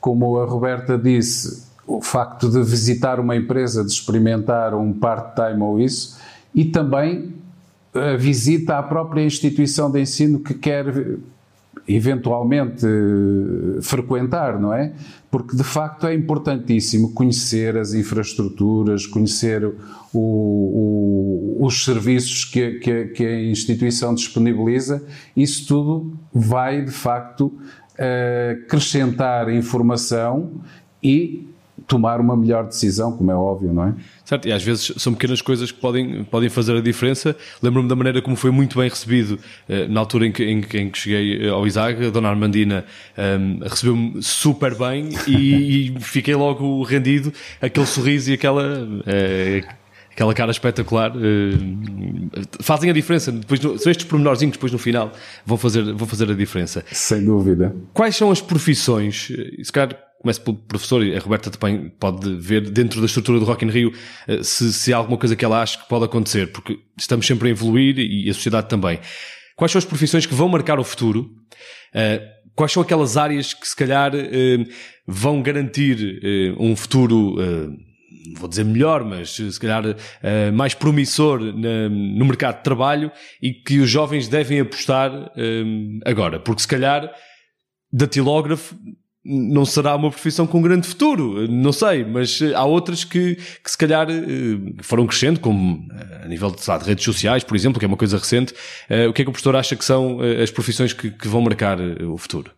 como 0.00 0.38
a 0.38 0.44
Roberta 0.44 0.96
disse, 0.96 1.66
o 1.84 2.00
facto 2.00 2.48
de 2.48 2.62
visitar 2.62 3.18
uma 3.18 3.34
empresa, 3.34 3.84
de 3.84 3.90
experimentar 3.90 4.76
um 4.76 4.92
part-time 4.92 5.60
ou 5.60 5.80
isso, 5.80 6.20
e 6.54 6.64
também 6.64 7.34
a 7.92 8.16
visita 8.16 8.78
à 8.78 8.82
própria 8.84 9.24
instituição 9.24 9.90
de 9.90 10.00
ensino 10.00 10.38
que 10.38 10.54
quer 10.54 10.86
eventualmente 11.88 12.86
frequentar, 13.82 14.60
não 14.60 14.72
é? 14.72 14.92
Porque 15.30 15.56
de 15.56 15.64
facto 15.64 16.06
é 16.06 16.14
importantíssimo 16.14 17.12
conhecer 17.12 17.76
as 17.76 17.94
infraestruturas, 17.94 19.06
conhecer 19.06 19.64
o, 19.64 19.72
o, 20.14 21.56
os 21.60 21.84
serviços 21.84 22.44
que, 22.44 22.72
que, 22.78 23.04
que, 23.06 23.26
a 23.26 23.42
instituição 23.42 24.14
disponibiliza. 24.14 25.02
Isso 25.36 25.66
tudo 25.66 26.16
vai 26.32 26.84
de 26.84 26.90
facto 26.90 27.52
acrescentar 28.66 29.48
informação 29.50 30.60
e 31.02 31.51
tomar 31.92 32.20
uma 32.20 32.34
melhor 32.34 32.66
decisão, 32.66 33.12
como 33.12 33.30
é 33.30 33.34
óbvio, 33.34 33.70
não 33.70 33.88
é? 33.88 33.94
Certo, 34.24 34.48
e 34.48 34.52
às 34.52 34.62
vezes 34.62 34.94
são 34.96 35.12
pequenas 35.12 35.42
coisas 35.42 35.70
que 35.70 35.78
podem, 35.78 36.24
podem 36.24 36.48
fazer 36.48 36.74
a 36.74 36.80
diferença. 36.80 37.36
Lembro-me 37.62 37.86
da 37.86 37.94
maneira 37.94 38.22
como 38.22 38.34
foi 38.34 38.50
muito 38.50 38.78
bem 38.78 38.88
recebido 38.88 39.38
eh, 39.68 39.86
na 39.88 40.00
altura 40.00 40.26
em 40.26 40.32
que, 40.32 40.42
em, 40.42 40.64
em 40.72 40.90
que 40.90 40.98
cheguei 40.98 41.46
eh, 41.46 41.50
ao 41.50 41.66
Isaac, 41.66 42.02
a 42.02 42.08
Dona 42.08 42.30
Armandina 42.30 42.86
ehm, 43.14 43.58
recebeu-me 43.62 44.22
super 44.22 44.74
bem 44.74 45.10
e, 45.28 45.88
e, 45.90 46.00
fiquei 46.00 46.34
logo 46.34 46.82
rendido, 46.82 47.30
aquele 47.60 47.86
sorriso 47.86 48.30
e 48.30 48.34
aquela... 48.34 48.88
Eh, 49.06 49.62
aquela 50.12 50.34
cara 50.34 50.50
espetacular 50.50 51.10
fazem 52.60 52.90
a 52.90 52.92
diferença. 52.92 53.32
Depois, 53.32 53.58
são 53.80 53.90
estes 53.90 54.04
pormenorzinhos 54.04 54.52
depois 54.52 54.70
no 54.70 54.78
final 54.78 55.10
vão 55.46 55.56
fazer, 55.56 55.82
vão 55.94 56.06
fazer 56.06 56.30
a 56.30 56.34
diferença. 56.34 56.84
Sem 56.92 57.24
dúvida. 57.24 57.74
Quais 57.94 58.14
são 58.14 58.30
as 58.30 58.38
profissões, 58.38 59.32
se 59.62 59.72
calhar 59.72 59.96
começo 60.22 60.40
pelo 60.40 60.56
professor 60.56 61.04
e 61.04 61.14
a 61.16 61.20
Roberta 61.20 61.50
também 61.50 61.90
pode 62.00 62.36
ver 62.36 62.70
dentro 62.70 63.00
da 63.00 63.06
estrutura 63.06 63.38
do 63.38 63.44
Rock 63.44 63.64
in 63.64 63.68
Rio 63.68 63.92
eh, 64.26 64.42
se, 64.42 64.72
se 64.72 64.92
há 64.92 64.96
alguma 64.96 65.18
coisa 65.18 65.36
que 65.36 65.44
ela 65.44 65.60
acha 65.60 65.78
que 65.78 65.88
pode 65.88 66.04
acontecer, 66.04 66.52
porque 66.52 66.78
estamos 66.96 67.26
sempre 67.26 67.48
a 67.48 67.50
evoluir 67.50 67.98
e 67.98 68.30
a 68.30 68.34
sociedade 68.34 68.68
também. 68.68 69.00
Quais 69.56 69.72
são 69.72 69.78
as 69.78 69.84
profissões 69.84 70.24
que 70.24 70.34
vão 70.34 70.48
marcar 70.48 70.78
o 70.78 70.84
futuro? 70.84 71.28
Eh, 71.92 72.22
quais 72.54 72.72
são 72.72 72.82
aquelas 72.82 73.16
áreas 73.16 73.52
que 73.52 73.66
se 73.66 73.76
calhar 73.76 74.12
eh, 74.14 74.64
vão 75.06 75.42
garantir 75.42 76.54
um 76.58 76.76
futuro 76.76 77.36
vou 78.36 78.48
dizer 78.48 78.64
melhor, 78.64 79.04
mas 79.04 79.30
se 79.30 79.58
calhar 79.58 79.82
mais 80.54 80.74
promissor 80.74 81.40
no 81.40 82.24
mercado 82.24 82.58
de 82.58 82.62
trabalho 82.62 83.10
e 83.42 83.52
que 83.52 83.80
os 83.80 83.90
jovens 83.90 84.28
devem 84.28 84.60
apostar 84.60 85.10
agora, 86.06 86.38
porque 86.38 86.62
se 86.62 86.68
calhar 86.68 87.12
datilógrafo 87.92 88.76
não 89.24 89.64
será 89.64 89.94
uma 89.94 90.10
profissão 90.10 90.46
com 90.46 90.60
grande 90.60 90.86
futuro, 90.86 91.46
não 91.48 91.72
sei, 91.72 92.04
mas 92.04 92.42
eh, 92.42 92.54
há 92.54 92.64
outras 92.64 93.04
que, 93.04 93.36
que 93.36 93.70
se 93.70 93.78
calhar 93.78 94.08
eh, 94.10 94.82
foram 94.82 95.06
crescendo, 95.06 95.38
como 95.38 95.86
eh, 95.92 96.22
a 96.24 96.28
nível 96.28 96.50
de, 96.50 96.56
de 96.60 96.84
redes 96.84 97.04
sociais, 97.04 97.44
por 97.44 97.56
exemplo, 97.56 97.78
que 97.78 97.84
é 97.84 97.88
uma 97.88 97.96
coisa 97.96 98.18
recente. 98.18 98.52
O 99.08 99.12
que 99.12 99.22
é 99.22 99.24
que 99.24 99.30
o 99.30 99.32
professor 99.32 99.54
acha 99.54 99.76
que 99.76 99.84
são 99.84 100.18
as 100.42 100.50
profissões 100.50 100.92
que, 100.92 101.10
que 101.10 101.28
vão 101.28 101.40
marcar 101.40 101.78
o 101.80 102.18
futuro? 102.18 102.50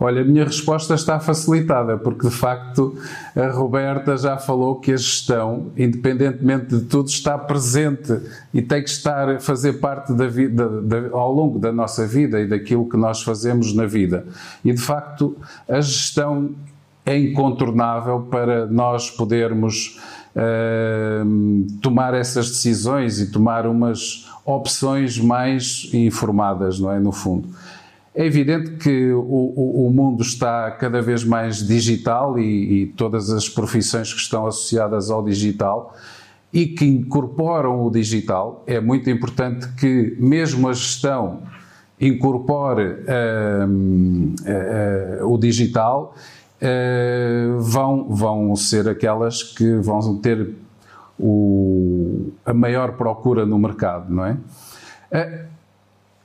Olha, 0.00 0.22
a 0.22 0.24
minha 0.24 0.44
resposta 0.44 0.94
está 0.94 1.18
facilitada, 1.18 1.96
porque 1.98 2.28
de 2.28 2.32
facto 2.32 2.96
a 3.34 3.48
Roberta 3.48 4.16
já 4.16 4.36
falou 4.36 4.76
que 4.76 4.92
a 4.92 4.96
gestão, 4.96 5.72
independentemente 5.76 6.76
de 6.76 6.84
tudo, 6.84 7.08
está 7.08 7.36
presente 7.36 8.16
e 8.54 8.62
tem 8.62 8.80
que 8.80 8.90
estar, 8.90 9.40
fazer 9.40 9.74
parte 9.74 10.12
da 10.12 10.28
vida, 10.28 10.82
da, 10.82 11.08
ao 11.10 11.32
longo 11.32 11.58
da 11.58 11.72
nossa 11.72 12.06
vida 12.06 12.40
e 12.40 12.46
daquilo 12.46 12.88
que 12.88 12.96
nós 12.96 13.24
fazemos 13.24 13.74
na 13.74 13.86
vida. 13.86 14.24
E 14.64 14.72
de 14.72 14.80
facto 14.80 15.36
a 15.68 15.80
gestão 15.80 16.50
é 17.04 17.18
incontornável 17.18 18.20
para 18.30 18.66
nós 18.66 19.10
podermos 19.10 19.98
uh, 20.36 21.66
tomar 21.82 22.14
essas 22.14 22.48
decisões 22.50 23.18
e 23.18 23.32
tomar 23.32 23.66
umas 23.66 24.30
opções 24.44 25.18
mais 25.18 25.90
informadas, 25.92 26.78
não 26.78 26.92
é? 26.92 27.00
No 27.00 27.10
fundo. 27.10 27.48
É 28.18 28.26
evidente 28.26 28.72
que 28.72 29.12
o, 29.12 29.20
o, 29.20 29.86
o, 29.86 29.90
mundo 29.92 30.24
está 30.24 30.72
cada 30.72 31.00
vez 31.00 31.22
mais 31.22 31.64
digital 31.64 32.36
e, 32.36 32.82
e, 32.82 32.86
todas 32.86 33.30
as 33.30 33.48
profissões 33.48 34.12
que 34.12 34.18
estão 34.18 34.44
associadas 34.44 35.08
ao 35.08 35.24
digital 35.24 35.94
e 36.52 36.66
que 36.66 36.84
incorporam 36.84 37.80
o 37.86 37.88
digital. 37.88 38.64
É 38.66 38.80
muito 38.80 39.08
importante 39.08 39.68
que, 39.74 40.16
mesmo 40.18 40.68
a 40.68 40.72
gestão, 40.72 41.44
incorpore 42.00 42.82
uh, 42.82 43.68
uh, 45.20 45.24
uh, 45.24 45.32
o 45.32 45.38
digital. 45.38 46.12
vão, 47.60 48.08
vão 48.08 48.56
ser 48.56 48.88
aquelas 48.88 49.44
que 49.44 49.76
vão 49.76 50.16
ter 50.18 50.56
o, 51.16 52.32
a 52.44 52.52
maior 52.52 52.96
procura 52.96 53.46
no 53.46 53.60
mercado, 53.60 54.12
não 54.12 54.24
é? 54.24 54.36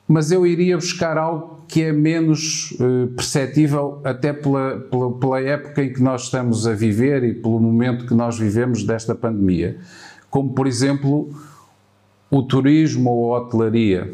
Mas 0.08 0.32
eu 0.32 0.46
iria 0.46 0.76
buscar 0.76 1.18
algo 1.18 1.64
que 1.68 1.82
é 1.82 1.92
menos 1.92 2.72
uh, 2.74 3.08
perceptível 3.16 4.02
até 4.04 4.34
pela, 4.34 4.80
pela, 4.92 5.14
pela, 5.14 5.42
época 5.42 5.84
em 5.84 5.94
que 5.94 6.02
nós 6.02 6.24
estamos 6.24 6.68
a 6.68 6.74
viver 6.74 7.24
e 7.24 7.34
pelo 7.34 7.60
momento 7.60 8.06
que 8.06 8.14
nós 8.14 8.38
vivemos 8.38 8.84
desta 8.84 9.16
pandemia, 9.16 9.78
como 10.30 10.54
por 10.54 10.68
exemplo 10.68 11.34
o 12.30 12.44
turismo 12.44 13.10
ou 13.10 13.36
a 13.36 13.40
hotelaria. 13.40 14.14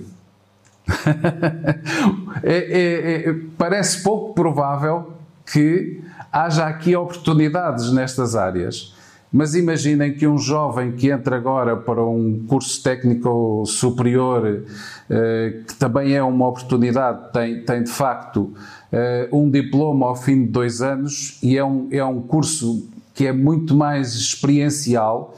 é, 2.43 2.53
é, 2.53 3.29
é, 3.29 3.35
parece 3.57 4.03
pouco 4.03 4.33
provável 4.33 5.13
que 5.51 6.01
haja 6.31 6.65
aqui 6.65 6.95
oportunidades 6.95 7.91
nestas 7.91 8.35
áreas. 8.35 8.95
Mas 9.32 9.53
imaginem 9.53 10.13
que 10.15 10.25
um 10.27 10.39
jovem 10.39 10.91
que 10.93 11.11
entra 11.11 11.36
agora 11.36 11.77
para 11.77 12.03
um 12.03 12.43
curso 12.47 12.82
técnico 12.82 13.63
superior, 13.65 14.63
eh, 15.07 15.61
que 15.67 15.75
também 15.75 16.13
é 16.13 16.23
uma 16.23 16.47
oportunidade, 16.47 17.32
tem, 17.32 17.63
tem 17.63 17.84
de 17.84 17.91
facto 17.91 18.51
eh, 18.91 19.30
um 19.32 19.47
diploma 19.47 20.07
ao 20.07 20.15
fim 20.15 20.45
de 20.45 20.51
dois 20.51 20.82
anos 20.82 21.38
e 21.43 21.55
é 21.55 21.63
um, 21.63 21.88
é 21.91 22.03
um 22.03 22.21
curso 22.21 22.89
que 23.13 23.27
é 23.27 23.32
muito 23.32 23.75
mais 23.75 24.15
experiencial, 24.15 25.36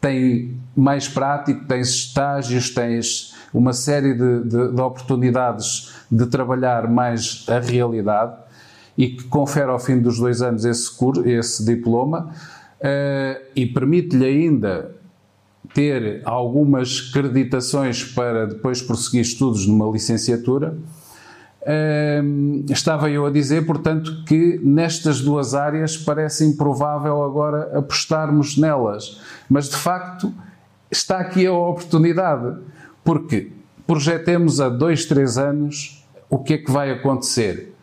tem 0.00 0.56
mais 0.74 1.06
prático, 1.06 1.66
tens 1.66 1.88
estágios, 1.88 2.70
tens 2.70 3.34
uma 3.52 3.74
série 3.74 4.14
de, 4.14 4.42
de, 4.44 4.72
de 4.72 4.80
oportunidades 4.80 5.92
de 6.10 6.24
trabalhar 6.26 6.88
mais 6.88 7.44
a 7.48 7.58
realidade 7.58 8.36
e 8.96 9.08
que 9.08 9.24
confere 9.24 9.70
ao 9.70 9.78
fim 9.78 9.98
dos 9.98 10.18
dois 10.18 10.40
anos 10.40 10.64
esse, 10.64 10.90
curso, 10.96 11.26
esse 11.28 11.64
diploma 11.64 12.32
uh, 12.80 13.42
e 13.54 13.66
permite-lhe 13.66 14.24
ainda 14.24 14.94
ter 15.72 16.20
algumas 16.24 17.00
creditações 17.00 18.04
para 18.04 18.46
depois 18.46 18.82
prosseguir 18.82 19.22
estudos 19.22 19.66
numa 19.66 19.90
licenciatura. 19.90 20.76
Uh, 21.62 22.64
estava 22.70 23.10
eu 23.10 23.24
a 23.24 23.30
dizer, 23.30 23.64
portanto, 23.66 24.24
que 24.24 24.60
nestas 24.62 25.20
duas 25.20 25.54
áreas 25.54 25.96
parece 25.96 26.44
improvável 26.44 27.22
agora 27.22 27.78
apostarmos 27.78 28.56
nelas, 28.56 29.20
mas 29.48 29.68
de 29.68 29.76
facto 29.76 30.32
está 30.90 31.18
aqui 31.18 31.46
a 31.46 31.52
oportunidade, 31.52 32.58
porque 33.02 33.50
projetemos 33.86 34.60
a 34.60 34.68
dois, 34.68 35.06
três 35.06 35.38
anos 35.38 36.04
o 36.28 36.38
que 36.38 36.54
é 36.54 36.58
que 36.58 36.70
vai 36.70 36.90
acontecer 36.90 37.73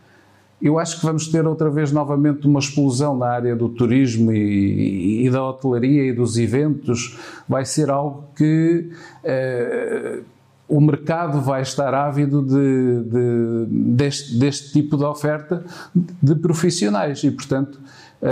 eu 0.61 0.77
acho 0.77 0.99
que 0.99 1.05
vamos 1.05 1.27
ter 1.27 1.45
outra 1.47 1.69
vez 1.69 1.91
novamente 1.91 2.45
uma 2.45 2.59
explosão 2.59 3.17
na 3.17 3.27
área 3.27 3.55
do 3.55 3.67
turismo 3.69 4.31
e, 4.31 5.25
e 5.25 5.29
da 5.29 5.43
hotelaria 5.43 6.03
e 6.03 6.13
dos 6.13 6.37
eventos. 6.37 7.17
Vai 7.49 7.65
ser 7.65 7.89
algo 7.89 8.29
que 8.35 8.89
eh, 9.23 10.19
o 10.67 10.79
mercado 10.79 11.41
vai 11.41 11.63
estar 11.63 11.93
ávido 11.93 12.43
de, 12.43 13.03
de, 13.03 13.65
deste, 13.95 14.37
deste, 14.37 14.71
tipo 14.71 14.97
de 14.97 15.03
oferta 15.03 15.65
de 15.95 16.35
profissionais 16.35 17.23
e, 17.23 17.31
portanto. 17.31 17.79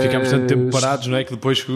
Ficamos 0.00 0.30
tanto 0.30 0.46
tempo 0.46 0.68
eh, 0.68 0.70
parados, 0.70 1.06
não 1.08 1.16
é? 1.16 1.24
Que 1.24 1.32
depois. 1.32 1.66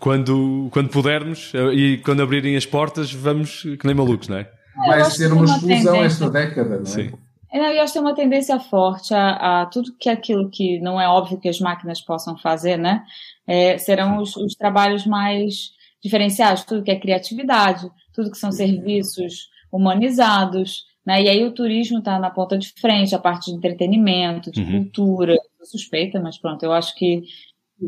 Quando, 0.00 0.68
quando 0.70 0.90
pudermos 0.90 1.50
e 1.74 2.00
quando 2.04 2.22
abrirem 2.22 2.56
as 2.56 2.64
portas, 2.64 3.12
vamos 3.12 3.62
que 3.62 3.84
nem 3.84 3.96
malucos, 3.96 4.28
não 4.28 4.36
é? 4.36 4.48
Vai 4.86 5.04
ser 5.10 5.32
uma 5.32 5.44
explosão 5.44 5.96
esta 5.96 6.30
década, 6.30 6.76
não 6.76 6.82
é? 6.82 6.84
Sim. 6.84 7.10
É, 7.50 7.76
eu 7.76 7.82
acho 7.82 7.92
que 7.92 7.98
tem 7.98 8.06
uma 8.06 8.14
tendência 8.14 8.60
forte 8.60 9.14
a, 9.14 9.62
a, 9.62 9.66
tudo 9.66 9.94
que 9.98 10.08
aquilo 10.08 10.50
que 10.50 10.78
não 10.80 11.00
é 11.00 11.08
óbvio 11.08 11.38
que 11.38 11.48
as 11.48 11.58
máquinas 11.58 12.00
possam 12.00 12.36
fazer, 12.36 12.76
né? 12.76 13.04
É, 13.46 13.78
serão 13.78 14.18
os, 14.18 14.36
os, 14.36 14.54
trabalhos 14.54 15.06
mais 15.06 15.72
diferenciados, 16.02 16.64
tudo 16.64 16.82
que 16.82 16.90
é 16.90 17.00
criatividade, 17.00 17.90
tudo 18.12 18.30
que 18.30 18.36
são 18.36 18.52
serviços 18.52 19.48
humanizados, 19.72 20.84
né? 21.06 21.22
E 21.22 21.28
aí 21.28 21.44
o 21.44 21.52
turismo 21.52 22.00
está 22.00 22.18
na 22.18 22.30
ponta 22.30 22.58
de 22.58 22.68
frente, 22.78 23.14
a 23.14 23.18
parte 23.18 23.50
de 23.50 23.56
entretenimento, 23.56 24.50
de 24.50 24.60
uhum. 24.60 24.84
cultura, 24.84 25.34
suspeita, 25.62 26.20
mas 26.20 26.38
pronto, 26.38 26.62
eu 26.62 26.72
acho 26.72 26.94
que 26.94 27.22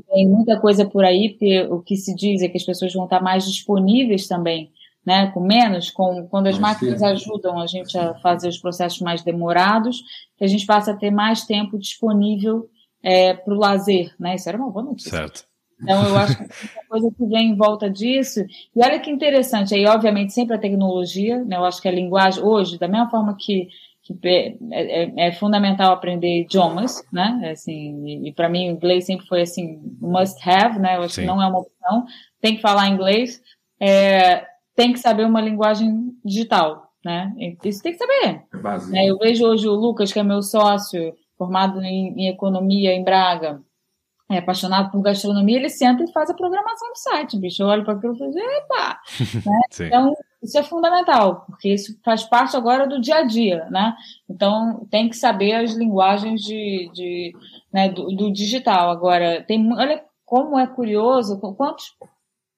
tem 0.08 0.26
muita 0.26 0.58
coisa 0.58 0.86
por 0.86 1.04
aí, 1.04 1.30
porque 1.30 1.62
o 1.62 1.80
que 1.82 1.96
se 1.96 2.14
diz 2.14 2.42
é 2.42 2.48
que 2.48 2.56
as 2.56 2.64
pessoas 2.64 2.92
vão 2.94 3.04
estar 3.04 3.20
mais 3.20 3.44
disponíveis 3.44 4.26
também 4.26 4.70
né, 5.05 5.30
com 5.32 5.40
menos, 5.40 5.90
com, 5.90 6.26
quando 6.28 6.46
as 6.46 6.59
máquinas 6.59 7.03
ajudam 7.03 7.59
a 7.59 7.66
gente 7.66 7.96
a 7.98 8.14
fazer 8.16 8.48
os 8.48 8.59
processos 8.59 9.01
mais 9.01 9.22
demorados, 9.22 10.03
a 10.40 10.46
gente 10.46 10.66
passa 10.66 10.92
a 10.92 10.96
ter 10.96 11.11
mais 11.11 11.44
tempo 11.44 11.78
disponível 11.78 12.68
é, 13.03 13.34
para 13.34 13.55
o 13.55 13.59
lazer, 13.59 14.14
né? 14.18 14.34
Isso 14.34 14.48
era 14.48 14.59
uma 14.59 14.70
boa 14.70 14.84
notícia. 14.84 15.11
Certo. 15.11 15.44
Então, 15.82 16.07
eu 16.07 16.16
acho 16.18 16.36
que 16.36 16.44
é 16.44 16.84
coisa 16.88 17.11
que 17.11 17.26
vem 17.26 17.51
em 17.51 17.57
volta 17.57 17.88
disso. 17.88 18.40
E 18.76 18.84
olha 18.84 19.01
que 19.01 19.11
interessante, 19.11 19.74
aí, 19.74 19.86
obviamente, 19.86 20.32
sempre 20.32 20.55
a 20.55 20.59
tecnologia, 20.59 21.42
né? 21.44 21.57
Eu 21.57 21.64
acho 21.64 21.80
que 21.80 21.88
a 21.88 21.92
linguagem, 21.92 22.42
hoje, 22.42 22.78
da 22.78 22.86
mesma 22.86 23.09
forma 23.09 23.34
que, 23.38 23.68
que 24.03 24.14
é, 24.22 24.57
é, 24.70 25.28
é 25.28 25.32
fundamental 25.32 25.92
aprender 25.92 26.42
idiomas, 26.42 27.03
né? 27.11 27.51
Assim, 27.51 28.05
e, 28.07 28.28
e 28.28 28.32
para 28.32 28.48
mim, 28.48 28.68
o 28.68 28.72
inglês 28.72 29.07
sempre 29.07 29.26
foi, 29.26 29.40
assim, 29.40 29.80
must 30.01 30.38
have, 30.46 30.78
né? 30.78 30.96
Eu 30.96 31.03
acho 31.03 31.14
Sim. 31.14 31.22
que 31.22 31.26
não 31.26 31.42
é 31.42 31.46
uma 31.46 31.61
opção. 31.61 32.05
Tem 32.40 32.57
que 32.57 32.62
falar 32.62 32.88
inglês. 32.88 33.40
É, 33.80 34.46
tem 34.80 34.94
que 34.94 34.98
saber 34.98 35.26
uma 35.26 35.42
linguagem 35.42 36.16
digital, 36.24 36.90
né? 37.04 37.34
Isso 37.62 37.82
tem 37.82 37.92
que 37.92 37.98
saber. 37.98 38.44
É 38.94 39.10
eu 39.10 39.18
vejo 39.18 39.44
hoje 39.44 39.68
o 39.68 39.74
Lucas, 39.74 40.10
que 40.10 40.18
é 40.18 40.22
meu 40.22 40.40
sócio, 40.40 41.12
formado 41.36 41.82
em, 41.82 42.14
em 42.18 42.28
economia 42.28 42.94
em 42.94 43.04
Braga, 43.04 43.60
é 44.30 44.38
apaixonado 44.38 44.90
por 44.90 45.02
gastronomia, 45.02 45.58
ele 45.58 45.68
senta 45.68 46.02
e 46.02 46.12
faz 46.12 46.30
a 46.30 46.34
programação 46.34 46.88
do 46.88 46.96
site, 46.96 47.38
bicho. 47.38 47.62
Eu 47.62 47.66
olho 47.66 47.84
para 47.84 47.92
aquilo 47.92 48.14
e 48.14 48.18
falo, 48.18 48.32
epa! 48.38 48.98
né? 49.44 49.60
Então, 49.86 50.14
isso 50.42 50.58
é 50.58 50.62
fundamental, 50.62 51.44
porque 51.44 51.74
isso 51.74 52.00
faz 52.02 52.22
parte 52.22 52.56
agora 52.56 52.86
do 52.86 53.02
dia 53.02 53.16
a 53.16 53.22
dia, 53.22 53.66
né? 53.70 53.94
Então, 54.30 54.86
tem 54.90 55.10
que 55.10 55.16
saber 55.16 55.56
as 55.56 55.74
linguagens 55.74 56.40
de, 56.40 56.90
de 56.94 57.34
né, 57.70 57.90
do, 57.90 58.06
do, 58.16 58.32
digital. 58.32 58.90
Agora, 58.90 59.44
tem, 59.46 59.70
olha 59.74 60.02
como 60.24 60.58
é 60.58 60.66
curioso, 60.66 61.38
quantos 61.38 61.94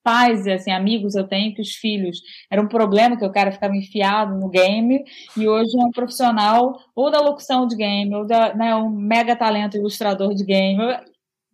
pais 0.03 0.45
assim, 0.47 0.71
amigos 0.71 1.15
eu 1.15 1.27
tenho 1.27 1.55
que 1.55 1.61
os 1.61 1.75
filhos 1.75 2.19
era 2.51 2.61
um 2.61 2.67
problema 2.67 3.17
que 3.17 3.25
o 3.25 3.31
cara 3.31 3.51
ficava 3.51 3.75
enfiado 3.75 4.35
no 4.37 4.49
game 4.49 5.03
e 5.37 5.47
hoje 5.47 5.71
é 5.79 5.83
um 5.83 5.91
profissional 5.91 6.77
ou 6.95 7.09
da 7.09 7.19
locução 7.19 7.65
de 7.65 7.75
game 7.75 8.13
ou 8.13 8.25
da 8.25 8.53
né, 8.53 8.75
um 8.75 8.89
mega 8.89 9.35
talento 9.35 9.77
ilustrador 9.77 10.35
de 10.35 10.43
game 10.43 10.77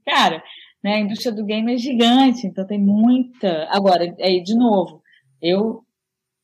Cara, 0.09 0.43
né, 0.83 0.95
a 0.95 0.99
indústria 0.99 1.31
do 1.31 1.45
game 1.45 1.71
é 1.71 1.77
gigante, 1.77 2.47
então 2.47 2.65
tem 2.65 2.79
muita. 2.79 3.67
Agora, 3.69 4.15
aí, 4.19 4.41
de 4.41 4.55
novo, 4.55 5.03
eu 5.39 5.83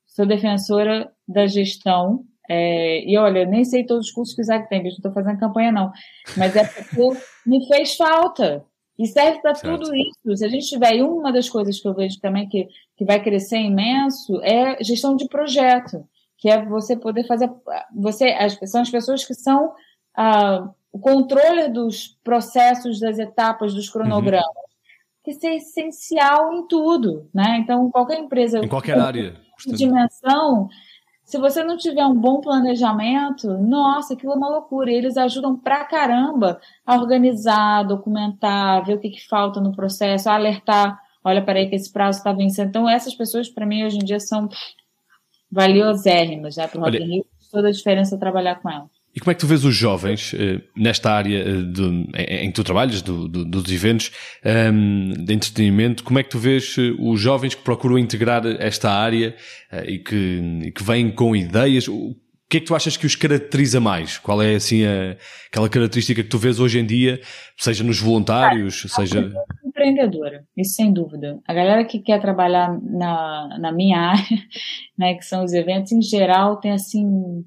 sou 0.05 0.25
defensora 0.25 1.11
da 1.27 1.47
gestão. 1.47 2.23
É, 2.47 3.03
e 3.09 3.17
olha, 3.17 3.43
nem 3.43 3.65
sei 3.65 3.83
todos 3.83 4.07
os 4.07 4.13
cursos 4.13 4.35
que 4.35 4.41
o 4.41 4.43
Isaac 4.43 4.69
tem, 4.69 4.83
não 4.83 4.89
estou 4.89 5.11
fazendo 5.11 5.39
campanha, 5.39 5.71
não. 5.71 5.91
Mas 6.37 6.55
é 6.55 6.63
porque 6.63 7.19
me 7.45 7.67
fez 7.67 7.95
falta. 7.95 8.63
E 8.97 9.05
serve 9.07 9.41
para 9.41 9.53
tudo 9.53 9.93
isso. 9.93 10.37
Se 10.37 10.45
a 10.45 10.47
gente 10.47 10.67
tiver 10.67 11.03
uma 11.03 11.31
das 11.31 11.49
coisas 11.49 11.79
que 11.79 11.87
eu 11.87 11.93
vejo 11.93 12.19
também 12.19 12.47
que, 12.47 12.67
que 12.95 13.03
vai 13.03 13.21
crescer 13.21 13.57
imenso 13.57 14.41
é 14.41 14.81
gestão 14.81 15.15
de 15.15 15.27
projeto, 15.27 16.07
que 16.37 16.49
é 16.49 16.63
você 16.63 16.95
poder 16.95 17.27
fazer. 17.27 17.51
Você, 17.93 18.25
as, 18.25 18.57
são 18.69 18.81
as 18.81 18.89
pessoas 18.89 19.25
que 19.25 19.33
são 19.33 19.73
ah, 20.15 20.69
o 20.91 20.99
controle 20.99 21.67
dos 21.67 22.17
processos, 22.23 23.01
das 23.01 23.19
etapas, 23.19 23.73
dos 23.73 23.89
cronogramas, 23.89 24.45
uhum. 24.45 25.23
que 25.25 25.31
isso 25.31 25.45
é 25.45 25.55
essencial 25.57 26.53
em 26.53 26.65
tudo, 26.67 27.29
né? 27.33 27.57
Então, 27.59 27.91
qualquer 27.91 28.17
empresa... 28.17 28.59
Em 28.59 28.69
qualquer 28.69 28.97
área. 28.97 29.35
dimensão, 29.67 30.69
se 31.25 31.39
você 31.39 31.63
não 31.63 31.75
tiver 31.75 32.05
um 32.05 32.13
bom 32.13 32.39
planejamento, 32.39 33.47
nossa, 33.57 34.13
aquilo 34.13 34.33
é 34.33 34.35
uma 34.35 34.47
loucura. 34.47 34.91
E 34.91 34.93
eles 34.93 35.17
ajudam 35.17 35.57
pra 35.57 35.83
caramba 35.83 36.61
a 36.85 36.95
organizar, 36.95 37.83
documentar, 37.83 38.85
ver 38.85 38.93
o 38.93 38.99
que, 38.99 39.09
que 39.09 39.27
falta 39.27 39.59
no 39.59 39.75
processo, 39.75 40.29
alertar, 40.29 41.01
olha, 41.23 41.43
peraí 41.43 41.67
que 41.67 41.75
esse 41.75 41.91
prazo 41.91 42.19
está 42.19 42.31
vencendo. 42.31 42.69
Então, 42.69 42.87
essas 42.87 43.15
pessoas, 43.15 43.49
para 43.49 43.65
mim, 43.65 43.83
hoje 43.83 43.97
em 43.97 44.05
dia, 44.05 44.19
são 44.19 44.47
valiosérrimas, 45.51 46.57
né? 46.57 46.67
Para 46.67 46.79
o 46.79 46.83
Rock 46.83 47.25
toda 47.51 47.69
a 47.69 47.71
diferença 47.71 48.19
trabalhar 48.19 48.61
com 48.61 48.69
elas. 48.69 48.94
E 49.15 49.19
como 49.19 49.31
é 49.31 49.33
que 49.33 49.39
tu 49.39 49.47
vês 49.47 49.63
os 49.63 49.73
jovens 49.73 50.33
uh, 50.33 50.61
nesta 50.75 51.09
área 51.09 51.39
eh, 51.39 51.61
de, 51.61 52.09
em, 52.17 52.47
que 52.47 52.53
tu 52.53 52.65
trabalhas, 52.65 53.01
do, 53.01 53.29
do, 53.29 53.45
dos 53.45 53.71
eventos 53.71 54.11
ehm, 54.43 55.13
de 55.23 55.33
entretenimento? 55.33 56.03
Como 56.03 56.19
é 56.19 56.23
que 56.23 56.29
tu 56.29 56.37
vês 56.37 56.75
uh, 56.77 56.95
os 56.99 57.19
jovens 57.19 57.55
que 57.55 57.61
procuram 57.61 57.97
integrar 57.97 58.45
esta 58.59 58.91
área 58.91 59.33
e, 59.87 59.99
que, 59.99 60.61
e 60.65 60.71
que 60.71 60.83
vêm 60.83 61.09
com 61.11 61.33
ideias? 61.33 61.87
O 61.87 62.13
que 62.49 62.57
é 62.57 62.59
que 62.59 62.65
tu 62.65 62.75
achas 62.75 62.97
que 62.97 63.05
os 63.05 63.15
caracteriza 63.15 63.79
mais? 63.79 64.17
Qual 64.17 64.41
é 64.41 64.55
assim 64.55 64.85
a, 64.85 65.15
aquela 65.47 65.69
característica 65.69 66.21
que 66.21 66.29
tu 66.29 66.37
vês 66.37 66.59
hoje 66.59 66.79
em 66.79 66.85
dia, 66.85 67.21
seja 67.57 67.85
nos 67.85 67.99
voluntários, 67.99 68.83
ah, 68.85 68.95
seja 68.95 69.31
empreendedora, 69.65 70.45
isso 70.55 70.73
sem 70.75 70.91
dúvida. 70.91 71.39
A 71.47 71.53
galera 71.53 71.83
que 71.85 71.99
quer 71.99 72.19
trabalhar 72.19 72.77
na, 72.81 73.57
na 73.59 73.71
minha 73.71 73.99
área, 74.11 74.43
né, 74.97 75.13
que 75.15 75.25
são 75.25 75.43
os 75.43 75.53
eventos 75.53 75.91
em 75.91 76.01
geral, 76.01 76.57
tem 76.57 76.71
assim 76.71 77.45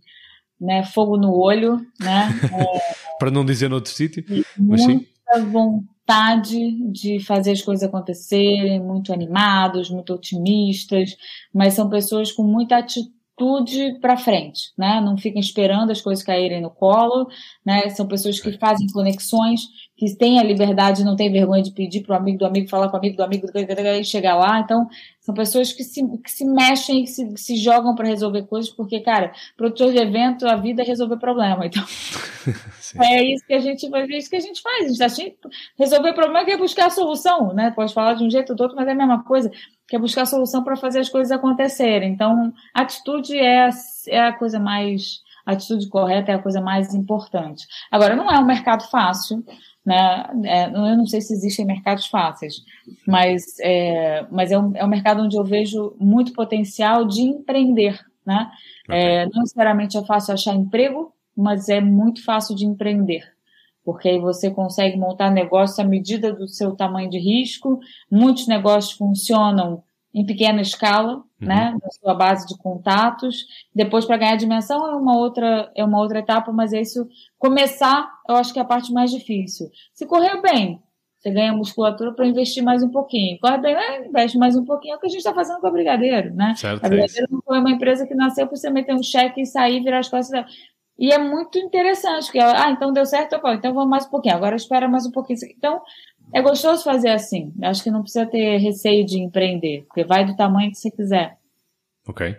né, 0.61 0.85
fogo 0.85 1.17
no 1.17 1.35
olho, 1.35 1.77
né? 2.01 2.29
É, 2.53 2.99
Para 3.19 3.31
não 3.31 3.45
dizer 3.45 3.69
noutro 3.69 3.93
sítio, 3.93 4.25
mas 4.57 4.83
sim. 4.83 5.07
Muita 5.35 5.51
vontade 5.51 6.91
de 6.91 7.21
fazer 7.21 7.53
as 7.53 7.63
coisas 7.63 7.87
acontecerem, 7.87 8.81
muito 8.81 9.13
animados, 9.13 9.91
muito 9.91 10.15
otimistas, 10.15 11.17
mas 11.53 11.75
são 11.75 11.89
pessoas 11.89 12.33
com 12.33 12.43
muita 12.43 12.79
atitude 12.79 13.99
para 14.01 14.17
frente, 14.17 14.73
né? 14.77 15.01
Não 15.01 15.17
ficam 15.17 15.41
esperando 15.41 15.91
as 15.91 16.01
coisas 16.01 16.25
caírem 16.25 16.61
no 16.61 16.71
colo, 16.71 17.29
né? 17.65 17.89
São 17.91 18.07
pessoas 18.07 18.41
que 18.41 18.59
fazem 18.59 18.87
conexões, 18.89 19.63
que 19.99 20.15
têm 20.15 20.39
a 20.39 20.45
liberdade, 20.45 21.03
não 21.03 21.17
tem 21.17 21.31
vergonha 21.31 21.61
de 21.61 21.73
pedir 21.73 22.05
para 22.05 22.15
o 22.15 22.17
amigo 22.17 22.39
do 22.39 22.47
amigo, 22.47 22.69
falar 22.69 22.89
com 22.89 22.97
o 22.97 23.01
amigo 23.01 23.17
do 23.17 23.23
amigo, 23.25 23.49
e 23.53 24.05
chegar 24.05 24.37
lá. 24.37 24.61
Então, 24.61 24.87
são 25.21 25.35
pessoas 25.35 25.73
que 25.73 25.83
se, 25.83 26.01
que 26.19 26.31
se 26.31 26.45
mexem, 26.45 27.03
que 27.03 27.11
se, 27.11 27.35
que 27.35 27.41
se 27.41 27.57
jogam 27.57 27.97
para 27.97 28.07
resolver 28.07 28.45
coisas, 28.45 28.71
porque, 28.71 29.01
cara, 29.01 29.33
produtor 29.57 29.91
de 29.91 29.99
evento, 29.99 30.47
a 30.47 30.55
vida 30.55 30.83
é 30.83 30.85
resolver 30.85 31.17
problema. 31.17 31.67
Então, 31.67 31.83
é 33.03 33.25
isso 33.25 33.45
que 33.45 33.53
a 33.53 33.59
gente 33.59 33.93
é 33.93 34.17
isso 34.17 34.31
que 34.31 34.37
a 34.37 34.41
gente 34.41 34.63
faz. 34.63 34.85
A 34.85 34.89
gente 34.89 35.03
assim, 35.03 35.35
resolver 35.77 36.13
problema 36.13 36.45
que 36.45 36.53
é 36.53 36.57
buscar 36.57 36.87
a 36.87 36.91
solução, 36.91 37.53
né? 37.53 37.73
Pode 37.73 37.93
falar 37.93 38.15
de 38.15 38.23
um 38.23 38.31
jeito 38.31 38.51
ou 38.51 38.57
do 38.57 38.63
outro, 38.63 38.77
mas 38.77 38.87
é 38.87 38.93
a 38.93 38.95
mesma 38.95 39.25
coisa, 39.25 39.51
que 39.89 39.97
é 39.97 39.99
buscar 39.99 40.23
a 40.23 40.27
solução 40.27 40.63
para 40.63 40.77
fazer 40.77 41.01
as 41.01 41.09
coisas 41.09 41.33
acontecerem. 41.33 42.13
Então, 42.13 42.53
atitude 42.73 43.37
é, 43.37 43.69
é 44.07 44.21
a 44.21 44.33
coisa 44.33 44.61
mais 44.61 45.27
a 45.49 45.53
atitude 45.53 45.89
correta 45.89 46.31
é 46.31 46.35
a 46.35 46.43
coisa 46.43 46.61
mais 46.61 46.93
importante. 46.93 47.67
Agora, 47.91 48.15
não 48.15 48.31
é 48.31 48.39
um 48.39 48.45
mercado 48.45 48.85
fácil, 48.91 49.43
né? 49.89 50.31
É, 50.45 50.67
eu 50.67 50.97
não 50.99 51.07
sei 51.07 51.23
se 51.23 51.33
existem 51.33 51.65
mercados 51.65 52.07
fáceis, 52.07 52.63
mas, 53.07 53.59
é, 53.61 54.27
mas 54.31 54.53
é, 54.53 54.59
um, 54.59 54.77
é 54.77 54.85
um 54.85 54.89
mercado 54.89 55.23
onde 55.23 55.35
eu 55.35 55.45
vejo 55.45 55.97
muito 55.99 56.35
potencial 56.35 57.07
de 57.07 57.23
empreender. 57.23 57.99
Né? 58.25 58.51
Okay. 58.85 59.01
É, 59.01 59.27
não 59.31 59.41
necessariamente 59.41 59.97
é 59.97 60.05
fácil 60.05 60.35
achar 60.35 60.55
emprego, 60.55 61.11
mas 61.35 61.71
é 61.71 61.81
muito 61.81 62.23
fácil 62.23 62.55
de 62.55 62.67
empreender. 62.67 63.23
Porque 63.83 64.11
aí 64.11 64.19
você 64.19 64.51
consegue 64.51 64.99
montar 64.99 65.31
negócio 65.31 65.83
à 65.83 65.87
medida 65.87 66.35
do 66.35 66.47
seu 66.47 66.77
tamanho 66.77 67.09
de 67.09 67.19
risco. 67.19 67.81
Muitos 68.11 68.47
negócios 68.47 68.93
funcionam 68.93 69.83
em 70.19 70.27
pequena 70.27 70.61
escala, 70.61 71.17
uhum. 71.17 71.23
né, 71.41 71.77
na 71.81 71.91
sua 71.91 72.15
base 72.15 72.47
de 72.47 72.59
contatos. 72.59 73.47
Depois, 73.75 74.05
para 74.05 74.17
ganhar 74.17 74.37
dimensão, 74.37 74.85
é 74.89 74.97
uma 74.97 75.17
outra 75.17 75.71
é 75.77 75.85
uma 75.85 76.01
outra 76.01 76.19
etapa, 76.19 76.53
mas 76.53 76.73
é 76.73 76.81
isso. 76.81 77.07
Começar, 77.39 78.11
eu 78.29 78.35
acho 78.35 78.53
que 78.53 78.59
é 78.59 78.63
a 78.63 78.65
parte 78.65 78.93
mais 78.93 79.11
difícil. 79.11 79.71
Se 79.93 80.07
correr 80.07 80.41
bem, 80.43 80.83
você 81.17 81.31
ganha 81.31 81.53
musculatura 81.53 82.13
para 82.13 82.27
investir 82.27 82.65
mais 82.65 82.83
um 82.83 82.91
pouquinho. 82.91 83.39
Corre 83.41 83.59
bem, 83.59 83.75
né, 83.75 84.07
investe 84.07 84.37
mais 84.37 84.57
um 84.57 84.65
pouquinho. 84.65 84.95
É 84.95 84.97
o 84.97 85.01
que 85.01 85.07
a 85.07 85.11
gente 85.11 85.19
está 85.19 85.33
fazendo 85.33 85.61
com 85.61 85.67
a 85.69 85.71
Brigadeiro, 85.71 86.35
né? 86.35 86.55
Certo, 86.57 86.85
a 86.85 86.89
Brigadeiro 86.89 87.27
é 87.29 87.33
não 87.33 87.41
foi 87.43 87.59
uma 87.61 87.71
empresa 87.71 88.07
que 88.07 88.15
nasceu 88.15 88.47
para 88.47 88.57
você 88.57 88.71
meter 88.71 88.95
um 88.95 89.03
cheque 89.03 89.43
e 89.43 89.47
sair, 89.47 89.83
virar 89.83 90.01
as 90.01 90.09
costas. 90.09 90.45
E 90.99 91.13
é 91.13 91.19
muito 91.19 91.57
interessante, 91.59 92.25
porque, 92.25 92.41
ah, 92.41 92.71
então 92.71 92.93
deu 92.93 93.07
certo, 93.07 93.37
então 93.37 93.73
vamos 93.73 93.89
mais 93.89 94.05
um 94.07 94.11
pouquinho, 94.11 94.35
agora 94.35 94.57
espera 94.57 94.89
mais 94.89 95.07
um 95.07 95.13
pouquinho. 95.13 95.39
Então, 95.57 95.81
é 96.33 96.43
gostoso 96.43 96.85
fazer 96.85 97.11
assim. 97.11 97.53
Acho 97.63 97.83
que 97.83 97.91
não 97.91 98.03
precisa 98.03 98.27
ter 98.27 98.59
receio 98.59 99.05
de 99.05 99.19
empreender, 99.19 99.85
porque 99.87 100.05
vai 100.05 100.25
do 100.25 100.37
tamanho 100.37 100.71
que 100.71 100.79
você 100.79 100.91
quiser. 100.91 101.39
Ok. 102.09 102.35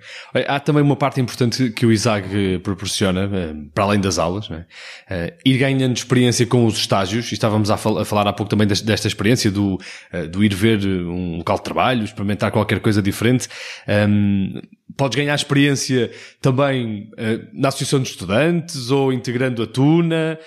Há 0.47 0.59
também 0.59 0.81
uma 0.81 0.95
parte 0.95 1.21
importante 1.21 1.69
que 1.69 1.85
o 1.85 1.91
ISAG 1.91 2.55
eh, 2.55 2.57
proporciona, 2.57 3.29
eh, 3.31 3.53
para 3.71 3.83
além 3.83 4.01
das 4.01 4.17
aulas, 4.17 4.49
né? 4.49 4.65
ir 5.45 5.59
ganhando 5.59 5.95
experiência 5.95 6.43
com 6.47 6.65
os 6.65 6.75
estágios, 6.75 7.31
e 7.31 7.35
estávamos 7.35 7.69
a, 7.69 7.75
a 7.75 8.03
falar 8.03 8.27
há 8.27 8.33
pouco 8.33 8.49
também 8.49 8.65
desta 8.65 9.07
experiência 9.07 9.51
do, 9.51 9.77
do 10.31 10.43
ir 10.43 10.55
ver 10.55 10.79
um 10.83 11.37
local 11.37 11.57
de 11.57 11.63
trabalho, 11.63 12.03
experimentar 12.03 12.51
qualquer 12.51 12.79
coisa 12.79 12.99
diferente. 12.99 13.47
Um, 13.87 14.59
podes 14.97 15.15
ganhar 15.15 15.35
experiência 15.35 16.09
também 16.41 17.11
na 17.53 17.67
Associação 17.67 18.01
de 18.01 18.09
Estudantes 18.09 18.89
ou 18.89 19.13
integrando 19.13 19.61
a 19.61 19.67
Tuna 19.67 20.39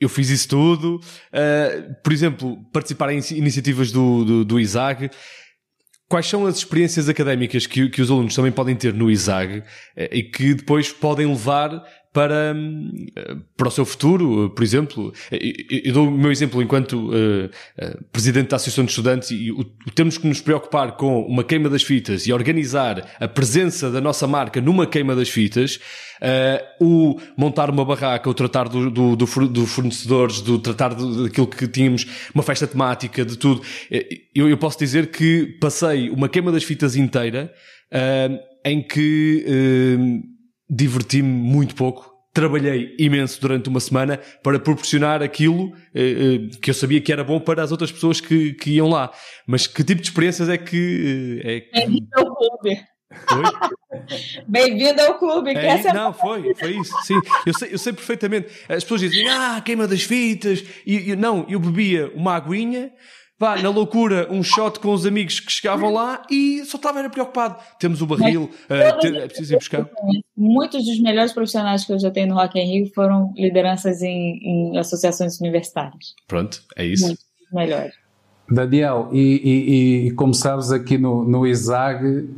eu 0.00 0.08
fiz 0.08 0.30
isso 0.30 0.48
tudo. 0.48 0.96
Uh, 0.96 1.94
por 2.02 2.12
exemplo, 2.12 2.58
participar 2.72 3.12
em 3.12 3.20
iniciativas 3.32 3.90
do, 3.92 4.24
do, 4.24 4.44
do 4.44 4.60
ISAG. 4.60 5.10
Quais 6.08 6.26
são 6.26 6.46
as 6.46 6.56
experiências 6.56 7.08
académicas 7.08 7.66
que, 7.66 7.88
que 7.90 8.00
os 8.00 8.10
alunos 8.10 8.34
também 8.34 8.50
podem 8.50 8.74
ter 8.74 8.94
no 8.94 9.10
ISAG 9.10 9.58
uh, 9.58 9.64
e 10.10 10.22
que 10.22 10.54
depois 10.54 10.90
podem 10.92 11.26
levar 11.26 11.82
para, 12.12 12.54
para 13.56 13.68
o 13.68 13.70
seu 13.70 13.84
futuro, 13.84 14.50
por 14.50 14.62
exemplo. 14.62 15.12
Eu, 15.30 15.92
dou 15.92 16.08
o 16.08 16.10
meu 16.10 16.32
exemplo 16.32 16.62
enquanto 16.62 17.10
uh, 17.10 17.46
uh, 17.46 18.04
presidente 18.10 18.48
da 18.48 18.56
Associação 18.56 18.84
de 18.84 18.90
Estudantes 18.90 19.30
e 19.30 19.52
o, 19.52 19.64
temos 19.94 20.16
que 20.16 20.26
nos 20.26 20.40
preocupar 20.40 20.92
com 20.96 21.22
uma 21.22 21.44
queima 21.44 21.68
das 21.68 21.82
fitas 21.82 22.26
e 22.26 22.32
organizar 22.32 23.06
a 23.20 23.28
presença 23.28 23.90
da 23.90 24.00
nossa 24.00 24.26
marca 24.26 24.60
numa 24.60 24.86
queima 24.86 25.14
das 25.14 25.28
fitas, 25.28 25.76
uh, 26.20 26.84
o 26.84 27.20
montar 27.36 27.70
uma 27.70 27.84
barraca, 27.84 28.28
o 28.28 28.34
tratar 28.34 28.68
do, 28.68 28.90
do, 28.90 29.16
do, 29.16 29.48
do 29.48 29.66
fornecedores, 29.66 30.40
do 30.40 30.58
tratar 30.58 30.94
daquilo 30.94 31.46
que 31.46 31.68
tínhamos, 31.68 32.06
uma 32.34 32.42
festa 32.42 32.66
temática, 32.66 33.24
de 33.24 33.36
tudo. 33.36 33.62
Eu, 34.34 34.48
eu 34.48 34.56
posso 34.56 34.78
dizer 34.78 35.10
que 35.10 35.56
passei 35.60 36.10
uma 36.10 36.28
queima 36.28 36.50
das 36.50 36.64
fitas 36.64 36.96
inteira 36.96 37.52
em 38.64 38.82
que 38.82 39.44
diverti-me 40.68 41.28
muito 41.28 41.74
pouco. 41.74 42.16
Trabalhei 42.32 42.94
imenso 42.98 43.40
durante 43.40 43.68
uma 43.68 43.80
semana 43.80 44.20
para 44.42 44.60
proporcionar 44.60 45.22
aquilo 45.22 45.72
eh, 45.94 46.46
eh, 46.52 46.58
que 46.60 46.70
eu 46.70 46.74
sabia 46.74 47.00
que 47.00 47.12
era 47.12 47.24
bom 47.24 47.40
para 47.40 47.62
as 47.62 47.72
outras 47.72 47.90
pessoas 47.90 48.20
que, 48.20 48.52
que 48.52 48.72
iam 48.72 48.88
lá. 48.88 49.10
Mas 49.46 49.66
que 49.66 49.82
tipo 49.82 50.00
de 50.00 50.08
experiências 50.08 50.48
é 50.48 50.58
que. 50.58 51.40
Eh, 51.44 51.56
é 51.56 51.60
que... 51.60 51.70
Bem-vindo 51.72 52.08
ao 52.16 52.36
clube. 52.36 52.80
Bem-vindo 54.46 55.00
ao 55.00 55.18
clube. 55.18 55.50
É, 55.50 55.66
essa... 55.66 55.92
Não, 55.92 56.12
foi, 56.12 56.54
foi 56.54 56.76
isso. 56.76 56.94
Sim, 57.02 57.18
eu 57.46 57.54
sei, 57.54 57.72
eu 57.72 57.78
sei 57.78 57.92
perfeitamente. 57.92 58.48
As 58.68 58.84
pessoas 58.84 59.00
dizem, 59.00 59.26
ah, 59.28 59.60
queima 59.64 59.88
das 59.88 60.02
fitas. 60.02 60.62
E, 60.86 61.10
e 61.10 61.16
não, 61.16 61.46
eu 61.48 61.58
bebia 61.58 62.12
uma 62.14 62.36
aguinha 62.36 62.92
Vá, 63.38 63.56
na 63.62 63.70
loucura, 63.70 64.26
um 64.30 64.42
shot 64.42 64.80
com 64.80 64.92
os 64.92 65.06
amigos 65.06 65.38
que 65.38 65.52
chegavam 65.52 65.92
lá 65.92 66.22
e 66.28 66.64
só 66.64 66.76
estava 66.76 66.98
era 66.98 67.08
preocupado. 67.08 67.56
Temos 67.78 68.02
o 68.02 68.06
barril, 68.06 68.50
uh, 68.64 69.00
ter, 69.00 69.14
é 69.14 69.26
preciso 69.28 69.54
ir 69.54 69.58
buscar. 69.58 69.88
Muitos 70.36 70.84
dos 70.84 71.00
melhores 71.00 71.32
profissionais 71.32 71.84
que 71.84 71.92
eu 71.92 72.00
já 72.00 72.10
tenho 72.10 72.28
no 72.28 72.34
Rock 72.34 72.58
in 72.58 72.64
Rio 72.64 72.92
foram 72.92 73.32
lideranças 73.36 74.02
em, 74.02 74.40
em 74.42 74.78
associações 74.78 75.40
universitárias. 75.40 76.14
Pronto, 76.26 76.62
é 76.76 76.84
isso. 76.84 77.06
Muitos 77.06 77.24
melhores. 77.52 77.94
Daniel, 78.50 79.08
e, 79.12 79.20
e, 79.20 80.06
e, 80.06 80.10
como 80.12 80.34
sabes, 80.34 80.72
aqui 80.72 80.98
no, 80.98 81.22
no 81.22 81.46
ISAG, 81.46 82.28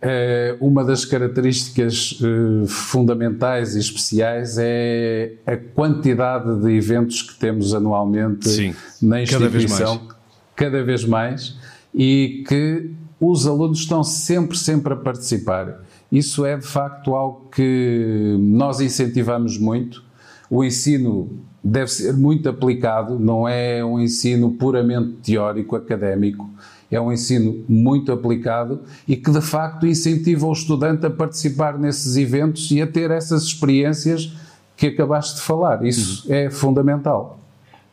eh, 0.00 0.56
uma 0.60 0.84
das 0.84 1.04
características 1.04 2.18
eh, 2.22 2.66
fundamentais 2.68 3.74
e 3.74 3.80
especiais 3.80 4.56
é 4.58 5.32
a 5.44 5.56
quantidade 5.56 6.60
de 6.60 6.70
eventos 6.70 7.22
que 7.22 7.38
temos 7.38 7.74
anualmente 7.74 8.48
Sim, 8.48 8.74
na 9.02 9.20
instituição 9.20 10.15
cada 10.56 10.82
vez 10.82 11.04
mais 11.04 11.56
e 11.94 12.44
que 12.48 12.90
os 13.20 13.46
alunos 13.46 13.78
estão 13.78 14.02
sempre, 14.02 14.56
sempre 14.56 14.94
a 14.94 14.96
participar. 14.96 15.82
Isso 16.10 16.44
é 16.44 16.56
de 16.56 16.66
facto 16.66 17.14
algo 17.14 17.48
que 17.50 18.36
nós 18.38 18.80
incentivamos 18.80 19.58
muito. 19.58 20.02
O 20.50 20.64
ensino 20.64 21.30
deve 21.62 21.90
ser 21.90 22.12
muito 22.14 22.48
aplicado, 22.48 23.18
não 23.18 23.48
é 23.48 23.84
um 23.84 23.98
ensino 24.00 24.52
puramente 24.52 25.14
teórico, 25.22 25.74
académico. 25.74 26.48
É 26.88 27.00
um 27.00 27.12
ensino 27.12 27.64
muito 27.68 28.12
aplicado 28.12 28.80
e 29.08 29.16
que 29.16 29.30
de 29.30 29.40
facto 29.40 29.86
incentiva 29.86 30.46
o 30.46 30.52
estudante 30.52 31.04
a 31.04 31.10
participar 31.10 31.76
nesses 31.76 32.16
eventos 32.16 32.70
e 32.70 32.80
a 32.80 32.86
ter 32.86 33.10
essas 33.10 33.42
experiências 33.42 34.32
que 34.76 34.86
acabaste 34.86 35.36
de 35.36 35.40
falar. 35.40 35.84
Isso 35.84 36.28
uhum. 36.28 36.34
é 36.34 36.50
fundamental. 36.50 37.40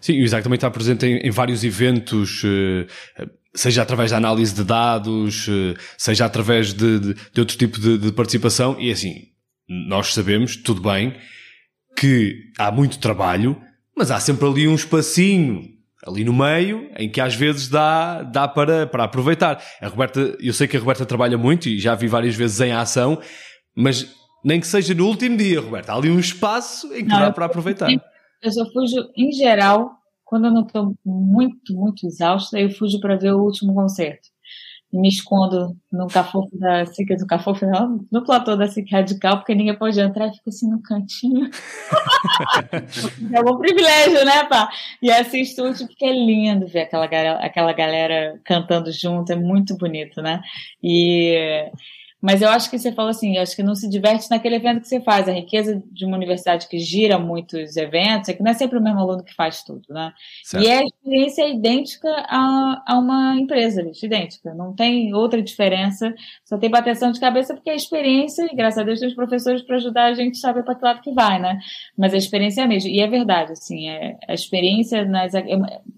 Sim, 0.03 0.19
o 0.19 0.25
Isaac 0.25 0.43
também 0.43 0.57
está 0.57 0.69
presente 0.69 1.05
em, 1.05 1.15
em 1.25 1.31
vários 1.31 1.63
eventos, 1.63 2.41
eh, 2.43 2.85
seja 3.55 3.83
através 3.83 4.11
da 4.11 4.17
análise 4.17 4.53
de 4.53 4.61
dados, 4.61 5.47
eh, 5.47 5.79
seja 5.97 6.25
através 6.25 6.73
de, 6.73 6.99
de, 6.99 7.13
de 7.13 7.39
outro 7.39 7.55
tipo 7.55 7.79
de, 7.79 7.97
de, 7.97 8.11
participação. 8.11 8.75
E 8.77 8.91
assim, 8.91 9.13
nós 9.87 10.13
sabemos, 10.13 10.57
tudo 10.57 10.81
bem, 10.81 11.15
que 11.95 12.35
há 12.59 12.69
muito 12.69 12.99
trabalho, 12.99 13.55
mas 13.95 14.11
há 14.11 14.19
sempre 14.19 14.45
ali 14.45 14.67
um 14.67 14.75
espacinho 14.75 15.69
ali 16.05 16.25
no 16.25 16.33
meio, 16.33 16.89
em 16.97 17.09
que 17.09 17.21
às 17.21 17.33
vezes 17.33 17.69
dá, 17.69 18.23
dá 18.23 18.45
para, 18.45 18.85
para 18.85 19.05
aproveitar. 19.05 19.63
A 19.79 19.87
Roberta, 19.87 20.35
eu 20.41 20.51
sei 20.51 20.67
que 20.67 20.75
a 20.75 20.79
Roberta 20.81 21.05
trabalha 21.05 21.37
muito 21.37 21.69
e 21.69 21.79
já 21.79 21.95
vi 21.95 22.07
várias 22.07 22.35
vezes 22.35 22.59
em 22.59 22.73
ação, 22.73 23.21
mas 23.73 24.05
nem 24.43 24.59
que 24.59 24.67
seja 24.67 24.93
no 24.93 25.07
último 25.07 25.37
dia, 25.37 25.61
Roberta, 25.61 25.93
há 25.93 25.95
ali 25.95 26.09
um 26.09 26.19
espaço 26.19 26.93
em 26.93 27.05
que 27.05 27.09
Não, 27.09 27.21
dá 27.21 27.31
para 27.31 27.45
aproveitar 27.45 27.87
eu 28.43 28.51
só 28.51 28.65
fujo, 28.71 29.09
em 29.15 29.31
geral, 29.31 29.91
quando 30.25 30.45
eu 30.47 30.51
não 30.51 30.63
estou 30.63 30.95
muito, 31.05 31.73
muito 31.73 32.05
exausta, 32.05 32.59
eu 32.59 32.69
fujo 32.69 32.99
para 32.99 33.15
ver 33.15 33.33
o 33.33 33.41
último 33.41 33.73
concerto. 33.73 34.27
Me 34.91 35.07
escondo 35.07 35.75
no 35.91 36.07
cafofo 36.07 36.55
da 36.59 36.85
SIC, 36.85 37.09
no 37.19 37.25
cafofo, 37.25 37.65
não, 37.65 38.05
no 38.11 38.23
platô 38.23 38.55
da 38.55 38.67
SIC 38.67 38.91
Radical, 38.91 39.37
porque 39.37 39.55
ninguém 39.55 39.75
pode 39.75 39.99
entrar 39.99 40.27
e 40.27 40.33
fico 40.33 40.49
assim 40.49 40.69
no 40.69 40.83
cantinho. 40.83 41.49
é 43.33 43.41
um 43.41 43.57
privilégio, 43.57 44.23
né, 44.23 44.43
pá? 44.45 44.69
E 45.01 45.09
assisto 45.11 45.63
porque 45.87 46.05
é 46.05 46.11
lindo 46.13 46.67
ver 46.67 46.81
aquela, 46.81 47.05
aquela 47.37 47.73
galera 47.73 48.39
cantando 48.43 48.91
junto, 48.91 49.31
é 49.31 49.35
muito 49.35 49.75
bonito, 49.77 50.21
né? 50.21 50.41
E 50.83 51.71
mas 52.23 52.41
eu 52.41 52.47
acho 52.47 52.69
que 52.71 52.79
você 52.79 52.93
fala 52.93 53.09
assim, 53.09 53.37
acho 53.37 53.53
que 53.53 53.61
não 53.61 53.75
se 53.75 53.89
diverte 53.89 54.31
naquele 54.31 54.55
evento 54.55 54.79
que 54.79 54.87
você 54.87 55.01
faz. 55.01 55.27
A 55.27 55.33
riqueza 55.33 55.83
de 55.91 56.05
uma 56.05 56.15
universidade 56.15 56.69
que 56.69 56.79
gira 56.79 57.19
muitos 57.19 57.75
eventos 57.75 58.29
é 58.29 58.33
que 58.33 58.41
não 58.41 58.49
é 58.49 58.53
sempre 58.53 58.77
o 58.77 58.81
mesmo 58.81 59.01
aluno 59.01 59.21
que 59.25 59.35
faz 59.35 59.61
tudo, 59.61 59.81
né? 59.89 60.13
Certo. 60.41 60.63
E 60.63 60.69
é 60.69 60.77
a 60.77 60.83
experiência 60.85 61.49
idêntica 61.49 62.07
a, 62.29 62.81
a 62.87 62.97
uma 62.97 63.35
empresa, 63.37 63.83
bicho, 63.83 64.05
idêntica. 64.05 64.53
Não 64.53 64.73
tem 64.73 65.13
outra 65.13 65.41
diferença, 65.41 66.15
só 66.45 66.57
tem 66.57 66.69
bateção 66.69 67.11
de 67.11 67.19
cabeça 67.19 67.53
porque 67.55 67.69
é 67.69 67.73
a 67.73 67.75
experiência, 67.75 68.47
e 68.49 68.55
graças 68.55 68.79
a 68.79 68.83
Deus 68.83 69.01
tem 69.01 69.09
os 69.09 69.15
professores 69.15 69.61
para 69.61 69.75
ajudar 69.75 70.05
a 70.05 70.13
gente 70.13 70.37
a 70.37 70.39
saber 70.39 70.63
para 70.63 70.75
que 70.75 70.85
lado 70.85 71.01
que 71.01 71.11
vai, 71.11 71.41
né? 71.41 71.59
Mas 71.97 72.13
a 72.13 72.17
experiência 72.17 72.61
é 72.61 72.63
a 72.63 72.67
mesma. 72.69 72.89
E 72.89 73.01
é 73.01 73.07
verdade, 73.07 73.51
assim, 73.51 73.89
é, 73.89 74.17
a 74.29 74.33
experiência 74.33 75.03
nas, 75.03 75.33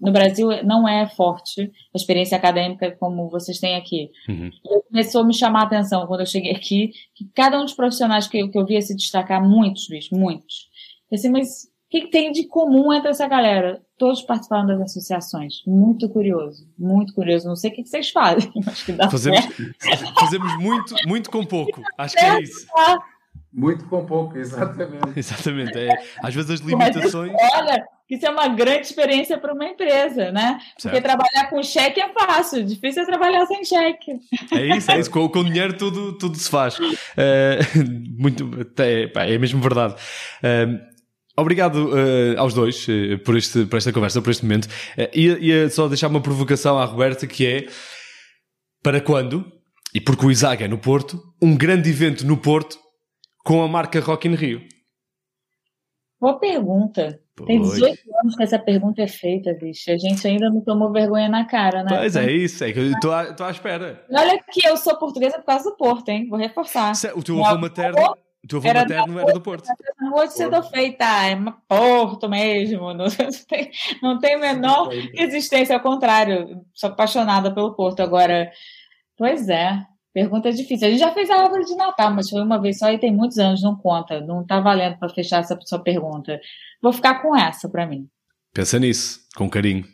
no 0.00 0.10
Brasil 0.10 0.48
não 0.64 0.88
é 0.88 1.06
forte, 1.06 1.70
a 1.94 1.96
experiência 1.96 2.36
acadêmica 2.36 2.90
como 2.98 3.28
vocês 3.28 3.60
têm 3.60 3.76
aqui. 3.76 4.10
Uhum. 4.28 4.50
Começou 4.88 5.20
a 5.20 5.24
me 5.24 5.32
chamar 5.32 5.60
a 5.60 5.66
atenção 5.66 6.04
quando 6.16 6.20
eu 6.20 6.26
cheguei 6.26 6.52
aqui, 6.52 6.92
que 7.14 7.28
cada 7.34 7.60
um 7.60 7.64
dos 7.64 7.74
profissionais 7.74 8.26
que 8.26 8.38
eu, 8.38 8.50
que 8.50 8.58
eu 8.58 8.64
via 8.64 8.80
se 8.80 8.96
destacar, 8.96 9.42
muitos, 9.42 9.86
bicho, 9.86 10.14
muitos. 10.14 10.68
Eu 11.10 11.16
assim, 11.16 11.28
mas 11.28 11.64
o 11.64 11.90
que, 11.90 12.00
que, 12.02 12.10
tem 12.10 12.32
de 12.32 12.46
comum 12.48 12.92
entre 12.92 13.10
essa 13.10 13.28
galera? 13.28 13.82
Todos 13.98 14.22
participaram 14.22 14.66
das 14.66 14.80
associações. 14.80 15.62
Muito 15.66 16.08
curioso, 16.08 16.66
muito 16.78 17.14
curioso. 17.14 17.46
Não 17.46 17.56
sei 17.56 17.70
o 17.70 17.74
que, 17.74 17.82
que 17.82 17.88
vocês 17.88 18.10
fazem, 18.10 18.50
acho 18.66 18.86
que 18.86 18.92
dá 18.92 19.10
fazemos, 19.10 19.40
fazemos 20.18 20.56
muito, 20.58 20.94
muito 21.06 21.30
com 21.30 21.44
pouco. 21.44 21.82
Acho 21.98 22.14
que 22.14 22.24
é 22.24 22.42
isso. 22.42 22.66
Muito 23.52 23.86
com 23.88 24.04
pouco, 24.04 24.36
exatamente. 24.36 25.12
exatamente. 25.16 25.78
É, 25.78 26.02
às 26.22 26.34
vezes 26.34 26.50
as 26.50 26.60
limitações. 26.60 27.32
Mas, 27.32 27.52
olha, 27.54 27.88
isso 28.08 28.26
é 28.26 28.30
uma 28.30 28.48
grande 28.48 28.82
experiência 28.82 29.38
para 29.38 29.52
uma 29.52 29.64
empresa, 29.64 30.30
né? 30.30 30.58
Certo. 30.78 30.94
Porque 30.94 31.00
trabalhar 31.00 31.50
com 31.50 31.62
cheque 31.62 32.00
é 32.00 32.08
fácil, 32.12 32.64
difícil 32.64 33.02
é 33.02 33.06
trabalhar 33.06 33.44
sem 33.46 33.64
cheque. 33.64 34.12
É 34.52 34.76
isso, 34.76 34.90
é 34.90 34.98
isso. 34.98 35.10
Com, 35.10 35.28
com 35.28 35.44
dinheiro 35.44 35.76
tudo, 35.76 36.12
tudo 36.16 36.36
se 36.36 36.48
faz. 36.48 36.78
Uh, 36.78 36.86
muito, 38.18 38.50
é, 38.78 39.34
é 39.34 39.38
mesmo 39.38 39.60
verdade. 39.60 39.94
Uh, 40.42 40.96
Obrigado 41.38 41.90
uh, 41.90 42.38
aos 42.38 42.54
dois 42.54 42.86
uh, 42.88 43.18
por, 43.22 43.36
este, 43.36 43.66
por 43.66 43.76
esta 43.76 43.92
conversa, 43.92 44.22
por 44.22 44.30
este 44.30 44.42
momento. 44.42 44.64
Uh, 44.96 45.08
ia, 45.12 45.38
ia 45.38 45.68
só 45.68 45.86
deixar 45.86 46.08
uma 46.08 46.20
provocação 46.20 46.78
à 46.78 46.84
Roberta 46.86 47.26
que 47.26 47.46
é 47.46 47.66
para 48.82 49.02
quando, 49.02 49.44
e 49.94 50.00
porque 50.00 50.24
o 50.24 50.30
Isaac 50.30 50.62
é 50.62 50.68
no 50.68 50.78
Porto, 50.78 51.22
um 51.42 51.54
grande 51.54 51.90
evento 51.90 52.26
no 52.26 52.38
Porto 52.38 52.78
com 53.44 53.62
a 53.62 53.68
marca 53.68 54.00
Rock 54.00 54.26
in 54.26 54.34
Rio? 54.34 54.62
Boa 56.20 56.38
pergunta. 56.38 57.20
Pois. 57.36 57.46
Tem 57.48 57.60
18 57.60 57.98
anos 58.22 58.34
que 58.34 58.42
essa 58.42 58.58
pergunta 58.58 59.02
é 59.02 59.06
feita, 59.06 59.52
bicho. 59.52 59.90
A 59.90 59.98
gente 59.98 60.26
ainda 60.26 60.48
não 60.48 60.62
tomou 60.62 60.90
vergonha 60.90 61.28
na 61.28 61.44
cara, 61.44 61.82
né? 61.82 61.98
Pois 61.98 62.16
é, 62.16 62.32
isso. 62.32 62.64
É 62.64 62.72
que 62.72 62.78
eu 62.78 62.98
tô, 63.00 63.12
à, 63.12 63.32
tô 63.34 63.44
à 63.44 63.50
espera. 63.50 64.02
Olha 64.10 64.42
que 64.50 64.66
eu 64.66 64.76
sou 64.78 64.96
portuguesa 64.96 65.38
por 65.38 65.44
causa 65.44 65.70
do 65.70 65.76
Porto, 65.76 66.08
hein? 66.08 66.26
Vou 66.28 66.38
reforçar. 66.38 66.92
O 67.14 67.22
teu 67.22 67.44
avô 67.44 67.58
materno... 67.60 67.98
O 68.42 68.48
teu 68.48 68.58
avô 68.58 68.68
era 68.68 68.80
materno 68.80 69.18
era 69.18 69.32
do 69.34 69.40
Porto. 69.42 69.68
Não 70.00 70.12
vou 70.12 70.26
ser 70.28 70.50
feita, 70.70 71.04
é 71.04 71.36
Porto 71.68 72.26
mesmo. 72.26 72.94
Não 72.94 73.08
tem, 73.08 73.70
não 74.02 74.18
tem 74.18 74.40
menor 74.40 74.88
existência, 75.12 75.74
ao 75.74 75.82
contrário. 75.82 76.64
Sou 76.72 76.88
apaixonada 76.88 77.52
pelo 77.52 77.74
Porto. 77.74 78.00
Agora, 78.00 78.50
pois 79.16 79.48
é. 79.48 79.78
Pergunta 80.16 80.50
difícil. 80.50 80.88
A 80.88 80.90
gente 80.90 81.00
já 81.00 81.12
fez 81.12 81.28
a 81.28 81.42
árvore 81.42 81.66
de 81.66 81.76
Natal, 81.76 82.10
mas 82.10 82.30
foi 82.30 82.40
uma 82.40 82.58
vez 82.58 82.78
só 82.78 82.90
e 82.90 82.96
tem 82.96 83.14
muitos 83.14 83.36
anos, 83.36 83.62
não 83.62 83.76
conta. 83.76 84.18
Não 84.18 84.40
está 84.40 84.60
valendo 84.60 84.96
para 84.96 85.10
fechar 85.10 85.40
essa 85.40 85.58
sua 85.66 85.78
pergunta. 85.78 86.40
Vou 86.82 86.90
ficar 86.90 87.20
com 87.20 87.36
essa 87.36 87.68
para 87.68 87.86
mim. 87.86 88.08
Pensa 88.54 88.78
nisso, 88.78 89.20
com 89.36 89.50
carinho, 89.50 89.84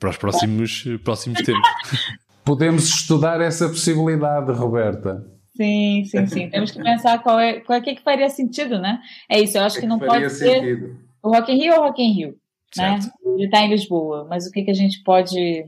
para 0.00 0.10
os 0.10 0.16
próximos, 0.16 0.82
próximos 1.04 1.40
tempos. 1.42 1.70
Podemos 2.44 2.88
estudar 2.88 3.40
essa 3.40 3.68
possibilidade, 3.68 4.50
Roberta. 4.50 5.24
Sim, 5.56 6.02
sim, 6.04 6.26
sim. 6.26 6.50
Temos 6.50 6.72
que 6.72 6.82
pensar 6.82 7.22
qual 7.22 7.38
é, 7.38 7.60
qual 7.60 7.78
é 7.78 7.80
que, 7.80 8.02
faria 8.02 8.28
sentido, 8.28 8.80
né? 8.80 8.98
É 9.30 9.40
isso, 9.40 9.56
eu 9.56 9.62
acho 9.62 9.76
que, 9.76 9.82
que 9.82 9.86
não 9.86 10.00
pode 10.00 10.30
sentido? 10.30 10.88
ser 10.88 10.96
o 11.22 11.28
Rock 11.30 11.52
in 11.52 11.58
Rio 11.58 11.74
ou 11.74 11.82
Rock 11.82 12.02
in 12.02 12.12
Rio, 12.12 12.34
né? 12.76 12.98
Ele 13.24 13.44
está 13.44 13.60
em 13.60 13.70
Lisboa, 13.70 14.26
mas 14.28 14.48
o 14.48 14.50
que, 14.50 14.64
que 14.64 14.70
a 14.72 14.74
gente 14.74 15.00
pode 15.04 15.64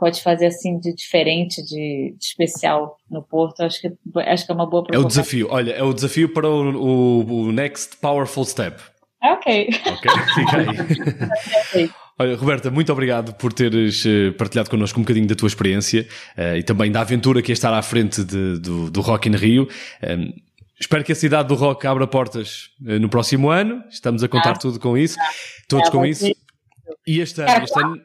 pode 0.00 0.22
fazer 0.22 0.46
assim 0.46 0.80
de 0.80 0.94
diferente, 0.94 1.62
de, 1.62 2.16
de 2.18 2.24
especial 2.24 2.96
no 3.10 3.22
Porto. 3.22 3.60
Acho 3.60 3.82
que, 3.82 3.92
acho 4.20 4.46
que 4.46 4.50
é 4.50 4.54
uma 4.54 4.66
boa 4.66 4.82
proposta. 4.82 4.96
É 4.96 4.98
o 4.98 5.06
desafio, 5.06 5.48
olha, 5.50 5.72
é 5.72 5.82
o 5.82 5.92
desafio 5.92 6.32
para 6.32 6.48
o, 6.48 6.74
o, 6.74 7.42
o 7.48 7.52
Next 7.52 7.98
Powerful 7.98 8.44
Step. 8.46 8.80
Ok. 9.22 9.68
Ok, 9.86 10.10
fica 10.34 10.56
aí. 11.76 11.90
Olha, 12.18 12.36
Roberta, 12.36 12.70
muito 12.70 12.92
obrigado 12.92 13.32
por 13.32 13.50
teres 13.50 14.04
eh, 14.04 14.30
partilhado 14.32 14.68
connosco 14.68 15.00
um 15.00 15.02
bocadinho 15.02 15.26
da 15.26 15.34
tua 15.34 15.46
experiência 15.46 16.06
uh, 16.36 16.54
e 16.54 16.62
também 16.62 16.92
da 16.92 17.00
aventura 17.00 17.40
que 17.40 17.50
é 17.50 17.54
estar 17.54 17.72
à 17.72 17.80
frente 17.80 18.22
de, 18.22 18.58
do, 18.58 18.90
do 18.90 19.00
Rock 19.00 19.26
in 19.26 19.36
Rio. 19.36 19.62
Um, 20.02 20.06
ehm, 20.06 20.32
espero 20.78 21.02
que 21.02 21.12
a 21.12 21.14
cidade 21.14 21.48
do 21.48 21.54
rock 21.54 21.86
abra 21.86 22.06
portas 22.06 22.68
uh, 22.82 22.98
no 22.98 23.08
próximo 23.08 23.48
ano. 23.48 23.82
Estamos 23.88 24.22
a 24.22 24.28
contar 24.28 24.50
ah, 24.50 24.58
tudo 24.58 24.78
com 24.78 24.98
isso, 24.98 25.16
todos 25.66 25.88
é, 25.88 25.90
com 25.90 26.04
isso. 26.04 26.26
E 27.06 27.20
este 27.20 27.40
ano, 27.40 27.64
este 27.64 27.80
ano 27.80 27.98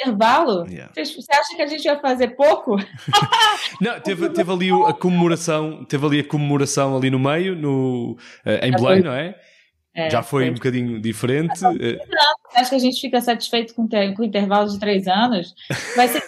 intervalo? 0.00 0.66
Yeah. 0.68 0.92
Você 0.96 1.32
acha 1.32 1.54
que 1.54 1.62
a 1.62 1.66
gente 1.66 1.84
vai 1.84 2.00
fazer 2.00 2.28
pouco? 2.28 2.76
Não, 3.80 4.00
teve, 4.00 4.30
teve 4.30 4.52
ali 4.52 4.70
a 4.70 4.92
comemoração, 4.92 5.84
teve 5.84 6.06
ali 6.06 6.20
a 6.20 6.24
comemoração 6.24 6.96
ali 6.96 7.10
no 7.10 7.18
meio, 7.18 7.54
no, 7.54 8.16
uh, 8.46 8.64
em 8.64 8.72
Belém, 8.72 9.02
não 9.02 9.12
é? 9.12 9.34
É, 9.94 10.08
Já 10.08 10.22
foi, 10.22 10.44
foi, 10.44 10.50
um 10.50 10.54
bocadinho 10.54 11.00
diferente. 11.00 11.60
Não, 11.62 11.72
acho 12.54 12.70
que 12.70 12.76
a 12.76 12.80
gente 12.80 13.00
fica 13.00 13.20
satisfeito 13.20 13.74
com, 13.74 13.88
ter, 13.88 14.14
com 14.14 14.22
o 14.22 14.24
intervalo 14.24 14.68
de 14.68 14.78
três 14.78 15.08
anos. 15.08 15.54
Vai 15.96 16.08
ser 16.08 16.22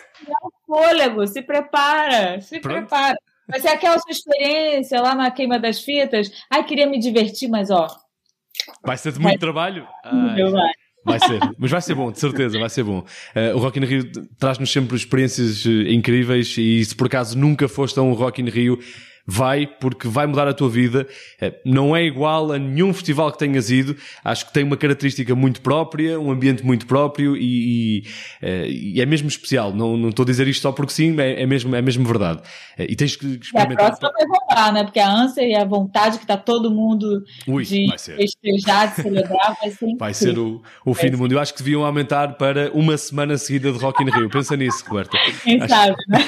um 0.44 0.50
fôlego, 0.66 1.26
se 1.26 1.42
prepara, 1.42 2.40
se 2.40 2.60
Pronto. 2.60 2.80
prepara. 2.80 3.16
Vai 3.48 3.60
ser 3.60 3.68
aquela 3.68 3.98
sua 3.98 4.10
experiência 4.10 5.00
lá 5.00 5.14
na 5.14 5.30
queima 5.30 5.58
das 5.58 5.80
fitas. 5.80 6.30
Ai, 6.50 6.64
queria 6.64 6.86
me 6.86 6.98
divertir, 6.98 7.48
mas 7.48 7.70
ó. 7.70 7.86
Vai 8.84 8.96
ser 8.96 9.12
de 9.12 9.20
muito 9.20 9.32
vai. 9.32 9.38
trabalho. 9.38 9.86
Ai. 10.04 10.40
Vai. 11.04 11.18
Ser, 11.18 11.40
mas 11.58 11.70
vai 11.70 11.82
ser 11.82 11.94
bom, 11.94 12.12
de 12.12 12.20
certeza, 12.20 12.58
vai 12.58 12.70
ser 12.70 12.84
bom. 12.84 13.00
Uh, 13.34 13.56
o 13.56 13.58
Rock 13.58 13.78
in 13.78 13.84
Rio 13.84 14.10
traz-nos 14.38 14.70
sempre 14.70 14.96
experiências 14.96 15.66
eh, 15.66 15.92
incríveis 15.92 16.56
e 16.56 16.84
se 16.84 16.94
por 16.94 17.08
acaso 17.08 17.36
nunca 17.36 17.68
foste 17.68 17.98
a 17.98 18.02
um 18.02 18.12
Rock 18.12 18.40
in 18.40 18.48
Rio, 18.48 18.78
vai, 19.26 19.66
porque 19.66 20.08
vai 20.08 20.26
mudar 20.26 20.48
a 20.48 20.54
tua 20.54 20.68
vida. 20.68 21.06
É, 21.40 21.54
não 21.64 21.94
é 21.94 22.04
igual 22.04 22.52
a 22.52 22.58
nenhum 22.58 22.92
festival 22.92 23.30
que 23.32 23.38
tenhas 23.38 23.70
ido. 23.70 23.96
Acho 24.24 24.46
que 24.46 24.52
tem 24.52 24.64
uma 24.64 24.76
característica 24.76 25.34
muito 25.34 25.60
própria, 25.60 26.18
um 26.18 26.30
ambiente 26.30 26.64
muito 26.64 26.86
próprio 26.86 27.36
e, 27.36 28.00
e, 28.00 28.04
é, 28.40 28.68
e 28.68 29.00
é 29.00 29.06
mesmo 29.06 29.28
especial. 29.28 29.72
Não, 29.72 29.96
não 29.96 30.08
estou 30.08 30.24
a 30.24 30.26
dizer 30.26 30.46
isto 30.48 30.62
só 30.62 30.72
porque 30.72 30.92
sim, 30.92 31.18
é, 31.20 31.42
é 31.42 31.46
mesmo, 31.46 31.74
é 31.74 31.82
mesmo 31.82 32.04
verdade. 32.04 32.40
É, 32.76 32.84
e 32.84 32.96
tens 32.96 33.16
que 33.16 33.26
experimentar. 33.26 33.84
E 33.84 33.92
a 33.92 33.96
próxima 33.96 34.12
vai 34.12 34.26
voltar, 34.26 34.72
né? 34.72 34.84
Porque 34.84 35.00
a 35.00 35.10
ânsia 35.10 35.42
e 35.42 35.54
a 35.54 35.64
vontade 35.64 36.18
que 36.18 36.24
está 36.24 36.36
todo 36.36 36.70
mundo 36.70 37.22
Ui, 37.46 37.64
de 37.64 37.88
festejar, 37.90 38.94
de 38.94 39.02
celebrar, 39.02 39.56
vai 39.60 39.70
ser 39.70 39.92
Vai 39.98 40.14
ser 40.14 40.38
o, 40.38 40.62
o 40.84 40.94
fim 40.94 41.10
do 41.10 41.18
mundo. 41.18 41.32
Eu 41.32 41.40
acho 41.40 41.52
que 41.52 41.62
deviam 41.62 41.84
aumentar 41.84 42.34
para 42.34 42.70
uma 42.72 42.96
semana 42.96 43.36
seguida 43.36 43.72
de 43.72 43.78
Rock 43.78 44.02
in 44.02 44.10
Rio. 44.10 44.28
Pensa 44.28 44.56
nisso, 44.56 44.84
Roberta. 44.86 45.16
Quem 45.44 45.60
acho... 45.60 45.68
sabe, 45.68 45.96
né? 46.08 46.18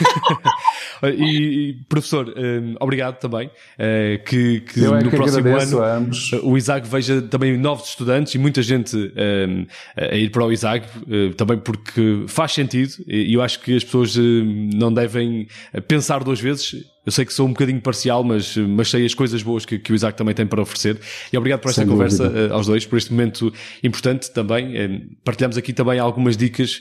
e, 1.16 1.70
e, 1.70 1.72
professor, 1.88 2.32
um, 2.36 2.76
obrigado 2.80 2.93
também. 3.18 3.46
Uh, 3.46 4.22
que, 4.24 4.60
que 4.60 4.84
é 4.84 4.88
no 4.88 5.10
que 5.10 5.16
próximo 5.16 5.48
ano 5.48 6.10
o 6.42 6.56
ISAG 6.56 6.88
veja 6.88 7.22
também 7.22 7.56
novos 7.56 7.88
estudantes 7.88 8.34
e 8.34 8.38
muita 8.38 8.62
gente 8.62 8.96
um, 8.96 9.66
a 9.96 10.14
ir 10.14 10.30
para 10.30 10.44
o 10.44 10.52
ISAG, 10.52 10.86
uh, 10.86 11.34
também 11.34 11.58
porque 11.58 12.24
faz 12.28 12.52
sentido 12.52 12.92
e 13.06 13.34
eu 13.34 13.42
acho 13.42 13.60
que 13.60 13.76
as 13.76 13.84
pessoas 13.84 14.16
não 14.16 14.92
devem 14.92 15.46
pensar 15.88 16.22
duas 16.22 16.40
vezes. 16.40 16.74
Eu 17.04 17.12
sei 17.12 17.26
que 17.26 17.34
sou 17.34 17.46
um 17.46 17.50
bocadinho 17.50 17.80
parcial, 17.82 18.24
mas, 18.24 18.56
mas 18.56 18.88
sei 18.88 19.04
as 19.04 19.12
coisas 19.12 19.42
boas 19.42 19.66
que, 19.66 19.78
que 19.78 19.92
o 19.92 19.94
Isaac 19.94 20.16
também 20.16 20.34
tem 20.34 20.46
para 20.46 20.62
oferecer. 20.62 20.98
E 21.30 21.36
obrigado 21.36 21.60
por 21.60 21.68
esta 21.68 21.82
Sem 21.82 21.90
conversa 21.90 22.48
aos 22.50 22.66
dois, 22.66 22.86
por 22.86 22.96
este 22.96 23.12
momento 23.12 23.52
importante 23.82 24.32
também. 24.32 25.06
Partilhamos 25.22 25.58
aqui 25.58 25.74
também 25.74 25.98
algumas 25.98 26.34
dicas 26.34 26.80